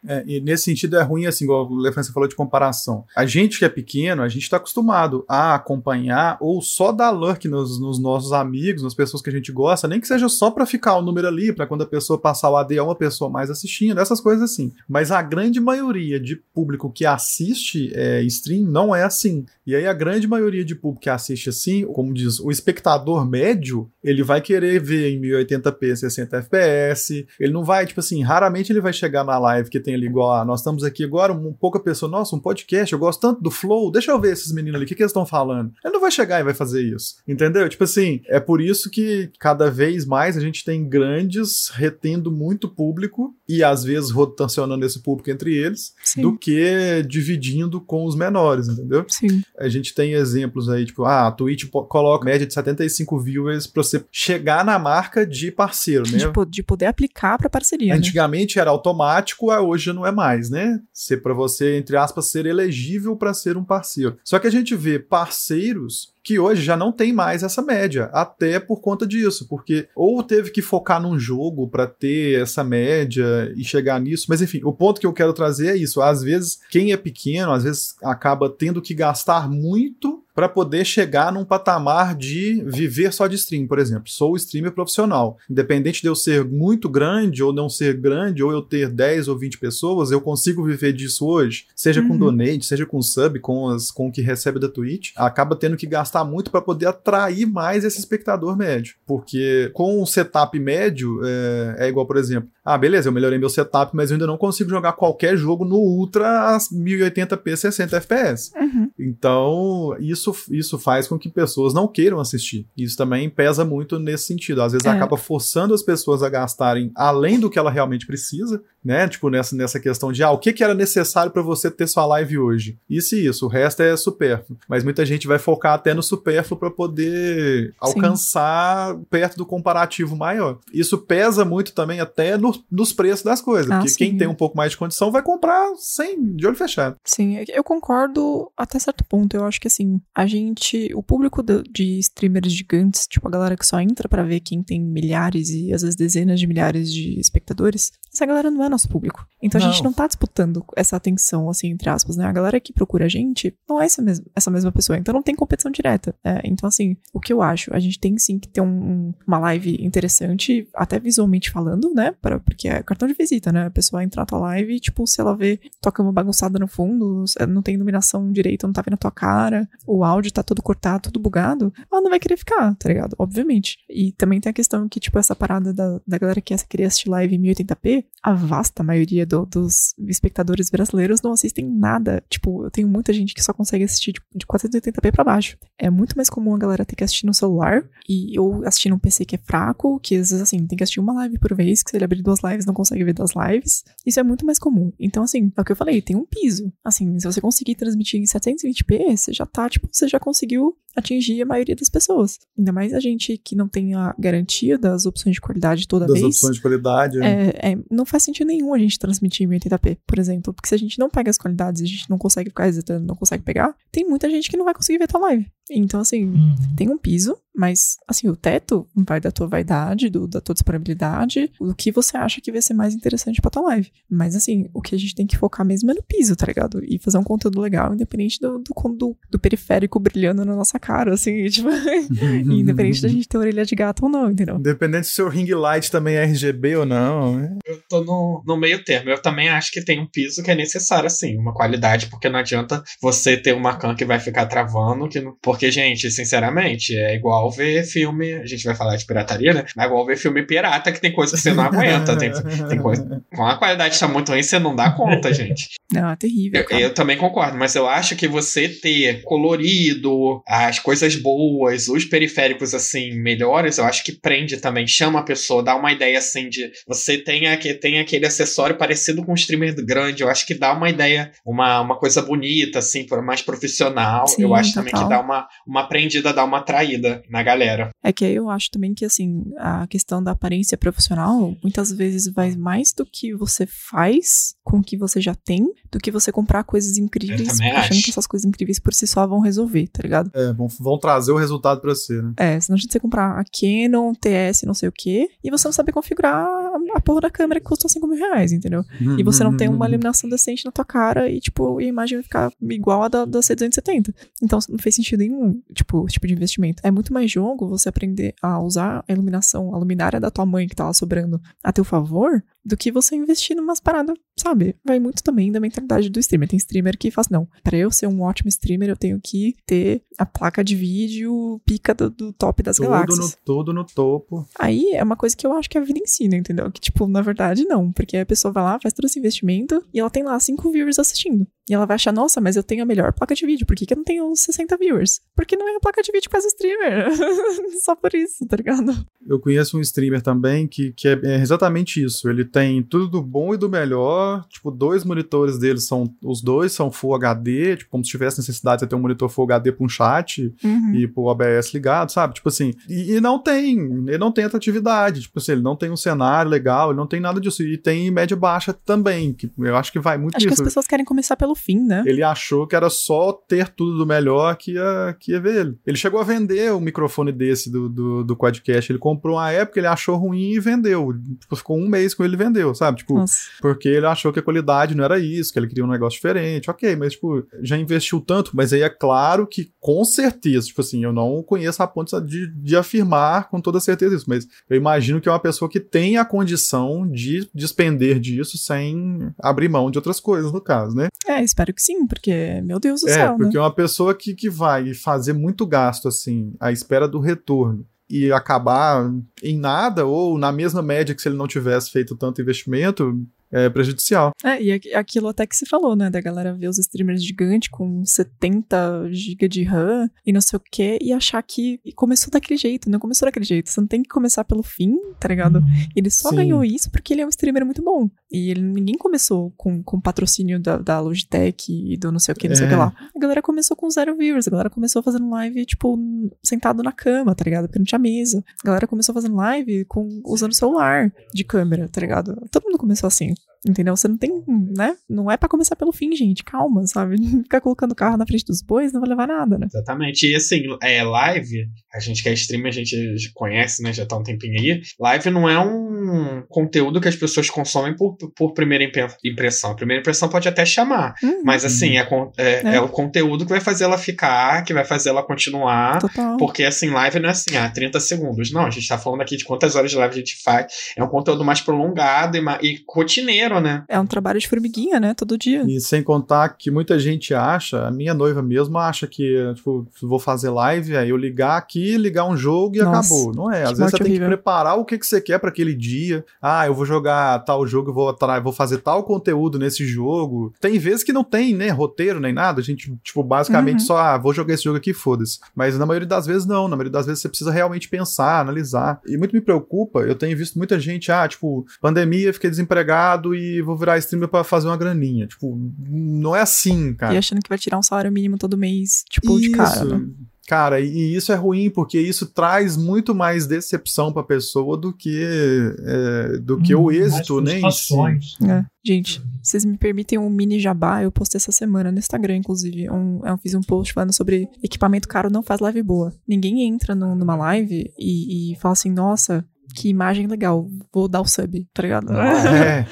É, 0.06 0.24
e 0.28 0.42
nesse 0.42 0.64
sentido 0.64 0.98
é 0.98 1.02
ruim, 1.02 1.26
assim, 1.26 1.46
igual 1.46 1.70
o 1.70 1.76
Lefan 1.76 2.04
falou 2.04 2.28
de 2.28 2.36
comparação. 2.36 3.06
A 3.16 3.26
gente 3.26 3.60
que 3.60 3.66
é 3.66 3.70
pequeno, 3.70 4.22
a 4.22 4.28
gente 4.28 4.50
tá 4.50 4.58
acostumado 4.58 5.24
a 5.28 5.56
acompanhar 5.56 6.38
ou 6.42 6.62
só 6.62 6.92
dar 6.92 7.12
lurk 7.12 7.48
nos, 7.48 7.80
nos 7.80 8.00
nossos 8.00 8.34
amigos, 8.34 8.84
nas 8.84 8.94
pessoas 8.94 9.22
que 9.22 9.30
a 9.30 9.34
gente 9.34 9.52
gosta, 9.52 9.88
nem 9.88 10.00
que 10.00 10.08
seja 10.08 10.28
só 10.28 10.52
para 10.52 10.66
ficar 10.66 10.98
o 10.98 11.02
número 11.02 11.28
ali, 11.28 11.54
para 11.54 11.66
quando 11.66 11.84
a 11.84 11.88
pessoa 11.88 12.20
passar 12.20 12.50
o 12.50 12.58
AD 12.58 12.76
é 12.76 12.84
uma 12.84 12.96
pessoa 12.96 13.30
mais 13.30 13.50
assistindo, 13.50 14.00
essas 14.00 14.20
coisas 14.20 14.44
assim. 14.44 14.74
Mas 14.88 15.12
a 15.12 15.22
grande 15.22 15.60
maioria 15.60 16.20
de 16.20 16.36
público 16.54 16.92
que 16.92 17.06
assiste 17.06 17.92
é, 17.94 18.22
stream 18.24 18.64
não 18.64 18.94
é 18.94 19.04
assim. 19.04 19.46
E 19.66 19.76
aí 19.76 19.88
a 19.88 19.94
grande 19.94 20.28
maioria 20.28 20.66
de 20.66 20.76
público 20.76 21.04
que 21.04 21.10
assiste 21.10 21.50
assim, 21.50 21.86
como 21.86 22.14
diz, 22.14 22.40
o 22.40 22.52
espectador 22.52 23.26
médio, 23.26 23.90
ele 24.04 24.24
vai 24.24 24.42
querer 24.42 24.82
ver 24.82 25.10
em 25.10 25.22
1080p 25.22 25.96
60 25.96 26.38
FPS, 26.38 27.26
ele 27.40 27.54
não 27.54 27.64
vai, 27.64 27.86
tipo 27.86 28.00
assim, 28.00 28.22
raramente 28.22 28.72
ele 28.72 28.82
vai 28.82 28.94
chegar 28.94 29.24
na 29.24 29.38
live 29.38 29.70
que 29.70 29.80
tem 29.80 29.96
ali 29.96 30.06
igual, 30.06 30.34
ah, 30.34 30.46
nós 30.46 30.60
estamos 30.60 30.84
aqui 30.84 31.04
agora, 31.04 31.34
um 31.34 31.54
pouca 31.54 31.80
pessoa, 31.80 32.10
nossa, 32.12 32.36
um 32.36 32.40
podcast, 32.40 32.92
eu 32.92 33.00
gosto 33.00 33.22
tanto 33.22 33.42
do 33.42 33.52
flow, 33.52 33.92
deixa 33.92 34.12
eu 34.12 34.20
ver 34.20 34.34
esses 34.34 34.52
meninos 34.52 34.76
ali, 34.76 34.86
o 34.86 34.88
que, 34.88 34.96
que 34.96 35.02
eles 35.02 35.12
estão 35.12 35.26
falando? 35.26 35.72
Ele 35.84 35.94
não 35.94 36.02
vai 36.02 36.12
chegar 36.12 36.40
e 36.40 36.44
vai 36.44 36.54
fazer 36.54 36.82
isso, 36.82 37.16
entendeu? 37.28 37.68
Tipo 37.70 37.84
assim, 37.84 38.22
é 38.28 38.40
por 38.40 38.62
isso 38.62 38.90
que 38.90 39.30
cada 39.40 39.70
vez 39.70 40.06
mais 40.06 40.38
a 40.38 40.42
gente 40.42 40.64
tem 40.64 40.88
grandes 40.88 41.70
retendo 41.70 42.32
muito 42.32 42.68
público 42.68 43.34
e 43.48 43.64
às 43.64 43.84
vezes 43.84 44.12
rotacionando 44.12 44.86
esse 44.86 45.02
público 45.02 45.30
entre 45.30 45.56
eles, 45.56 45.94
Sim. 46.04 46.22
do 46.22 46.38
que 46.38 47.04
dividindo 47.08 47.80
com 47.80 48.06
os 48.06 48.16
menores, 48.16 48.68
entendeu? 48.68 49.06
Sim. 49.08 49.42
A 49.58 49.70
gente 49.70 49.94
tem 49.94 50.14
exemplos 50.14 50.70
aí, 50.70 50.86
tipo, 50.86 51.04
ah, 51.04 51.28
a 51.28 51.32
Twitch 51.32 51.70
coloca 51.70 52.26
média 52.26 52.46
de 52.46 52.54
75 52.54 53.20
viewers 53.20 53.68
pra 53.68 53.84
você 53.94 54.06
chegar 54.12 54.64
na 54.66 54.80
marca 54.80 55.26
de 55.26 55.52
parceiro, 55.52 56.04
né? 56.10 56.18
De, 56.18 56.50
de 56.50 56.64
poder 56.64 56.86
aplicar 56.86 57.38
pra 57.38 57.50
parceria. 57.50 57.94
Né? 57.94 57.98
Antigamente 58.00 58.56
né? 58.56 58.62
era 58.62 58.72
automático, 58.72 59.52
hoje 59.52 59.94
não 59.94 60.06
é 60.06 60.12
mais, 60.12 60.50
né? 60.50 60.80
Ser 60.92 61.22
para 61.22 61.34
você, 61.34 61.78
entre 61.78 61.98
aspas, 61.98 62.30
ser 62.30 62.46
elegível 62.46 63.16
para 63.16 63.34
ser 63.34 63.58
um 63.58 63.64
parceiro. 63.64 64.18
Só 64.24 64.40
que 64.40 64.48
a 64.48 64.52
gente 64.52 64.76
vê 64.76 65.00
parceiros 65.00 66.13
que 66.24 66.40
hoje 66.40 66.62
já 66.62 66.78
não 66.78 66.92
tem 66.92 67.12
mais 67.12 67.44
essa 67.44 67.62
média, 67.62 68.06
até 68.14 68.60
por 68.60 68.80
conta 68.80 69.06
disso, 69.06 69.48
porque 69.48 69.88
ou 69.96 70.24
teve 70.24 70.52
que 70.52 70.62
focar 70.62 71.02
num 71.02 71.20
jogo 71.20 71.68
para 71.68 71.86
ter 71.86 72.42
essa 72.42 72.64
média 72.64 73.52
e 73.56 73.64
chegar 73.64 74.00
nisso, 74.00 74.28
mas 74.30 74.42
enfim, 74.42 74.62
o 74.64 74.72
ponto 74.72 75.02
que 75.02 75.08
eu 75.08 75.14
quero 75.14 75.34
trazer 75.34 75.68
é 75.70 75.78
isso, 75.78 76.02
às 76.02 76.24
vezes 76.24 76.60
quem 76.70 76.92
é 76.92 76.98
pequeno, 76.98 77.52
às 77.52 77.64
vezes 77.64 77.96
acaba 78.02 78.50
tendo 78.50 78.82
que 78.82 78.94
gastar 78.94 79.50
muito 79.50 80.24
para 80.36 80.50
poder 80.50 80.84
chegar 80.84 81.32
num 81.32 81.46
patamar 81.46 82.16
de 82.16 82.64
viver 82.66 83.14
só 83.14 83.28
de 83.28 83.36
stream, 83.36 83.68
por 83.68 83.80
exemplo. 83.80 84.10
Sou 84.10 84.36
streamer 84.36 84.72
profissional. 84.72 85.38
Independente 85.50 86.02
de 86.02 86.08
eu 86.08 86.16
ser 86.16 86.44
muito 86.44 86.90
grande 86.90 87.44
ou 87.44 87.54
não 87.54 87.70
ser 87.70 87.96
grande, 87.96 88.44
ou 88.44 88.52
eu 88.52 88.62
ter 88.62 88.90
10 88.90 89.28
ou 89.28 89.38
20 89.38 89.60
pessoas, 89.60 90.12
eu 90.12 90.20
consigo 90.20 90.64
viver 90.64 90.94
disso 90.94 91.28
hoje. 91.28 91.68
Seja 91.76 92.02
uhum. 92.02 92.10
com 92.10 92.18
donate, 92.18 92.66
seja 92.66 92.86
com 92.86 93.02
sub, 93.02 93.40
com, 93.40 93.70
as, 93.70 93.92
com 93.92 94.08
o 94.08 94.12
que 94.12 94.22
recebe 94.22 94.60
da 94.60 94.68
Twitch. 94.68 95.12
Acaba 95.16 95.56
tendo 95.56 95.78
que 95.78 95.86
gastar 95.86 96.13
muito 96.22 96.52
para 96.52 96.62
poder 96.62 96.88
atrair 96.88 97.46
mais 97.46 97.86
esse 97.86 97.98
espectador 97.98 98.58
médio. 98.58 98.96
Porque 99.08 99.72
com 99.74 100.02
um 100.02 100.06
setup 100.06 100.60
médio, 100.60 101.22
é, 101.24 101.86
é 101.86 101.88
igual, 101.88 102.06
por 102.06 102.18
exemplo, 102.18 102.50
ah, 102.66 102.78
beleza, 102.78 103.08
eu 103.08 103.14
melhorei 103.14 103.40
meu 103.40 103.50
setup, 103.50 103.96
mas 103.96 104.10
eu 104.10 104.16
ainda 104.16 104.28
não 104.28 104.38
consigo 104.38 104.70
jogar 104.70 104.94
qualquer 104.94 105.38
jogo 105.38 105.64
no 105.64 105.78
Ultra 105.78 106.56
a 106.56 106.58
1080p 106.58 107.56
60 107.56 107.98
FPS. 107.98 108.52
Uhum. 108.56 108.90
Então, 109.00 109.96
isso, 110.00 110.36
isso 110.52 110.78
faz 110.80 111.08
com 111.08 111.18
que 111.18 111.30
pessoas 111.30 111.74
não 111.74 111.88
queiram 111.88 112.20
assistir. 112.20 112.66
Isso 112.76 112.98
também 112.98 113.30
pesa 113.30 113.64
muito 113.64 114.00
nesse 114.00 114.26
sentido. 114.26 114.62
Às 114.62 114.74
vezes 114.74 114.86
é. 114.86 114.90
acaba 114.90 115.18
forçando 115.18 115.74
as 115.74 115.82
pessoas 115.82 116.24
a 116.24 116.30
gastarem 116.30 116.92
além 116.96 117.40
do 117.40 117.50
que 117.50 117.60
ela 117.60 117.72
realmente 117.72 118.08
precisa, 118.08 118.62
né? 118.84 119.08
Tipo, 119.08 119.30
nessa, 119.30 119.56
nessa 119.56 119.80
questão 119.80 120.12
de, 120.12 120.24
ah, 120.24 120.32
o 120.32 120.38
que, 120.38 120.54
que 120.54 120.64
era 120.64 120.74
necessário 120.74 121.32
para 121.32 121.42
você 121.42 121.72
ter 121.72 121.88
sua 121.88 122.06
live 122.06 122.38
hoje? 122.38 122.78
Isso 122.90 123.16
e 123.16 123.26
isso, 123.28 123.46
o 123.46 123.50
resto 123.50 123.82
é 123.82 123.96
supérfluo. 123.96 124.58
Mas 124.68 124.84
muita 124.84 125.06
gente 125.06 125.28
vai 125.28 125.40
focar 125.40 125.74
até 125.74 125.94
no 125.94 126.04
supérfluo 126.04 126.60
para 126.60 126.72
poder 126.72 127.68
Sim. 127.68 127.74
alcançar 127.80 128.96
perto 129.10 129.38
do 129.38 129.46
comparativo 129.46 130.16
maior. 130.16 130.60
Isso 130.74 130.98
pesa 130.98 131.46
muito 131.46 131.74
também 131.74 132.00
até 132.00 132.38
no 132.38 132.54
nos 132.72 132.94
preços 132.94 133.24
das 133.24 133.42
coisas. 133.42 133.72
Ah, 133.72 133.78
porque 133.78 133.90
sim. 133.90 133.98
quem 133.98 134.18
tem 134.18 134.28
um 134.28 134.36
pouco 134.36 134.58
mais 134.58 134.72
de 134.72 134.78
condição 134.78 135.12
vai 135.12 135.22
comprar 135.22 135.74
sem, 135.78 136.36
de 136.36 136.46
olho 136.46 136.56
fechado. 136.56 136.98
Sim, 137.04 137.44
eu 137.50 137.64
concordo 137.64 138.52
até 138.58 138.80
certo 138.80 139.04
ponto. 139.04 139.36
Eu 139.36 139.46
acho 139.46 139.60
que 139.60 139.68
assim, 139.68 140.00
a 140.14 140.26
gente, 140.26 140.92
o 140.96 141.04
público 141.04 141.42
de, 141.42 141.64
de 141.64 142.00
streamers 142.00 142.52
gigantes, 142.52 143.08
tipo 143.08 143.28
a 143.28 143.32
galera 143.32 143.56
que 143.56 143.66
só 143.66 143.80
entra 143.80 144.08
para 144.08 144.24
ver 144.24 144.40
quem 144.40 144.64
tem 144.64 144.82
milhares 144.82 145.50
e 145.50 145.74
às 145.74 145.82
vezes 145.82 145.96
dezenas 145.96 146.40
de 146.40 146.48
milhares 146.48 146.92
de 146.92 147.20
espectadores, 147.20 147.92
essa 148.14 148.26
galera 148.26 148.52
não 148.52 148.64
é 148.64 148.70
nosso 148.74 148.90
público. 148.90 149.26
Então 149.42 149.60
não. 149.60 149.68
a 149.68 149.72
gente 149.72 149.84
não 149.84 149.94
tá 149.94 150.08
disputando 150.08 150.64
essa 150.76 150.96
atenção, 150.96 151.50
assim, 151.50 151.70
entre 151.70 151.90
aspas, 151.90 152.18
né? 152.18 152.26
A 152.26 152.32
galera 152.32 152.60
que 152.60 152.74
procura 152.74 153.06
a 153.06 153.10
gente 153.10 153.56
não 153.68 153.82
é 153.82 153.86
essa 153.86 154.02
mesma, 154.02 154.26
essa 154.36 154.52
mesma 154.52 154.72
pessoa. 154.72 154.98
Então 154.98 155.14
não 155.14 155.22
tem 155.22 155.36
competição 155.36 155.72
direta. 155.72 156.16
É, 156.24 156.42
então, 156.46 156.68
assim, 156.68 156.98
o 157.14 157.20
que 157.20 157.32
eu 157.32 157.42
acho? 157.42 157.74
A 157.74 157.80
gente 157.80 158.00
tem 158.00 158.18
sim 158.18 158.40
que 158.40 158.48
ter 158.48 158.62
um, 158.62 159.14
uma 159.26 159.38
live 159.40 159.78
interessante, 159.84 160.68
até 160.76 161.00
visualmente 161.00 161.52
falando, 161.52 161.94
né? 161.94 162.14
Pra, 162.22 162.40
porque 162.40 162.68
é 162.68 162.82
cartão 162.84 163.08
de 163.08 163.14
visita, 163.14 163.52
né? 163.52 163.68
A 163.68 163.72
pessoa 163.72 164.04
entra 164.04 164.22
na 164.22 164.26
tua 164.26 164.40
live 164.40 164.76
e, 164.76 164.80
tipo, 164.80 165.06
se 165.06 165.22
ela 165.22 165.36
vê 165.36 165.60
tua 165.82 165.92
cama 165.92 166.12
bagunçada 166.12 166.58
no 166.58 166.68
fundo, 166.68 167.26
não 167.48 167.62
tem 167.62 167.76
iluminação 167.76 168.32
direita, 168.32 168.66
não 168.66 168.74
tá 168.74 168.82
vendo 168.82 168.96
a 168.96 168.98
tua 168.98 169.12
cara, 169.12 169.68
o 169.86 170.04
áudio 170.04 170.32
tá 170.32 170.42
todo 170.42 170.62
cortado, 170.62 171.04
tudo 171.04 171.20
bugado, 171.20 171.74
ela 171.92 172.02
não 172.02 172.10
vai 172.10 172.20
querer 172.20 172.38
ficar, 172.38 172.76
tá 172.76 172.90
ligado? 172.90 173.16
Obviamente. 173.20 173.78
E 173.90 174.12
também 174.14 174.40
tem 174.40 174.50
a 174.50 174.54
questão 174.54 174.88
que, 174.88 175.00
tipo, 175.00 175.20
essa 175.20 175.36
parada 175.36 175.74
da, 175.74 176.00
da 176.08 176.18
galera 176.18 176.42
que 176.42 176.54
queria 176.68 176.88
assistir 176.88 177.10
live 177.10 177.36
em 177.36 177.42
1080p, 177.42 178.06
a 178.22 178.34
vasta 178.34 178.63
maioria 178.84 179.26
do, 179.26 179.46
dos 179.46 179.94
espectadores 180.08 180.70
brasileiros 180.70 181.22
não 181.22 181.32
assistem 181.32 181.66
nada. 181.66 182.24
Tipo, 182.30 182.66
eu 182.66 182.72
tenho 182.72 182.88
muita 182.88 183.12
gente 183.12 183.34
que 183.34 183.44
só 183.44 183.54
consegue 183.54 183.84
assistir 183.84 184.14
tipo, 184.14 184.26
de 184.34 184.46
480p 184.46 185.12
pra 185.12 185.24
baixo. 185.24 185.58
É 185.78 185.90
muito 185.90 186.16
mais 186.16 186.30
comum 186.30 186.56
a 186.56 186.58
galera 186.58 186.86
ter 186.86 186.96
que 186.96 187.04
assistir 187.04 187.26
no 187.26 187.34
celular 187.34 187.84
e 188.08 188.38
ou 188.40 188.66
assistir 188.66 188.90
num 188.90 189.00
PC 189.00 189.26
que 189.26 189.36
é 189.36 189.40
fraco, 189.40 190.00
que 190.00 190.16
às 190.16 190.30
vezes 190.30 190.42
assim, 190.42 190.66
tem 190.66 190.78
que 190.78 190.84
assistir 190.84 191.00
uma 191.00 191.14
live 191.14 191.40
por 191.40 191.56
vez, 191.56 191.84
que 191.84 191.90
se 191.90 191.98
ele 191.98 192.06
abrir 192.06 192.22
duas 192.22 192.40
lives 192.44 192.66
não 192.66 192.74
consegue 192.74 193.04
ver 193.04 193.14
duas 193.14 193.32
lives. 193.36 193.84
Isso 194.06 194.20
é 194.20 194.24
muito 194.24 194.46
mais 194.46 194.60
comum. 194.60 194.92
Então, 195.00 195.24
assim, 195.24 195.52
é 195.56 195.62
o 195.62 195.66
que 195.66 195.72
eu 195.72 195.76
falei, 195.76 196.02
tem 196.02 196.16
um 196.16 196.26
piso. 196.26 196.72
Assim, 196.84 197.20
se 197.20 197.26
você 197.26 197.42
conseguir 197.42 197.76
transmitir 197.76 198.20
em 198.20 198.24
720p, 198.24 199.18
você 199.18 199.34
já 199.34 199.46
tá, 199.46 199.70
tipo, 199.70 199.88
você 199.92 200.08
já 200.08 200.20
conseguiu 200.20 200.76
atingir 200.96 201.42
a 201.42 201.46
maioria 201.46 201.76
das 201.76 201.90
pessoas. 201.90 202.40
Ainda 202.58 202.72
mais 202.72 202.94
a 202.94 203.00
gente 203.00 203.38
que 203.38 203.56
não 203.56 203.68
tem 203.68 203.96
a 203.96 204.14
garantia 204.18 204.78
das 204.78 205.06
opções 205.06 205.36
de 205.36 205.42
qualidade 205.42 205.88
toda 205.88 206.06
das 206.06 206.14
vez. 206.14 206.24
Das 206.24 206.36
opções 206.36 206.56
de 206.56 206.62
qualidade. 206.62 207.18
Né? 207.18 207.50
É, 207.50 207.72
é, 207.72 207.78
não 207.90 208.06
faz 208.06 208.24
sentido 208.24 208.48
nenhum 208.48 208.53
a 208.74 208.78
gente 208.78 209.00
transmitir 209.00 209.48
em 209.48 209.52
80p, 209.52 209.98
por 210.06 210.20
exemplo. 210.20 210.54
Porque 210.54 210.68
se 210.68 210.76
a 210.76 210.78
gente 210.78 211.00
não 211.00 211.10
pega 211.10 211.30
as 211.30 211.38
qualidades 211.38 211.82
e 211.82 211.86
a 211.86 211.88
gente 211.88 212.10
não 212.10 212.18
consegue 212.18 212.50
ficar 212.50 212.66
resetando, 212.66 213.06
não 213.06 213.16
consegue 213.16 213.44
pegar, 213.44 213.76
tem 213.92 214.08
muita 214.08 214.30
gente 214.30 214.50
que 214.50 214.58
não 214.58 214.66
vai 214.66 214.74
conseguir 214.74 215.00
ver 215.00 215.08
tua 215.08 215.22
live. 215.22 215.46
Então, 215.72 216.00
assim, 216.00 216.26
uhum. 216.26 216.56
tem 216.76 216.90
um 216.90 216.98
piso, 216.98 217.38
mas, 217.56 217.98
assim, 218.08 218.28
o 218.28 218.36
teto 218.36 218.88
vai 218.96 219.22
da 219.22 219.32
tua 219.32 219.48
vaidade, 219.48 220.10
do, 220.10 220.28
da 220.28 220.42
tua 220.42 220.54
disponibilidade, 220.54 221.52
do 221.60 221.76
que 221.76 221.92
você 221.92 222.18
acha 222.18 222.42
que 222.42 222.52
vai 222.52 222.62
ser 222.62 222.74
mais 222.74 222.96
interessante 222.96 223.40
pra 223.40 223.52
tua 223.52 223.62
live. 223.64 223.92
Mas, 224.10 224.36
assim, 224.36 224.68
o 224.74 224.82
que 224.82 224.96
a 224.96 224.98
gente 224.98 225.14
tem 225.14 225.28
que 225.28 225.38
focar 225.38 225.66
mesmo 225.66 225.92
é 225.92 225.94
no 225.94 226.02
piso, 226.02 226.36
tá 226.36 226.48
ligado? 226.48 226.84
E 226.84 226.98
fazer 226.98 227.20
um 227.20 227.24
conteúdo 227.24 227.62
legal, 227.62 227.94
independente 227.94 228.40
do, 228.40 228.58
do, 228.60 228.74
do, 228.98 229.18
do 229.30 229.40
periférico 229.40 230.00
brilhando 230.00 230.44
na 230.44 230.56
nossa 230.56 230.80
cara, 230.80 231.14
assim, 231.14 231.46
tipo, 231.48 231.70
independente 232.52 233.02
da 233.02 233.08
gente 233.08 233.28
ter 233.28 233.38
orelha 233.38 233.66
de 233.66 233.76
gato 233.76 234.06
ou 234.06 234.10
não, 234.10 234.32
entendeu? 234.32 234.56
Independente 234.56 235.08
se 235.08 235.22
o 235.22 235.30
ring 235.30 235.54
light 235.54 235.92
também 235.92 236.16
é 236.16 236.24
RGB 236.24 236.78
ou 236.78 236.86
não. 236.86 237.38
Né? 237.38 237.58
Eu 237.66 237.80
tô 237.88 238.04
no, 238.04 238.44
no 238.46 238.58
meio 238.58 238.84
termo. 238.84 239.12
Eu 239.12 239.22
também 239.22 239.50
acho 239.50 239.72
que 239.72 239.84
tem 239.84 240.00
um 240.00 240.08
piso 240.08 240.42
que 240.42 240.50
é 240.50 240.56
necessário, 240.56 241.06
assim, 241.06 241.38
uma 241.38 241.54
qualidade, 241.54 242.08
porque 242.08 242.30
não 242.30 242.40
adianta 242.40 242.84
você 243.02 243.38
ter 243.38 243.54
uma 243.54 243.78
cam 243.78 243.96
que 243.96 244.06
vai 244.06 244.20
ficar 244.20 244.48
travando, 244.48 245.08
que 245.08 245.20
não, 245.20 245.38
porque, 245.42 245.70
gente, 245.70 246.10
sinceramente, 246.10 246.96
é 246.96 247.16
igual 247.16 247.43
ver 247.52 247.84
filme. 247.84 248.34
A 248.34 248.46
gente 248.46 248.64
vai 248.64 248.76
falar 248.76 248.96
de 248.96 249.06
pirataria, 249.06 249.54
né? 249.54 249.66
É 249.78 249.86
igual 249.86 250.06
ver 250.06 250.18
filme 250.18 250.44
pirata, 250.44 250.92
que 250.92 251.02
tem 251.02 251.12
coisa 251.12 251.36
que 251.36 251.42
você 251.42 251.54
não 251.54 251.64
aguenta. 251.64 252.18
tem, 252.18 252.32
tem 252.32 252.80
coisa. 252.80 253.22
Com 253.36 253.46
a 253.46 253.58
qualidade 253.58 254.00
tá 254.00 254.08
muito 254.08 254.32
ruim, 254.32 254.44
você 254.44 254.60
não 254.60 254.76
dá 254.76 254.92
conta, 254.92 255.32
gente. 255.34 255.70
Não, 255.92 256.10
é 256.10 256.16
terrível. 256.16 256.66
Eu, 256.70 256.80
eu, 256.80 256.94
também 256.94 257.18
concordo, 257.18 257.58
mas 257.58 257.76
eu 257.76 257.88
acho 257.88 258.16
que 258.16 258.28
você 258.28 258.68
ter 258.68 259.22
colorido, 259.24 260.42
as 260.48 260.80
coisas 260.80 261.16
boas, 261.16 261.88
os 261.88 262.06
periféricos, 262.06 262.74
assim, 262.74 263.12
melhores, 263.12 263.78
eu 263.78 263.86
acho 263.86 264.04
que 264.04 264.12
prende 264.12 264.58
também, 264.58 264.88
chama 264.88 265.20
a 265.20 265.24
pessoa, 265.24 265.64
dá 265.64 265.76
uma 265.76 265.92
ideia 265.92 266.18
assim 266.18 266.50
de 266.50 266.72
você 266.88 267.18
tenha, 267.18 267.56
que, 267.58 267.74
tem 267.74 268.00
aquele 268.00 268.26
acessório 268.26 268.78
parecido 268.78 269.24
com 269.24 269.32
um 269.32 269.36
streamer 269.36 269.76
grande. 269.86 270.24
Eu 270.24 270.30
acho 270.30 270.46
que 270.46 270.54
dá 270.54 270.74
uma 270.74 270.90
ideia, 270.90 271.32
uma, 271.46 271.82
uma 271.82 271.98
coisa 271.98 272.22
bonita, 272.22 272.80
assim, 272.80 273.06
mais 273.24 273.42
profissional. 273.42 274.28
Sim, 274.28 274.44
eu 274.44 274.54
acho 274.54 274.74
total. 274.74 274.84
também 274.84 275.04
que 275.04 275.10
dá 275.10 275.20
uma 275.20 275.48
uma 275.66 275.88
prendida, 275.88 276.34
dá 276.34 276.44
uma 276.44 276.62
traída 276.62 277.24
na 277.34 277.44
galera. 277.44 277.90
É 278.04 278.14
que 278.14 278.24
eu 278.24 278.50
acho 278.50 278.70
também 278.70 278.94
que, 278.94 279.04
assim, 279.04 279.44
a 279.58 279.88
questão 279.88 280.24
da 280.24 280.32
aparência 280.32 280.78
profissional 280.78 281.56
muitas 281.64 281.92
vezes 281.92 282.32
vai 282.32 282.56
mais 282.56 282.94
do 282.94 283.06
que 283.06 283.34
você 283.34 283.66
faz 283.66 284.54
com 284.64 284.78
o 284.78 284.84
que 284.84 284.96
você 284.96 285.20
já 285.20 285.34
tem, 285.34 285.68
do 285.92 286.00
que 286.00 286.12
você 286.12 286.32
comprar 286.32 286.64
coisas 286.64 286.98
incríveis, 286.98 287.60
achando 287.60 287.98
acho. 287.98 288.04
que 288.04 288.12
essas 288.12 288.28
coisas 288.28 288.46
incríveis 288.46 288.80
por 288.80 288.94
si 288.94 289.08
só 289.08 289.26
vão 289.26 289.40
resolver, 289.40 289.88
tá 289.88 290.04
ligado? 290.04 290.30
É, 290.34 290.54
vão, 290.54 290.68
vão 290.80 290.98
trazer 291.00 291.32
o 291.32 291.38
resultado 291.38 291.82
pra 291.82 291.96
você, 291.96 292.22
né? 292.22 292.34
É, 292.38 292.60
senão 292.60 292.76
a 292.76 292.80
gente 292.80 292.92
você 292.92 293.00
comprar 293.00 293.40
a 293.40 293.44
Canon, 293.44 294.14
TS, 294.14 294.64
não 294.64 294.74
sei 294.74 294.90
o 294.90 294.94
quê, 294.94 295.28
e 295.44 295.50
você 295.50 295.68
não 295.68 295.74
sabe 295.74 295.92
configurar 295.92 296.48
a 296.96 297.02
porra 297.02 297.22
da 297.22 297.30
câmera 297.30 297.60
que 297.60 297.66
custou 297.66 297.90
5 297.90 298.08
mil 298.08 298.18
reais, 298.18 298.52
entendeu? 298.52 298.84
E 299.18 299.24
você 299.24 299.44
não 299.44 299.56
tem 299.56 299.68
uma 299.68 299.88
iluminação 299.88 300.30
decente 300.30 300.66
na 300.66 300.72
tua 300.72 300.86
cara 300.86 301.30
e, 301.30 301.40
tipo, 301.40 301.80
a 301.80 301.84
imagem 301.84 302.18
vai 302.18 302.24
ficar 302.24 302.52
igual 302.62 303.04
a 303.04 303.08
da, 303.08 303.26
da 303.26 303.40
C270. 303.40 304.14
Então 304.42 304.60
não 304.70 304.78
fez 304.78 304.96
sentido 304.96 305.20
nenhum, 305.20 305.62
tipo, 305.74 306.06
esse 306.06 306.14
tipo 306.14 306.28
de 306.28 306.34
investimento. 306.34 306.82
É 306.86 306.92
muito 306.92 307.14
mais 307.14 307.32
jogo 307.32 307.68
você 307.68 307.90
aprender 307.90 308.34
a 308.42 308.60
usar 308.60 309.04
a 309.08 309.14
iluminação, 309.14 309.74
a 309.74 309.78
luminária 309.78 310.20
da 310.20 310.32
tua 310.32 310.46
mãe 310.46 310.68
que 310.68 310.76
tá 310.76 310.86
lá 310.86 310.94
sobrando 310.94 311.42
a 311.64 311.72
teu 311.72 311.84
favor, 311.84 312.44
do 312.66 312.78
que 312.78 312.92
você 312.92 313.16
investir 313.16 313.56
numas 313.56 313.80
paradas, 313.80 314.16
sabe? 314.38 314.76
Vai 314.86 315.00
muito 315.00 315.22
também 315.24 315.52
da 315.52 315.60
mentalidade 315.60 316.10
do 316.10 316.20
streamer. 316.20 316.48
Tem 316.48 316.58
streamer 316.58 316.98
que 316.98 317.12
faz, 317.12 317.30
não, 317.30 317.48
para 317.64 317.78
eu 317.78 317.92
ser 317.92 318.08
um 318.08 318.22
ótimo 318.22 318.50
streamer, 318.50 318.90
eu 318.90 318.98
tenho 318.98 319.20
que 319.22 319.56
ter 319.66 320.04
a 320.18 320.26
placa 320.26 320.64
de 320.64 320.76
vídeo 320.76 321.62
pica 321.66 321.94
do, 321.94 322.10
do 322.10 322.34
top 322.34 322.64
das 322.64 322.78
tudo 322.78 322.90
galáxias. 322.90 323.32
No, 323.32 323.38
tudo 323.46 323.74
no 323.74 323.86
topo. 323.86 324.48
Aí 324.58 324.92
é 324.94 325.04
uma 325.04 325.16
coisa 325.18 325.36
que 325.36 325.46
eu 325.46 325.54
acho 325.54 325.70
que 325.70 325.78
a 325.78 325.82
vida 325.82 326.00
ensina, 326.00 326.36
entendeu? 326.36 326.72
Que, 326.72 326.80
tipo, 326.80 327.08
na 327.08 327.22
verdade, 327.22 327.66
não. 327.66 327.92
Porque 327.92 328.18
a 328.18 328.26
pessoa 328.26 328.52
vai 328.52 328.64
lá, 328.64 328.80
faz 328.80 328.94
todo 328.94 329.06
esse 329.06 329.20
investimento 329.20 329.84
e 329.94 330.00
ela 330.00 330.10
tem 330.10 330.24
lá 330.24 330.40
cinco 330.40 330.72
viewers 330.72 331.00
assistindo. 331.00 331.48
E 331.70 331.74
ela 331.74 331.86
vai 331.86 331.96
achar, 331.96 332.12
nossa, 332.12 332.42
mas 332.42 332.56
eu 332.58 332.64
tenho 332.64 332.84
a 332.84 332.86
melhor 332.86 333.14
placa 333.14 333.34
de 333.34 333.46
vídeo. 333.46 333.66
Por 333.66 333.76
que, 333.76 333.86
que 333.86 333.94
eu 333.94 333.98
não 333.98 334.04
tenho 334.04 334.36
60 334.36 334.76
viewers? 334.78 335.22
Porque 335.34 335.56
não 335.56 335.68
é 335.70 335.76
a 335.76 335.80
placa 335.80 336.02
de 336.02 336.12
vídeo 336.12 336.30
que 336.30 336.32
faz 336.32 336.44
o 336.44 336.48
streamer. 336.48 337.08
Só 337.82 337.96
por 337.96 338.14
isso, 338.14 338.46
tá 338.46 338.58
ligado? 338.58 338.94
Eu 339.26 339.40
conheço 339.40 339.78
um 339.78 339.82
streamer 339.82 340.22
também 340.22 340.68
que, 340.68 340.92
que 340.92 341.08
é, 341.08 341.20
é 341.24 341.36
exatamente 341.42 342.04
isso. 342.04 342.30
Ele 342.30 342.44
tem 342.44 342.84
tudo 342.84 343.08
do 343.08 343.22
bom 343.22 343.54
e 343.54 343.58
do 343.58 343.70
melhor. 343.70 344.46
Tipo, 344.50 344.70
dois 344.72 345.06
monitores 345.06 345.58
dele 345.58 345.80
são. 345.80 346.14
Os 346.22 346.42
dois 346.42 346.74
são 346.74 346.92
Full 346.92 347.16
HD. 347.16 347.78
Tipo, 347.78 347.92
como 347.92 348.04
se 348.04 348.12
tivesse 348.12 348.40
necessidade 348.40 348.82
de 348.82 348.88
ter 348.90 348.96
um 348.96 349.00
monitor 349.00 349.30
Full 349.30 349.46
HD 349.46 349.72
pra 349.72 349.86
um 349.86 349.90
chat 349.90 350.54
Uhum. 350.64 350.96
e 350.96 351.08
pro 351.08 351.24
OBS 351.24 351.74
ligado, 351.74 352.12
sabe? 352.12 352.34
Tipo 352.34 352.50
assim. 352.50 352.74
E, 352.90 353.14
e 353.14 353.22
não 353.22 353.40
tem. 353.40 353.80
Ele 353.80 354.18
não 354.18 354.32
tem 354.34 354.44
atratividade. 354.44 355.22
Tipo 355.22 355.40
assim, 355.40 355.54
ele 355.54 355.62
não 355.62 355.76
tem 355.78 355.90
um 355.90 355.98
cenário 355.98 356.52
legal, 356.52 356.90
ele 356.90 356.98
não 356.98 357.08
tem 357.08 357.22
nada 357.22 357.40
disso. 357.40 357.64
E 357.64 357.78
tem 357.78 358.12
média 358.12 358.36
baixa 358.36 358.74
também. 358.74 359.34
Que 359.34 359.50
eu 359.58 359.76
acho 359.78 359.92
que 359.94 360.00
vai 360.00 360.18
muito 360.18 360.36
Acho 360.36 360.46
que 360.48 360.54
as 360.54 360.62
pessoas 360.62 360.86
querem 360.88 361.06
começar 361.06 361.38
pelo 361.38 361.53
fim, 361.56 361.80
né? 361.80 362.04
Ele 362.06 362.24
achou 362.24 362.68
que 362.68 362.76
era 362.76 362.90
só 362.90 363.32
ter 363.34 363.70
tudo 363.70 363.98
do 363.98 364.06
melhor 364.06 364.56
que 364.56 364.74
ia, 364.74 365.16
que 365.20 365.32
ia 365.32 365.40
ver 365.40 365.56
ele. 365.56 365.78
Ele 365.86 365.98
chegou 365.98 366.20
a 366.20 366.24
vender 366.24 366.74
o 366.74 366.80
microfone 366.80 367.32
desse 367.32 367.72
do, 367.72 367.90
do, 367.90 368.24
do 368.24 368.36
Quadcast. 368.36 368.92
Ele 368.92 369.00
comprou 369.00 369.36
uma 369.36 369.52
época, 369.52 369.80
ele 369.80 369.88
achou 369.88 370.16
ruim 370.16 370.52
e 370.52 370.60
vendeu. 370.60 371.14
Tipo, 371.40 371.56
ficou 371.56 371.78
um 371.78 371.88
mês 371.88 372.14
com 372.14 372.24
ele 372.24 372.34
e 372.34 372.38
vendeu, 372.38 372.74
sabe? 372.74 373.00
Tipo, 373.00 373.16
Nossa. 373.16 373.50
porque 373.62 373.88
ele 373.88 374.06
achou 374.06 374.32
que 374.32 374.40
a 374.40 374.44
qualidade 374.44 374.96
não 374.96 375.04
era 375.04 375.20
isso, 375.20 375.52
que 375.52 375.60
ele 375.60 375.68
queria 375.68 375.86
um 375.86 375.92
negócio 375.92 376.18
diferente. 376.18 376.70
Ok, 376.70 376.96
mas, 376.96 377.14
tipo, 377.14 377.46
já 377.62 377.78
investiu 377.78 378.20
tanto. 378.20 378.52
Mas 378.54 378.74
aí 378.74 378.82
é 378.82 378.90
claro 378.90 379.48
que, 379.48 379.72
com 379.80 380.04
certeza, 380.04 380.68
tipo 380.68 380.82
assim, 380.82 381.04
eu 381.04 381.14
não 381.14 381.44
conheço 381.44 381.82
a 381.82 381.88
ponto 381.88 382.20
de, 382.22 382.48
de 382.48 382.76
afirmar 382.76 383.50
com 383.50 383.60
toda 383.60 383.80
certeza 383.80 384.16
isso. 384.16 384.26
Mas 384.28 384.48
eu 384.70 384.78
imagino 384.78 385.20
que 385.20 385.30
é 385.30 385.32
uma 385.32 385.40
pessoa 385.40 385.70
que 385.70 385.80
tem 385.80 386.18
a 386.18 386.26
condição 386.26 387.08
de 387.10 387.48
despender 387.54 388.20
disso 388.20 388.58
sem 388.58 389.32
abrir 389.40 389.70
mão 389.70 389.90
de 389.90 389.98
outras 389.98 390.20
coisas, 390.20 390.52
no 390.52 390.62
caso, 390.62 390.96
né? 390.96 391.08
É, 391.28 391.43
espero 391.44 391.74
que 391.74 391.82
sim, 391.82 392.06
porque, 392.08 392.62
meu 392.64 392.80
Deus 392.80 393.02
do 393.02 393.10
É, 393.10 393.14
céu, 393.14 393.36
porque 393.38 393.58
né? 393.58 393.64
uma 393.64 393.74
pessoa 393.74 394.16
que, 394.16 394.34
que 394.34 394.50
vai 394.50 394.94
fazer 394.94 395.34
muito 395.34 395.66
gasto, 395.66 396.08
assim, 396.08 396.54
à 396.60 396.72
espera 396.72 397.08
do 397.08 397.20
retorno 397.20 397.86
e 398.10 398.32
acabar 398.32 399.10
em 399.42 399.58
nada, 399.58 400.06
ou 400.06 400.38
na 400.38 400.52
mesma 400.52 400.82
média 400.82 401.16
que 401.16 401.22
se 401.22 401.28
ele 401.30 401.38
não 401.38 401.48
tivesse 401.48 401.90
feito 401.90 402.16
tanto 402.16 402.42
investimento, 402.42 403.26
é 403.56 403.70
prejudicial. 403.70 404.32
É, 404.44 404.62
e 404.62 404.72
aqu- 404.72 404.96
aquilo 404.96 405.28
até 405.28 405.46
que 405.46 405.56
se 405.56 405.66
falou, 405.68 405.96
né? 405.96 406.10
Da 406.10 406.20
galera 406.20 406.56
ver 406.56 406.68
os 406.68 406.80
streamers 406.80 407.24
gigantes 407.24 407.70
com 407.70 408.04
70 408.04 409.10
GB 409.12 409.48
de 409.48 409.64
RAM 409.64 410.10
e 410.26 410.34
não 410.34 410.42
sei 410.42 410.58
o 410.58 410.62
quê, 410.72 410.98
e 411.00 411.14
achar 411.14 411.42
que 411.44 411.80
e 411.86 411.94
começou 411.94 412.32
daquele 412.32 412.58
jeito, 412.58 412.90
não 412.90 413.00
começou 413.00 413.28
daquele 413.28 413.46
jeito. 413.46 413.70
Você 413.70 413.80
não 413.80 413.88
tem 413.88 414.02
que 414.02 414.10
começar 414.10 414.44
pelo 414.44 414.64
fim, 414.64 414.96
tá 415.20 415.28
ligado? 415.28 415.62
Ele 415.96 416.10
só 416.10 416.30
Sim. 416.30 416.38
ganhou 416.38 416.64
isso 416.64 416.90
porque 416.92 417.14
ele 417.14 417.22
é 417.22 417.26
um 417.26 417.30
streamer 417.30 417.64
muito 417.64 417.84
bom. 417.84 418.10
E 418.34 418.50
ele, 418.50 418.62
ninguém 418.62 418.98
começou 418.98 419.54
com, 419.56 419.84
com 419.84 420.02
patrocínio 420.02 420.60
da, 420.60 420.78
da 420.78 421.00
Logitech 421.00 421.72
e 421.72 421.96
do 421.98 422.12
não 422.12 422.18
sei 422.20 422.34
o 422.34 422.36
que, 422.36 422.50
não 422.50 422.56
sei 422.56 422.66
o 422.66 422.70
que 422.70 422.74
É. 422.74 422.78
lá. 422.78 422.92
A 423.16 423.20
galera 423.20 423.42
começou 423.44 423.78
com 423.78 423.88
zero 423.92 424.18
viewers, 424.18 424.48
a 424.48 424.52
galera 424.52 424.70
começou 424.72 425.04
fazendo 425.04 425.30
live, 425.30 425.64
tipo, 425.66 425.98
sentado 426.44 426.82
na 426.82 426.92
cama, 426.92 427.36
tá 427.36 427.44
ligado? 427.44 427.70
Perante 427.70 427.96
a 427.96 428.00
mesa. 428.00 428.44
A 428.64 428.66
galera 428.68 428.88
começou 428.88 429.14
fazendo 429.14 429.36
live 429.36 429.86
com, 429.86 430.10
usando 430.26 430.54
celular 430.54 431.14
de 431.34 431.44
câmera, 431.44 431.88
tá 431.88 432.02
ligado? 432.02 432.36
Todo 432.52 432.64
mundo 432.64 432.78
começou 432.80 433.08
assim. 433.08 433.34
Entendeu? 433.68 433.96
Você 433.96 434.08
não 434.08 434.18
tem, 434.18 434.44
né? 434.76 434.96
Não 435.10 435.32
é 435.32 435.38
pra 435.38 435.48
começar 435.50 435.76
pelo 435.76 435.92
fim, 435.94 436.14
gente. 436.16 436.44
Calma, 436.44 436.86
sabe? 436.86 437.16
Ficar 437.44 437.62
colocando 437.62 437.92
o 437.92 437.96
carro 437.96 438.18
na 438.18 438.26
frente 438.26 438.46
dos 438.46 438.62
bois 438.62 438.92
não 438.92 439.00
vai 439.00 439.10
levar 439.10 439.28
nada, 439.28 439.58
né? 439.58 439.68
Exatamente. 439.68 440.28
E 440.30 440.36
assim, 440.36 440.62
é, 440.82 441.02
live, 441.04 441.66
a 441.94 442.00
gente 442.00 442.22
que 442.22 442.30
é 442.30 442.34
streamer, 442.34 442.70
a 442.70 442.72
gente 442.72 443.32
conhece, 443.34 443.82
né? 443.82 443.94
Já 443.94 444.06
tá 444.06 444.18
um 444.18 444.24
tempinho 444.24 444.60
aí. 444.60 444.82
Live 445.00 445.30
não 445.30 445.48
é 445.50 445.60
um 445.60 446.44
conteúdo 446.50 447.00
que 447.00 447.08
as 447.08 447.16
pessoas 447.16 447.50
consomem 447.50 447.96
por, 447.96 448.18
por 448.36 448.54
primeira 448.54 448.84
impressão. 449.24 449.72
A 449.72 449.76
primeira 449.76 450.02
impressão 450.02 450.28
pode 450.30 450.48
até 450.48 450.66
chamar. 450.66 451.14
Uhum, 451.24 451.44
Mas 451.46 451.64
assim, 451.66 451.98
é, 451.98 452.08
é, 452.38 452.62
É. 452.68 452.76
é 452.76 452.82
o 452.82 452.90
conteúdo 452.90 453.46
que 453.46 453.52
vai 453.52 453.62
fazer 453.62 453.86
ela 453.86 453.98
ficar, 453.98 454.64
que 454.64 454.74
vai 454.74 454.84
fazer 454.86 455.10
ela 455.10 455.24
continuar. 455.24 456.00
total. 456.00 456.38
Porque 456.38 456.64
assim, 456.64 456.90
live 456.90 457.20
não 457.20 457.30
é 457.30 457.32
assim, 457.32 457.56
ah, 457.56 457.70
30 457.70 458.00
segundos. 458.00 458.52
Não, 458.52 458.66
a 458.66 458.70
gente 458.70 458.88
tá 458.88 458.98
falando 458.98 459.22
aqui 459.22 459.38
de 459.38 459.46
quantas 459.46 459.76
horas 459.76 459.92
de 459.92 459.98
live 459.98 460.14
a 460.14 460.18
gente 460.18 460.42
faz. 460.44 460.66
É 460.98 461.04
um 461.04 461.08
conteúdo 461.08 461.44
mais 461.44 461.62
prolongado 461.62 462.38
e, 462.38 462.42
e 462.62 462.84
rotineiro, 462.90 463.53
né? 463.62 463.84
É 463.88 464.00
um 464.00 464.06
trabalho 464.06 464.40
de 464.40 464.48
formiguinha, 464.48 465.00
né? 465.00 465.14
Todo 465.14 465.38
dia. 465.38 465.64
E 465.68 465.80
sem 465.80 466.02
contar 466.04 466.50
que 466.50 466.70
muita 466.72 466.98
gente 467.00 467.34
acha, 467.34 467.88
a 467.88 467.92
minha 467.92 468.14
noiva 468.14 468.42
mesmo 468.42 468.78
acha 468.78 469.08
que, 469.08 469.36
tipo, 469.56 469.88
vou 470.02 470.20
fazer 470.20 470.50
live, 470.50 470.96
aí 470.98 471.10
eu 471.10 471.18
ligar 471.18 471.58
aqui, 471.58 471.98
ligar 471.98 472.26
um 472.26 472.36
jogo 472.38 472.76
e 472.76 472.80
Nossa, 472.82 473.00
acabou. 473.14 473.34
Não 473.36 473.52
é. 473.52 473.64
Às 473.64 473.70
vezes 473.70 473.78
você 473.78 473.82
morte 473.84 473.92
tem 473.98 474.04
que 474.06 474.10
horrível. 474.12 474.28
preparar 474.28 474.78
o 474.78 474.86
que, 474.86 474.98
que 474.98 475.06
você 475.06 475.20
quer 475.22 475.40
para 475.40 475.50
aquele 475.50 475.74
dia. 475.76 476.26
Ah, 476.42 476.66
eu 476.68 476.74
vou 476.74 476.86
jogar 476.86 477.40
tal 477.40 477.66
jogo, 477.68 477.90
eu 477.90 477.94
vou, 477.94 478.10
atra- 478.10 478.40
vou 478.40 478.54
fazer 478.54 478.78
tal 478.80 479.04
conteúdo 479.04 479.58
nesse 479.60 479.86
jogo. 479.86 480.54
Tem 480.60 480.78
vezes 480.78 481.04
que 481.04 481.14
não 481.14 481.24
tem, 481.24 481.54
né, 481.54 481.70
roteiro 481.70 482.20
nem 482.20 482.34
nada. 482.34 482.62
A 482.62 482.64
gente, 482.64 482.94
tipo, 483.04 483.24
basicamente 483.24 483.80
Uhum. 483.80 483.86
só, 483.88 483.98
ah, 483.98 484.18
vou 484.18 484.34
jogar 484.34 484.54
esse 484.54 484.64
jogo 484.64 484.78
aqui, 484.78 484.94
foda-se. 484.94 485.40
Mas 485.56 485.78
na 485.78 485.86
maioria 485.86 486.08
das 486.08 486.26
vezes 486.26 486.46
não. 486.46 486.64
Na 486.68 486.76
maioria 486.76 486.92
das 486.92 487.06
vezes 487.06 487.22
você 487.22 487.30
precisa 487.30 487.52
realmente 487.52 487.88
pensar, 487.90 488.40
analisar. 488.42 489.00
E 489.08 489.18
muito 489.18 489.34
me 489.34 489.42
preocupa, 489.42 490.00
eu 490.02 490.16
tenho 490.16 490.38
visto 490.38 490.58
muita 490.58 490.80
gente, 490.80 491.12
ah, 491.12 491.28
tipo, 491.28 491.66
pandemia, 491.82 492.34
fiquei 492.34 492.50
desempregado 492.50 493.36
e 493.36 493.43
vou 493.66 493.78
virar 493.78 493.98
streamer 493.98 494.28
pra 494.30 494.44
fazer 494.44 494.68
uma 494.68 494.78
graninha. 494.78 495.28
Tipo, 495.28 495.58
não 495.90 496.36
é 496.36 496.42
assim, 496.42 496.94
cara. 496.94 497.14
E 497.14 497.18
achando 497.18 497.42
que 497.42 497.50
vai 497.50 497.58
tirar 497.58 497.78
um 497.80 497.84
salário 497.84 498.12
mínimo 498.12 498.38
todo 498.38 498.58
mês, 498.58 499.04
tipo, 499.10 499.40
de 499.40 499.52
cara, 499.52 499.86
né? 499.86 500.02
Cara, 500.46 500.82
e 500.82 500.88
e 500.94 501.16
isso 501.16 501.32
é 501.32 501.36
ruim 501.36 501.70
porque 501.70 501.98
isso 501.98 502.26
traz 502.28 502.76
muito 502.76 503.16
mais 503.16 503.48
decepção 503.48 504.12
pra 504.12 504.22
pessoa 504.24 504.76
do 504.78 504.92
que 504.92 505.24
é, 505.24 506.38
do 506.40 506.58
que 506.60 506.76
o 506.76 506.88
Hum, 506.88 506.92
êxito, 506.92 507.36
mais 507.36 507.46
né? 507.46 507.60
frustrações. 507.62 508.36
É. 508.44 508.66
Gente, 508.86 509.22
vocês 509.42 509.64
me 509.64 509.78
permitem 509.78 510.20
um 510.20 510.30
mini 510.30 510.60
jabá? 510.60 511.02
Eu 511.02 511.12
postei 511.14 511.38
essa 511.38 511.52
semana 511.54 511.92
no 511.94 511.98
Instagram, 511.98 512.36
inclusive. 512.36 512.90
Um, 512.90 513.22
eu 513.26 513.38
fiz 513.38 513.54
um 513.54 513.62
post 513.62 513.94
falando 513.94 514.14
sobre 514.14 514.50
equipamento 514.62 515.08
caro 515.08 515.30
não 515.30 515.42
faz 515.42 515.62
live 515.62 515.82
boa. 515.82 516.14
Ninguém 516.28 516.62
entra 516.68 516.94
no- 516.94 517.16
numa 517.16 517.36
live 517.38 517.90
e, 517.98 518.52
e 518.52 518.56
fala 518.60 518.74
assim, 518.74 518.92
nossa, 518.92 519.46
que 519.74 519.90
imagem 519.90 520.28
legal, 520.28 520.68
vou 520.92 521.08
dar 521.08 521.22
o 521.22 521.26
sub, 521.28 521.66
tá 521.74 521.82
ligado? 521.82 522.08
É, 522.64 522.86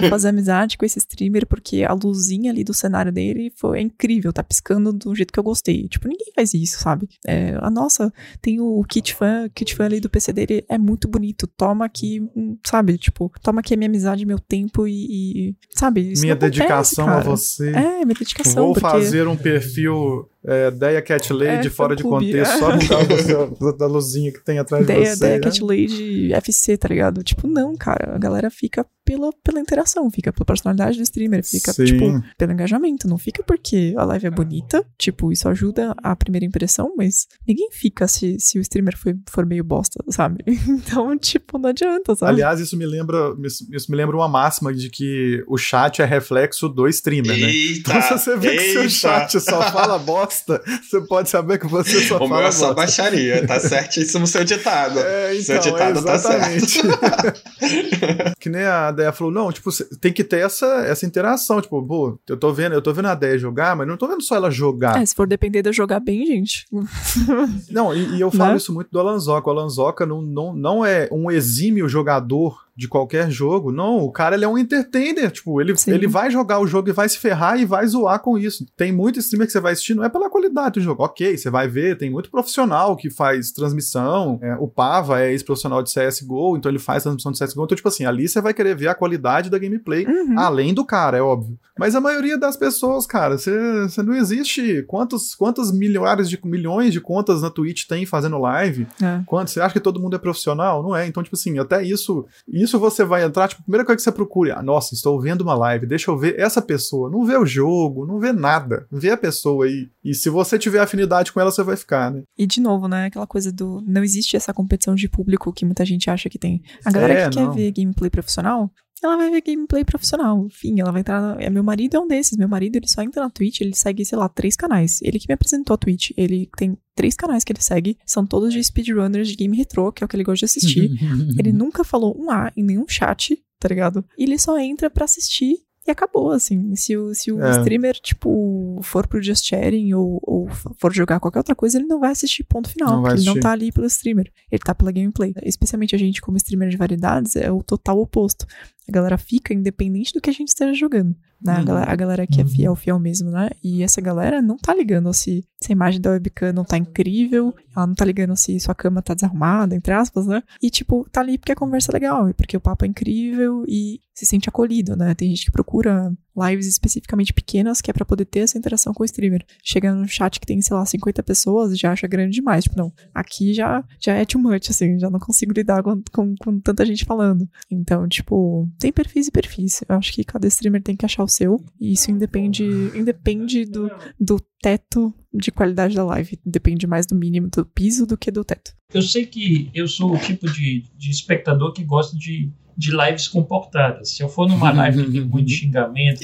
vou 0.00 0.10
fazer 0.10 0.28
amizade 0.28 0.76
com 0.76 0.84
esse 0.84 0.98
streamer 0.98 1.46
porque 1.46 1.84
a 1.84 1.92
luzinha 1.92 2.50
ali 2.50 2.64
do 2.64 2.74
cenário 2.74 3.12
dele 3.12 3.52
foi 3.56 3.78
é 3.78 3.82
incrível, 3.82 4.32
tá 4.32 4.42
piscando 4.42 4.92
do 4.92 5.14
jeito 5.14 5.32
que 5.32 5.38
eu 5.38 5.44
gostei. 5.44 5.88
Tipo, 5.88 6.08
ninguém 6.08 6.32
faz 6.34 6.52
isso, 6.54 6.78
sabe? 6.80 7.08
É, 7.26 7.56
a 7.60 7.70
nossa, 7.70 8.12
tem 8.40 8.60
o 8.60 8.82
kit 8.84 9.14
fan, 9.14 9.48
kit 9.54 9.74
fan 9.74 9.84
ali 9.86 10.00
do 10.00 10.10
PC 10.10 10.32
dele 10.32 10.64
é 10.68 10.78
muito 10.78 11.08
bonito. 11.08 11.46
Toma 11.46 11.84
aqui, 11.84 12.20
hum, 12.36 12.56
sabe? 12.64 12.98
Tipo, 12.98 13.30
toma 13.42 13.60
aqui 13.60 13.74
a 13.74 13.76
minha 13.76 13.88
amizade, 13.88 14.24
meu 14.26 14.38
tempo 14.38 14.86
e, 14.86 15.50
e- 15.50 15.56
sabe? 15.70 16.12
Isso 16.12 16.22
minha 16.22 16.34
acontece, 16.34 16.58
dedicação 16.58 17.08
a 17.08 17.12
cara. 17.12 17.24
você. 17.24 17.70
É, 17.70 18.04
minha 18.04 18.14
dedicação, 18.18 18.64
Vou 18.64 18.74
porque 18.74 18.88
fazer 18.88 19.26
um 19.28 19.36
perfil 19.36 20.28
é, 20.46 20.70
Deia 20.70 21.00
Cat 21.02 21.32
Lady 21.32 21.68
É, 21.68 21.70
fora 21.70 21.96
de 21.96 22.02
contexto, 22.02 22.58
só 22.58 22.76
por 22.76 22.88
causa 22.88 23.72
da 23.78 23.86
luzinha 23.86 24.32
que 24.32 24.44
tem 24.44 24.58
atrás 24.58 24.86
de 24.86 24.92
ideia, 24.92 25.06
você. 25.06 25.16
ideia 25.16 25.34
né? 25.36 25.40
Cat 25.40 25.62
Lady 25.62 26.32
FC, 26.34 26.76
tá 26.76 26.88
ligado? 26.88 27.22
Tipo, 27.22 27.46
não, 27.46 27.74
cara. 27.76 28.14
A 28.14 28.18
galera 28.18 28.50
fica 28.50 28.86
pela, 29.04 29.30
pela 29.44 29.60
interação, 29.60 30.10
fica 30.10 30.32
pela 30.32 30.44
personalidade 30.44 30.96
do 30.96 31.02
streamer, 31.02 31.44
fica, 31.44 31.72
Sim. 31.72 31.84
tipo, 31.84 32.24
pelo 32.38 32.52
engajamento. 32.52 33.06
Não 33.06 33.18
fica 33.18 33.42
porque 33.42 33.94
a 33.96 34.04
live 34.04 34.26
é 34.26 34.30
bonita, 34.30 34.84
tipo, 34.98 35.30
isso 35.30 35.48
ajuda 35.48 35.94
a 36.02 36.16
primeira 36.16 36.46
impressão, 36.46 36.92
mas 36.96 37.26
ninguém 37.46 37.68
fica 37.70 38.08
se, 38.08 38.36
se 38.38 38.58
o 38.58 38.62
streamer 38.62 38.96
for, 38.96 39.14
for 39.28 39.46
meio 39.46 39.64
bosta, 39.64 40.02
sabe? 40.08 40.44
Então, 40.84 41.16
tipo, 41.16 41.58
não 41.58 41.70
adianta, 41.70 42.14
sabe? 42.14 42.32
Aliás, 42.32 42.60
isso 42.60 42.76
me 42.76 42.84
lembra 42.84 43.34
isso 43.44 43.90
me 43.90 43.96
lembra 43.96 44.16
uma 44.16 44.28
máxima 44.28 44.72
de 44.72 44.90
que 44.90 45.42
o 45.46 45.56
chat 45.56 46.02
é 46.02 46.04
reflexo 46.04 46.68
do 46.68 46.88
streamer, 46.88 47.38
né? 47.38 47.50
Eita! 47.50 47.90
Então, 47.90 48.02
se 48.02 48.08
você 48.10 48.36
vê 48.36 48.56
que 48.56 48.72
seu 48.72 48.82
eita. 48.82 48.94
chat 48.94 49.40
só 49.40 49.62
fala 49.70 49.98
bosta, 49.98 50.33
bosta, 50.34 50.62
você 50.82 51.00
pode 51.02 51.28
saber 51.30 51.58
que 51.58 51.66
você 51.66 52.00
só 52.00 52.16
o 52.16 52.28
fala 52.28 52.40
meu 52.40 52.48
é 52.48 52.52
só 52.52 52.66
bosta. 52.66 52.74
baixaria, 52.74 53.46
tá 53.46 53.60
certíssimo 53.60 54.24
o 54.24 54.26
seu 54.26 54.44
ditado. 54.44 54.98
É, 54.98 55.34
Seu 55.40 55.56
então, 55.56 55.72
ditado 55.72 56.04
tá 56.04 56.14
exatamente. 56.14 56.82
que 58.40 58.48
nem 58.48 58.64
a 58.64 58.90
Deia 58.90 59.12
falou, 59.12 59.32
não, 59.32 59.52
tipo, 59.52 59.70
tem 60.00 60.12
que 60.12 60.24
ter 60.24 60.40
essa, 60.44 60.66
essa 60.86 61.06
interação, 61.06 61.60
tipo, 61.60 61.82
pô, 61.86 62.18
eu 62.28 62.36
tô 62.36 62.52
vendo, 62.52 62.72
eu 62.74 62.82
tô 62.82 62.92
vendo 62.92 63.08
a 63.08 63.14
Deia 63.14 63.38
jogar, 63.38 63.76
mas 63.76 63.86
não 63.86 63.96
tô 63.96 64.08
vendo 64.08 64.22
só 64.22 64.36
ela 64.36 64.50
jogar. 64.50 65.00
É, 65.00 65.06
se 65.06 65.14
for 65.14 65.26
depender 65.26 65.62
de 65.62 65.68
eu 65.68 65.72
jogar 65.72 66.00
bem, 66.00 66.26
gente. 66.26 66.66
Não, 67.70 67.94
e, 67.94 68.16
e 68.16 68.20
eu 68.20 68.30
falo 68.30 68.52
Né? 68.52 68.56
isso 68.56 68.72
muito 68.72 68.88
do 68.90 68.98
Alanzoca. 68.98 69.48
O 69.48 69.52
Alanzoca 69.52 70.06
não, 70.06 70.20
não, 70.22 70.54
não 70.54 70.84
é 70.86 71.08
um 71.10 71.30
exímio 71.30 71.88
jogador 71.88 72.64
de 72.76 72.88
qualquer 72.88 73.30
jogo. 73.30 73.70
Não, 73.72 73.98
o 73.98 74.10
cara 74.10 74.34
ele 74.36 74.44
é 74.44 74.48
um 74.48 74.58
entertainer. 74.58 75.30
Tipo, 75.30 75.60
ele, 75.60 75.76
Sim. 75.76 75.92
ele 75.92 76.06
vai 76.06 76.30
jogar 76.30 76.58
o 76.60 76.66
jogo 76.66 76.88
e 76.88 76.92
vai 76.92 77.08
se 77.08 77.18
ferrar 77.18 77.58
e 77.58 77.64
vai 77.64 77.86
zoar 77.86 78.18
com 78.20 78.36
isso. 78.38 78.66
Tem 78.76 78.92
muito 78.92 79.18
streamer 79.18 79.46
que 79.46 79.52
você 79.52 79.60
vai 79.60 79.72
assistir, 79.72 79.94
não 79.94 80.04
é 80.04 80.08
pela 80.08 80.23
qualidade 80.30 80.74
do 80.74 80.80
jogo. 80.80 81.02
Ok, 81.02 81.36
você 81.36 81.50
vai 81.50 81.68
ver, 81.68 81.96
tem 81.96 82.10
muito 82.10 82.30
profissional 82.30 82.96
que 82.96 83.10
faz 83.10 83.52
transmissão. 83.52 84.38
É, 84.42 84.54
o 84.56 84.68
Pava 84.68 85.20
é 85.20 85.32
ex-profissional 85.32 85.82
de 85.82 85.92
CSGO, 85.92 86.56
então 86.56 86.70
ele 86.70 86.78
faz 86.78 87.02
transmissão 87.02 87.32
de 87.32 87.38
CSGO. 87.38 87.64
Então, 87.64 87.76
tipo 87.76 87.88
assim, 87.88 88.04
ali 88.04 88.28
você 88.28 88.40
vai 88.40 88.54
querer 88.54 88.76
ver 88.76 88.88
a 88.88 88.94
qualidade 88.94 89.50
da 89.50 89.58
gameplay. 89.58 90.06
Uhum. 90.06 90.38
Além 90.38 90.74
do 90.74 90.84
cara, 90.84 91.16
é 91.16 91.22
óbvio. 91.22 91.58
Mas 91.78 91.94
a 91.94 92.00
maioria 92.00 92.38
das 92.38 92.56
pessoas, 92.56 93.06
cara, 93.06 93.36
você 93.36 93.54
você 93.82 94.02
não 94.02 94.14
existe. 94.14 94.82
Quantos, 94.84 95.34
quantas 95.34 95.72
milhares 95.72 96.28
de 96.28 96.38
milhões 96.44 96.92
de 96.92 97.00
contas 97.00 97.42
na 97.42 97.50
Twitch 97.50 97.86
tem 97.86 98.06
fazendo 98.06 98.38
live? 98.38 98.86
É. 99.02 99.22
Você 99.44 99.60
acha 99.60 99.72
que 99.72 99.80
todo 99.80 100.00
mundo 100.00 100.16
é 100.16 100.18
profissional? 100.18 100.82
Não 100.82 100.94
é. 100.94 101.06
Então, 101.06 101.22
tipo 101.22 101.36
assim, 101.36 101.58
até 101.58 101.82
isso, 101.82 102.26
isso 102.48 102.78
você 102.78 103.04
vai 103.04 103.24
entrar, 103.24 103.48
tipo, 103.48 103.60
a 103.60 103.64
primeira 103.64 103.84
coisa 103.84 103.96
que 103.96 104.02
você 104.02 104.12
procura, 104.12 104.58
ah, 104.58 104.62
nossa, 104.62 104.94
estou 104.94 105.20
vendo 105.20 105.42
uma 105.42 105.54
live, 105.54 105.86
deixa 105.86 106.10
eu 106.10 106.16
ver 106.16 106.38
essa 106.38 106.62
pessoa. 106.62 107.10
Não 107.10 107.24
vê 107.24 107.36
o 107.36 107.46
jogo, 107.46 108.06
não 108.06 108.18
vê 108.18 108.32
nada. 108.32 108.86
Vê 108.90 109.10
a 109.10 109.16
pessoa 109.16 109.66
aí. 109.66 109.88
E 110.04 110.13
se 110.14 110.28
você 110.30 110.58
tiver 110.58 110.80
afinidade 110.80 111.32
com 111.32 111.40
ela, 111.40 111.50
você 111.50 111.62
vai 111.62 111.76
ficar, 111.76 112.10
né? 112.12 112.22
E 112.36 112.46
de 112.46 112.60
novo, 112.60 112.88
né? 112.88 113.06
Aquela 113.06 113.26
coisa 113.26 113.52
do. 113.52 113.82
Não 113.86 114.02
existe 114.02 114.36
essa 114.36 114.52
competição 114.52 114.94
de 114.94 115.08
público 115.08 115.52
que 115.52 115.64
muita 115.64 115.84
gente 115.84 116.08
acha 116.10 116.28
que 116.28 116.38
tem. 116.38 116.62
A 116.84 116.90
galera 116.90 117.12
É, 117.14 117.28
que 117.30 117.36
não. 117.36 117.50
quer 117.50 117.56
ver 117.56 117.72
gameplay 117.72 118.10
profissional, 118.10 118.70
ela 119.02 119.16
vai 119.16 119.30
ver 119.30 119.42
gameplay 119.42 119.84
profissional. 119.84 120.46
Enfim, 120.46 120.80
ela 120.80 120.90
vai 120.90 121.00
entrar. 121.00 121.20
Na... 121.20 121.42
é, 121.42 121.50
Meu 121.50 121.62
marido 121.62 121.96
é 121.96 122.00
um 122.00 122.06
desses. 122.08 122.36
Meu 122.38 122.48
marido, 122.48 122.76
ele 122.76 122.88
só 122.88 123.02
entra 123.02 123.22
na 123.22 123.30
Twitch, 123.30 123.60
ele 123.60 123.74
segue, 123.74 124.04
sei 124.04 124.16
lá, 124.16 124.28
três 124.28 124.56
canais. 124.56 125.00
Ele 125.02 125.18
que 125.18 125.26
me 125.28 125.34
apresentou 125.34 125.74
a 125.74 125.78
Twitch. 125.78 126.10
Ele 126.16 126.48
tem 126.56 126.76
três 126.94 127.14
canais 127.14 127.44
que 127.44 127.52
ele 127.52 127.60
segue. 127.62 127.98
São 128.06 128.24
todos 128.26 128.52
de 128.52 128.62
speedrunners 128.62 129.28
de 129.28 129.36
game 129.36 129.56
retrô, 129.56 129.92
que 129.92 130.02
é 130.02 130.06
o 130.06 130.08
que 130.08 130.16
ele 130.16 130.24
gosta 130.24 130.38
de 130.40 130.44
assistir. 130.46 130.90
ele 131.38 131.52
nunca 131.52 131.84
falou 131.84 132.16
um 132.18 132.30
A 132.30 132.50
em 132.56 132.62
nenhum 132.64 132.86
chat, 132.88 133.38
tá 133.58 133.68
ligado? 133.68 134.04
E 134.16 134.22
ele 134.24 134.38
só 134.38 134.58
entra 134.58 134.88
pra 134.88 135.04
assistir. 135.04 135.56
E 135.86 135.90
acabou, 135.90 136.30
assim. 136.30 136.74
Se 136.74 136.96
o, 136.96 137.14
se 137.14 137.30
o 137.30 137.42
É. 137.42 137.50
streamer, 137.58 137.94
tipo, 138.00 138.80
for 138.82 139.06
pro 139.06 139.22
Just 139.22 139.44
Chatting 139.46 139.92
ou, 139.92 140.18
ou 140.22 140.48
for 140.78 140.92
jogar 140.94 141.20
qualquer 141.20 141.40
outra 141.40 141.54
coisa, 141.54 141.76
ele 141.78 141.86
não 141.86 142.00
vai 142.00 142.10
assistir 142.12 142.42
ponto 142.44 142.70
final. 142.70 142.96
Não 142.96 143.02
porque 143.02 143.18
ele 143.18 143.26
não 143.26 143.38
tá 143.38 143.52
ali 143.52 143.70
pelo 143.70 143.86
streamer. 143.86 144.30
Ele 144.50 144.62
tá 144.64 144.74
pela 144.74 144.90
gameplay. 144.90 145.34
Especialmente 145.42 145.94
a 145.94 145.98
gente, 145.98 146.22
como 146.22 146.36
streamer 146.38 146.70
de 146.70 146.76
variedades, 146.78 147.36
é 147.36 147.50
o 147.50 147.62
total 147.62 147.98
oposto. 148.00 148.46
A 148.88 148.92
galera 148.92 149.16
fica 149.18 149.52
independente 149.54 150.12
do 150.12 150.20
que 150.20 150.30
a 150.30 150.32
gente 150.32 150.48
esteja 150.48 150.72
jogando. 150.74 151.14
Né? 151.42 151.52
A, 151.56 151.58
Uhum. 151.58 151.64
galera, 151.66 151.92
a 151.92 151.96
galera 151.96 152.26
que 152.26 152.40
é 152.40 152.44
Uhum. 152.44 152.48
fiel, 152.50 152.76
fiel 152.76 152.98
mesmo, 152.98 153.30
né? 153.30 153.50
E 153.62 153.82
essa 153.82 154.00
galera 154.00 154.40
não 154.40 154.56
tá 154.56 154.74
ligando 154.74 155.12
se, 155.12 155.44
se 155.60 155.70
a 155.70 155.74
imagem 155.74 156.00
da 156.00 156.10
webcam 156.10 156.52
não 156.54 156.64
tá 156.64 156.78
incrível, 156.78 157.54
ela 157.76 157.86
não 157.86 157.94
tá 157.94 158.04
ligando 158.04 158.34
se 158.36 158.58
sua 158.60 158.74
cama 158.74 159.02
tá 159.02 159.12
desarrumada, 159.12 159.74
entre 159.76 159.92
aspas, 159.92 160.26
né? 160.26 160.42
E, 160.62 160.70
tipo, 160.70 161.06
tá 161.12 161.20
ali 161.20 161.36
porque 161.36 161.52
a 161.52 161.56
conversa 161.56 161.90
é 161.90 161.94
legal, 161.94 162.28
e 162.30 162.32
porque 162.34 162.56
o 162.56 162.60
papo 162.60 162.84
é 162.86 162.88
incrível 162.88 163.64
e 163.68 164.00
se 164.14 164.24
sente 164.24 164.48
acolhido, 164.48 164.96
né? 164.96 165.14
Tem 165.14 165.28
gente 165.28 165.46
que 165.46 165.50
procura 165.50 166.12
lives 166.36 166.66
especificamente 166.66 167.32
pequenas 167.32 167.80
que 167.80 167.90
é 167.90 167.94
pra 167.94 168.04
poder 168.04 168.24
ter 168.24 168.40
essa 168.40 168.56
interação 168.56 168.92
com 168.94 169.02
o 169.02 169.06
streamer. 169.06 169.44
Chega 169.62 169.92
no 169.92 170.08
chat 170.08 170.38
que 170.38 170.46
tem, 170.46 170.60
sei 170.62 170.76
lá, 170.76 170.84
50 170.84 171.22
pessoas, 171.22 171.78
já 171.78 171.92
acha 171.92 172.06
grande 172.06 172.34
demais. 172.34 172.64
Tipo, 172.64 172.76
não, 172.76 172.92
aqui 173.12 173.52
já, 173.52 173.84
já 174.00 174.14
é 174.14 174.24
too 174.24 174.40
much, 174.40 174.70
assim, 174.70 174.98
já 174.98 175.10
não 175.10 175.18
consigo 175.18 175.52
lidar 175.52 175.82
com, 175.82 176.00
com, 176.12 176.34
com 176.36 176.60
tanta 176.60 176.86
gente 176.86 177.04
falando. 177.04 177.48
Então, 177.70 178.08
tipo, 178.08 178.68
tem 178.78 178.92
perfis 178.92 179.28
e 179.28 179.32
perfis. 179.32 179.82
Eu 179.88 179.96
acho 179.96 180.12
que 180.12 180.24
cada 180.24 180.46
streamer 180.46 180.82
tem 180.82 180.96
que 180.96 181.04
achar 181.04 181.24
o 181.24 181.28
seu, 181.28 181.62
e 181.80 181.92
isso 181.92 182.10
independe, 182.10 182.64
independe 182.94 183.64
do, 183.64 183.90
do 184.18 184.40
teto 184.62 185.12
de 185.32 185.50
qualidade 185.50 185.94
da 185.94 186.04
live. 186.04 186.38
Depende 186.44 186.86
mais 186.86 187.06
do 187.06 187.14
mínimo 187.14 187.48
do 187.48 187.66
piso 187.66 188.06
do 188.06 188.16
que 188.16 188.30
do 188.30 188.44
teto. 188.44 188.72
Eu 188.92 189.02
sei 189.02 189.26
que 189.26 189.70
eu 189.74 189.88
sou 189.88 190.14
o 190.14 190.18
tipo 190.18 190.50
de, 190.50 190.84
de 190.96 191.10
espectador 191.10 191.72
que 191.72 191.82
gosta 191.84 192.16
de, 192.16 192.50
de 192.76 192.90
lives 192.90 193.28
comportadas. 193.28 194.10
Se 194.10 194.22
eu 194.22 194.28
for 194.28 194.48
numa 194.48 194.72
live 194.72 195.04
que 195.04 195.12
tem 195.12 195.20
muito 195.22 195.50
xingamento, 195.52 196.20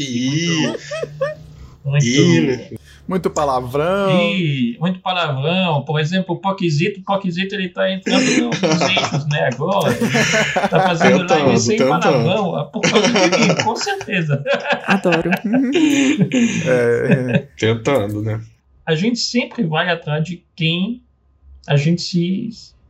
muito, 1.84 2.22
muito, 2.28 2.80
Muito 3.08 3.30
palavrão. 3.30 4.20
Ih, 4.32 4.76
muito 4.78 5.00
palavrão. 5.00 5.82
Por 5.84 5.98
exemplo, 5.98 6.34
o 6.34 6.38
Poquizito, 6.38 7.00
o 7.00 7.02
Poquizito 7.04 7.54
ele 7.54 7.68
tá 7.70 7.90
entrando 7.90 8.24
no- 8.38 8.50
nos 8.68 8.80
eixos, 8.82 9.26
né, 9.28 9.48
agora. 9.52 9.92
Tá 10.68 10.80
fazendo 10.80 11.20
Tentando, 11.20 11.44
live 11.46 11.58
sem 11.60 11.76
tentando. 11.78 12.00
palavrão. 12.00 12.56
ah, 12.56 12.64
Por 12.66 12.80
causa 12.82 13.08
de 13.08 13.38
mim, 13.38 13.54
com 13.64 13.74
certeza. 13.76 14.44
Adoro. 14.86 15.30
É, 16.66 17.32
é. 17.34 17.48
tentando, 17.58 18.22
né? 18.22 18.40
A 18.86 18.94
gente 18.94 19.18
sempre 19.18 19.62
vai 19.64 19.88
atrás 19.88 20.22
de 20.24 20.44
quem 20.56 21.02
a 21.66 21.76
gente 21.76 22.02
se, 22.02 22.48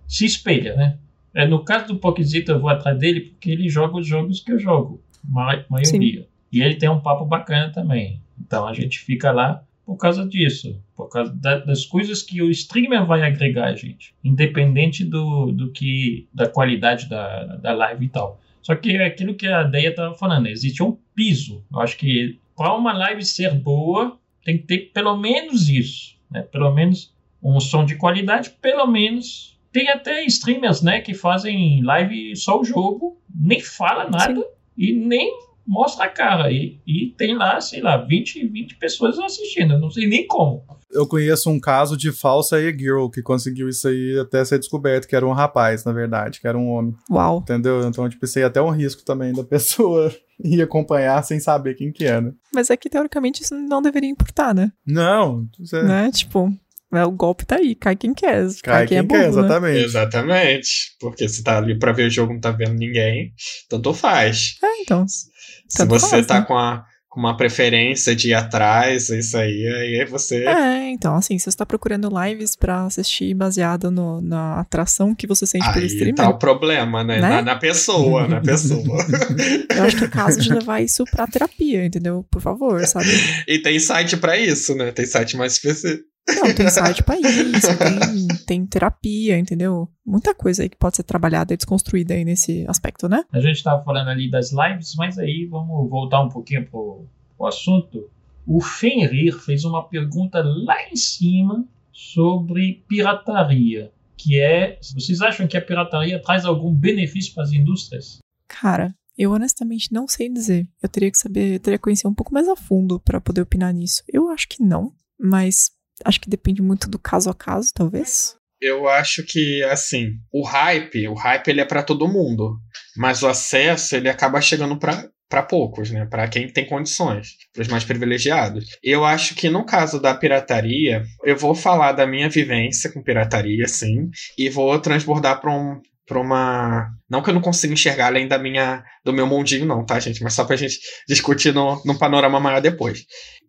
se 0.08 0.24
espelha, 0.24 0.74
né? 0.76 0.96
É, 1.34 1.46
no 1.46 1.64
caso 1.64 1.88
do 1.88 1.96
Poquizito, 1.96 2.50
eu 2.52 2.60
vou 2.60 2.70
atrás 2.70 2.98
dele 2.98 3.20
porque 3.20 3.50
ele 3.50 3.68
joga 3.68 3.96
os 3.98 4.06
jogos 4.06 4.40
que 4.40 4.52
eu 4.52 4.58
jogo, 4.58 5.00
ma 5.24 5.64
maioria. 5.68 6.26
E 6.52 6.60
ele 6.62 6.74
tem 6.76 6.88
um 6.88 7.00
papo 7.00 7.24
bacana 7.24 7.70
também. 7.72 8.20
Então 8.40 8.66
a 8.66 8.72
gente 8.74 8.98
fica 8.98 9.30
lá 9.30 9.62
por 9.86 9.96
causa 9.96 10.26
disso, 10.26 10.80
por 10.96 11.08
causa 11.08 11.32
da- 11.34 11.58
das 11.58 11.84
coisas 11.84 12.22
que 12.22 12.40
o 12.42 12.50
streamer 12.50 13.04
vai 13.06 13.22
agregar 13.22 13.66
a 13.68 13.74
gente, 13.74 14.14
independente 14.22 15.04
do, 15.04 15.52
do 15.52 15.70
que 15.70 16.26
da 16.34 16.48
qualidade 16.48 17.08
da, 17.08 17.44
da 17.56 17.72
live 17.72 18.04
e 18.04 18.08
tal. 18.08 18.40
Só 18.62 18.74
que 18.74 18.90
é 18.96 19.06
aquilo 19.06 19.34
que 19.34 19.46
a 19.46 19.62
Deia 19.62 19.88
estava 19.90 20.14
falando, 20.14 20.46
existe 20.48 20.82
um 20.82 20.96
piso. 21.14 21.64
Eu 21.72 21.80
acho 21.80 21.96
que 21.96 22.38
para 22.56 22.74
uma 22.76 22.92
live 22.92 23.24
ser 23.24 23.54
boa, 23.54 24.18
tem 24.44 24.58
que 24.58 24.64
ter 24.64 24.78
pelo 24.92 25.16
menos 25.16 25.68
isso, 25.68 26.14
né? 26.30 26.42
Pelo 26.42 26.72
menos 26.72 27.12
um 27.42 27.58
som 27.58 27.84
de 27.84 27.96
qualidade, 27.96 28.50
pelo 28.60 28.86
menos. 28.86 29.58
Tem 29.72 29.88
até 29.88 30.24
streamers, 30.24 30.82
né, 30.82 31.00
que 31.00 31.14
fazem 31.14 31.82
live 31.82 32.34
só 32.36 32.60
o 32.60 32.64
jogo, 32.64 33.20
nem 33.32 33.60
fala 33.60 34.08
nada 34.10 34.40
Sim. 34.40 34.44
e 34.76 34.92
nem 34.92 35.30
mostra 35.66 36.06
a 36.06 36.08
cara. 36.08 36.50
E, 36.50 36.80
e 36.86 37.14
tem 37.16 37.36
lá, 37.36 37.60
sei 37.60 37.80
lá, 37.80 37.96
20, 37.96 38.48
20 38.48 38.76
pessoas 38.76 39.18
assistindo. 39.18 39.78
Não 39.78 39.90
sei 39.90 40.08
nem 40.08 40.26
como. 40.26 40.64
Eu 40.90 41.06
conheço 41.06 41.48
um 41.48 41.60
caso 41.60 41.96
de 41.96 42.10
falsa 42.10 42.60
e-girl 42.60 43.08
que 43.08 43.22
conseguiu 43.22 43.68
isso 43.68 43.86
aí 43.86 44.18
até 44.18 44.44
ser 44.44 44.58
descoberto, 44.58 45.06
que 45.06 45.14
era 45.14 45.24
um 45.26 45.32
rapaz, 45.32 45.84
na 45.84 45.92
verdade, 45.92 46.40
que 46.40 46.48
era 46.48 46.58
um 46.58 46.70
homem. 46.70 46.94
Uau. 47.08 47.38
Entendeu? 47.38 47.86
Então, 47.86 48.08
tipo, 48.08 48.24
isso 48.24 48.38
aí 48.38 48.42
é 48.42 48.48
até 48.48 48.60
um 48.60 48.70
risco 48.70 49.04
também 49.04 49.32
da 49.32 49.44
pessoa 49.44 50.12
ir 50.42 50.60
acompanhar 50.60 51.22
sem 51.22 51.38
saber 51.38 51.74
quem 51.74 51.92
que 51.92 52.04
é, 52.04 52.20
né? 52.20 52.32
Mas 52.52 52.70
é 52.70 52.76
que 52.76 52.90
teoricamente 52.90 53.42
isso 53.42 53.54
não 53.54 53.80
deveria 53.80 54.10
importar, 54.10 54.52
né? 54.52 54.72
Não, 54.84 55.46
isso 55.60 55.76
é... 55.76 55.84
Né? 55.84 56.10
Tipo, 56.10 56.52
o 56.92 57.10
golpe 57.12 57.44
tá 57.46 57.56
aí, 57.56 57.74
cai 57.74 57.94
quem 57.96 58.12
quer. 58.12 58.46
Cai 58.62 58.86
quem 58.86 58.98
é 58.98 59.02
quer, 59.02 59.06
burro, 59.06 59.20
né? 59.20 59.28
exatamente. 59.28 59.84
Exatamente. 59.84 60.68
Porque 61.00 61.28
se 61.28 61.42
tá 61.42 61.58
ali 61.58 61.78
pra 61.78 61.92
ver 61.92 62.06
o 62.08 62.10
jogo 62.10 62.32
e 62.32 62.34
não 62.34 62.40
tá 62.40 62.50
vendo 62.50 62.74
ninguém, 62.74 63.32
tanto 63.68 63.92
faz. 63.94 64.54
É, 64.62 64.82
então. 64.82 65.06
Se 65.08 65.84
você 65.86 66.08
faz, 66.08 66.26
tá 66.26 66.40
né? 66.40 66.46
com, 66.46 66.56
a, 66.58 66.84
com 67.08 67.20
uma 67.20 67.36
preferência 67.36 68.14
de 68.14 68.30
ir 68.30 68.34
atrás, 68.34 69.08
isso 69.08 69.36
aí, 69.36 69.66
aí 70.00 70.04
você. 70.04 70.44
É, 70.44 70.90
então, 70.90 71.14
assim, 71.14 71.38
se 71.38 71.48
você 71.50 71.56
tá 71.56 71.64
procurando 71.64 72.08
lives 72.24 72.56
pra 72.56 72.86
assistir 72.86 73.34
baseado 73.34 73.90
no- 73.90 74.20
na 74.20 74.58
atração 74.60 75.14
que 75.14 75.26
você 75.28 75.46
sente 75.46 75.64
pelo 75.72 75.84
Aí 75.84 75.86
streamer, 75.86 76.14
tá 76.16 76.28
o 76.28 76.38
problema, 76.38 77.04
né? 77.04 77.20
Né? 77.20 77.28
Na, 77.28 77.42
na 77.42 77.56
pessoa, 77.56 78.26
na 78.26 78.40
pessoa. 78.40 78.82
eu 79.76 79.82
acho 79.84 79.96
que 79.96 80.04
é 80.04 80.08
caso 80.08 80.40
de 80.40 80.52
levar 80.52 80.80
isso 80.82 81.04
pra 81.04 81.26
terapia, 81.28 81.84
entendeu? 81.84 82.24
Por 82.30 82.42
favor, 82.42 82.84
sabe? 82.86 83.06
e 83.46 83.58
tem 83.60 83.78
site 83.78 84.16
pra 84.16 84.36
isso, 84.36 84.74
né? 84.74 84.90
Tem 84.90 85.06
site 85.06 85.36
mais 85.36 85.52
específico. 85.52 86.09
Não, 86.28 86.54
tem 86.54 86.68
site 86.68 87.02
pra 87.02 87.18
isso, 87.18 87.68
tem, 87.78 88.28
tem 88.46 88.66
terapia, 88.66 89.38
entendeu? 89.38 89.88
Muita 90.06 90.34
coisa 90.34 90.62
aí 90.62 90.68
que 90.68 90.76
pode 90.76 90.96
ser 90.96 91.02
trabalhada 91.02 91.52
e 91.52 91.56
desconstruída 91.56 92.14
aí 92.14 92.24
nesse 92.24 92.64
aspecto, 92.68 93.08
né? 93.08 93.24
A 93.32 93.40
gente 93.40 93.56
estava 93.56 93.82
falando 93.82 94.08
ali 94.08 94.30
das 94.30 94.52
lives, 94.52 94.94
mas 94.96 95.18
aí 95.18 95.46
vamos 95.50 95.88
voltar 95.90 96.22
um 96.22 96.28
pouquinho 96.28 96.66
pro, 96.66 97.04
pro 97.36 97.46
assunto. 97.46 98.08
O 98.46 98.60
Fenrir 98.60 99.38
fez 99.38 99.64
uma 99.64 99.86
pergunta 99.88 100.42
lá 100.42 100.76
em 100.90 100.96
cima 100.96 101.64
sobre 101.92 102.84
pirataria, 102.88 103.92
que 104.16 104.40
é, 104.40 104.78
vocês 104.94 105.20
acham 105.20 105.46
que 105.46 105.56
a 105.56 105.62
pirataria 105.62 106.20
traz 106.20 106.44
algum 106.44 106.72
benefício 106.72 107.34
para 107.34 107.44
as 107.44 107.52
indústrias? 107.52 108.18
Cara, 108.48 108.94
eu 109.16 109.32
honestamente 109.32 109.92
não 109.92 110.08
sei 110.08 110.28
dizer. 110.28 110.66
Eu 110.82 110.88
teria 110.88 111.10
que 111.10 111.18
saber, 111.18 111.54
eu 111.54 111.60
teria 111.60 111.78
que 111.78 111.82
conhecer 111.82 112.08
um 112.08 112.14
pouco 112.14 112.32
mais 112.32 112.48
a 112.48 112.56
fundo 112.56 112.98
pra 113.00 113.20
poder 113.20 113.42
opinar 113.42 113.72
nisso. 113.72 114.02
Eu 114.08 114.28
acho 114.28 114.48
que 114.48 114.62
não, 114.62 114.92
mas 115.18 115.70
acho 116.04 116.20
que 116.20 116.30
depende 116.30 116.62
muito 116.62 116.88
do 116.88 116.98
caso 116.98 117.30
a 117.30 117.34
caso, 117.34 117.72
talvez. 117.74 118.36
Eu 118.60 118.88
acho 118.88 119.24
que, 119.24 119.62
assim, 119.64 120.08
o 120.32 120.44
hype, 120.44 121.08
o 121.08 121.14
hype 121.14 121.48
ele 121.48 121.60
é 121.62 121.64
pra 121.64 121.82
todo 121.82 122.08
mundo. 122.08 122.58
Mas 122.96 123.22
o 123.22 123.28
acesso, 123.28 123.96
ele 123.96 124.08
acaba 124.08 124.40
chegando 124.40 124.78
pra 124.78 125.08
para 125.30 125.44
poucos, 125.44 125.92
né? 125.92 126.04
Para 126.10 126.26
quem 126.26 126.48
tem 126.48 126.66
condições, 126.66 127.28
para 127.54 127.62
os 127.62 127.68
mais 127.68 127.84
privilegiados. 127.84 128.64
Eu 128.82 129.04
acho 129.04 129.36
que 129.36 129.48
no 129.48 129.64
caso 129.64 130.00
da 130.00 130.12
pirataria, 130.12 131.04
eu 131.24 131.36
vou 131.36 131.54
falar 131.54 131.92
da 131.92 132.04
minha 132.04 132.28
vivência 132.28 132.92
com 132.92 133.00
pirataria, 133.00 133.68
sim, 133.68 134.10
e 134.36 134.50
vou 134.50 134.76
transbordar 134.80 135.40
para 135.40 135.54
um 135.54 135.80
para 136.10 136.20
uma. 136.20 136.90
Não 137.08 137.22
que 137.22 137.30
eu 137.30 137.34
não 137.34 137.40
consiga 137.40 137.72
enxergar 137.72 138.06
além 138.06 138.26
da 138.26 138.36
minha, 138.36 138.82
do 139.04 139.12
meu 139.12 139.28
mundinho, 139.28 139.64
não, 139.64 139.86
tá, 139.86 140.00
gente? 140.00 140.20
Mas 140.24 140.34
só 140.34 140.44
pra 140.44 140.56
gente 140.56 140.80
discutir 141.08 141.54
no, 141.54 141.80
num 141.84 141.96
panorama 141.96 142.40
maior 142.40 142.60
depois. 142.60 143.04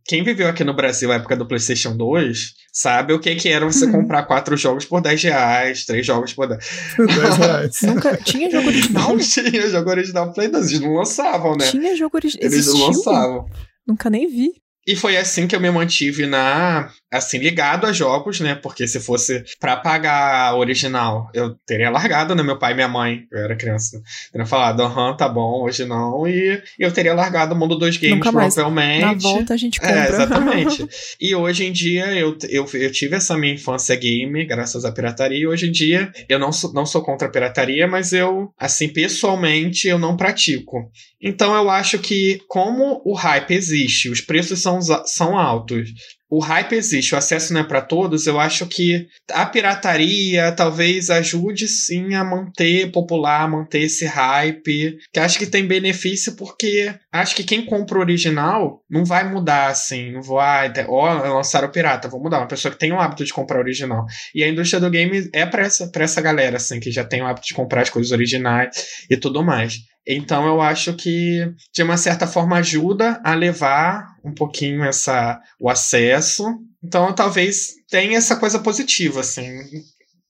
Quem 0.06 0.24
viveu 0.24 0.48
aqui 0.48 0.64
no 0.64 0.76
Brasil 0.76 1.10
na 1.10 1.16
época 1.16 1.36
do 1.36 1.48
PlayStation 1.48 1.98
2 1.98 2.38
sabe 2.72 3.14
o 3.14 3.20
que, 3.20 3.36
que 3.36 3.50
era 3.50 3.66
você 3.66 3.86
uhum. 3.86 3.94
comprar 3.94 4.24
quatro 4.24 4.56
jogos 4.56 4.86
por 4.86 5.02
10 5.02 5.24
reais, 5.24 5.86
três 5.86 6.06
jogos 6.06 6.34
por 6.34 6.48
10, 6.48 6.60
10 6.98 7.38
reais. 7.38 7.82
Nunca 7.82 8.18
tinha 8.18 8.50
jogo 8.52 8.68
original? 8.68 9.10
Não 9.10 9.18
tinha 9.26 9.70
jogo 9.70 9.90
original 9.90 10.34
Play 10.34 10.48
2, 10.50 10.70
eles 10.70 10.82
não 10.82 10.94
lançavam, 10.94 11.58
né? 11.58 11.66
Tinha 11.66 11.96
jogo 11.96 12.16
original. 12.16 12.46
Eles 12.46 12.68
não 12.68 12.88
lançavam. 12.88 13.46
Nunca 13.88 14.10
nem 14.10 14.28
vi. 14.28 14.61
E 14.88 14.96
foi 14.96 15.16
assim 15.18 15.48
que 15.48 15.56
eu 15.56 15.60
me 15.60 15.70
mantive 15.70 16.26
na 16.26 16.90
assim 17.12 17.38
ligado 17.38 17.86
a 17.86 17.92
jogos, 17.92 18.40
né? 18.40 18.56
Porque 18.56 18.88
se 18.88 19.00
fosse 19.00 19.44
para 19.60 19.76
pagar 19.76 20.48
a 20.48 20.56
original, 20.56 21.30
eu 21.34 21.56
teria 21.68 21.90
largado, 21.90 22.34
né? 22.34 22.42
Meu 22.42 22.58
pai 22.58 22.72
e 22.72 22.76
minha 22.76 22.88
mãe, 22.88 23.26
eu 23.32 23.40
era 23.40 23.56
criança, 23.56 24.02
teriam 24.32 24.48
falado, 24.48 24.82
aham, 24.82 25.16
tá 25.16 25.28
bom, 25.28 25.64
hoje 25.64 25.86
não, 25.86 26.26
e 26.28 26.62
eu 26.80 26.92
teria 26.92 27.14
largado 27.14 27.54
o 27.54 27.58
mundo 27.58 27.78
dos 27.78 27.98
games 27.98 28.16
Nunca 28.16 28.32
mais. 28.32 28.54
provavelmente. 28.54 29.02
Na 29.02 29.14
volta 29.14 29.54
a 29.54 29.58
gente 29.58 29.80
é, 29.82 29.88
compra. 29.88 30.00
É, 30.00 30.10
exatamente. 30.10 30.88
e 31.20 31.36
hoje 31.36 31.66
em 31.66 31.72
dia 31.72 32.06
eu, 32.16 32.38
eu, 32.50 32.66
eu 32.74 32.92
tive 32.92 33.16
essa 33.16 33.38
minha 33.38 33.54
infância 33.54 33.96
game, 33.96 34.46
graças 34.46 34.86
à 34.86 34.92
pirataria, 34.92 35.40
e 35.40 35.48
hoje 35.48 35.68
em 35.68 35.72
dia 35.72 36.12
eu 36.30 36.40
não 36.40 36.52
sou, 36.52 36.74
não 36.74 36.86
sou 36.86 37.04
contra 37.04 37.28
a 37.28 37.32
pirataria, 37.32 37.88
mas 37.88 38.14
eu, 38.14 38.52
assim, 38.58 38.88
pessoalmente, 38.88 39.88
eu 39.88 40.00
não 40.00 40.16
pratico. 40.16 40.90
Então 41.22 41.54
eu 41.54 41.70
acho 41.70 42.00
que, 42.00 42.42
como 42.48 43.02
o 43.06 43.14
hype 43.14 43.52
existe, 43.52 44.10
os 44.10 44.22
preços 44.22 44.60
são, 44.60 44.71
são 45.06 45.38
altos, 45.38 45.90
o 46.32 46.40
hype 46.40 46.72
existe, 46.76 47.14
o 47.14 47.18
acesso 47.18 47.54
não 47.54 47.60
é 47.60 47.64
para 47.66 47.82
todos, 47.82 48.26
eu 48.26 48.40
acho 48.40 48.66
que 48.66 49.06
a 49.34 49.46
pirataria 49.46 50.50
talvez 50.54 51.10
ajude 51.10 51.68
sim 51.68 52.14
a 52.14 52.24
manter 52.24 52.90
popular, 52.90 53.50
manter 53.50 53.82
esse 53.82 54.06
hype, 54.06 54.98
que 55.12 55.20
acho 55.20 55.38
que 55.38 55.46
tem 55.46 55.68
benefício 55.68 56.38
porque 56.38 56.96
acho 57.12 57.36
que 57.36 57.44
quem 57.44 57.66
compra 57.66 57.98
o 57.98 58.02
original 58.02 58.82
não 58.90 59.04
vai 59.04 59.30
mudar 59.30 59.68
assim, 59.68 60.14
não 60.14 60.22
vai, 60.22 60.72
ó, 60.88 61.36
lançaram 61.36 61.68
o 61.68 61.72
pirata, 61.72 62.08
vou 62.08 62.24
mudar, 62.24 62.38
uma 62.38 62.48
pessoa 62.48 62.72
que 62.72 62.80
tem 62.80 62.94
o 62.94 63.00
hábito 63.00 63.26
de 63.26 63.34
comprar 63.34 63.58
o 63.58 63.62
original. 63.62 64.06
E 64.34 64.42
a 64.42 64.48
indústria 64.48 64.80
do 64.80 64.90
game 64.90 65.30
é 65.34 65.46
para 65.46 65.64
essa, 65.64 65.90
pra 65.92 66.06
essa 66.06 66.22
galera 66.22 66.56
assim, 66.56 66.80
que 66.80 66.92
já 66.92 67.04
tem 67.04 67.22
o 67.22 67.28
hábito 67.28 67.48
de 67.48 67.54
comprar 67.54 67.82
as 67.82 67.90
coisas 67.90 68.14
originais 68.14 68.70
e 69.10 69.18
tudo 69.18 69.44
mais. 69.44 69.80
Então 70.08 70.48
eu 70.48 70.62
acho 70.62 70.94
que 70.94 71.46
de 71.74 71.84
uma 71.84 71.98
certa 71.98 72.26
forma 72.26 72.58
ajuda 72.58 73.22
a 73.24 73.36
levar 73.36 74.11
um 74.24 74.34
pouquinho 74.34 74.84
essa 74.84 75.40
o 75.60 75.70
acesso. 75.70 76.44
Então 76.84 77.14
talvez 77.14 77.76
tenha 77.90 78.18
essa 78.18 78.36
coisa 78.36 78.60
positiva 78.60 79.22
assim. 79.22 79.46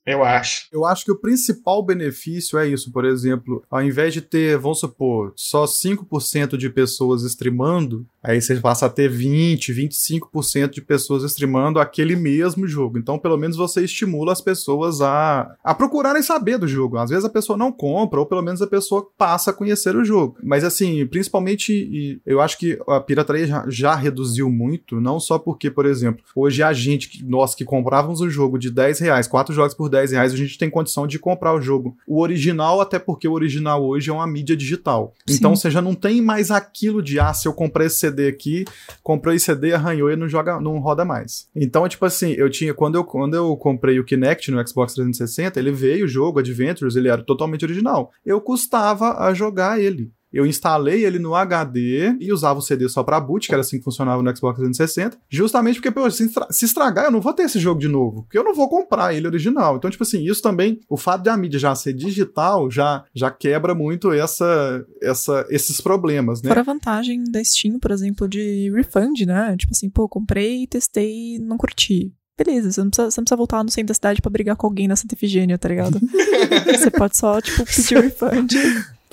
Eu 0.05 0.23
acho. 0.23 0.67
Eu 0.71 0.85
acho 0.85 1.05
que 1.05 1.11
o 1.11 1.19
principal 1.19 1.83
benefício 1.83 2.57
é 2.57 2.67
isso, 2.67 2.91
por 2.91 3.05
exemplo, 3.05 3.63
ao 3.69 3.83
invés 3.83 4.13
de 4.13 4.21
ter, 4.21 4.57
vamos 4.57 4.79
supor, 4.79 5.33
só 5.35 5.65
5% 5.65 6.57
de 6.57 6.69
pessoas 6.69 7.23
streamando, 7.23 8.05
Aí 8.23 8.39
você 8.39 8.55
passa 8.57 8.85
a 8.85 8.89
ter 8.89 9.09
20, 9.09 9.73
25% 9.73 10.69
de 10.69 10.81
pessoas 10.81 11.23
streamando 11.23 11.79
aquele 11.79 12.15
mesmo 12.15 12.67
jogo. 12.67 12.99
Então, 12.99 13.17
pelo 13.17 13.35
menos 13.35 13.57
você 13.57 13.83
estimula 13.83 14.31
as 14.31 14.41
pessoas 14.41 15.01
a, 15.01 15.55
a 15.63 15.73
procurarem 15.73 16.21
saber 16.21 16.59
do 16.59 16.67
jogo. 16.67 16.97
Às 16.97 17.09
vezes 17.09 17.25
a 17.25 17.29
pessoa 17.29 17.57
não 17.57 17.71
compra, 17.71 18.19
ou 18.19 18.25
pelo 18.25 18.43
menos 18.43 18.61
a 18.61 18.67
pessoa 18.67 19.07
passa 19.17 19.49
a 19.49 19.53
conhecer 19.53 19.95
o 19.95 20.05
jogo. 20.05 20.37
Mas 20.43 20.63
assim, 20.63 21.05
principalmente, 21.07 22.21
eu 22.25 22.39
acho 22.39 22.59
que 22.59 22.79
a 22.87 22.99
pirataria 22.99 23.47
já, 23.47 23.65
já 23.67 23.95
reduziu 23.95 24.51
muito, 24.51 25.01
não 25.01 25.19
só 25.19 25.39
porque, 25.39 25.71
por 25.71 25.87
exemplo, 25.87 26.23
hoje 26.35 26.61
a 26.61 26.71
gente, 26.73 27.25
nós 27.25 27.55
que 27.55 27.65
comprávamos 27.65 28.21
um 28.21 28.29
jogo 28.29 28.59
de 28.59 28.69
10 28.69 28.99
reais, 28.99 29.27
quatro 29.27 29.53
jogos 29.53 29.73
por 29.73 29.89
10 29.91 30.11
reais, 30.13 30.33
a 30.33 30.37
gente 30.37 30.57
tem 30.57 30.69
condição 30.69 31.05
de 31.05 31.19
comprar 31.19 31.53
o 31.53 31.61
jogo. 31.61 31.95
O 32.07 32.21
original, 32.21 32.81
até 32.81 32.97
porque 32.97 33.27
o 33.27 33.33
original 33.33 33.83
hoje 33.85 34.09
é 34.09 34.13
uma 34.13 34.25
mídia 34.25 34.55
digital. 34.55 35.13
Sim. 35.27 35.35
Então 35.35 35.55
você 35.55 35.69
já 35.69 35.81
não 35.81 35.93
tem 35.93 36.21
mais 36.21 36.49
aquilo 36.49 37.01
de, 37.01 37.19
ah, 37.19 37.33
se 37.33 37.47
eu 37.47 37.53
comprar 37.53 37.85
esse 37.85 37.99
CD 37.99 38.27
aqui, 38.27 38.65
comprou 39.03 39.33
esse 39.33 39.45
CD, 39.45 39.73
arranhou 39.73 40.11
e 40.11 40.15
não 40.15 40.27
joga, 40.27 40.59
não 40.59 40.79
roda 40.79 41.05
mais. 41.05 41.47
Então, 41.55 41.87
tipo 41.87 42.05
assim, 42.05 42.31
eu 42.31 42.49
tinha 42.49 42.73
quando 42.73 42.95
eu 42.95 43.03
quando 43.03 43.35
eu 43.35 43.55
comprei 43.57 43.99
o 43.99 44.05
Kinect 44.05 44.49
no 44.49 44.67
Xbox 44.67 44.93
360, 44.93 45.59
ele 45.59 45.71
veio 45.71 46.05
o 46.05 46.07
jogo 46.07 46.39
Adventures, 46.39 46.95
ele 46.95 47.09
era 47.09 47.21
totalmente 47.23 47.65
original. 47.65 48.11
Eu 48.25 48.39
custava 48.39 49.19
a 49.19 49.33
jogar 49.33 49.79
ele. 49.79 50.11
Eu 50.31 50.45
instalei 50.45 51.05
ele 51.05 51.19
no 51.19 51.35
HD 51.35 52.15
e 52.19 52.31
usava 52.31 52.59
o 52.59 52.61
CD 52.61 52.87
só 52.87 53.03
pra 53.03 53.19
boot, 53.19 53.47
que 53.47 53.53
era 53.53 53.61
assim 53.61 53.77
que 53.77 53.83
funcionava 53.83 54.21
no 54.21 54.35
Xbox 54.35 54.57
360, 54.57 55.17
justamente 55.29 55.75
porque, 55.75 55.91
pô, 55.91 56.09
se, 56.09 56.65
estragar, 56.65 57.05
eu 57.05 57.11
não 57.11 57.21
vou 57.21 57.33
ter 57.33 57.43
esse 57.43 57.59
jogo 57.59 57.79
de 57.79 57.87
novo, 57.87 58.23
porque 58.23 58.37
eu 58.37 58.43
não 58.43 58.53
vou 58.53 58.69
comprar 58.69 59.13
ele 59.13 59.27
original. 59.27 59.77
Então, 59.77 59.89
tipo 59.89 60.03
assim, 60.03 60.23
isso 60.23 60.41
também, 60.41 60.79
o 60.89 60.97
fato 60.97 61.23
de 61.23 61.29
a 61.29 61.37
mídia 61.37 61.59
já 61.59 61.75
ser 61.75 61.93
digital, 61.93 62.69
já, 62.69 63.03
já 63.13 63.29
quebra 63.29 63.75
muito 63.75 64.11
essa, 64.11 64.85
essa, 65.01 65.45
esses 65.49 65.81
problemas, 65.81 66.41
né? 66.41 66.49
Fora 66.49 66.61
a 66.61 66.63
vantagem 66.63 67.23
da 67.25 67.43
Steam, 67.43 67.79
por 67.79 67.91
exemplo, 67.91 68.27
de 68.27 68.71
refund, 68.73 69.21
né? 69.25 69.55
Tipo 69.57 69.71
assim, 69.71 69.89
pô, 69.89 70.07
comprei, 70.07 70.65
testei, 70.67 71.39
não 71.39 71.57
curti 71.57 72.13
beleza, 72.43 72.71
você 72.71 72.81
não, 72.81 72.89
precisa, 72.89 73.11
você 73.11 73.21
não 73.21 73.25
precisa 73.25 73.37
voltar 73.37 73.63
no 73.63 73.69
centro 73.69 73.89
da 73.89 73.93
cidade 73.93 74.21
para 74.21 74.31
brigar 74.31 74.55
com 74.55 74.65
alguém 74.65 74.87
na 74.87 74.95
Santa 74.95 75.13
Efigênia, 75.13 75.57
tá 75.57 75.69
ligado? 75.69 75.99
você 76.65 76.89
pode 76.89 77.15
só, 77.15 77.39
tipo, 77.39 77.63
pedir 77.65 77.99
refund 77.99 78.51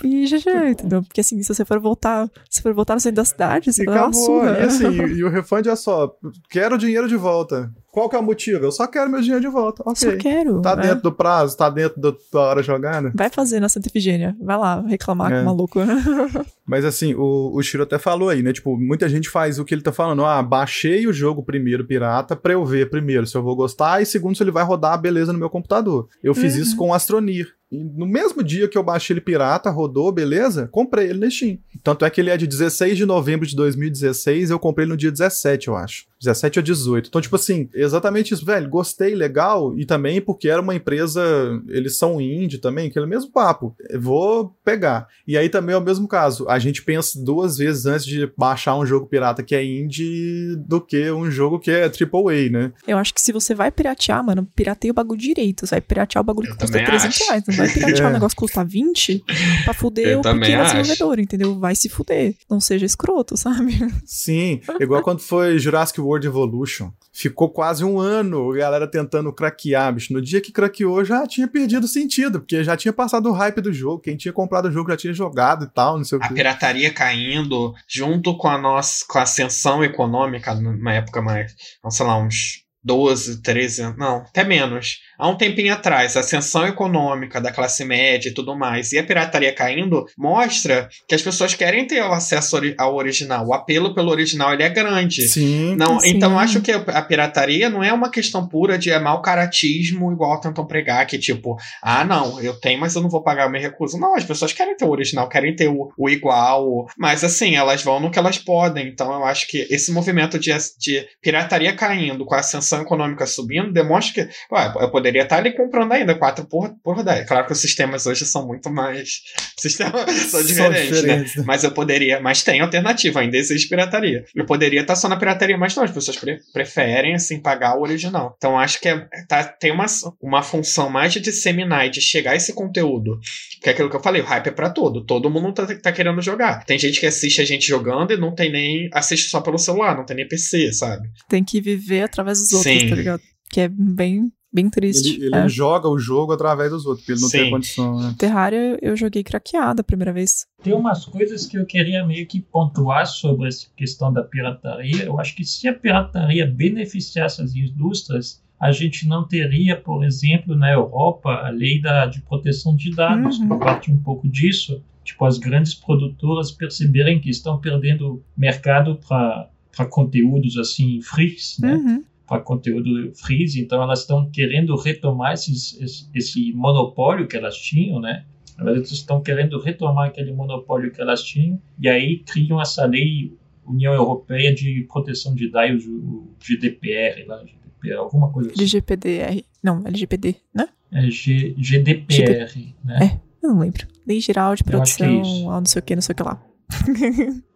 e 0.07 0.27
já 0.27 0.39
já, 0.39 0.70
entendeu? 0.70 1.03
Porque 1.03 1.20
assim, 1.20 1.43
se 1.43 1.55
você 1.55 1.65
for 1.65 1.79
voltar, 1.79 2.31
se 2.49 2.62
for 2.62 2.73
voltar 2.75 2.95
no 2.95 3.01
centro 3.01 3.16
da 3.16 3.25
cidade, 3.25 3.73
você 3.73 3.83
e 3.83 3.87
vai 3.87 3.99
acabou. 3.99 4.45
E 4.45 4.59
assim, 4.61 4.87
e 5.16 5.25
o 5.25 5.29
refund 5.29 5.66
é 5.66 5.77
só, 5.77 6.15
quero 6.51 6.77
o 6.77 6.79
dinheiro 6.79 7.09
de 7.09 7.16
volta. 7.16 7.70
Qual 7.91 8.09
que 8.09 8.15
é 8.15 8.19
o 8.19 8.23
motivo? 8.23 8.65
Eu 8.65 8.70
só 8.70 8.87
quero 8.87 9.11
meu 9.11 9.20
dinheiro 9.20 9.41
de 9.41 9.49
volta. 9.49 9.83
Ok. 9.85 10.12
Só 10.12 10.16
quero. 10.16 10.61
Tá 10.61 10.73
é. 10.73 10.83
dentro 10.83 11.03
do 11.03 11.12
prazo, 11.12 11.57
tá 11.57 11.69
dentro 11.69 12.01
da 12.01 12.41
hora 12.41 12.62
jogada. 12.62 13.11
Vai 13.15 13.29
fazer 13.29 13.59
na 13.59 13.69
Santa 13.69 13.89
Efigênia. 13.89 14.37
Vai 14.41 14.57
lá 14.57 14.83
reclamar 14.83 15.33
é. 15.33 15.37
com 15.37 15.43
o 15.43 15.45
maluco. 15.47 15.81
Mas 16.65 16.85
assim, 16.85 17.15
o, 17.15 17.51
o 17.53 17.62
Shiro 17.62 17.83
até 17.83 17.99
falou 17.99 18.29
aí, 18.29 18.43
né? 18.43 18.53
Tipo, 18.53 18.77
muita 18.77 19.09
gente 19.09 19.29
faz 19.29 19.59
o 19.59 19.65
que 19.65 19.75
ele 19.75 19.83
tá 19.83 19.91
falando. 19.91 20.25
Ah, 20.25 20.41
baixei 20.43 21.09
o 21.09 21.12
jogo 21.12 21.43
primeiro, 21.43 21.85
pirata, 21.85 22.37
pra 22.37 22.53
eu 22.53 22.65
ver 22.65 22.89
primeiro 22.91 23.27
se 23.27 23.37
eu 23.37 23.43
vou 23.43 23.57
gostar 23.57 24.01
e 24.01 24.07
segundo 24.07 24.37
se 24.37 24.43
ele 24.45 24.53
vai 24.53 24.62
rodar 24.62 25.01
beleza 25.01 25.33
no 25.33 25.39
meu 25.39 25.51
computador. 25.51 26.09
Eu 26.23 26.35
fiz 26.35 26.55
uhum. 26.55 26.62
isso 26.62 26.77
com 26.77 26.91
o 26.91 26.95
Astronir. 26.95 27.57
E 27.70 27.85
no 27.85 28.07
mesmo 28.07 28.43
dia 28.43 28.66
que 28.66 28.78
eu 28.78 28.82
baixei 28.82 29.15
ele 29.15 29.20
pirata, 29.20 29.70
rodou, 29.70 30.11
beleza, 30.11 30.69
comprei 30.69 31.11
ele 31.11 31.19
na 31.19 31.31
Steam. 31.31 31.59
Tanto 31.82 32.05
é 32.05 32.11
que 32.11 32.20
ele 32.20 32.31
é 32.31 32.36
de 32.36 32.47
16 32.47 32.97
de 32.97 33.05
novembro 33.05 33.47
de 33.47 33.55
2016, 33.55 34.51
eu 34.51 34.59
comprei 34.59 34.85
ele 34.85 34.93
no 34.93 34.97
dia 34.97 35.11
17, 35.11 35.69
eu 35.69 35.77
acho. 35.77 36.07
17 36.20 36.59
ou 36.59 36.62
18. 36.62 37.09
Então, 37.09 37.20
tipo 37.20 37.36
assim, 37.36 37.69
exatamente 37.73 38.35
isso, 38.35 38.45
velho. 38.45 38.69
Gostei, 38.69 39.15
legal. 39.15 39.78
E 39.78 39.86
também 39.86 40.20
porque 40.20 40.49
era 40.49 40.61
uma 40.61 40.74
empresa, 40.74 41.23
eles 41.69 41.97
são 41.97 42.20
indie 42.20 42.59
também, 42.59 42.89
aquele 42.89 43.07
mesmo 43.07 43.31
papo. 43.31 43.77
Vou 43.99 44.57
pegar. 44.65 45.07
E 45.27 45.36
aí 45.39 45.49
também 45.49 45.74
é 45.74 45.78
o 45.78 45.82
mesmo 45.82 46.09
caso. 46.09 46.49
A 46.49 46.59
gente 46.59 46.82
pensa 46.82 47.23
duas 47.23 47.57
vezes 47.57 47.86
antes 47.86 48.05
de 48.05 48.31
baixar 48.36 48.77
um 48.77 48.85
jogo 48.85 49.07
pirata 49.07 49.43
que 49.43 49.55
é 49.55 49.65
indie 49.65 50.57
do 50.57 50.81
que 50.81 51.11
um 51.11 51.31
jogo 51.31 51.59
que 51.59 51.70
é 51.70 51.85
AAA, 51.85 52.51
né? 52.51 52.73
Eu 52.86 52.99
acho 52.99 53.15
que 53.15 53.20
se 53.20 53.32
você 53.32 53.55
vai 53.55 53.70
piratear, 53.70 54.24
mano, 54.24 54.49
pirateia 54.57 54.90
o 54.90 54.95
bagulho 54.95 55.20
direito. 55.20 55.66
Você 55.66 55.77
vai 55.77 55.81
piratear 55.81 56.23
o 56.23 56.27
bagulho 56.27 56.51
que 56.51 56.59
custa 56.59 56.85
300 56.85 57.05
acho. 57.07 57.24
reais. 57.24 57.45
Não 57.47 57.55
vai 57.59 57.68
piratear 57.68 58.06
é. 58.06 58.10
um 58.10 58.12
negócio 58.12 58.36
que 58.36 58.40
custa 58.40 58.64
20 58.64 59.24
pra 59.64 59.74
fuder 59.74 60.09
Eu 60.09 60.20
o 60.20 60.22
pequeno 60.22 60.62
acho. 60.62 60.76
desenvolvedor, 60.76 61.18
entendeu? 61.18 61.59
Vai 61.59 61.74
se 61.74 61.89
fuder. 61.89 62.35
Não 62.48 62.60
seja 62.60 62.86
escroto, 62.86 63.36
sabe? 63.36 63.78
Sim. 64.05 64.60
Igual 64.80 65.02
quando 65.02 65.20
foi 65.20 65.59
Jurassic 65.59 66.01
World 66.01 66.26
Evolution. 66.26 66.90
Ficou 67.12 67.51
quase 67.51 67.85
um 67.85 67.98
ano 67.98 68.52
a 68.52 68.56
galera 68.56 68.86
tentando 68.86 69.32
craquear, 69.32 69.93
bicho. 69.93 70.12
No 70.12 70.22
dia 70.22 70.40
que 70.40 70.52
craqueou 70.52 71.05
já 71.05 71.26
tinha 71.26 71.48
perdido 71.48 71.89
sentido, 71.89 72.40
porque 72.40 72.62
já 72.62 72.76
tinha 72.76 72.93
passado 72.93 73.28
o 73.28 73.32
hype 73.32 73.60
do 73.60 73.72
jogo. 73.72 74.01
Quem 74.01 74.16
tinha 74.16 74.32
comprado 74.32 74.68
o 74.68 74.72
jogo 74.72 74.90
já 74.90 74.97
tinha 74.97 75.12
jogado 75.12 75.64
e 75.64 75.68
tal, 75.68 75.97
não 75.97 76.05
sei 76.05 76.18
o 76.18 76.22
a 76.22 76.26
que. 76.26 76.32
A 76.32 76.36
pirataria 76.36 76.93
caindo 76.93 77.74
junto 77.89 78.36
com 78.36 78.48
a 78.48 78.56
nossa 78.56 79.05
com 79.09 79.18
a 79.18 79.22
ascensão 79.22 79.82
econômica 79.82 80.55
numa 80.55 80.93
época 80.93 81.20
mais, 81.20 81.55
sei 81.90 82.06
lá, 82.06 82.16
uns 82.18 82.64
12, 82.85 83.43
13, 83.43 83.97
não, 83.97 84.18
até 84.18 84.44
menos 84.44 84.98
há 85.19 85.28
um 85.28 85.36
tempinho 85.36 85.73
atrás, 85.73 86.16
a 86.16 86.20
ascensão 86.20 86.66
econômica 86.66 87.40
da 87.40 87.51
classe 87.51 87.85
média 87.85 88.28
e 88.28 88.35
tudo 88.35 88.57
mais, 88.57 88.93
e 88.93 88.99
a 88.99 89.05
pirataria 89.05 89.53
caindo, 89.53 90.07
mostra 90.16 90.89
que 91.07 91.15
as 91.15 91.23
pessoas 91.23 91.55
querem 91.55 91.86
ter 91.86 92.01
o 92.03 92.12
acesso 92.12 92.59
ao 92.78 92.95
original. 92.95 93.47
O 93.47 93.53
apelo 93.53 93.95
pelo 93.95 94.11
original 94.11 94.55
ele 94.55 94.62
é 94.62 94.69
grande. 94.69 95.27
Sim. 95.28 95.74
Não, 95.77 95.99
sim. 95.99 96.11
Então 96.11 96.39
acho 96.39 96.61
que 96.61 96.70
a 96.70 97.03
pirataria 97.03 97.69
não 97.69 97.82
é 97.82 97.93
uma 97.93 98.11
questão 98.11 98.47
pura 98.47 98.78
de 98.78 98.97
mau 98.99 99.20
caratismo, 99.20 100.12
igual 100.12 100.40
tentam 100.40 100.66
pregar, 100.66 101.07
que 101.07 101.19
tipo, 101.19 101.57
ah, 101.82 102.05
não, 102.05 102.40
eu 102.40 102.55
tenho, 102.55 102.81
mas 102.81 102.95
eu 102.95 103.03
não 103.03 103.11
vou 103.11 103.23
pagar, 103.23 103.45
eu 103.45 103.51
me 103.51 103.59
recuso. 103.59 103.99
Não, 103.99 104.15
as 104.15 104.24
pessoas 104.24 104.53
querem 104.53 104.77
ter 104.77 104.85
o 104.85 104.90
original, 104.90 105.28
querem 105.28 105.55
ter 105.55 105.69
o, 105.69 105.93
o 105.97 106.09
igual, 106.09 106.86
mas 106.97 107.24
assim, 107.24 107.57
elas 107.57 107.82
vão 107.82 108.01
no 108.01 108.11
que 108.11 108.19
elas 108.19 108.39
podem. 108.39 108.89
Então 108.89 109.12
eu 109.12 109.24
acho 109.24 109.49
que 109.49 109.66
esse 109.70 109.90
movimento 109.93 110.39
de, 110.39 110.53
de 110.78 111.07
pirataria 111.23 111.74
caindo, 111.74 112.24
com 112.24 112.35
a 112.35 112.39
ascensão 112.39 112.82
econômica 112.82 113.27
subindo, 113.27 113.73
demonstra 113.73 114.27
que 114.27 114.31
ué, 114.53 114.73
eu 114.81 114.90
poderia 114.90 115.07
poderia 115.09 115.22
estar 115.22 115.39
ali 115.39 115.52
comprando 115.52 115.93
ainda 115.93 116.14
4 116.14 116.47
por, 116.47 116.74
por 116.82 117.02
10. 117.02 117.26
Claro 117.26 117.47
que 117.47 117.52
os 117.52 117.60
sistemas 117.60 118.06
hoje 118.06 118.26
são 118.26 118.47
muito 118.47 118.70
mais. 118.70 119.22
Sistemas 119.59 120.10
são 120.10 120.44
diferentes, 120.44 120.97
diferentes, 120.97 121.36
né? 121.36 121.44
Mas 121.47 121.64
eu 121.64 121.72
poderia. 121.72 122.20
Mas 122.20 122.43
tem 122.43 122.60
alternativa, 122.60 123.20
ainda 123.20 123.36
existe 123.36 123.68
pirataria. 123.68 124.24
Eu 124.35 124.44
poderia 124.44 124.82
estar 124.82 124.94
só 124.94 125.09
na 125.09 125.16
pirataria, 125.16 125.56
mas 125.56 125.74
não, 125.74 125.82
as 125.82 125.90
pessoas 125.90 126.16
pre 126.16 126.39
preferem, 126.52 127.14
assim, 127.14 127.40
pagar 127.40 127.76
o 127.76 127.82
original. 127.82 128.35
Então 128.36 128.59
acho 128.59 128.80
que 128.80 128.89
é, 128.89 129.06
tá, 129.26 129.44
tem 129.44 129.72
uma, 129.72 129.86
uma 130.20 130.43
função 130.43 130.90
mais 130.90 131.12
de 131.12 131.20
disseminar 131.20 131.86
e 131.86 131.90
de 131.90 132.01
chegar 132.01 132.36
esse 132.36 132.52
conteúdo. 132.52 133.18
Que 133.62 133.70
é 133.70 133.72
aquilo 133.72 133.90
que 133.90 133.97
eu 133.97 134.02
falei, 134.02 134.22
o 134.22 134.24
hype 134.24 134.48
é 134.48 134.52
pra 134.52 134.70
todo. 134.70 135.05
Todo 135.05 135.30
mundo 135.30 135.52
tá, 135.52 135.66
tá 135.76 135.93
querendo 135.93 136.20
jogar. 136.22 136.64
Tem 136.64 136.78
gente 136.78 137.01
que 137.01 137.06
assiste 137.06 137.40
a 137.40 137.44
gente 137.44 137.66
jogando 137.66 138.12
e 138.12 138.16
não 138.16 138.35
tem 138.35 138.52
nem. 138.52 138.89
assiste 138.93 139.28
só 139.28 139.40
pelo 139.40 139.59
celular, 139.59 139.97
não 139.97 140.05
tem 140.05 140.16
nem 140.16 140.28
PC, 140.28 140.72
sabe? 140.72 141.09
Tem 141.28 141.43
que 141.43 141.60
viver 141.60 142.02
através 142.02 142.39
dos 142.39 142.52
outros, 142.52 142.72
Sim. 142.72 142.89
tá 142.89 142.94
ligado? 142.94 143.22
Que 143.51 143.62
é 143.62 143.68
bem 143.68 144.30
Bem 144.53 144.70
triste. 144.70 145.16
Ele, 145.16 145.27
ele 145.27 145.37
é. 145.37 145.49
joga 145.49 145.89
o 145.89 145.99
jogo 145.99 146.33
através 146.33 146.70
dos 146.70 146.87
outros, 146.87 147.05
porque 147.05 147.12
ele 147.12 147.20
não 147.20 147.29
Sim. 147.29 147.39
tem 147.39 147.51
condição. 147.51 148.01
Né? 148.01 148.15
Terraria 148.19 148.79
eu 148.81 148.97
joguei 148.97 149.23
craqueada 149.23 149.83
a 149.83 149.85
primeira 149.85 150.12
vez. 150.12 150.47
Tem 150.62 150.73
umas 150.73 151.05
coisas 151.05 151.47
que 151.47 151.59
eu 151.59 151.66
queria 151.66 152.05
meio 152.07 152.27
que 152.27 152.41
pontuar 152.41 153.07
sobre 153.07 153.49
essa 153.49 153.66
questão 153.77 154.12
da 154.12 154.23
pirataria. 154.23 155.05
Eu 155.05 155.20
acho 155.20 155.37
que 155.37 155.45
se 155.45 155.69
a 155.69 155.75
pirataria 155.75 156.47
beneficiasse 156.47 157.43
as 157.43 157.55
indústrias, 157.55 158.43
a 158.59 158.73
gente 158.73 159.07
não 159.07 159.29
teria, 159.29 159.77
por 159.77 160.03
exemplo, 160.03 160.57
na 160.57 160.73
Europa, 160.73 161.31
a 161.31 161.51
lei 161.51 161.81
da, 161.81 162.07
de 162.07 162.23
proteção 162.23 162.75
de 162.75 162.91
dados, 162.91 163.39
uhum. 163.39 163.49
que 163.49 163.65
parte 163.65 163.91
um 163.93 163.99
pouco 163.99 164.27
disso. 164.27 164.83
Tipo, 165.05 165.27
as 165.27 165.39
grandes 165.39 165.75
produtoras 165.75 166.51
perceberem 166.51 167.20
que 167.20 167.31
estão 167.31 167.59
perdendo 167.59 168.23
mercado 168.37 168.99
para 169.07 169.87
conteúdos 169.91 170.57
assim, 170.57 171.01
frees, 171.03 171.57
né? 171.61 171.75
Uhum 171.75 172.05
para 172.29 172.43
conteúdo 172.43 173.11
freeze, 173.15 173.59
então 173.59 173.83
elas 173.83 174.01
estão 174.01 174.31
querendo 174.31 174.77
retomar 174.77 175.33
esses, 175.33 175.81
esse, 175.81 176.09
esse, 176.15 176.53
monopólio 176.53 177.27
que 177.27 177.37
elas 177.37 177.57
tinham, 177.57 177.99
né? 177.99 178.27
Elas 178.59 178.91
estão 178.93 179.23
querendo 179.23 179.59
retomar 179.59 180.09
aquele 180.09 180.33
monopólio 180.33 180.93
que 180.93 181.01
elas 181.01 181.23
tinham 181.23 181.61
e 181.81 181.89
aí 181.89 182.19
criam 182.19 182.61
essa 182.61 182.85
lei 182.85 183.33
União 183.65 183.95
Europeia 183.95 184.55
de 184.55 184.87
Proteção 184.91 185.35
de 185.35 185.51
Dados, 185.51 185.87
o 185.87 186.29
GDPR, 186.39 187.25
lá, 187.27 187.39
GDPR, 187.39 187.99
alguma 187.99 188.31
coisa 188.31 188.51
assim. 188.53 188.67
GPDR, 188.67 189.45
não, 189.63 189.87
LGPD, 189.87 190.37
né? 190.55 190.69
É 190.93 191.11
G, 191.11 191.55
GDPR, 191.57 192.49
G 192.49 192.75
né? 192.85 192.99
É, 193.03 193.21
eu 193.43 193.51
não 193.51 193.61
lembro. 193.61 193.87
Lei 194.07 194.21
Geral 194.21 194.55
de 194.55 194.65
Proteção, 194.65 195.07
é 195.07 195.61
não 195.61 195.65
sei 195.65 195.81
o 195.81 195.83
que, 195.83 195.95
não 195.95 196.03
sei 196.03 196.13
o 196.13 196.17
que 196.17 196.23
lá. 196.23 196.43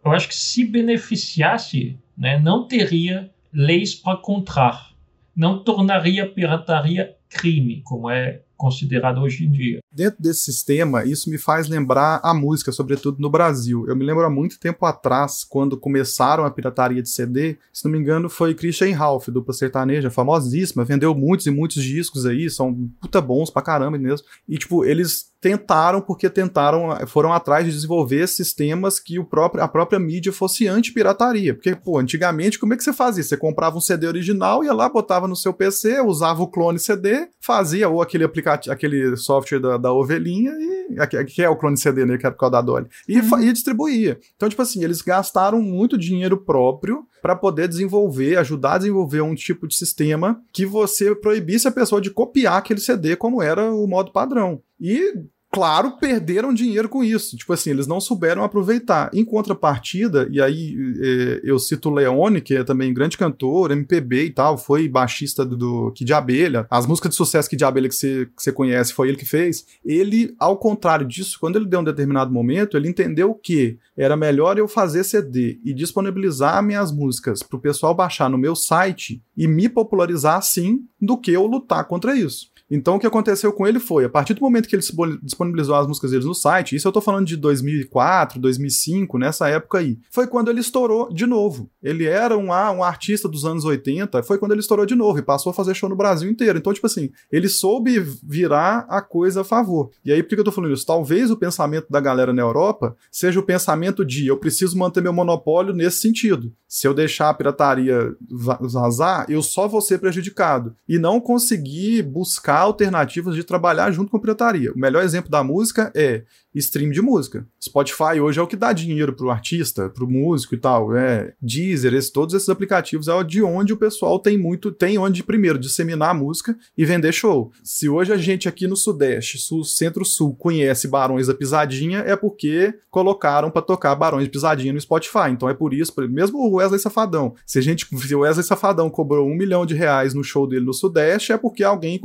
eu 0.05 0.13
acho 0.13 0.29
que 0.29 0.37
se 0.37 0.65
beneficiasse, 0.65 1.99
né, 2.17 2.39
não 2.39 2.67
teria 2.67 3.32
leis 3.53 3.95
para 3.95 4.17
contar. 4.17 4.93
Não 5.35 5.63
tornaria 5.63 6.29
pirataria 6.29 7.17
crime, 7.29 7.83
como 7.85 8.11
é 8.11 8.43
considerado 8.63 9.21
hoje 9.21 9.45
em 9.45 9.51
dia. 9.51 9.81
Dentro 9.91 10.23
desse 10.23 10.45
sistema, 10.45 11.05
isso 11.05 11.29
me 11.29 11.37
faz 11.37 11.69
lembrar 11.69 12.21
a 12.23 12.33
música, 12.33 12.71
sobretudo 12.71 13.21
no 13.21 13.29
Brasil. 13.29 13.85
Eu 13.89 13.97
me 13.97 14.05
lembro 14.05 14.25
há 14.25 14.31
muito 14.31 14.61
tempo 14.61 14.87
atrás, 14.87 15.43
quando 15.43 15.77
começaram 15.77 16.45
a 16.45 16.51
pirataria 16.51 17.03
de 17.03 17.09
CD, 17.09 17.59
se 17.73 17.85
não 17.85 17.91
me 17.91 17.99
engano, 17.99 18.29
foi 18.29 18.55
Christian 18.55 18.95
Ralph, 18.95 19.29
dupla 19.31 19.53
sertaneja, 19.53 20.11
famosíssima, 20.11 20.85
vendeu 20.85 21.13
muitos 21.13 21.47
e 21.47 21.51
muitos 21.51 21.83
discos 21.83 22.25
aí, 22.25 22.49
são 22.49 22.89
puta 23.01 23.21
bons 23.21 23.51
pra 23.51 23.63
caramba 23.63 23.99
mesmo. 23.99 24.29
E, 24.49 24.57
tipo, 24.57 24.85
eles 24.85 25.32
tentaram 25.43 26.01
porque 26.01 26.31
tentaram, 26.31 26.97
foram 27.09 27.33
atrás 27.33 27.67
de 27.67 27.73
desenvolver 27.73 28.29
sistemas 28.29 29.01
que 29.01 29.19
o 29.19 29.25
próprio, 29.25 29.63
a 29.63 29.67
própria 29.67 29.99
mídia 29.99 30.33
fosse 30.33 30.69
anti-pirataria. 30.69 31.53
Porque, 31.53 31.75
pô, 31.75 31.99
antigamente, 31.99 32.61
como 32.61 32.73
é 32.73 32.77
que 32.77 32.85
você 32.85 32.93
fazia? 32.93 33.25
Você 33.25 33.37
comprava 33.37 33.77
um 33.77 33.81
CD 33.81 34.07
original, 34.07 34.63
ia 34.63 34.73
lá, 34.73 34.89
botava 34.89 35.27
no 35.27 35.35
seu 35.35 35.53
PC, 35.53 36.01
usava 36.01 36.45
o 36.45 36.47
clone 36.47 36.79
CD, 36.79 37.27
fazia 37.41 37.89
ou 37.89 38.01
aquele 38.01 38.23
aplicativo, 38.23 38.73
aquele 38.73 39.17
software 39.17 39.59
da, 39.59 39.77
da 39.77 39.93
ovelhinha, 39.93 40.53
e, 40.53 41.25
que 41.25 41.43
é 41.43 41.49
o 41.49 41.57
clone 41.57 41.77
CD, 41.77 42.07
né, 42.07 42.17
que 42.17 42.27
é 42.27 42.31
por 42.31 42.39
causa 42.39 42.53
da 42.53 42.63
Dolly, 42.63 42.87
e, 43.09 43.19
uhum. 43.19 43.41
e 43.41 43.53
distribuía. 43.53 44.21
Então, 44.37 44.49
tipo 44.49 44.63
assim, 44.63 44.85
eles 44.85 45.03
gastaram 45.03 45.61
muito 45.61 45.99
dinheiro 45.99 46.37
próprio 46.37 47.05
para 47.21 47.35
poder 47.35 47.67
desenvolver, 47.67 48.37
ajudar 48.37 48.75
a 48.75 48.79
desenvolver 48.79 49.23
um 49.23 49.35
tipo 49.35 49.67
de 49.67 49.75
sistema 49.75 50.41
que 50.53 50.65
você 50.65 51.15
proibisse 51.15 51.67
a 51.67 51.73
pessoa 51.73 52.01
de 52.01 52.11
copiar 52.11 52.59
aquele 52.59 52.81
CD 52.81 53.17
como 53.17 53.43
era 53.43 53.73
o 53.73 53.87
modo 53.87 54.13
padrão. 54.13 54.61
E 54.81 55.15
claro, 55.53 55.99
perderam 55.99 56.55
dinheiro 56.55 56.89
com 56.89 57.05
isso. 57.05 57.37
Tipo 57.37 57.53
assim, 57.53 57.71
eles 57.71 57.87
não 57.87 58.01
souberam 58.01 58.43
aproveitar. 58.43 59.11
Em 59.13 59.23
contrapartida, 59.23 60.27
e 60.31 60.41
aí 60.41 60.75
é, 61.01 61.41
eu 61.45 61.59
cito 61.59 61.91
o 61.91 61.95
Leone, 61.95 62.41
que 62.41 62.57
é 62.57 62.65
também 62.65 62.93
grande 62.95 63.19
cantor, 63.19 63.71
MPB 63.71 64.25
e 64.25 64.31
tal, 64.31 64.57
foi 64.57 64.89
baixista 64.89 65.45
do, 65.45 65.57
do 65.57 65.93
Kid 65.93 66.11
Abelha. 66.13 66.67
As 66.71 66.87
músicas 66.87 67.11
de 67.11 67.17
sucesso 67.17 67.51
Kid 67.51 67.63
Abelha 67.63 67.89
que 67.89 67.95
você, 67.95 68.27
que 68.35 68.43
você 68.43 68.51
conhece 68.51 68.95
foi 68.95 69.09
ele 69.09 69.19
que 69.19 69.27
fez. 69.27 69.67
Ele, 69.85 70.35
ao 70.39 70.57
contrário 70.57 71.07
disso, 71.07 71.39
quando 71.39 71.57
ele 71.57 71.67
deu 71.67 71.81
um 71.81 71.85
determinado 71.85 72.33
momento, 72.33 72.77
ele 72.77 72.89
entendeu 72.89 73.35
que 73.35 73.79
era 73.95 74.17
melhor 74.17 74.57
eu 74.57 74.67
fazer 74.67 75.05
CD 75.05 75.61
e 75.63 75.75
disponibilizar 75.75 76.63
minhas 76.63 76.91
músicas 76.91 77.43
para 77.43 77.59
o 77.59 77.61
pessoal 77.61 77.95
baixar 77.95 78.31
no 78.31 78.39
meu 78.39 78.57
site 78.57 79.23
e 79.37 79.47
me 79.47 79.69
popularizar 79.69 80.37
assim 80.37 80.87
do 80.99 81.19
que 81.19 81.31
eu 81.31 81.47
lutar 81.47 81.85
contra 81.85 82.17
isso. 82.17 82.52
Então 82.75 82.97
o 82.97 82.99
que 82.99 83.07
aconteceu 83.07 83.53
com 83.53 83.67
ele 83.67 83.79
foi, 83.79 84.07
a 84.07 84.09
partir 84.09 84.33
do 84.33 84.41
momento 84.41 84.67
que 84.67 84.75
ele 84.75 84.83
disponibilizou 85.23 85.75
as 85.75 85.87
músicas 85.87 86.11
deles 86.11 86.25
no 86.25 86.35
site, 86.35 86.75
isso 86.75 86.89
eu 86.89 86.93
tô 86.93 87.03
falando 87.03 87.27
de 87.27 87.37
2004, 87.37 88.41
2005, 88.41 89.19
nessa 89.19 89.47
época 89.47 89.77
aí, 89.77 89.99
foi 90.11 90.27
quando 90.27 90.51
ele 90.51 90.61
estourou 90.61 91.13
de 91.13 91.27
novo. 91.27 91.71
Ele 91.83 92.07
era 92.07 92.37
um, 92.39 92.47
um 92.47 92.83
artista 92.83 93.29
dos 93.29 93.45
anos 93.45 93.67
80, 93.67 94.23
foi 94.23 94.39
quando 94.39 94.53
ele 94.53 94.63
estourou 94.63 94.87
de 94.87 94.95
novo 94.95 95.19
e 95.19 95.23
passou 95.23 95.51
a 95.51 95.55
fazer 95.55 95.75
show 95.75 95.87
no 95.87 95.95
Brasil 95.95 96.31
inteiro. 96.31 96.57
Então, 96.57 96.73
tipo 96.73 96.87
assim, 96.87 97.11
ele 97.31 97.47
soube 97.47 98.01
virar 98.27 98.87
a 98.89 99.03
coisa 99.03 99.43
a 99.43 99.45
favor. 99.45 99.91
E 100.03 100.11
aí, 100.11 100.23
por 100.23 100.31
que 100.31 100.41
eu 100.41 100.45
tô 100.45 100.51
falando 100.51 100.73
isso? 100.73 100.87
Talvez 100.87 101.31
o 101.31 101.37
pensamento 101.37 101.89
da 101.91 102.01
galera 102.01 102.33
na 102.33 102.41
Europa 102.41 102.97
seja 103.11 103.39
o 103.39 103.43
pensamento 103.43 104.03
de 104.03 104.29
eu 104.29 104.39
preciso 104.39 104.79
manter 104.79 105.03
meu 105.03 105.13
monopólio 105.13 105.75
nesse 105.75 105.99
sentido. 105.99 106.51
Se 106.67 106.89
eu 106.89 106.95
deixar 106.95 107.29
a 107.29 107.35
pirataria 107.35 108.17
vazar, 108.31 109.27
eu 109.29 109.43
só 109.43 109.69
vou 109.69 109.83
ser 109.83 109.99
prejudicado. 109.99 110.75
E 110.89 110.99
não 110.99 111.21
conseguir 111.21 112.03
buscar 112.03 112.62
alternativas 112.63 113.35
de 113.35 113.45
trabalhar 113.45 113.91
junto 113.91 114.11
com 114.11 114.17
a 114.17 114.21
pirataria. 114.21 114.73
O 114.73 114.79
melhor 114.79 115.03
exemplo 115.03 115.31
da 115.31 115.43
música 115.43 115.93
é 115.95 116.23
stream 116.55 116.91
de 116.91 117.01
música. 117.01 117.47
Spotify 117.63 118.21
hoje 118.21 118.39
é 118.39 118.43
o 118.43 118.47
que 118.47 118.57
dá 118.57 118.73
dinheiro 118.73 119.13
pro 119.13 119.31
artista, 119.31 119.89
pro 119.89 120.09
músico 120.09 120.55
e 120.55 120.59
tal. 120.59 120.95
É 120.95 121.33
Deezer, 121.41 121.95
esse, 121.95 122.13
todos 122.13 122.35
esses 122.35 122.49
aplicativos 122.49 123.09
é 123.09 123.25
de 123.25 123.43
onde 123.43 123.73
o 123.73 123.77
pessoal 123.77 124.19
tem 124.19 124.37
muito, 124.37 124.71
tem 124.71 124.99
onde 124.99 125.23
primeiro 125.23 125.59
disseminar 125.59 126.11
a 126.11 126.15
música 126.15 126.57
e 126.77 126.85
vender 126.85 127.13
show. 127.13 127.51
Se 127.63 127.89
hoje 127.89 128.13
a 128.13 128.17
gente 128.17 128.49
aqui 128.49 128.67
no 128.67 128.77
Sudeste, 128.77 129.39
Sul, 129.39 129.65
Centro-Sul 129.65 130.35
conhece 130.35 130.89
Barões 130.89 131.27
da 131.27 131.35
Pisadinha, 131.35 132.01
é 132.01 132.17
porque 132.17 132.75
colocaram 132.91 133.51
para 133.51 133.63
tocar 133.63 133.95
Barões 133.95 134.27
da 134.27 134.31
Pisadinha 134.31 134.73
no 134.73 134.81
Spotify. 134.81 135.31
Então 135.31 135.49
é 135.49 135.55
por 135.55 135.73
isso, 135.73 135.93
mesmo 136.11 136.39
o 136.39 136.57
Wesley 136.57 136.79
Safadão, 136.79 137.35
se 137.47 137.59
a 137.59 137.63
gente, 137.63 137.87
se 137.87 138.15
o 138.15 138.21
Wesley 138.21 138.45
Safadão 138.45 138.91
cobrou 138.91 139.27
um 139.27 139.37
milhão 139.37 139.65
de 139.65 139.75
reais 139.75 140.13
no 140.13 140.23
show 140.23 140.47
dele 140.47 140.67
no 140.67 140.75
Sudeste, 140.75 141.33
é 141.33 141.39
porque 141.39 141.65
alguém, 141.65 142.01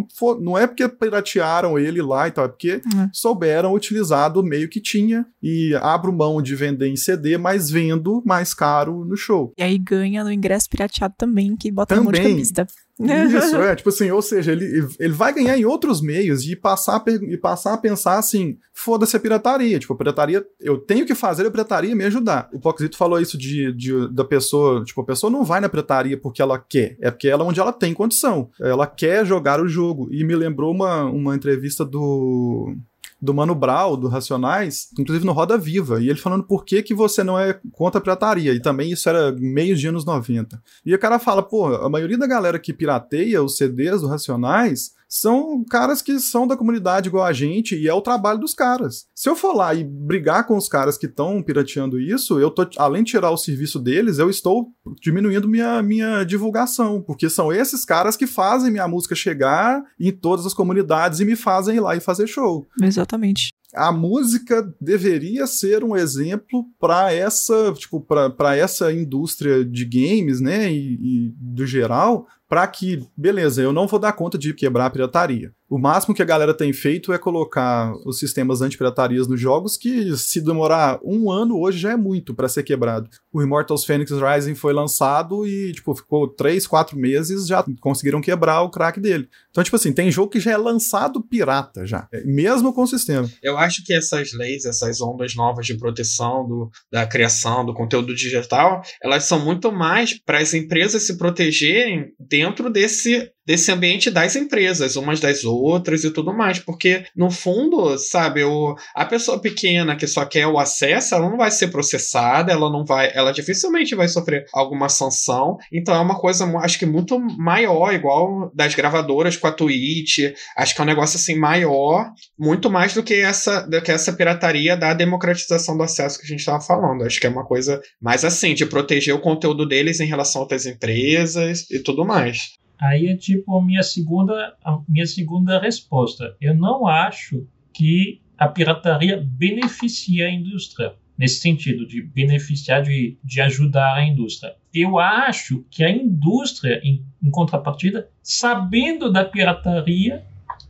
não 0.48 0.58
é 0.58 0.66
porque 0.66 0.88
piratearam 0.88 1.78
ele 1.78 2.02
lá 2.02 2.28
e 2.28 2.32
tal, 2.32 2.46
é 2.46 2.48
porque 2.48 2.82
uhum. 2.94 3.10
souberam 3.12 3.74
utilizar 3.74 4.32
do 4.32 4.42
meio 4.42 4.70
que 4.70 4.80
tinha 4.80 5.26
e 5.44 5.76
abro 5.82 6.14
mão 6.14 6.42
de 6.42 6.56
vender 6.56 6.88
em 6.88 6.96
CD, 6.96 7.38
mas 7.38 7.70
vendo 7.70 8.24
mais 8.26 8.54
caro 8.54 9.04
no 9.04 9.18
show. 9.18 9.54
E 9.58 9.62
aí 9.64 9.78
ganha 9.78 10.24
no 10.24 10.32
ingresso 10.32 10.70
pirateado 10.70 11.16
também, 11.18 11.56
que 11.58 11.70
bota 11.70 11.94
também. 11.94 12.06
na 12.06 12.12
mão 12.12 12.24
de 12.24 12.30
camisa. 12.30 12.68
Isso, 13.00 13.56
é, 13.58 13.76
tipo 13.78 13.90
assim, 13.90 14.10
ou 14.10 14.22
seja, 14.22 14.52
ele, 14.52 14.88
ele 15.00 15.14
vai 15.14 15.34
ganhar 15.34 15.58
em 15.58 15.66
outros 15.66 16.02
meios 16.02 16.44
e 16.46 16.56
passar, 16.56 17.04
e 17.08 17.38
passar 17.38 17.74
a 17.74 17.78
pensar 17.78 18.18
assim, 18.18 18.58
foda-se 18.74 19.16
a 19.16 19.20
pirataria, 19.20 19.78
tipo, 19.78 19.94
a 19.94 19.98
pirataria, 19.98 20.46
eu 20.60 20.78
tenho 20.78 21.06
que 21.06 21.14
fazer 21.14 21.46
a 21.46 21.52
pirataria 21.52 21.96
me 21.96 22.06
ajudar. 22.06 22.50
O 22.52 22.60
Poxito 22.60 22.98
falou 22.98 23.22
isso 23.22 23.38
de, 23.38 23.72
de, 23.74 24.08
da 24.14 24.26
pessoa, 24.26 24.84
tipo, 24.84 25.02
a 25.02 25.06
pessoa 25.06 25.30
não 25.30 25.44
vai 25.44 25.60
na 25.60 25.70
pirataria 25.70 26.18
porque 26.18 26.42
ela 26.42 26.58
quer, 26.58 26.98
é 27.00 27.12
porque 27.12 27.28
ela 27.28 27.44
é 27.44 27.48
onde 27.48 27.60
ela 27.60 27.72
tem 27.72 27.94
condição, 27.94 28.50
ela 28.60 28.88
quer 28.88 29.26
jogar 29.26 29.62
o 29.62 29.68
jogo, 29.68 30.08
e 30.12 30.24
me 30.24 30.36
lembrou 30.36 30.74
uma, 30.74 31.04
uma 31.06 31.36
entrevista 31.36 31.86
do 31.86 32.76
do 33.22 33.34
Mano 33.34 33.56
Brown, 33.56 33.98
do 33.98 34.08
Racionais, 34.08 34.88
inclusive 34.98 35.26
no 35.26 35.32
Roda 35.32 35.58
Viva, 35.58 36.02
e 36.02 36.10
ele 36.10 36.20
falando 36.20 36.44
por 36.44 36.64
que, 36.64 36.84
que 36.84 36.94
você 36.94 37.24
não 37.24 37.38
é 37.38 37.60
contra 37.72 38.00
a 38.00 38.02
pirataria, 38.02 38.54
e 38.54 38.62
também 38.62 38.92
isso 38.92 39.10
era 39.10 39.32
meio 39.32 39.76
de 39.76 39.88
anos 39.88 40.06
90. 40.06 40.62
E 40.86 40.94
o 40.94 41.00
cara 41.00 41.18
fala, 41.18 41.42
pô, 41.42 41.74
a 41.74 41.90
maioria 41.90 42.18
da 42.18 42.28
galera 42.28 42.60
que 42.60 42.74
pirateia 42.74 43.42
os 43.42 43.58
CDs 43.58 44.02
do 44.02 44.08
Racionais 44.08 44.97
são 45.08 45.64
caras 45.64 46.02
que 46.02 46.20
são 46.20 46.48
da 46.48 46.58
comunidade 46.58 47.08
igual 47.08 47.26
a 47.26 47.34
gente 47.34 47.76
e 47.76 47.88
é 47.88 47.94
o 47.94 48.02
trabalho 48.02 48.40
dos 48.40 48.54
caras. 48.54 49.06
Se 49.16 49.30
eu 49.30 49.36
for 49.36 49.56
lá 49.56 49.74
e 49.74 49.84
brigar 49.84 50.46
com 50.46 50.58
os 50.58 50.68
caras 50.68 50.98
que 50.98 51.06
estão 51.06 51.42
pirateando 51.42 52.00
isso, 52.00 52.40
eu 52.40 52.52
tô, 52.52 52.68
além 52.78 53.04
de 53.04 53.12
tirar 53.12 53.32
o 53.32 53.38
serviço 53.38 53.80
deles, 53.80 54.20
eu 54.20 54.30
estou 54.30 54.68
diminuindo 55.02 55.48
minha, 55.48 55.82
minha 55.82 56.24
divulgação, 56.24 57.02
porque 57.02 57.30
são 57.30 57.52
esses 57.52 57.86
caras 57.86 58.18
que 58.18 58.28
fazem 58.28 58.72
minha 58.72 58.88
música 58.88 59.16
chegar 59.16 59.82
em 60.00 60.12
todas 60.12 60.46
as 60.46 60.54
comunidades 60.54 61.20
e 61.20 61.26
me 61.26 61.36
fazem 61.36 61.78
ir 61.78 61.80
lá 61.80 61.96
e 61.96 62.00
fazer 62.00 62.28
show. 62.28 62.68
Exatamente 62.82 63.52
a 63.74 63.92
música 63.92 64.74
deveria 64.80 65.46
ser 65.46 65.84
um 65.84 65.96
exemplo 65.96 66.66
para 66.80 67.12
essa, 67.14 67.74
tipo, 67.74 68.02
para 68.02 68.56
essa 68.56 68.92
indústria 68.92 69.64
de 69.66 69.86
games, 69.86 70.40
né, 70.40 70.72
e, 70.72 70.94
e, 70.94 71.34
do 71.38 71.66
geral, 71.66 72.28
para 72.48 72.66
que, 72.68 73.06
beleza, 73.16 73.62
eu 73.62 73.74
não 73.74 73.88
vou 73.88 74.00
dar 74.00 74.14
conta 74.14 74.38
de 74.38 74.54
quebrar 74.54 74.86
a 74.86 74.90
pirataria. 74.90 75.54
O 75.70 75.78
máximo 75.78 76.16
que 76.16 76.22
a 76.22 76.26
galera 76.26 76.54
tem 76.54 76.72
feito 76.72 77.12
é 77.12 77.18
colocar 77.18 77.94
os 78.06 78.20
sistemas 78.20 78.62
anti-piratarias 78.62 79.28
nos 79.28 79.40
jogos, 79.40 79.76
que 79.76 80.16
se 80.16 80.40
demorar 80.40 80.98
um 81.04 81.30
ano 81.30 81.60
hoje 81.60 81.78
já 81.78 81.92
é 81.92 81.98
muito 81.98 82.34
para 82.34 82.48
ser 82.48 82.64
quebrado. 82.64 83.10
O 83.34 83.42
Immortals 83.42 83.84
Phoenix 83.84 84.10
Rising 84.12 84.56
foi 84.56 84.72
lançado 84.72 85.46
e, 85.46 85.74
tipo, 85.74 85.94
ficou 85.94 86.26
três, 86.28 86.66
quatro 86.66 86.98
meses, 86.98 87.48
já 87.48 87.66
conseguiram 87.82 88.22
quebrar 88.22 88.62
o 88.62 88.70
crack 88.70 88.98
dele. 88.98 89.28
Então, 89.50 89.62
tipo 89.62 89.76
assim, 89.76 89.92
tem 89.92 90.10
jogo 90.10 90.32
que 90.32 90.40
já 90.40 90.52
é 90.52 90.58
lançado 90.58 91.22
pirata 91.22 91.86
já, 91.86 92.08
é, 92.14 92.24
mesmo 92.24 92.72
com 92.72 92.84
o 92.84 92.88
sistema. 92.88 93.30
Eu 93.44 93.58
acho 93.58 93.84
que 93.84 93.94
essas 93.94 94.32
leis, 94.32 94.64
essas 94.64 95.02
ondas 95.02 95.36
novas 95.36 95.66
de 95.66 95.78
proteção 95.78 96.48
do, 96.48 96.70
da 96.90 97.06
criação 97.06 97.66
do 97.66 97.74
conteúdo 97.74 98.16
digital, 98.16 98.82
elas 99.04 99.26
são 99.26 99.44
muito 99.44 99.70
mais 99.70 100.18
para 100.18 100.38
as 100.38 100.54
empresas 100.54 101.06
se 101.06 101.18
protegerem 101.18 102.14
dentro 102.18 102.70
desse 102.70 103.30
desse 103.48 103.72
ambiente 103.72 104.12
das 104.12 104.36
empresas, 104.36 104.98
umas 104.98 105.22
das 105.22 105.46
outras 105.46 106.04
e 106.04 106.12
tudo 106.12 106.36
mais. 106.36 106.60
Porque, 106.60 107.06
no 107.16 107.32
fundo, 107.32 107.98
sabe, 107.98 108.44
o, 108.44 108.76
a 108.94 109.06
pessoa 109.06 109.40
pequena 109.40 109.96
que 109.96 110.06
só 110.06 110.26
quer 110.26 110.46
o 110.48 110.60
acesso, 110.60 111.16
ela 111.16 111.30
não 111.30 111.38
vai 111.38 111.50
ser 111.50 111.70
processada, 111.70 112.52
ela 112.52 112.70
não 112.70 112.84
vai. 112.84 113.10
Ela 113.16 113.32
dificilmente 113.32 113.96
vai 113.96 114.10
sofrer 114.10 114.46
alguma 114.54 114.90
sanção. 114.90 115.56
Então 115.72 115.96
é 115.96 116.00
uma 116.00 116.20
coisa, 116.20 116.46
acho 116.58 116.78
que 116.78 116.86
muito 116.86 117.18
maior, 117.18 117.94
igual 117.94 118.52
das 118.54 118.76
gravadoras 118.76 119.38
com 119.38 119.48
a 119.48 119.52
Twitch. 119.52 120.34
Acho 120.58 120.76
que 120.76 120.82
é 120.82 120.84
um 120.84 120.88
negócio 120.88 121.16
assim 121.16 121.36
maior, 121.36 122.12
muito 122.38 122.70
mais 122.70 122.94
do 122.94 123.02
que 123.02 123.14
essa, 123.14 123.62
do 123.62 123.82
que 123.82 123.92
essa 123.92 124.12
pirataria 124.12 124.76
da 124.76 124.94
democratização 124.94 125.78
do 125.78 125.84
acesso 125.84 126.20
que 126.20 126.26
a 126.26 126.30
gente 126.30 126.40
estava 126.40 126.60
falando. 126.60 127.04
Acho 127.04 127.22
que 127.22 127.28
é 127.28 127.30
uma 127.30 127.46
coisa 127.46 127.80
mais 128.02 128.26
assim, 128.26 128.54
de 128.54 128.66
proteger 128.66 129.16
o 129.16 129.22
conteúdo 129.22 129.66
deles 129.66 130.02
em 130.02 130.06
relação 130.06 130.42
a 130.42 130.44
outras 130.44 130.66
empresas 130.66 131.70
e 131.72 131.80
tudo 131.80 132.06
mais. 132.06 132.58
Aí 132.80 133.08
é 133.08 133.16
tipo 133.16 133.58
a 133.58 133.64
minha 133.64 133.84
segunda, 133.84 134.56
a 134.64 134.80
minha 134.88 135.06
segunda 135.06 135.60
resposta. 135.60 136.36
Eu 136.40 136.56
não 136.56 136.86
acho 136.86 137.48
que 137.74 138.22
a 138.38 138.48
pirataria 138.48 139.18
beneficia 139.26 140.28
a 140.28 140.32
indústria, 140.32 140.94
nesse 141.18 141.40
sentido, 141.40 141.88
de 141.88 142.02
beneficiar, 142.02 142.84
de, 142.84 143.18
de 143.24 143.42
ajudar 143.42 143.96
a 143.96 144.06
indústria. 144.06 144.56
Eu 144.72 145.00
acho 145.00 145.66
que 145.72 145.84
a 145.84 145.90
indústria, 145.90 146.80
em, 146.84 147.04
em 147.22 147.32
contrapartida, 147.32 148.08
sabendo 148.22 149.12
da 149.12 149.26
pirataria, 149.26 150.24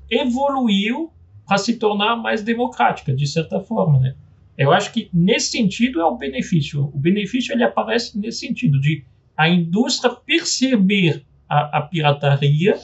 evoluiu 0.09 1.11
para 1.45 1.57
se 1.57 1.77
tornar 1.77 2.15
mais 2.15 2.41
democrática, 2.41 3.13
de 3.13 3.27
certa 3.27 3.59
forma, 3.59 3.99
né? 3.99 4.15
Eu 4.57 4.71
acho 4.71 4.91
que 4.91 5.09
nesse 5.13 5.51
sentido 5.51 6.01
é 6.01 6.05
o 6.05 6.17
benefício. 6.17 6.85
O 6.85 6.97
benefício 6.97 7.53
ele 7.53 7.63
aparece 7.63 8.17
nesse 8.17 8.39
sentido 8.39 8.79
de 8.81 9.03
a 9.35 9.47
indústria 9.47 10.15
perceber 10.25 11.23
a, 11.49 11.78
a 11.78 11.82
pirataria 11.82 12.78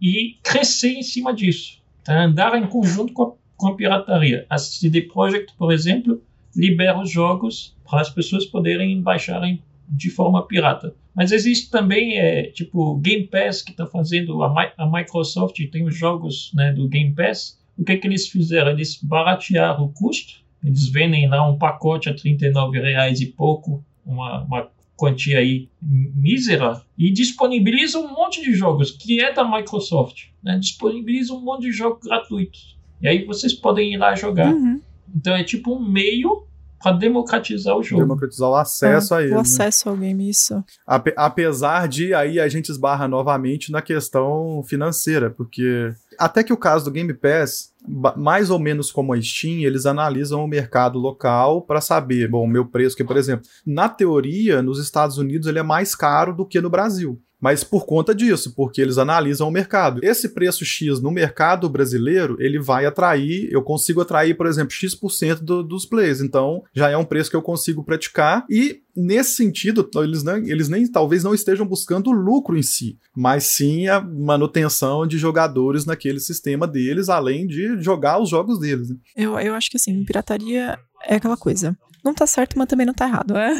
e 0.00 0.36
crescer 0.42 0.92
em 0.92 1.02
cima 1.02 1.34
disso. 1.34 1.78
Tá? 2.04 2.24
Andar 2.24 2.56
em 2.56 2.66
conjunto 2.66 3.12
com 3.12 3.22
a, 3.22 3.32
com 3.56 3.68
a 3.68 3.76
pirataria. 3.76 4.46
A 4.48 4.58
CD 4.58 5.02
Projekt, 5.02 5.54
por 5.56 5.72
exemplo, 5.72 6.22
libera 6.54 6.98
os 6.98 7.10
jogos 7.10 7.76
para 7.88 8.00
as 8.00 8.10
pessoas 8.10 8.44
poderem 8.44 9.00
baixarem 9.00 9.62
de 9.88 10.10
forma 10.10 10.46
pirata. 10.46 10.94
Mas 11.14 11.32
existe 11.32 11.70
também, 11.70 12.18
é, 12.18 12.44
tipo, 12.44 12.96
Game 12.98 13.26
Pass 13.26 13.62
que 13.62 13.70
está 13.70 13.86
fazendo, 13.86 14.42
a, 14.42 14.72
a, 14.76 14.86
Microsoft 14.86 15.58
tem 15.70 15.84
os 15.84 15.96
jogos 15.96 16.52
né, 16.54 16.72
do 16.72 16.88
Game 16.88 17.14
Pass. 17.14 17.58
O 17.76 17.84
que, 17.84 17.96
que 17.96 18.06
eles 18.06 18.28
fizeram? 18.28 18.70
Eles 18.70 19.00
baratearam 19.02 19.84
o 19.84 19.92
custo. 19.92 20.42
Eles 20.62 20.88
vendem 20.88 21.28
lá 21.28 21.48
um 21.48 21.56
pacote 21.56 22.08
a 22.08 22.14
39 22.14 22.80
reais 22.80 23.20
e 23.20 23.26
pouco, 23.26 23.84
uma, 24.04 24.42
uma 24.42 24.70
quantia 24.98 25.38
aí 25.38 25.68
mísera 25.80 26.82
e 26.98 27.12
disponibiliza 27.12 28.00
um 28.00 28.12
monte 28.12 28.42
de 28.42 28.52
jogos 28.52 28.90
que 28.90 29.20
é 29.20 29.32
da 29.32 29.48
Microsoft, 29.48 30.24
né? 30.42 30.58
disponibiliza 30.58 31.32
um 31.32 31.40
monte 31.40 31.62
de 31.62 31.72
jogos 31.72 32.04
gratuitos 32.04 32.76
e 33.00 33.06
aí 33.06 33.24
vocês 33.24 33.54
podem 33.54 33.94
ir 33.94 33.96
lá 33.96 34.16
jogar. 34.16 34.52
Uhum. 34.52 34.80
Então 35.14 35.34
é 35.34 35.44
tipo 35.44 35.74
um 35.74 35.80
meio 35.80 36.47
para 36.80 36.96
democratizar 36.96 37.76
o 37.76 37.82
jogo. 37.82 38.02
Democratizar 38.02 38.48
o 38.48 38.54
acesso 38.54 39.14
é, 39.14 39.18
a 39.18 39.22
ele. 39.22 39.32
O 39.32 39.34
né? 39.36 39.40
acesso 39.40 39.88
ao 39.88 39.96
game, 39.96 40.28
isso. 40.28 40.62
Ape 40.86 41.12
apesar 41.16 41.88
de 41.88 42.14
aí 42.14 42.38
a 42.38 42.48
gente 42.48 42.70
esbarra 42.70 43.08
novamente 43.08 43.72
na 43.72 43.82
questão 43.82 44.62
financeira, 44.64 45.30
porque 45.30 45.92
até 46.18 46.42
que 46.42 46.52
o 46.52 46.56
caso 46.56 46.84
do 46.84 46.90
Game 46.90 47.12
Pass, 47.14 47.72
mais 48.16 48.50
ou 48.50 48.58
menos 48.58 48.90
como 48.90 49.12
a 49.12 49.20
Steam, 49.20 49.60
eles 49.60 49.86
analisam 49.86 50.44
o 50.44 50.48
mercado 50.48 50.98
local 50.98 51.62
para 51.62 51.80
saber, 51.80 52.28
bom, 52.28 52.44
o 52.44 52.48
meu 52.48 52.66
preço, 52.66 52.96
que 52.96 53.04
por 53.04 53.16
exemplo, 53.16 53.46
na 53.66 53.88
teoria, 53.88 54.62
nos 54.62 54.78
Estados 54.78 55.18
Unidos 55.18 55.46
ele 55.46 55.58
é 55.58 55.62
mais 55.62 55.94
caro 55.94 56.34
do 56.34 56.46
que 56.46 56.60
no 56.60 56.70
Brasil 56.70 57.20
mas 57.40 57.62
por 57.62 57.86
conta 57.86 58.14
disso, 58.14 58.52
porque 58.54 58.80
eles 58.80 58.98
analisam 58.98 59.48
o 59.48 59.50
mercado. 59.50 60.00
Esse 60.02 60.30
preço 60.30 60.64
X 60.64 61.00
no 61.00 61.10
mercado 61.10 61.68
brasileiro, 61.68 62.36
ele 62.40 62.58
vai 62.58 62.84
atrair, 62.84 63.48
eu 63.50 63.62
consigo 63.62 64.00
atrair, 64.00 64.36
por 64.36 64.46
exemplo, 64.46 64.72
X% 64.72 65.40
do, 65.40 65.62
dos 65.62 65.86
plays. 65.86 66.20
Então, 66.20 66.62
já 66.74 66.90
é 66.90 66.96
um 66.96 67.04
preço 67.04 67.30
que 67.30 67.36
eu 67.36 67.42
consigo 67.42 67.84
praticar 67.84 68.44
e 68.50 68.82
nesse 68.96 69.36
sentido, 69.36 69.88
eles, 69.96 70.24
não, 70.24 70.36
eles 70.38 70.68
nem 70.68 70.90
talvez 70.90 71.22
não 71.22 71.32
estejam 71.32 71.64
buscando 71.64 72.10
lucro 72.10 72.56
em 72.56 72.62
si, 72.62 72.98
mas 73.16 73.44
sim 73.44 73.86
a 73.86 74.00
manutenção 74.00 75.06
de 75.06 75.16
jogadores 75.16 75.84
naquele 75.84 76.18
sistema 76.18 76.66
deles, 76.66 77.08
além 77.08 77.46
de 77.46 77.80
jogar 77.80 78.20
os 78.20 78.28
jogos 78.28 78.58
deles. 78.58 78.90
Né? 78.90 78.96
Eu, 79.16 79.38
eu 79.38 79.54
acho 79.54 79.70
que 79.70 79.76
assim, 79.76 80.04
pirataria 80.04 80.76
é 81.04 81.14
aquela 81.14 81.36
coisa. 81.36 81.78
Não 82.04 82.12
tá 82.14 82.26
certo, 82.26 82.58
mas 82.58 82.66
também 82.66 82.86
não 82.86 82.94
tá 82.94 83.06
errado. 83.06 83.36
É, 83.36 83.52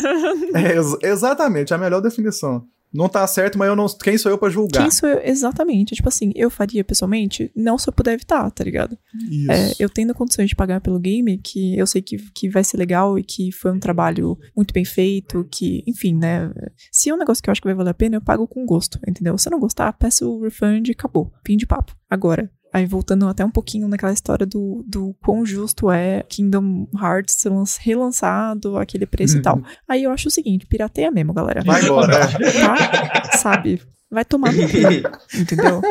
é 0.54 0.76
ex 0.76 0.96
exatamente, 1.02 1.72
a 1.72 1.78
melhor 1.78 2.00
definição 2.00 2.66
não 2.92 3.08
tá 3.08 3.26
certo, 3.26 3.58
mas 3.58 3.68
eu 3.68 3.76
não. 3.76 3.86
Quem 3.86 4.16
sou 4.16 4.30
eu 4.30 4.38
para 4.38 4.50
julgar? 4.50 4.82
Quem 4.82 4.90
sou 4.90 5.08
eu? 5.08 5.20
Exatamente. 5.22 5.94
Tipo 5.94 6.08
assim, 6.08 6.32
eu 6.34 6.50
faria 6.50 6.82
pessoalmente, 6.82 7.50
não 7.54 7.76
se 7.76 7.88
eu 7.88 7.92
puder 7.92 8.14
evitar, 8.14 8.50
tá 8.50 8.64
ligado? 8.64 8.96
Isso. 9.30 9.50
É, 9.50 9.72
eu 9.78 9.88
tendo 9.88 10.14
condições 10.14 10.48
de 10.48 10.56
pagar 10.56 10.80
pelo 10.80 10.98
game, 10.98 11.38
que 11.38 11.76
eu 11.78 11.86
sei 11.86 12.00
que, 12.00 12.16
que 12.34 12.48
vai 12.48 12.64
ser 12.64 12.76
legal 12.76 13.18
e 13.18 13.22
que 13.22 13.52
foi 13.52 13.72
um 13.72 13.78
trabalho 13.78 14.38
muito 14.56 14.72
bem 14.72 14.84
feito, 14.84 15.46
que, 15.50 15.82
enfim, 15.86 16.14
né? 16.14 16.50
Se 16.90 17.10
é 17.10 17.14
um 17.14 17.18
negócio 17.18 17.42
que 17.42 17.50
eu 17.50 17.52
acho 17.52 17.60
que 17.60 17.68
vai 17.68 17.74
valer 17.74 17.90
a 17.90 17.94
pena, 17.94 18.16
eu 18.16 18.22
pago 18.22 18.46
com 18.46 18.64
gosto, 18.64 18.98
entendeu? 19.06 19.36
Se 19.36 19.48
eu 19.48 19.52
não 19.52 19.60
gostar, 19.60 19.92
peço 19.92 20.28
o 20.28 20.42
refund 20.42 20.88
e 20.88 20.92
acabou. 20.92 21.32
Fim 21.46 21.56
de 21.56 21.66
papo. 21.66 21.96
Agora, 22.10 22.50
Aí 22.72 22.84
voltando 22.84 23.26
até 23.26 23.44
um 23.44 23.50
pouquinho 23.50 23.88
naquela 23.88 24.12
história 24.12 24.44
do, 24.44 24.84
do 24.86 25.14
quão 25.24 25.44
justo 25.44 25.90
é 25.90 26.22
Kingdom 26.28 26.86
Hearts 26.94 27.42
relançado, 27.80 28.76
aquele 28.76 29.06
preço 29.06 29.34
uhum. 29.34 29.40
e 29.40 29.42
tal. 29.42 29.56
Uhum. 29.56 29.62
Aí 29.88 30.04
eu 30.04 30.10
acho 30.10 30.28
o 30.28 30.30
seguinte, 30.30 30.66
pirateia 30.66 31.10
mesmo, 31.10 31.32
galera. 31.32 31.62
Vai 31.64 31.82
embora. 31.82 32.28
Tá? 32.28 33.38
Sabe? 33.38 33.80
Vai 34.10 34.24
tomar 34.24 34.52
no 34.52 34.62
cu, 34.62 34.76
entendeu? 35.38 35.82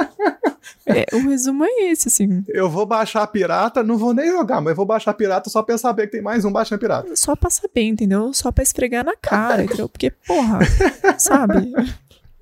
É, 0.86 1.06
o 1.14 1.20
resumo 1.30 1.64
é 1.64 1.92
esse, 1.92 2.08
assim. 2.08 2.44
Eu 2.48 2.70
vou 2.70 2.86
baixar 2.86 3.22
a 3.24 3.28
pirata, 3.28 3.84
não 3.84 3.98
vou 3.98 4.14
nem 4.14 4.32
jogar, 4.32 4.60
mas 4.62 4.76
vou 4.76 4.86
baixar 4.86 5.12
a 5.12 5.14
pirata 5.14 5.50
só 5.50 5.62
pra 5.62 5.78
saber 5.78 6.08
que 6.08 6.14
tem 6.14 6.22
mais 6.22 6.44
um 6.44 6.52
baixando 6.52 6.80
pirata. 6.80 7.16
Só 7.16 7.36
pra 7.36 7.50
saber, 7.50 7.84
entendeu? 7.84 8.34
Só 8.34 8.52
pra 8.52 8.64
esfregar 8.64 9.06
na 9.06 9.16
cara, 9.16 9.64
entendeu? 9.64 9.88
Porque, 9.88 10.10
porra, 10.10 10.60
sabe? 11.20 11.72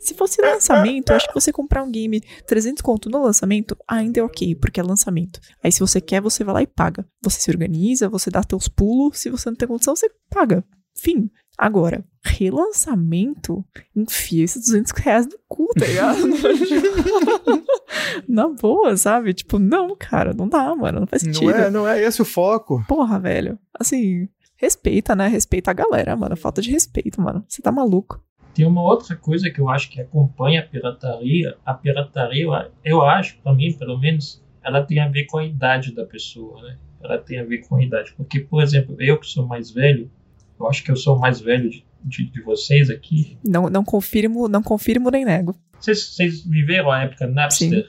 Se 0.05 0.13
fosse 0.13 0.39
lançamento, 0.39 1.09
eu 1.09 1.15
acho 1.15 1.27
que 1.27 1.33
você 1.33 1.51
comprar 1.51 1.81
um 1.81 1.89
game 1.89 2.21
300 2.45 2.79
conto 2.83 3.09
no 3.09 3.23
lançamento 3.23 3.75
ainda 3.87 4.19
é 4.19 4.23
ok, 4.23 4.53
porque 4.53 4.79
é 4.79 4.83
lançamento. 4.83 5.39
Aí 5.63 5.71
se 5.71 5.79
você 5.79 5.99
quer, 5.99 6.21
você 6.21 6.43
vai 6.43 6.53
lá 6.53 6.61
e 6.61 6.67
paga. 6.67 7.03
Você 7.23 7.41
se 7.41 7.49
organiza, 7.49 8.07
você 8.07 8.29
dá 8.29 8.43
teus 8.43 8.67
pulos, 8.67 9.17
se 9.17 9.31
você 9.31 9.49
não 9.49 9.55
tem 9.55 9.67
condição, 9.67 9.95
você 9.95 10.07
paga. 10.29 10.63
Fim. 10.95 11.31
Agora, 11.57 12.05
relançamento, 12.23 13.65
enfia 13.95 14.43
esses 14.43 14.65
200 14.65 14.91
reais 14.91 15.25
no 15.25 15.39
cu, 15.47 15.67
tá 15.73 15.87
ligado? 15.87 16.19
Na 18.29 18.47
boa, 18.49 18.95
sabe? 18.97 19.33
Tipo, 19.33 19.57
não, 19.57 19.95
cara, 19.95 20.33
não 20.33 20.47
dá, 20.47 20.75
mano, 20.75 20.99
não 20.99 21.07
faz 21.07 21.23
sentido. 21.23 21.45
Não 21.45 21.57
é, 21.57 21.71
não 21.71 21.87
é 21.87 22.03
esse 22.03 22.21
o 22.21 22.25
foco. 22.25 22.83
Porra, 22.87 23.19
velho. 23.19 23.57
Assim, 23.79 24.27
respeita, 24.55 25.15
né? 25.15 25.27
Respeita 25.27 25.71
a 25.71 25.73
galera, 25.73 26.15
mano. 26.15 26.35
Falta 26.35 26.61
de 26.61 26.69
respeito, 26.69 27.19
mano. 27.19 27.43
Você 27.47 27.61
tá 27.61 27.71
maluco. 27.71 28.21
Tem 28.55 28.65
uma 28.65 28.81
outra 28.81 29.17
coisa 29.17 29.49
que 29.49 29.59
eu 29.59 29.69
acho 29.69 29.89
que 29.89 29.99
acompanha 29.99 30.61
a 30.61 30.63
pirataria. 30.63 31.57
A 31.65 31.73
pirataria, 31.73 32.47
eu 32.85 33.01
acho, 33.01 33.37
para 33.43 33.53
mim, 33.53 33.73
pelo 33.73 33.99
menos, 33.99 34.41
ela 34.63 34.81
tem 34.81 34.99
a 34.99 35.09
ver 35.09 35.25
com 35.25 35.39
a 35.39 35.45
idade 35.45 35.93
da 35.93 36.05
pessoa, 36.05 36.61
né? 36.63 36.77
Ela 37.03 37.17
tem 37.17 37.37
a 37.37 37.43
ver 37.43 37.67
com 37.67 37.75
a 37.75 37.83
idade. 37.83 38.13
Porque, 38.15 38.39
por 38.39 38.63
exemplo, 38.63 38.95
eu 38.97 39.19
que 39.19 39.27
sou 39.27 39.45
mais 39.45 39.71
velho, 39.71 40.09
eu 40.57 40.69
acho 40.69 40.81
que 40.85 40.89
eu 40.89 40.95
sou 40.95 41.17
o 41.17 41.19
mais 41.19 41.41
velho 41.41 41.69
de, 41.69 41.85
de, 42.01 42.31
de 42.31 42.41
vocês 42.41 42.89
aqui. 42.89 43.37
Não, 43.45 43.69
não 43.69 43.83
confirmo, 43.83 44.47
não 44.47 44.63
confirmo 44.63 45.11
nem 45.11 45.25
nego. 45.25 45.53
Vocês, 45.77 46.41
viveram 46.45 46.89
a 46.91 47.03
época 47.03 47.27
Napster? 47.27 47.85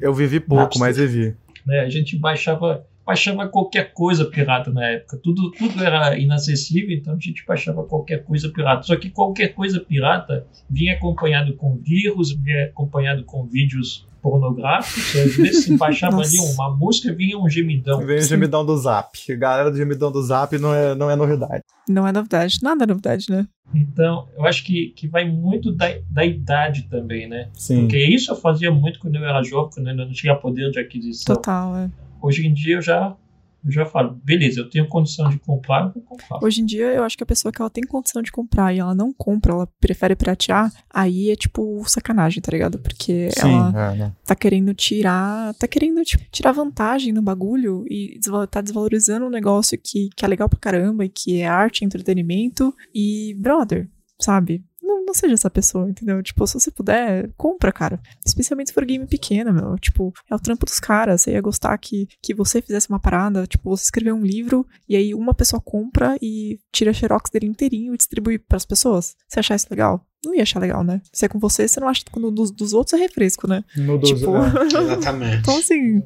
eu 0.00 0.14
vivi 0.14 0.38
pouco, 0.38 0.78
Napster. 0.78 0.80
mas 0.80 0.96
vivi. 0.96 1.36
Né, 1.66 1.80
a 1.80 1.90
gente 1.90 2.16
baixava 2.16 2.86
baixava 3.06 3.46
qualquer 3.48 3.92
coisa 3.94 4.24
pirata 4.24 4.72
na 4.72 4.84
época. 4.84 5.18
Tudo, 5.22 5.52
tudo 5.52 5.82
era 5.84 6.18
inacessível, 6.18 6.96
então 6.96 7.14
a 7.14 7.18
gente 7.18 7.44
baixava 7.46 7.84
qualquer 7.84 8.24
coisa 8.24 8.48
pirata. 8.48 8.82
Só 8.82 8.96
que 8.96 9.08
qualquer 9.08 9.54
coisa 9.54 9.78
pirata 9.78 10.44
vinha 10.68 10.94
acompanhado 10.94 11.54
com 11.54 11.76
vírus, 11.76 12.32
vinha 12.32 12.64
acompanhado 12.64 13.24
com 13.24 13.46
vídeos 13.46 14.06
pornográficos, 14.20 15.14
às 15.14 15.36
vezes 15.36 15.78
baixava 15.78 16.20
ali 16.20 16.36
uma 16.52 16.76
música 16.76 17.14
vinha 17.14 17.38
um 17.38 17.48
gemidão. 17.48 18.04
Vem 18.04 18.18
o 18.18 18.22
gemidão 18.22 18.66
do 18.66 18.76
Zap. 18.76 19.16
A 19.30 19.36
galera 19.36 19.70
do 19.70 19.76
gemidão 19.76 20.10
do 20.10 20.20
Zap 20.20 20.58
não 20.58 20.74
é, 20.74 20.96
não 20.96 21.08
é 21.08 21.14
novidade. 21.14 21.62
Não 21.88 22.04
é 22.04 22.10
novidade. 22.10 22.58
Nada 22.60 22.82
é 22.82 22.86
novidade, 22.88 23.26
né? 23.30 23.46
Então, 23.72 24.28
eu 24.36 24.44
acho 24.44 24.64
que, 24.64 24.88
que 24.96 25.06
vai 25.06 25.28
muito 25.28 25.70
da, 25.70 25.86
da 26.10 26.24
idade 26.24 26.88
também, 26.88 27.28
né? 27.28 27.50
Sim. 27.54 27.82
Porque 27.82 27.98
isso 27.98 28.32
eu 28.32 28.36
fazia 28.36 28.70
muito 28.72 28.98
quando 28.98 29.14
eu 29.14 29.24
era 29.24 29.42
jovem, 29.44 29.70
quando 29.74 29.88
eu 29.88 29.94
não 29.94 30.10
tinha 30.10 30.34
poder 30.34 30.70
de 30.70 30.80
aquisição. 30.80 31.36
Total, 31.36 31.76
é. 31.76 31.90
Hoje 32.26 32.46
em 32.46 32.52
dia 32.52 32.76
eu 32.76 32.82
já, 32.82 33.16
eu 33.64 33.70
já 33.72 33.86
falo, 33.86 34.20
beleza, 34.22 34.60
eu 34.60 34.68
tenho 34.68 34.88
condição 34.88 35.28
de 35.28 35.38
comprar, 35.38 35.86
eu 35.86 35.92
vou 35.92 36.02
comprar. 36.02 36.44
Hoje 36.44 36.60
em 36.60 36.64
dia, 36.64 36.86
eu 36.86 37.04
acho 37.04 37.16
que 37.16 37.22
a 37.22 37.26
pessoa 37.26 37.52
que 37.52 37.60
ela 37.60 37.70
tem 37.70 37.84
condição 37.84 38.20
de 38.20 38.32
comprar 38.32 38.74
e 38.74 38.78
ela 38.78 38.94
não 38.94 39.12
compra, 39.12 39.52
ela 39.52 39.68
prefere 39.80 40.16
piratear, 40.16 40.72
aí 40.92 41.30
é 41.30 41.36
tipo 41.36 41.82
sacanagem, 41.86 42.42
tá 42.42 42.50
ligado? 42.50 42.78
Porque 42.78 43.30
Sim, 43.30 43.48
ela 43.48 43.92
é, 43.92 43.96
né? 43.96 44.12
tá 44.24 44.34
querendo 44.34 44.74
tirar. 44.74 45.54
Tá 45.54 45.68
querendo, 45.68 46.02
tipo, 46.02 46.24
tirar 46.30 46.52
vantagem 46.52 47.12
no 47.12 47.22
bagulho 47.22 47.84
e 47.88 48.18
tá 48.50 48.60
desvalorizando 48.60 49.26
um 49.26 49.30
negócio 49.30 49.78
que, 49.78 50.08
que 50.16 50.24
é 50.24 50.28
legal 50.28 50.48
pra 50.48 50.58
caramba 50.58 51.04
e 51.04 51.08
que 51.08 51.40
é 51.40 51.46
arte, 51.46 51.84
entretenimento. 51.84 52.74
E, 52.92 53.34
brother, 53.38 53.88
sabe? 54.20 54.64
Não, 54.86 55.04
não 55.04 55.12
seja 55.14 55.34
essa 55.34 55.50
pessoa, 55.50 55.88
entendeu? 55.90 56.22
Tipo, 56.22 56.46
se 56.46 56.54
você 56.54 56.70
puder, 56.70 57.30
compra, 57.36 57.72
cara. 57.72 58.00
Especialmente 58.24 58.68
se 58.68 58.74
for 58.74 58.84
game 58.84 59.06
pequeno, 59.06 59.52
meu. 59.52 59.76
Tipo, 59.78 60.12
é 60.30 60.34
o 60.34 60.38
trampo 60.38 60.64
dos 60.64 60.78
caras. 60.78 61.22
Você 61.22 61.32
ia 61.32 61.40
gostar 61.40 61.76
que, 61.78 62.06
que 62.22 62.32
você 62.34 62.62
fizesse 62.62 62.88
uma 62.88 63.00
parada, 63.00 63.46
tipo, 63.46 63.68
você 63.70 63.84
escrever 63.84 64.12
um 64.12 64.22
livro 64.22 64.64
e 64.88 64.94
aí 64.94 65.12
uma 65.14 65.34
pessoa 65.34 65.60
compra 65.60 66.16
e 66.22 66.58
tira 66.72 66.92
xerox 66.92 67.30
dele 67.30 67.46
inteirinho 67.46 67.94
e 67.94 67.96
distribui 67.96 68.38
pras 68.38 68.64
pessoas. 68.64 69.16
Você 69.28 69.40
achar 69.40 69.56
isso 69.56 69.66
legal? 69.70 70.06
Não 70.24 70.34
ia 70.34 70.42
achar 70.42 70.60
legal, 70.60 70.82
né? 70.84 71.00
Se 71.12 71.24
é 71.24 71.28
com 71.28 71.38
você, 71.38 71.66
você 71.66 71.80
não 71.80 71.88
acha 71.88 72.02
que 72.04 72.18
no 72.20 72.30
dos, 72.30 72.50
dos 72.50 72.72
outros 72.72 72.94
é 72.94 73.02
refresco, 73.02 73.48
né? 73.48 73.64
No 73.76 73.98
dos- 73.98 74.10
Tipo, 74.10 74.36
é. 74.36 74.66
Exatamente. 74.82 75.36
então 75.38 75.56
assim, 75.58 76.00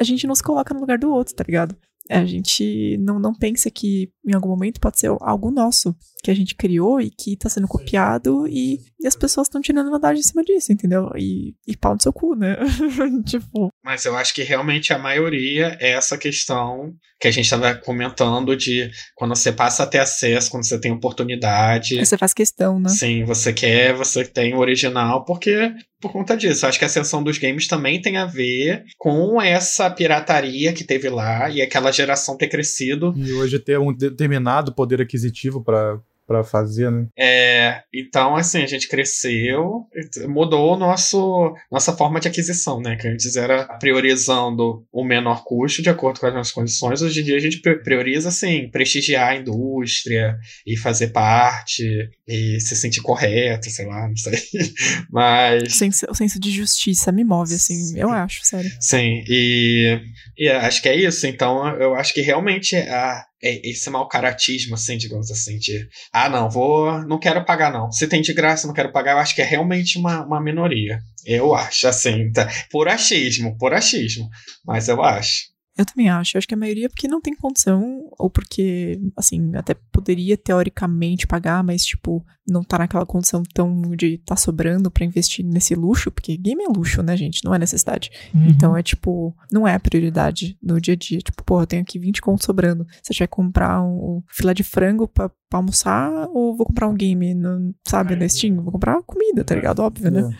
a 0.00 0.04
gente 0.04 0.26
não 0.26 0.34
se 0.34 0.42
coloca 0.42 0.74
no 0.74 0.80
lugar 0.80 0.98
do 0.98 1.10
outro, 1.10 1.34
tá 1.34 1.44
ligado? 1.46 1.76
A 2.08 2.24
gente 2.24 2.96
não, 2.98 3.18
não 3.18 3.34
pensa 3.34 3.68
que 3.68 4.10
em 4.24 4.32
algum 4.34 4.48
momento 4.48 4.78
pode 4.80 5.00
ser 5.00 5.08
algo 5.20 5.50
nosso, 5.50 5.92
que 6.22 6.30
a 6.30 6.34
gente 6.34 6.54
criou 6.54 7.00
e 7.00 7.10
que 7.10 7.36
tá 7.36 7.48
sendo 7.48 7.68
copiado 7.68 8.46
e, 8.48 8.80
e 8.98 9.06
as 9.06 9.14
pessoas 9.14 9.46
estão 9.46 9.60
tirando 9.60 9.90
vantagem 9.90 10.20
em 10.20 10.24
cima 10.24 10.42
disso, 10.42 10.72
entendeu? 10.72 11.10
E, 11.16 11.54
e 11.66 11.76
pau 11.76 11.94
no 11.94 12.02
seu 12.02 12.12
cu, 12.12 12.34
né? 12.34 12.56
tipo, 13.26 13.70
Mas 13.84 14.04
eu 14.04 14.16
acho 14.16 14.34
que 14.34 14.42
realmente 14.42 14.92
a 14.92 14.98
maioria 14.98 15.76
é 15.80 15.90
essa 15.90 16.18
questão 16.18 16.94
que 17.20 17.28
a 17.28 17.30
gente 17.30 17.44
estava 17.44 17.74
comentando 17.74 18.56
de 18.56 18.90
quando 19.14 19.34
você 19.34 19.52
passa 19.52 19.84
a 19.84 19.86
ter 19.86 19.98
acesso, 19.98 20.50
quando 20.50 20.66
você 20.66 20.78
tem 20.78 20.92
oportunidade. 20.92 21.98
aí 21.98 22.04
você 22.04 22.18
faz 22.18 22.34
questão, 22.34 22.78
né? 22.78 22.88
Sim, 22.88 23.24
você 23.24 23.52
quer, 23.52 23.94
você 23.94 24.24
tem 24.24 24.54
o 24.54 24.58
original, 24.58 25.24
porque 25.24 25.72
por 26.00 26.12
conta 26.12 26.36
disso. 26.36 26.66
Acho 26.66 26.78
que 26.78 26.84
a 26.84 26.88
ascensão 26.88 27.22
dos 27.22 27.38
games 27.38 27.66
também 27.66 28.00
tem 28.00 28.16
a 28.16 28.26
ver 28.26 28.84
com 28.98 29.40
essa 29.40 29.90
pirataria 29.90 30.72
que 30.72 30.84
teve 30.84 31.08
lá 31.08 31.48
e 31.50 31.62
aquela 31.62 31.90
geração 31.90 32.36
ter 32.36 32.48
crescido. 32.48 33.14
E 33.16 33.32
hoje 33.32 33.58
ter 33.58 33.78
um 33.78 33.92
determinado 33.94 34.74
poder 34.74 35.00
aquisitivo 35.00 35.62
pra, 35.62 35.98
pra 36.26 36.42
fazer, 36.42 36.90
né? 36.90 37.06
É, 37.18 37.82
então, 37.92 38.34
assim, 38.36 38.62
a 38.62 38.66
gente 38.66 38.88
cresceu, 38.88 39.84
mudou 40.28 40.74
o 40.74 40.76
nosso, 40.76 41.54
nossa 41.70 41.92
forma 41.96 42.18
de 42.20 42.28
aquisição, 42.28 42.80
né? 42.80 42.96
Que 42.96 43.08
antes 43.08 43.36
era 43.36 43.64
priorizando 43.78 44.84
o 44.92 45.04
menor 45.04 45.44
custo 45.44 45.82
de 45.82 45.90
acordo 45.90 46.20
com 46.20 46.26
as 46.26 46.34
nossas 46.34 46.52
condições. 46.52 47.02
Hoje 47.02 47.20
em 47.20 47.24
dia 47.24 47.36
a 47.36 47.40
gente 47.40 47.60
pri- 47.60 47.82
prioriza, 47.82 48.28
assim, 48.28 48.68
prestigiar 48.70 49.28
a 49.30 49.36
indústria 49.36 50.36
e 50.66 50.76
fazer 50.76 51.08
parte 51.08 52.08
e 52.26 52.60
se 52.60 52.74
sentir 52.76 53.00
correto, 53.02 53.70
sei 53.70 53.86
lá, 53.86 54.08
não 54.08 54.16
sei. 54.16 54.36
O 55.10 55.12
Mas. 55.12 55.74
senso, 55.76 56.06
o 56.10 56.14
senso 56.14 56.38
de 56.40 56.50
justiça 56.50 57.10
me 57.12 57.24
move, 57.24 57.54
assim, 57.54 57.98
eu 57.98 58.10
acho, 58.10 58.40
sério. 58.44 58.70
Sim, 58.80 59.22
e, 59.28 59.98
e 60.36 60.48
acho 60.48 60.82
que 60.82 60.88
é 60.88 60.96
isso. 60.96 61.26
Então, 61.26 61.66
eu 61.76 61.94
acho 61.94 62.12
que 62.12 62.20
realmente 62.20 62.76
a, 62.76 63.24
esse 63.42 63.90
mau 63.90 64.08
caratismo, 64.08 64.74
assim, 64.74 64.96
digamos 64.96 65.30
assim, 65.30 65.58
de 65.58 65.88
ah, 66.12 66.28
não, 66.28 66.48
vou, 66.48 67.02
não 67.06 67.18
quero 67.18 67.44
pagar, 67.44 67.72
não. 67.72 67.90
Se 67.92 68.06
tem 68.06 68.22
de 68.22 68.32
graça, 68.32 68.66
não 68.66 68.74
quero 68.74 68.92
pagar, 68.92 69.12
eu 69.12 69.18
acho 69.18 69.34
que 69.34 69.42
é 69.42 69.44
realmente 69.44 69.98
uma, 69.98 70.24
uma 70.24 70.40
minoria. 70.40 70.98
Eu 71.24 71.54
acho, 71.54 71.86
assim, 71.88 72.30
tá? 72.32 72.48
por 72.70 72.88
achismo, 72.88 73.56
por 73.58 73.74
achismo. 73.74 74.28
Mas 74.64 74.88
eu 74.88 75.02
acho. 75.02 75.55
Eu 75.76 75.84
também 75.84 76.08
acho. 76.08 76.36
Eu 76.36 76.38
acho 76.38 76.48
que 76.48 76.54
a 76.54 76.56
maioria 76.56 76.86
é 76.86 76.88
porque 76.88 77.06
não 77.06 77.20
tem 77.20 77.34
condição, 77.34 78.08
ou 78.18 78.30
porque, 78.30 78.98
assim, 79.16 79.54
até 79.54 79.74
poderia 79.92 80.36
teoricamente 80.36 81.26
pagar, 81.26 81.62
mas, 81.62 81.84
tipo, 81.84 82.24
não 82.48 82.62
tá 82.62 82.78
naquela 82.78 83.04
condição 83.04 83.42
tão 83.52 83.82
de 83.94 84.18
tá 84.18 84.36
sobrando 84.36 84.90
pra 84.90 85.04
investir 85.04 85.44
nesse 85.44 85.74
luxo, 85.74 86.10
porque 86.10 86.36
game 86.36 86.62
é 86.62 86.68
luxo, 86.68 87.02
né, 87.02 87.16
gente? 87.16 87.44
Não 87.44 87.54
é 87.54 87.58
necessidade. 87.58 88.10
Uhum. 88.32 88.46
Então 88.48 88.76
é 88.76 88.82
tipo, 88.82 89.36
não 89.52 89.66
é 89.66 89.74
a 89.74 89.80
prioridade 89.80 90.56
no 90.62 90.80
dia 90.80 90.94
a 90.94 90.96
dia. 90.96 91.18
Tipo, 91.18 91.44
porra, 91.44 91.62
eu 91.62 91.66
tenho 91.66 91.82
aqui 91.82 91.98
20 91.98 92.22
contos 92.22 92.46
sobrando. 92.46 92.86
Você 93.02 93.12
vai 93.18 93.28
comprar 93.28 93.82
um 93.82 94.22
filé 94.30 94.54
de 94.54 94.62
frango 94.62 95.08
pra, 95.08 95.28
pra 95.28 95.58
almoçar 95.58 96.10
ou 96.32 96.56
vou 96.56 96.66
comprar 96.66 96.88
um 96.88 96.94
game, 96.94 97.34
no, 97.34 97.74
sabe, 97.86 98.16
na 98.16 98.28
Steam? 98.28 98.62
Vou 98.62 98.72
comprar 98.72 99.02
comida, 99.02 99.44
tá 99.44 99.54
ligado? 99.54 99.80
Óbvio, 99.80 100.10
né? 100.10 100.30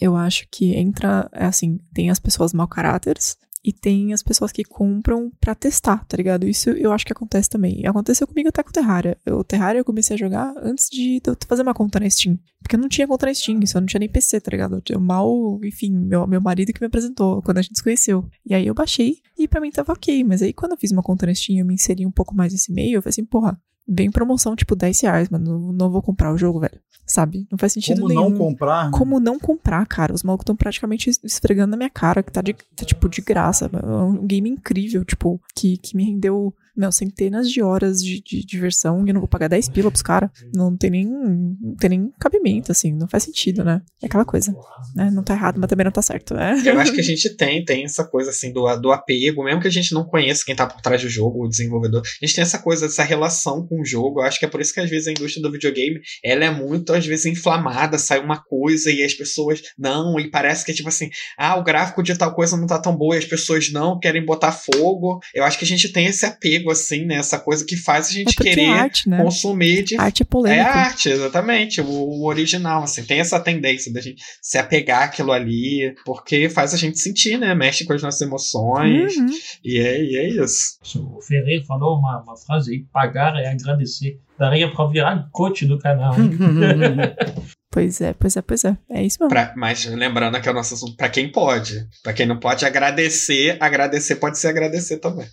Eu 0.00 0.16
acho 0.16 0.46
que 0.50 0.74
entra, 0.74 1.30
é 1.32 1.46
assim, 1.46 1.78
tem 1.94 2.10
as 2.10 2.18
pessoas 2.18 2.52
mau 2.52 2.66
caráteres 2.66 3.36
e 3.64 3.72
tem 3.72 4.12
as 4.12 4.22
pessoas 4.22 4.52
que 4.52 4.62
compram 4.62 5.32
pra 5.40 5.54
testar, 5.54 6.04
tá 6.04 6.16
ligado? 6.16 6.46
Isso 6.46 6.68
eu 6.70 6.92
acho 6.92 7.06
que 7.06 7.12
acontece 7.12 7.48
também. 7.48 7.86
Aconteceu 7.86 8.26
comigo 8.26 8.50
até 8.50 8.62
com 8.62 8.68
o 8.68 8.72
Terraria. 8.72 9.16
O 9.26 9.42
Terraria 9.42 9.80
eu 9.80 9.84
comecei 9.84 10.14
a 10.14 10.18
jogar 10.18 10.52
antes 10.62 10.88
de 10.90 11.20
eu 11.26 11.34
fazer 11.48 11.62
uma 11.62 11.72
conta 11.72 11.98
na 11.98 12.10
Steam. 12.10 12.38
Porque 12.60 12.76
eu 12.76 12.80
não 12.80 12.88
tinha 12.88 13.08
conta 13.08 13.24
na 13.24 13.32
Steam, 13.32 13.58
eu 13.58 13.80
não 13.80 13.86
tinha 13.86 14.00
nem 14.00 14.08
PC, 14.08 14.40
tá 14.40 14.50
ligado? 14.50 14.82
Eu 14.88 15.00
mal, 15.00 15.58
enfim, 15.64 15.90
meu, 15.90 16.26
meu 16.26 16.42
marido 16.42 16.72
que 16.74 16.80
me 16.80 16.86
apresentou 16.88 17.40
quando 17.40 17.58
a 17.58 17.62
gente 17.62 17.76
se 17.76 17.82
conheceu. 17.82 18.28
E 18.44 18.54
aí 18.54 18.66
eu 18.66 18.74
baixei 18.74 19.16
e 19.38 19.48
pra 19.48 19.60
mim 19.62 19.70
tava 19.70 19.94
ok. 19.94 20.22
Mas 20.24 20.42
aí 20.42 20.52
quando 20.52 20.72
eu 20.72 20.78
fiz 20.78 20.92
uma 20.92 21.02
conta 21.02 21.24
na 21.24 21.34
Steam 21.34 21.58
eu 21.58 21.64
me 21.64 21.74
inseri 21.74 22.04
um 22.04 22.12
pouco 22.12 22.34
mais 22.34 22.52
nesse 22.52 22.70
meio, 22.70 22.98
eu 22.98 23.02
falei 23.02 23.10
assim, 23.10 23.24
porra, 23.24 23.58
vem 23.86 24.10
promoção 24.10 24.56
tipo 24.56 24.74
10 24.74 25.00
reais, 25.00 25.28
mano. 25.28 25.58
Não, 25.58 25.72
não 25.72 25.90
vou 25.90 26.02
comprar 26.02 26.32
o 26.32 26.38
jogo, 26.38 26.60
velho. 26.60 26.80
Sabe? 27.06 27.46
Não 27.50 27.58
faz 27.58 27.72
sentido 27.72 28.00
Como 28.00 28.08
nenhum. 28.08 28.30
não 28.30 28.38
comprar? 28.38 28.90
Como 28.90 29.20
não 29.20 29.38
comprar, 29.38 29.86
cara? 29.86 30.14
Os 30.14 30.22
malucos 30.22 30.44
estão 30.44 30.56
praticamente 30.56 31.10
esfregando 31.22 31.72
na 31.72 31.76
minha 31.76 31.90
cara, 31.90 32.22
que 32.22 32.32
tá, 32.32 32.40
de, 32.40 32.54
tá, 32.54 32.84
tipo, 32.84 33.08
de 33.08 33.20
graça. 33.20 33.70
É 33.72 33.86
um 33.86 34.26
game 34.26 34.48
incrível, 34.48 35.04
tipo, 35.04 35.38
que, 35.54 35.76
que 35.76 35.96
me 35.96 36.04
rendeu, 36.04 36.54
meu, 36.76 36.90
centenas 36.92 37.50
de 37.50 37.62
horas 37.62 38.02
de, 38.02 38.20
de 38.20 38.44
diversão 38.44 39.04
e 39.04 39.10
eu 39.10 39.14
não 39.14 39.20
vou 39.20 39.28
pagar 39.28 39.48
10 39.48 39.68
pila 39.68 39.90
pros 39.90 40.02
caras. 40.02 40.30
Não 40.54 40.76
tem 40.76 40.90
nem, 40.90 41.06
não 41.06 41.76
tem 41.78 41.90
nem 41.90 42.12
cabimento, 42.18 42.72
assim, 42.72 42.92
não 42.92 43.08
faz 43.08 43.22
sentido, 43.24 43.64
né? 43.64 43.82
É 44.02 44.06
aquela 44.06 44.24
coisa, 44.24 44.54
né? 44.94 45.10
Não 45.10 45.22
tá 45.22 45.34
errado, 45.34 45.58
mas 45.58 45.68
também 45.68 45.84
não 45.84 45.92
tá 45.92 46.02
certo, 46.02 46.34
né? 46.34 46.62
Eu 46.64 46.78
acho 46.80 46.92
que 46.92 47.00
a 47.00 47.04
gente 47.04 47.36
tem, 47.36 47.64
tem 47.64 47.84
essa 47.84 48.04
coisa 48.04 48.30
assim 48.30 48.52
do, 48.52 48.64
do 48.76 48.92
apego, 48.92 49.44
mesmo 49.44 49.60
que 49.60 49.68
a 49.68 49.72
gente 49.72 49.92
não 49.92 50.04
conheça 50.04 50.44
quem 50.44 50.54
tá 50.54 50.66
por 50.66 50.80
trás 50.80 51.02
do 51.02 51.08
jogo, 51.08 51.44
o 51.44 51.48
desenvolvedor, 51.48 52.02
a 52.02 52.26
gente 52.26 52.34
tem 52.34 52.42
essa 52.42 52.58
coisa, 52.58 52.86
essa 52.86 53.02
relação 53.02 53.66
com 53.66 53.80
o 53.80 53.84
jogo. 53.84 54.20
Eu 54.20 54.24
acho 54.24 54.38
que 54.38 54.44
é 54.44 54.48
por 54.48 54.60
isso 54.60 54.72
que 54.72 54.80
às 54.80 54.90
vezes 54.90 55.08
a 55.08 55.12
indústria 55.12 55.42
do 55.42 55.52
videogame, 55.52 56.00
ela 56.22 56.44
é 56.44 56.50
muito, 56.50 56.92
às 56.92 57.06
vezes, 57.06 57.26
inflamada, 57.26 57.98
sai 57.98 58.20
uma 58.20 58.42
coisa 58.42 58.90
e 58.90 59.02
as 59.02 59.14
pessoas 59.14 59.62
não, 59.78 60.18
e 60.18 60.30
parece 60.30 60.64
que 60.64 60.72
é 60.72 60.74
tipo 60.74 60.88
assim, 60.88 61.10
ah, 61.38 61.56
o 61.56 61.64
gráfico 61.64 62.02
de 62.02 62.16
tal 62.16 62.34
coisa 62.34 62.56
não 62.56 62.66
tá 62.66 62.78
tão 62.78 62.96
boa 62.96 63.14
e 63.14 63.18
as 63.18 63.24
pessoas 63.24 63.70
não 63.70 63.98
querem 63.98 64.24
botar 64.24 64.52
fogo. 64.52 65.20
Eu 65.34 65.44
acho 65.44 65.58
que 65.58 65.64
a 65.64 65.68
gente 65.68 65.92
tem 65.92 66.06
esse 66.06 66.24
apego, 66.24 66.63
assim, 66.70 67.04
né? 67.04 67.16
Essa 67.16 67.38
coisa 67.38 67.64
que 67.64 67.76
faz 67.76 68.08
a 68.08 68.10
É 68.10 68.12
gente 68.12 68.36
querer 68.36 68.62
é 68.62 68.68
arte, 68.68 69.08
né? 69.08 69.22
consumir 69.22 69.82
de 69.82 69.96
Arte 69.96 70.22
é 70.22 70.24
é 70.24 70.26
polêmico. 70.26 70.68
arte, 70.70 71.08
exatamente. 71.08 71.80
O, 71.80 71.86
o 71.86 72.26
original, 72.26 72.82
assim, 72.82 73.04
tem 73.04 73.20
essa 73.20 73.40
tendência 73.40 73.92
da 73.92 74.00
gente 74.00 74.22
se 74.40 74.58
apegar 74.58 75.04
àquilo 75.04 75.32
ali, 75.32 75.94
porque 76.04 76.48
faz 76.48 76.74
a 76.74 76.76
gente 76.76 76.98
sentir, 76.98 77.38
né? 77.38 77.54
Mexe 77.54 77.84
com 77.84 77.92
as 77.92 78.02
nossas 78.02 78.20
emoções. 78.20 79.16
Uhum. 79.16 79.26
E, 79.64 79.78
é, 79.78 80.02
e 80.02 80.16
é 80.16 80.28
isso. 80.28 80.78
O 80.96 81.20
Ferreira 81.20 81.64
falou 81.64 81.98
uma, 81.98 82.22
uma 82.22 82.36
frase 82.36 82.72
aí, 82.72 82.84
pagar 82.92 83.36
é 83.36 83.48
agradecer. 83.48 84.18
Daria 84.38 84.70
pra 84.70 84.86
virar 84.86 85.28
coach 85.30 85.64
do 85.64 85.78
canal. 85.78 86.14
Pois 87.74 88.00
é, 88.00 88.12
pois 88.14 88.36
é, 88.36 88.42
pois 88.42 88.64
é. 88.64 88.76
É 88.88 89.02
isso 89.04 89.16
mesmo. 89.20 89.30
Pra, 89.30 89.52
mas 89.56 89.84
lembrando 89.86 90.40
que 90.40 90.48
é 90.48 90.52
o 90.52 90.54
nosso 90.54 90.74
assunto, 90.74 90.96
pra 90.96 91.08
quem 91.08 91.30
pode. 91.32 91.84
Pra 92.04 92.12
quem 92.12 92.24
não 92.24 92.38
pode 92.38 92.64
agradecer, 92.64 93.56
agradecer 93.60 94.14
pode 94.16 94.38
ser 94.38 94.46
agradecer 94.48 94.98
também. 94.98 95.26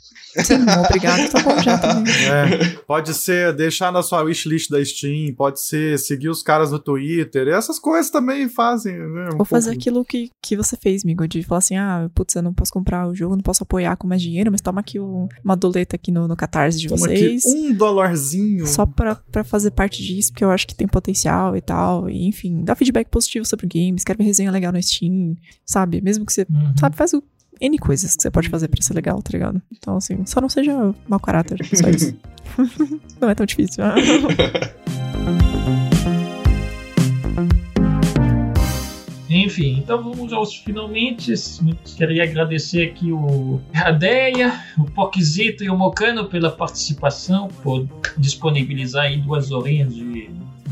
Sim, 0.44 0.66
obrigado, 0.86 1.30
tá 1.30 1.40
bom 1.44 1.62
já 1.62 1.78
também. 1.78 2.12
É, 2.32 2.68
pode 2.88 3.14
ser 3.14 3.54
deixar 3.54 3.92
na 3.92 4.02
sua 4.02 4.24
wishlist 4.24 4.70
da 4.72 4.84
Steam, 4.84 5.34
pode 5.36 5.62
ser 5.62 6.00
seguir 6.00 6.30
os 6.30 6.42
caras 6.42 6.72
no 6.72 6.80
Twitter, 6.80 7.48
essas 7.50 7.78
coisas 7.78 8.10
também 8.10 8.50
fazem, 8.50 8.94
né? 8.98 9.30
um 9.36 9.40
Ou 9.40 9.46
fazer 9.46 9.72
pouco- 9.72 9.82
aquilo 9.82 10.06
que, 10.06 10.32
que 10.42 10.56
você 10.58 10.76
fez, 10.78 11.04
amigo, 11.04 11.28
de 11.28 11.44
falar 11.44 11.60
assim, 11.60 11.76
ah, 11.78 12.10
putz, 12.16 12.36
eu 12.36 12.42
não 12.42 12.54
posso 12.54 12.72
comprar 12.74 13.08
o 13.08 13.14
jogo, 13.14 13.36
não 13.36 13.44
posso 13.44 13.62
apoiar 13.64 13.96
com 13.98 14.08
mais 14.08 14.22
dinheiro, 14.22 14.50
mas 14.52 14.62
toma 14.62 14.80
aqui 14.82 14.98
o- 15.00 15.28
uma 15.44 15.56
doleta 15.56 15.96
aqui 15.96 16.12
no, 16.12 16.28
no 16.28 16.36
Catarse 16.36 16.80
de 16.80 16.88
Toma 16.88 17.06
aqui 17.06 17.38
vocês. 17.40 17.46
um 17.46 17.74
dólarzinho. 17.74 18.66
Só 18.66 18.86
pra, 18.86 19.16
pra 19.16 19.44
fazer 19.44 19.72
parte 19.72 20.02
disso, 20.04 20.32
porque 20.32 20.44
eu 20.44 20.50
acho 20.52 20.66
que 20.66 20.74
tem 20.76 20.88
potencial 20.88 21.56
e 21.56 21.62
tal. 21.62 22.10
E, 22.10 22.31
enfim, 22.32 22.64
dá 22.64 22.74
feedback 22.76 23.10
positivo 23.10 23.44
sobre 23.46 23.66
o 23.66 23.70
game, 23.70 23.98
escreve 23.98 24.24
resenha 24.24 24.50
legal 24.52 24.72
no 24.72 24.82
Steam, 24.82 25.36
sabe? 25.66 26.00
Mesmo 26.02 26.26
que 26.26 26.32
você, 26.32 26.46
Uhum. 26.50 26.74
sabe, 26.80 26.96
faz 26.96 27.14
o 27.14 27.22
N 27.60 27.78
coisas 27.78 28.16
que 28.16 28.24
você 28.24 28.32
pode 28.32 28.48
fazer 28.50 28.70
pra 28.70 28.82
ser 28.82 28.94
legal, 28.94 29.22
tá 29.22 29.30
ligado? 29.34 29.62
Então, 29.72 29.98
assim, 29.98 30.26
só 30.26 30.40
não 30.42 30.50
seja 30.50 30.74
mau 31.08 31.20
caráter, 31.20 31.60
só 31.76 31.90
isso. 31.90 32.16
não 33.20 33.30
é 33.30 33.36
tão 33.36 33.46
difícil. 33.46 33.84
Enfim, 39.34 39.78
então 39.80 40.04
vamos 40.04 40.34
aos 40.34 40.54
finalmente. 40.58 41.34
Queria 41.96 42.24
agradecer 42.24 42.82
aqui 42.90 43.14
o 43.14 43.62
Radeia, 43.74 44.54
o 44.78 44.84
Poquizito 44.84 45.64
e 45.64 45.70
o 45.70 45.78
Mocano 45.78 46.28
pela 46.28 46.52
participação, 46.52 47.48
por 47.64 47.88
disponibilizar 48.18 49.04
aí 49.06 49.18
duas 49.22 49.50
horinhas 49.52 49.96
de, 49.96 50.04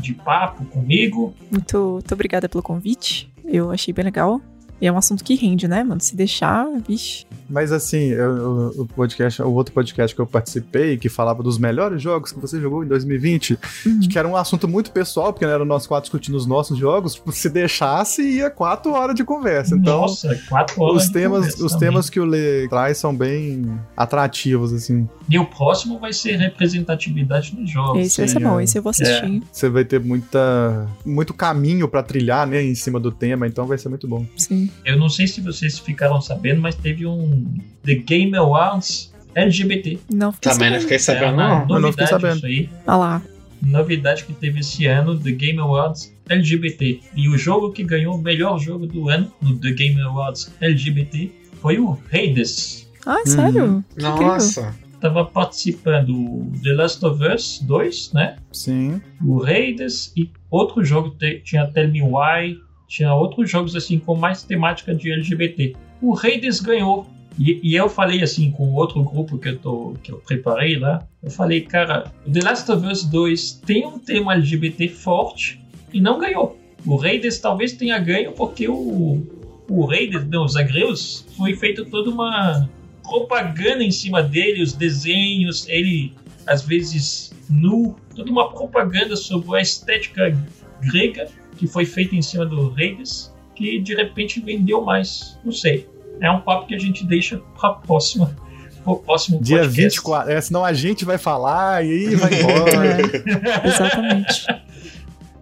de 0.00 0.14
papo 0.14 0.64
comigo. 0.66 1.34
Muito, 1.50 1.78
muito 1.92 2.12
obrigada 2.12 2.48
pelo 2.48 2.62
convite. 2.62 3.30
Eu 3.44 3.70
achei 3.70 3.92
bem 3.92 4.04
legal. 4.04 4.40
E 4.80 4.86
é 4.86 4.92
um 4.92 4.96
assunto 4.96 5.22
que 5.22 5.34
rende, 5.34 5.68
né, 5.68 5.84
mano? 5.84 6.00
Se 6.00 6.16
deixar, 6.16 6.66
vixe. 6.86 7.26
Mas 7.50 7.72
assim, 7.72 8.10
eu, 8.10 8.72
o 8.76 8.86
podcast, 8.86 9.42
o 9.42 9.52
outro 9.52 9.74
podcast 9.74 10.14
que 10.14 10.20
eu 10.20 10.26
participei, 10.26 10.96
que 10.96 11.08
falava 11.08 11.42
dos 11.42 11.58
melhores 11.58 12.00
jogos 12.00 12.30
que 12.30 12.38
você 12.38 12.60
jogou 12.60 12.84
em 12.84 12.86
2020, 12.86 13.58
uhum. 13.86 14.00
que 14.08 14.18
era 14.18 14.26
um 14.26 14.36
assunto 14.36 14.68
muito 14.68 14.92
pessoal, 14.92 15.32
porque 15.32 15.44
não 15.44 15.52
era 15.52 15.64
nós 15.64 15.86
quatro 15.86 16.04
discutindo 16.04 16.36
os 16.36 16.46
nossos 16.46 16.78
jogos, 16.78 17.14
tipo, 17.14 17.32
se 17.32 17.50
deixasse, 17.50 18.22
ia 18.22 18.48
quatro 18.48 18.92
horas 18.92 19.16
de 19.16 19.24
conversa. 19.24 19.74
Então, 19.74 20.02
Nossa, 20.02 20.40
quatro 20.48 20.80
horas. 20.80 21.04
Os 21.04 21.10
temas, 21.10 21.60
os 21.60 21.74
temas 21.74 22.08
que 22.08 22.20
o 22.20 22.24
Lê 22.24 22.68
traz 22.68 22.98
são 22.98 23.14
bem 23.14 23.80
atrativos, 23.96 24.72
assim. 24.72 25.08
E 25.28 25.38
o 25.38 25.44
próximo 25.44 25.98
vai 25.98 26.12
ser 26.12 26.36
representatividade 26.36 27.56
nos 27.56 27.68
jogos. 27.68 28.00
Esse 28.00 28.20
vai 28.20 28.28
ser 28.28 28.40
bom, 28.40 28.60
esse 28.60 28.78
eu 28.78 28.82
vou 28.82 28.90
assistir. 28.90 29.24
É. 29.24 29.40
Você 29.50 29.68
vai 29.68 29.84
ter 29.84 29.98
muita, 30.00 30.86
muito 31.04 31.34
caminho 31.34 31.88
para 31.88 32.02
trilhar, 32.02 32.46
né, 32.46 32.62
em 32.62 32.74
cima 32.74 33.00
do 33.00 33.10
tema, 33.10 33.46
então 33.46 33.66
vai 33.66 33.78
ser 33.78 33.88
muito 33.88 34.06
bom. 34.06 34.24
Sim. 34.36 34.70
Eu 34.84 34.96
não 34.96 35.08
sei 35.08 35.26
se 35.26 35.40
vocês 35.40 35.78
ficaram 35.78 36.20
sabendo, 36.20 36.60
mas 36.60 36.74
teve 36.74 37.06
um 37.06 37.39
The 37.84 37.94
Game 37.96 38.36
Awards 38.36 39.12
LGBT. 39.34 39.98
Não 40.12 40.32
fiquei 40.32 40.52
Também 40.52 40.66
sabendo. 40.68 40.72
não 40.74 40.80
fiquei 40.82 40.98
sabendo, 40.98 41.24
É 41.26 41.36
não. 41.36 41.50
eu 41.52 41.58
não 41.58 41.62
fiquei 41.66 41.80
novidade 41.80 42.10
sabendo. 42.10 42.36
isso 42.36 42.46
aí. 42.46 42.68
Olha 42.86 42.96
lá. 42.96 43.22
Novidade 43.62 44.24
que 44.24 44.32
teve 44.32 44.60
esse 44.60 44.86
ano, 44.86 45.18
The 45.18 45.32
Game 45.32 45.58
Awards 45.58 46.14
LGBT. 46.28 47.00
E 47.14 47.28
o 47.28 47.36
jogo 47.36 47.70
que 47.72 47.84
ganhou 47.84 48.14
o 48.14 48.18
melhor 48.22 48.58
jogo 48.58 48.86
do 48.86 49.08
ano 49.08 49.30
no 49.42 49.58
The 49.58 49.72
Game 49.72 50.00
Awards 50.00 50.50
LGBT 50.60 51.30
foi 51.60 51.78
o 51.78 51.98
Hades. 52.12 52.88
Ah, 53.04 53.18
sério? 53.26 53.84
Que 53.96 54.04
incrível. 54.06 54.26
Nossa. 54.26 54.74
Tava 55.00 55.24
participando 55.24 56.10
o 56.14 56.52
The 56.62 56.72
Last 56.74 57.04
of 57.04 57.22
Us 57.24 57.60
2, 57.62 58.12
né? 58.12 58.36
Sim. 58.52 59.00
o 59.24 59.42
Hades 59.42 60.12
e 60.16 60.30
outro 60.50 60.84
jogo 60.84 61.10
te- 61.10 61.40
tinha 61.44 61.66
Tell 61.66 61.88
Me 61.88 62.02
Why, 62.02 62.58
tinha 62.88 63.14
outros 63.14 63.50
jogos 63.50 63.74
assim 63.76 63.98
com 63.98 64.14
mais 64.14 64.42
temática 64.42 64.94
de 64.94 65.10
LGBT. 65.12 65.74
O 66.02 66.14
Hades 66.18 66.60
ganhou. 66.60 67.06
E, 67.38 67.60
e 67.62 67.74
eu 67.74 67.88
falei 67.88 68.22
assim 68.22 68.50
com 68.50 68.72
outro 68.72 69.02
grupo 69.02 69.38
que 69.38 69.48
eu, 69.48 69.58
tô, 69.58 69.94
que 70.02 70.12
eu 70.12 70.18
preparei 70.18 70.78
lá, 70.78 71.06
eu 71.22 71.30
falei, 71.30 71.62
cara, 71.62 72.12
The 72.30 72.40
Last 72.42 72.70
of 72.70 72.86
Us 72.86 73.04
2 73.04 73.62
tem 73.64 73.86
um 73.86 73.98
tema 73.98 74.34
LGBT 74.34 74.88
forte 74.88 75.60
e 75.92 76.00
não 76.00 76.18
ganhou. 76.18 76.58
O 76.84 77.00
Hades 77.00 77.38
talvez 77.38 77.72
tenha 77.72 77.98
ganho 77.98 78.32
porque 78.32 78.68
o, 78.68 79.22
o 79.68 79.90
Hades, 79.90 80.26
não, 80.28 80.44
os 80.44 80.56
Agreus, 80.56 81.26
foi 81.36 81.54
feito 81.54 81.84
toda 81.84 82.10
uma 82.10 82.68
propaganda 83.02 83.82
em 83.82 83.90
cima 83.90 84.22
dele, 84.22 84.62
os 84.62 84.72
desenhos, 84.72 85.68
ele 85.68 86.12
às 86.46 86.62
vezes 86.62 87.32
nu, 87.48 87.96
toda 88.14 88.30
uma 88.30 88.50
propaganda 88.50 89.16
sobre 89.16 89.58
a 89.58 89.60
estética 89.60 90.36
grega 90.80 91.28
que 91.56 91.66
foi 91.66 91.84
feita 91.84 92.16
em 92.16 92.22
cima 92.22 92.46
do 92.46 92.72
Hades, 92.72 93.32
que 93.54 93.78
de 93.78 93.94
repente 93.94 94.40
vendeu 94.40 94.80
mais. 94.80 95.38
Não 95.44 95.52
sei. 95.52 95.86
É 96.20 96.30
um 96.30 96.40
papo 96.40 96.66
que 96.66 96.74
a 96.74 96.78
gente 96.78 97.06
deixa 97.06 97.40
para 97.58 97.74
próxima, 97.74 98.36
pro 98.84 98.96
próximo 98.96 99.40
Dia 99.40 99.58
podcast. 99.58 99.82
24. 99.82 100.32
É, 100.32 100.40
senão 100.40 100.64
a 100.64 100.72
gente 100.72 101.04
vai 101.04 101.18
falar 101.18 101.84
e 101.84 101.90
aí 101.90 102.14
vai 102.14 102.34
embora. 102.40 102.98
É, 103.00 103.66
exatamente. 103.68 104.46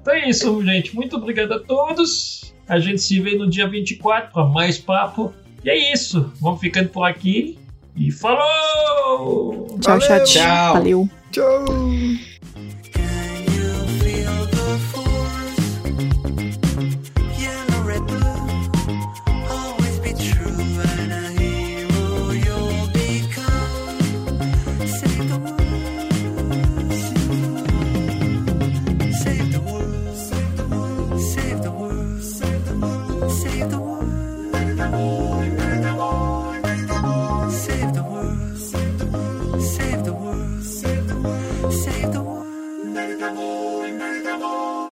Então 0.00 0.14
é 0.14 0.28
isso, 0.28 0.64
gente. 0.64 0.94
Muito 0.94 1.16
obrigado 1.16 1.52
a 1.52 1.60
todos. 1.60 2.54
A 2.68 2.78
gente 2.78 3.00
se 3.02 3.18
vê 3.20 3.36
no 3.36 3.48
dia 3.48 3.68
24 3.68 4.32
para 4.32 4.44
mais 4.44 4.78
papo. 4.78 5.32
E 5.64 5.70
é 5.70 5.92
isso. 5.92 6.32
Vamos 6.40 6.60
ficando 6.60 6.88
por 6.90 7.04
aqui. 7.04 7.58
E 7.96 8.12
falou! 8.12 9.66
Tchau, 9.80 9.98
Valeu. 9.98 10.00
chat. 10.00 10.32
Tchau. 10.32 10.74
Valeu. 10.74 11.08
Tchau. 11.32 12.37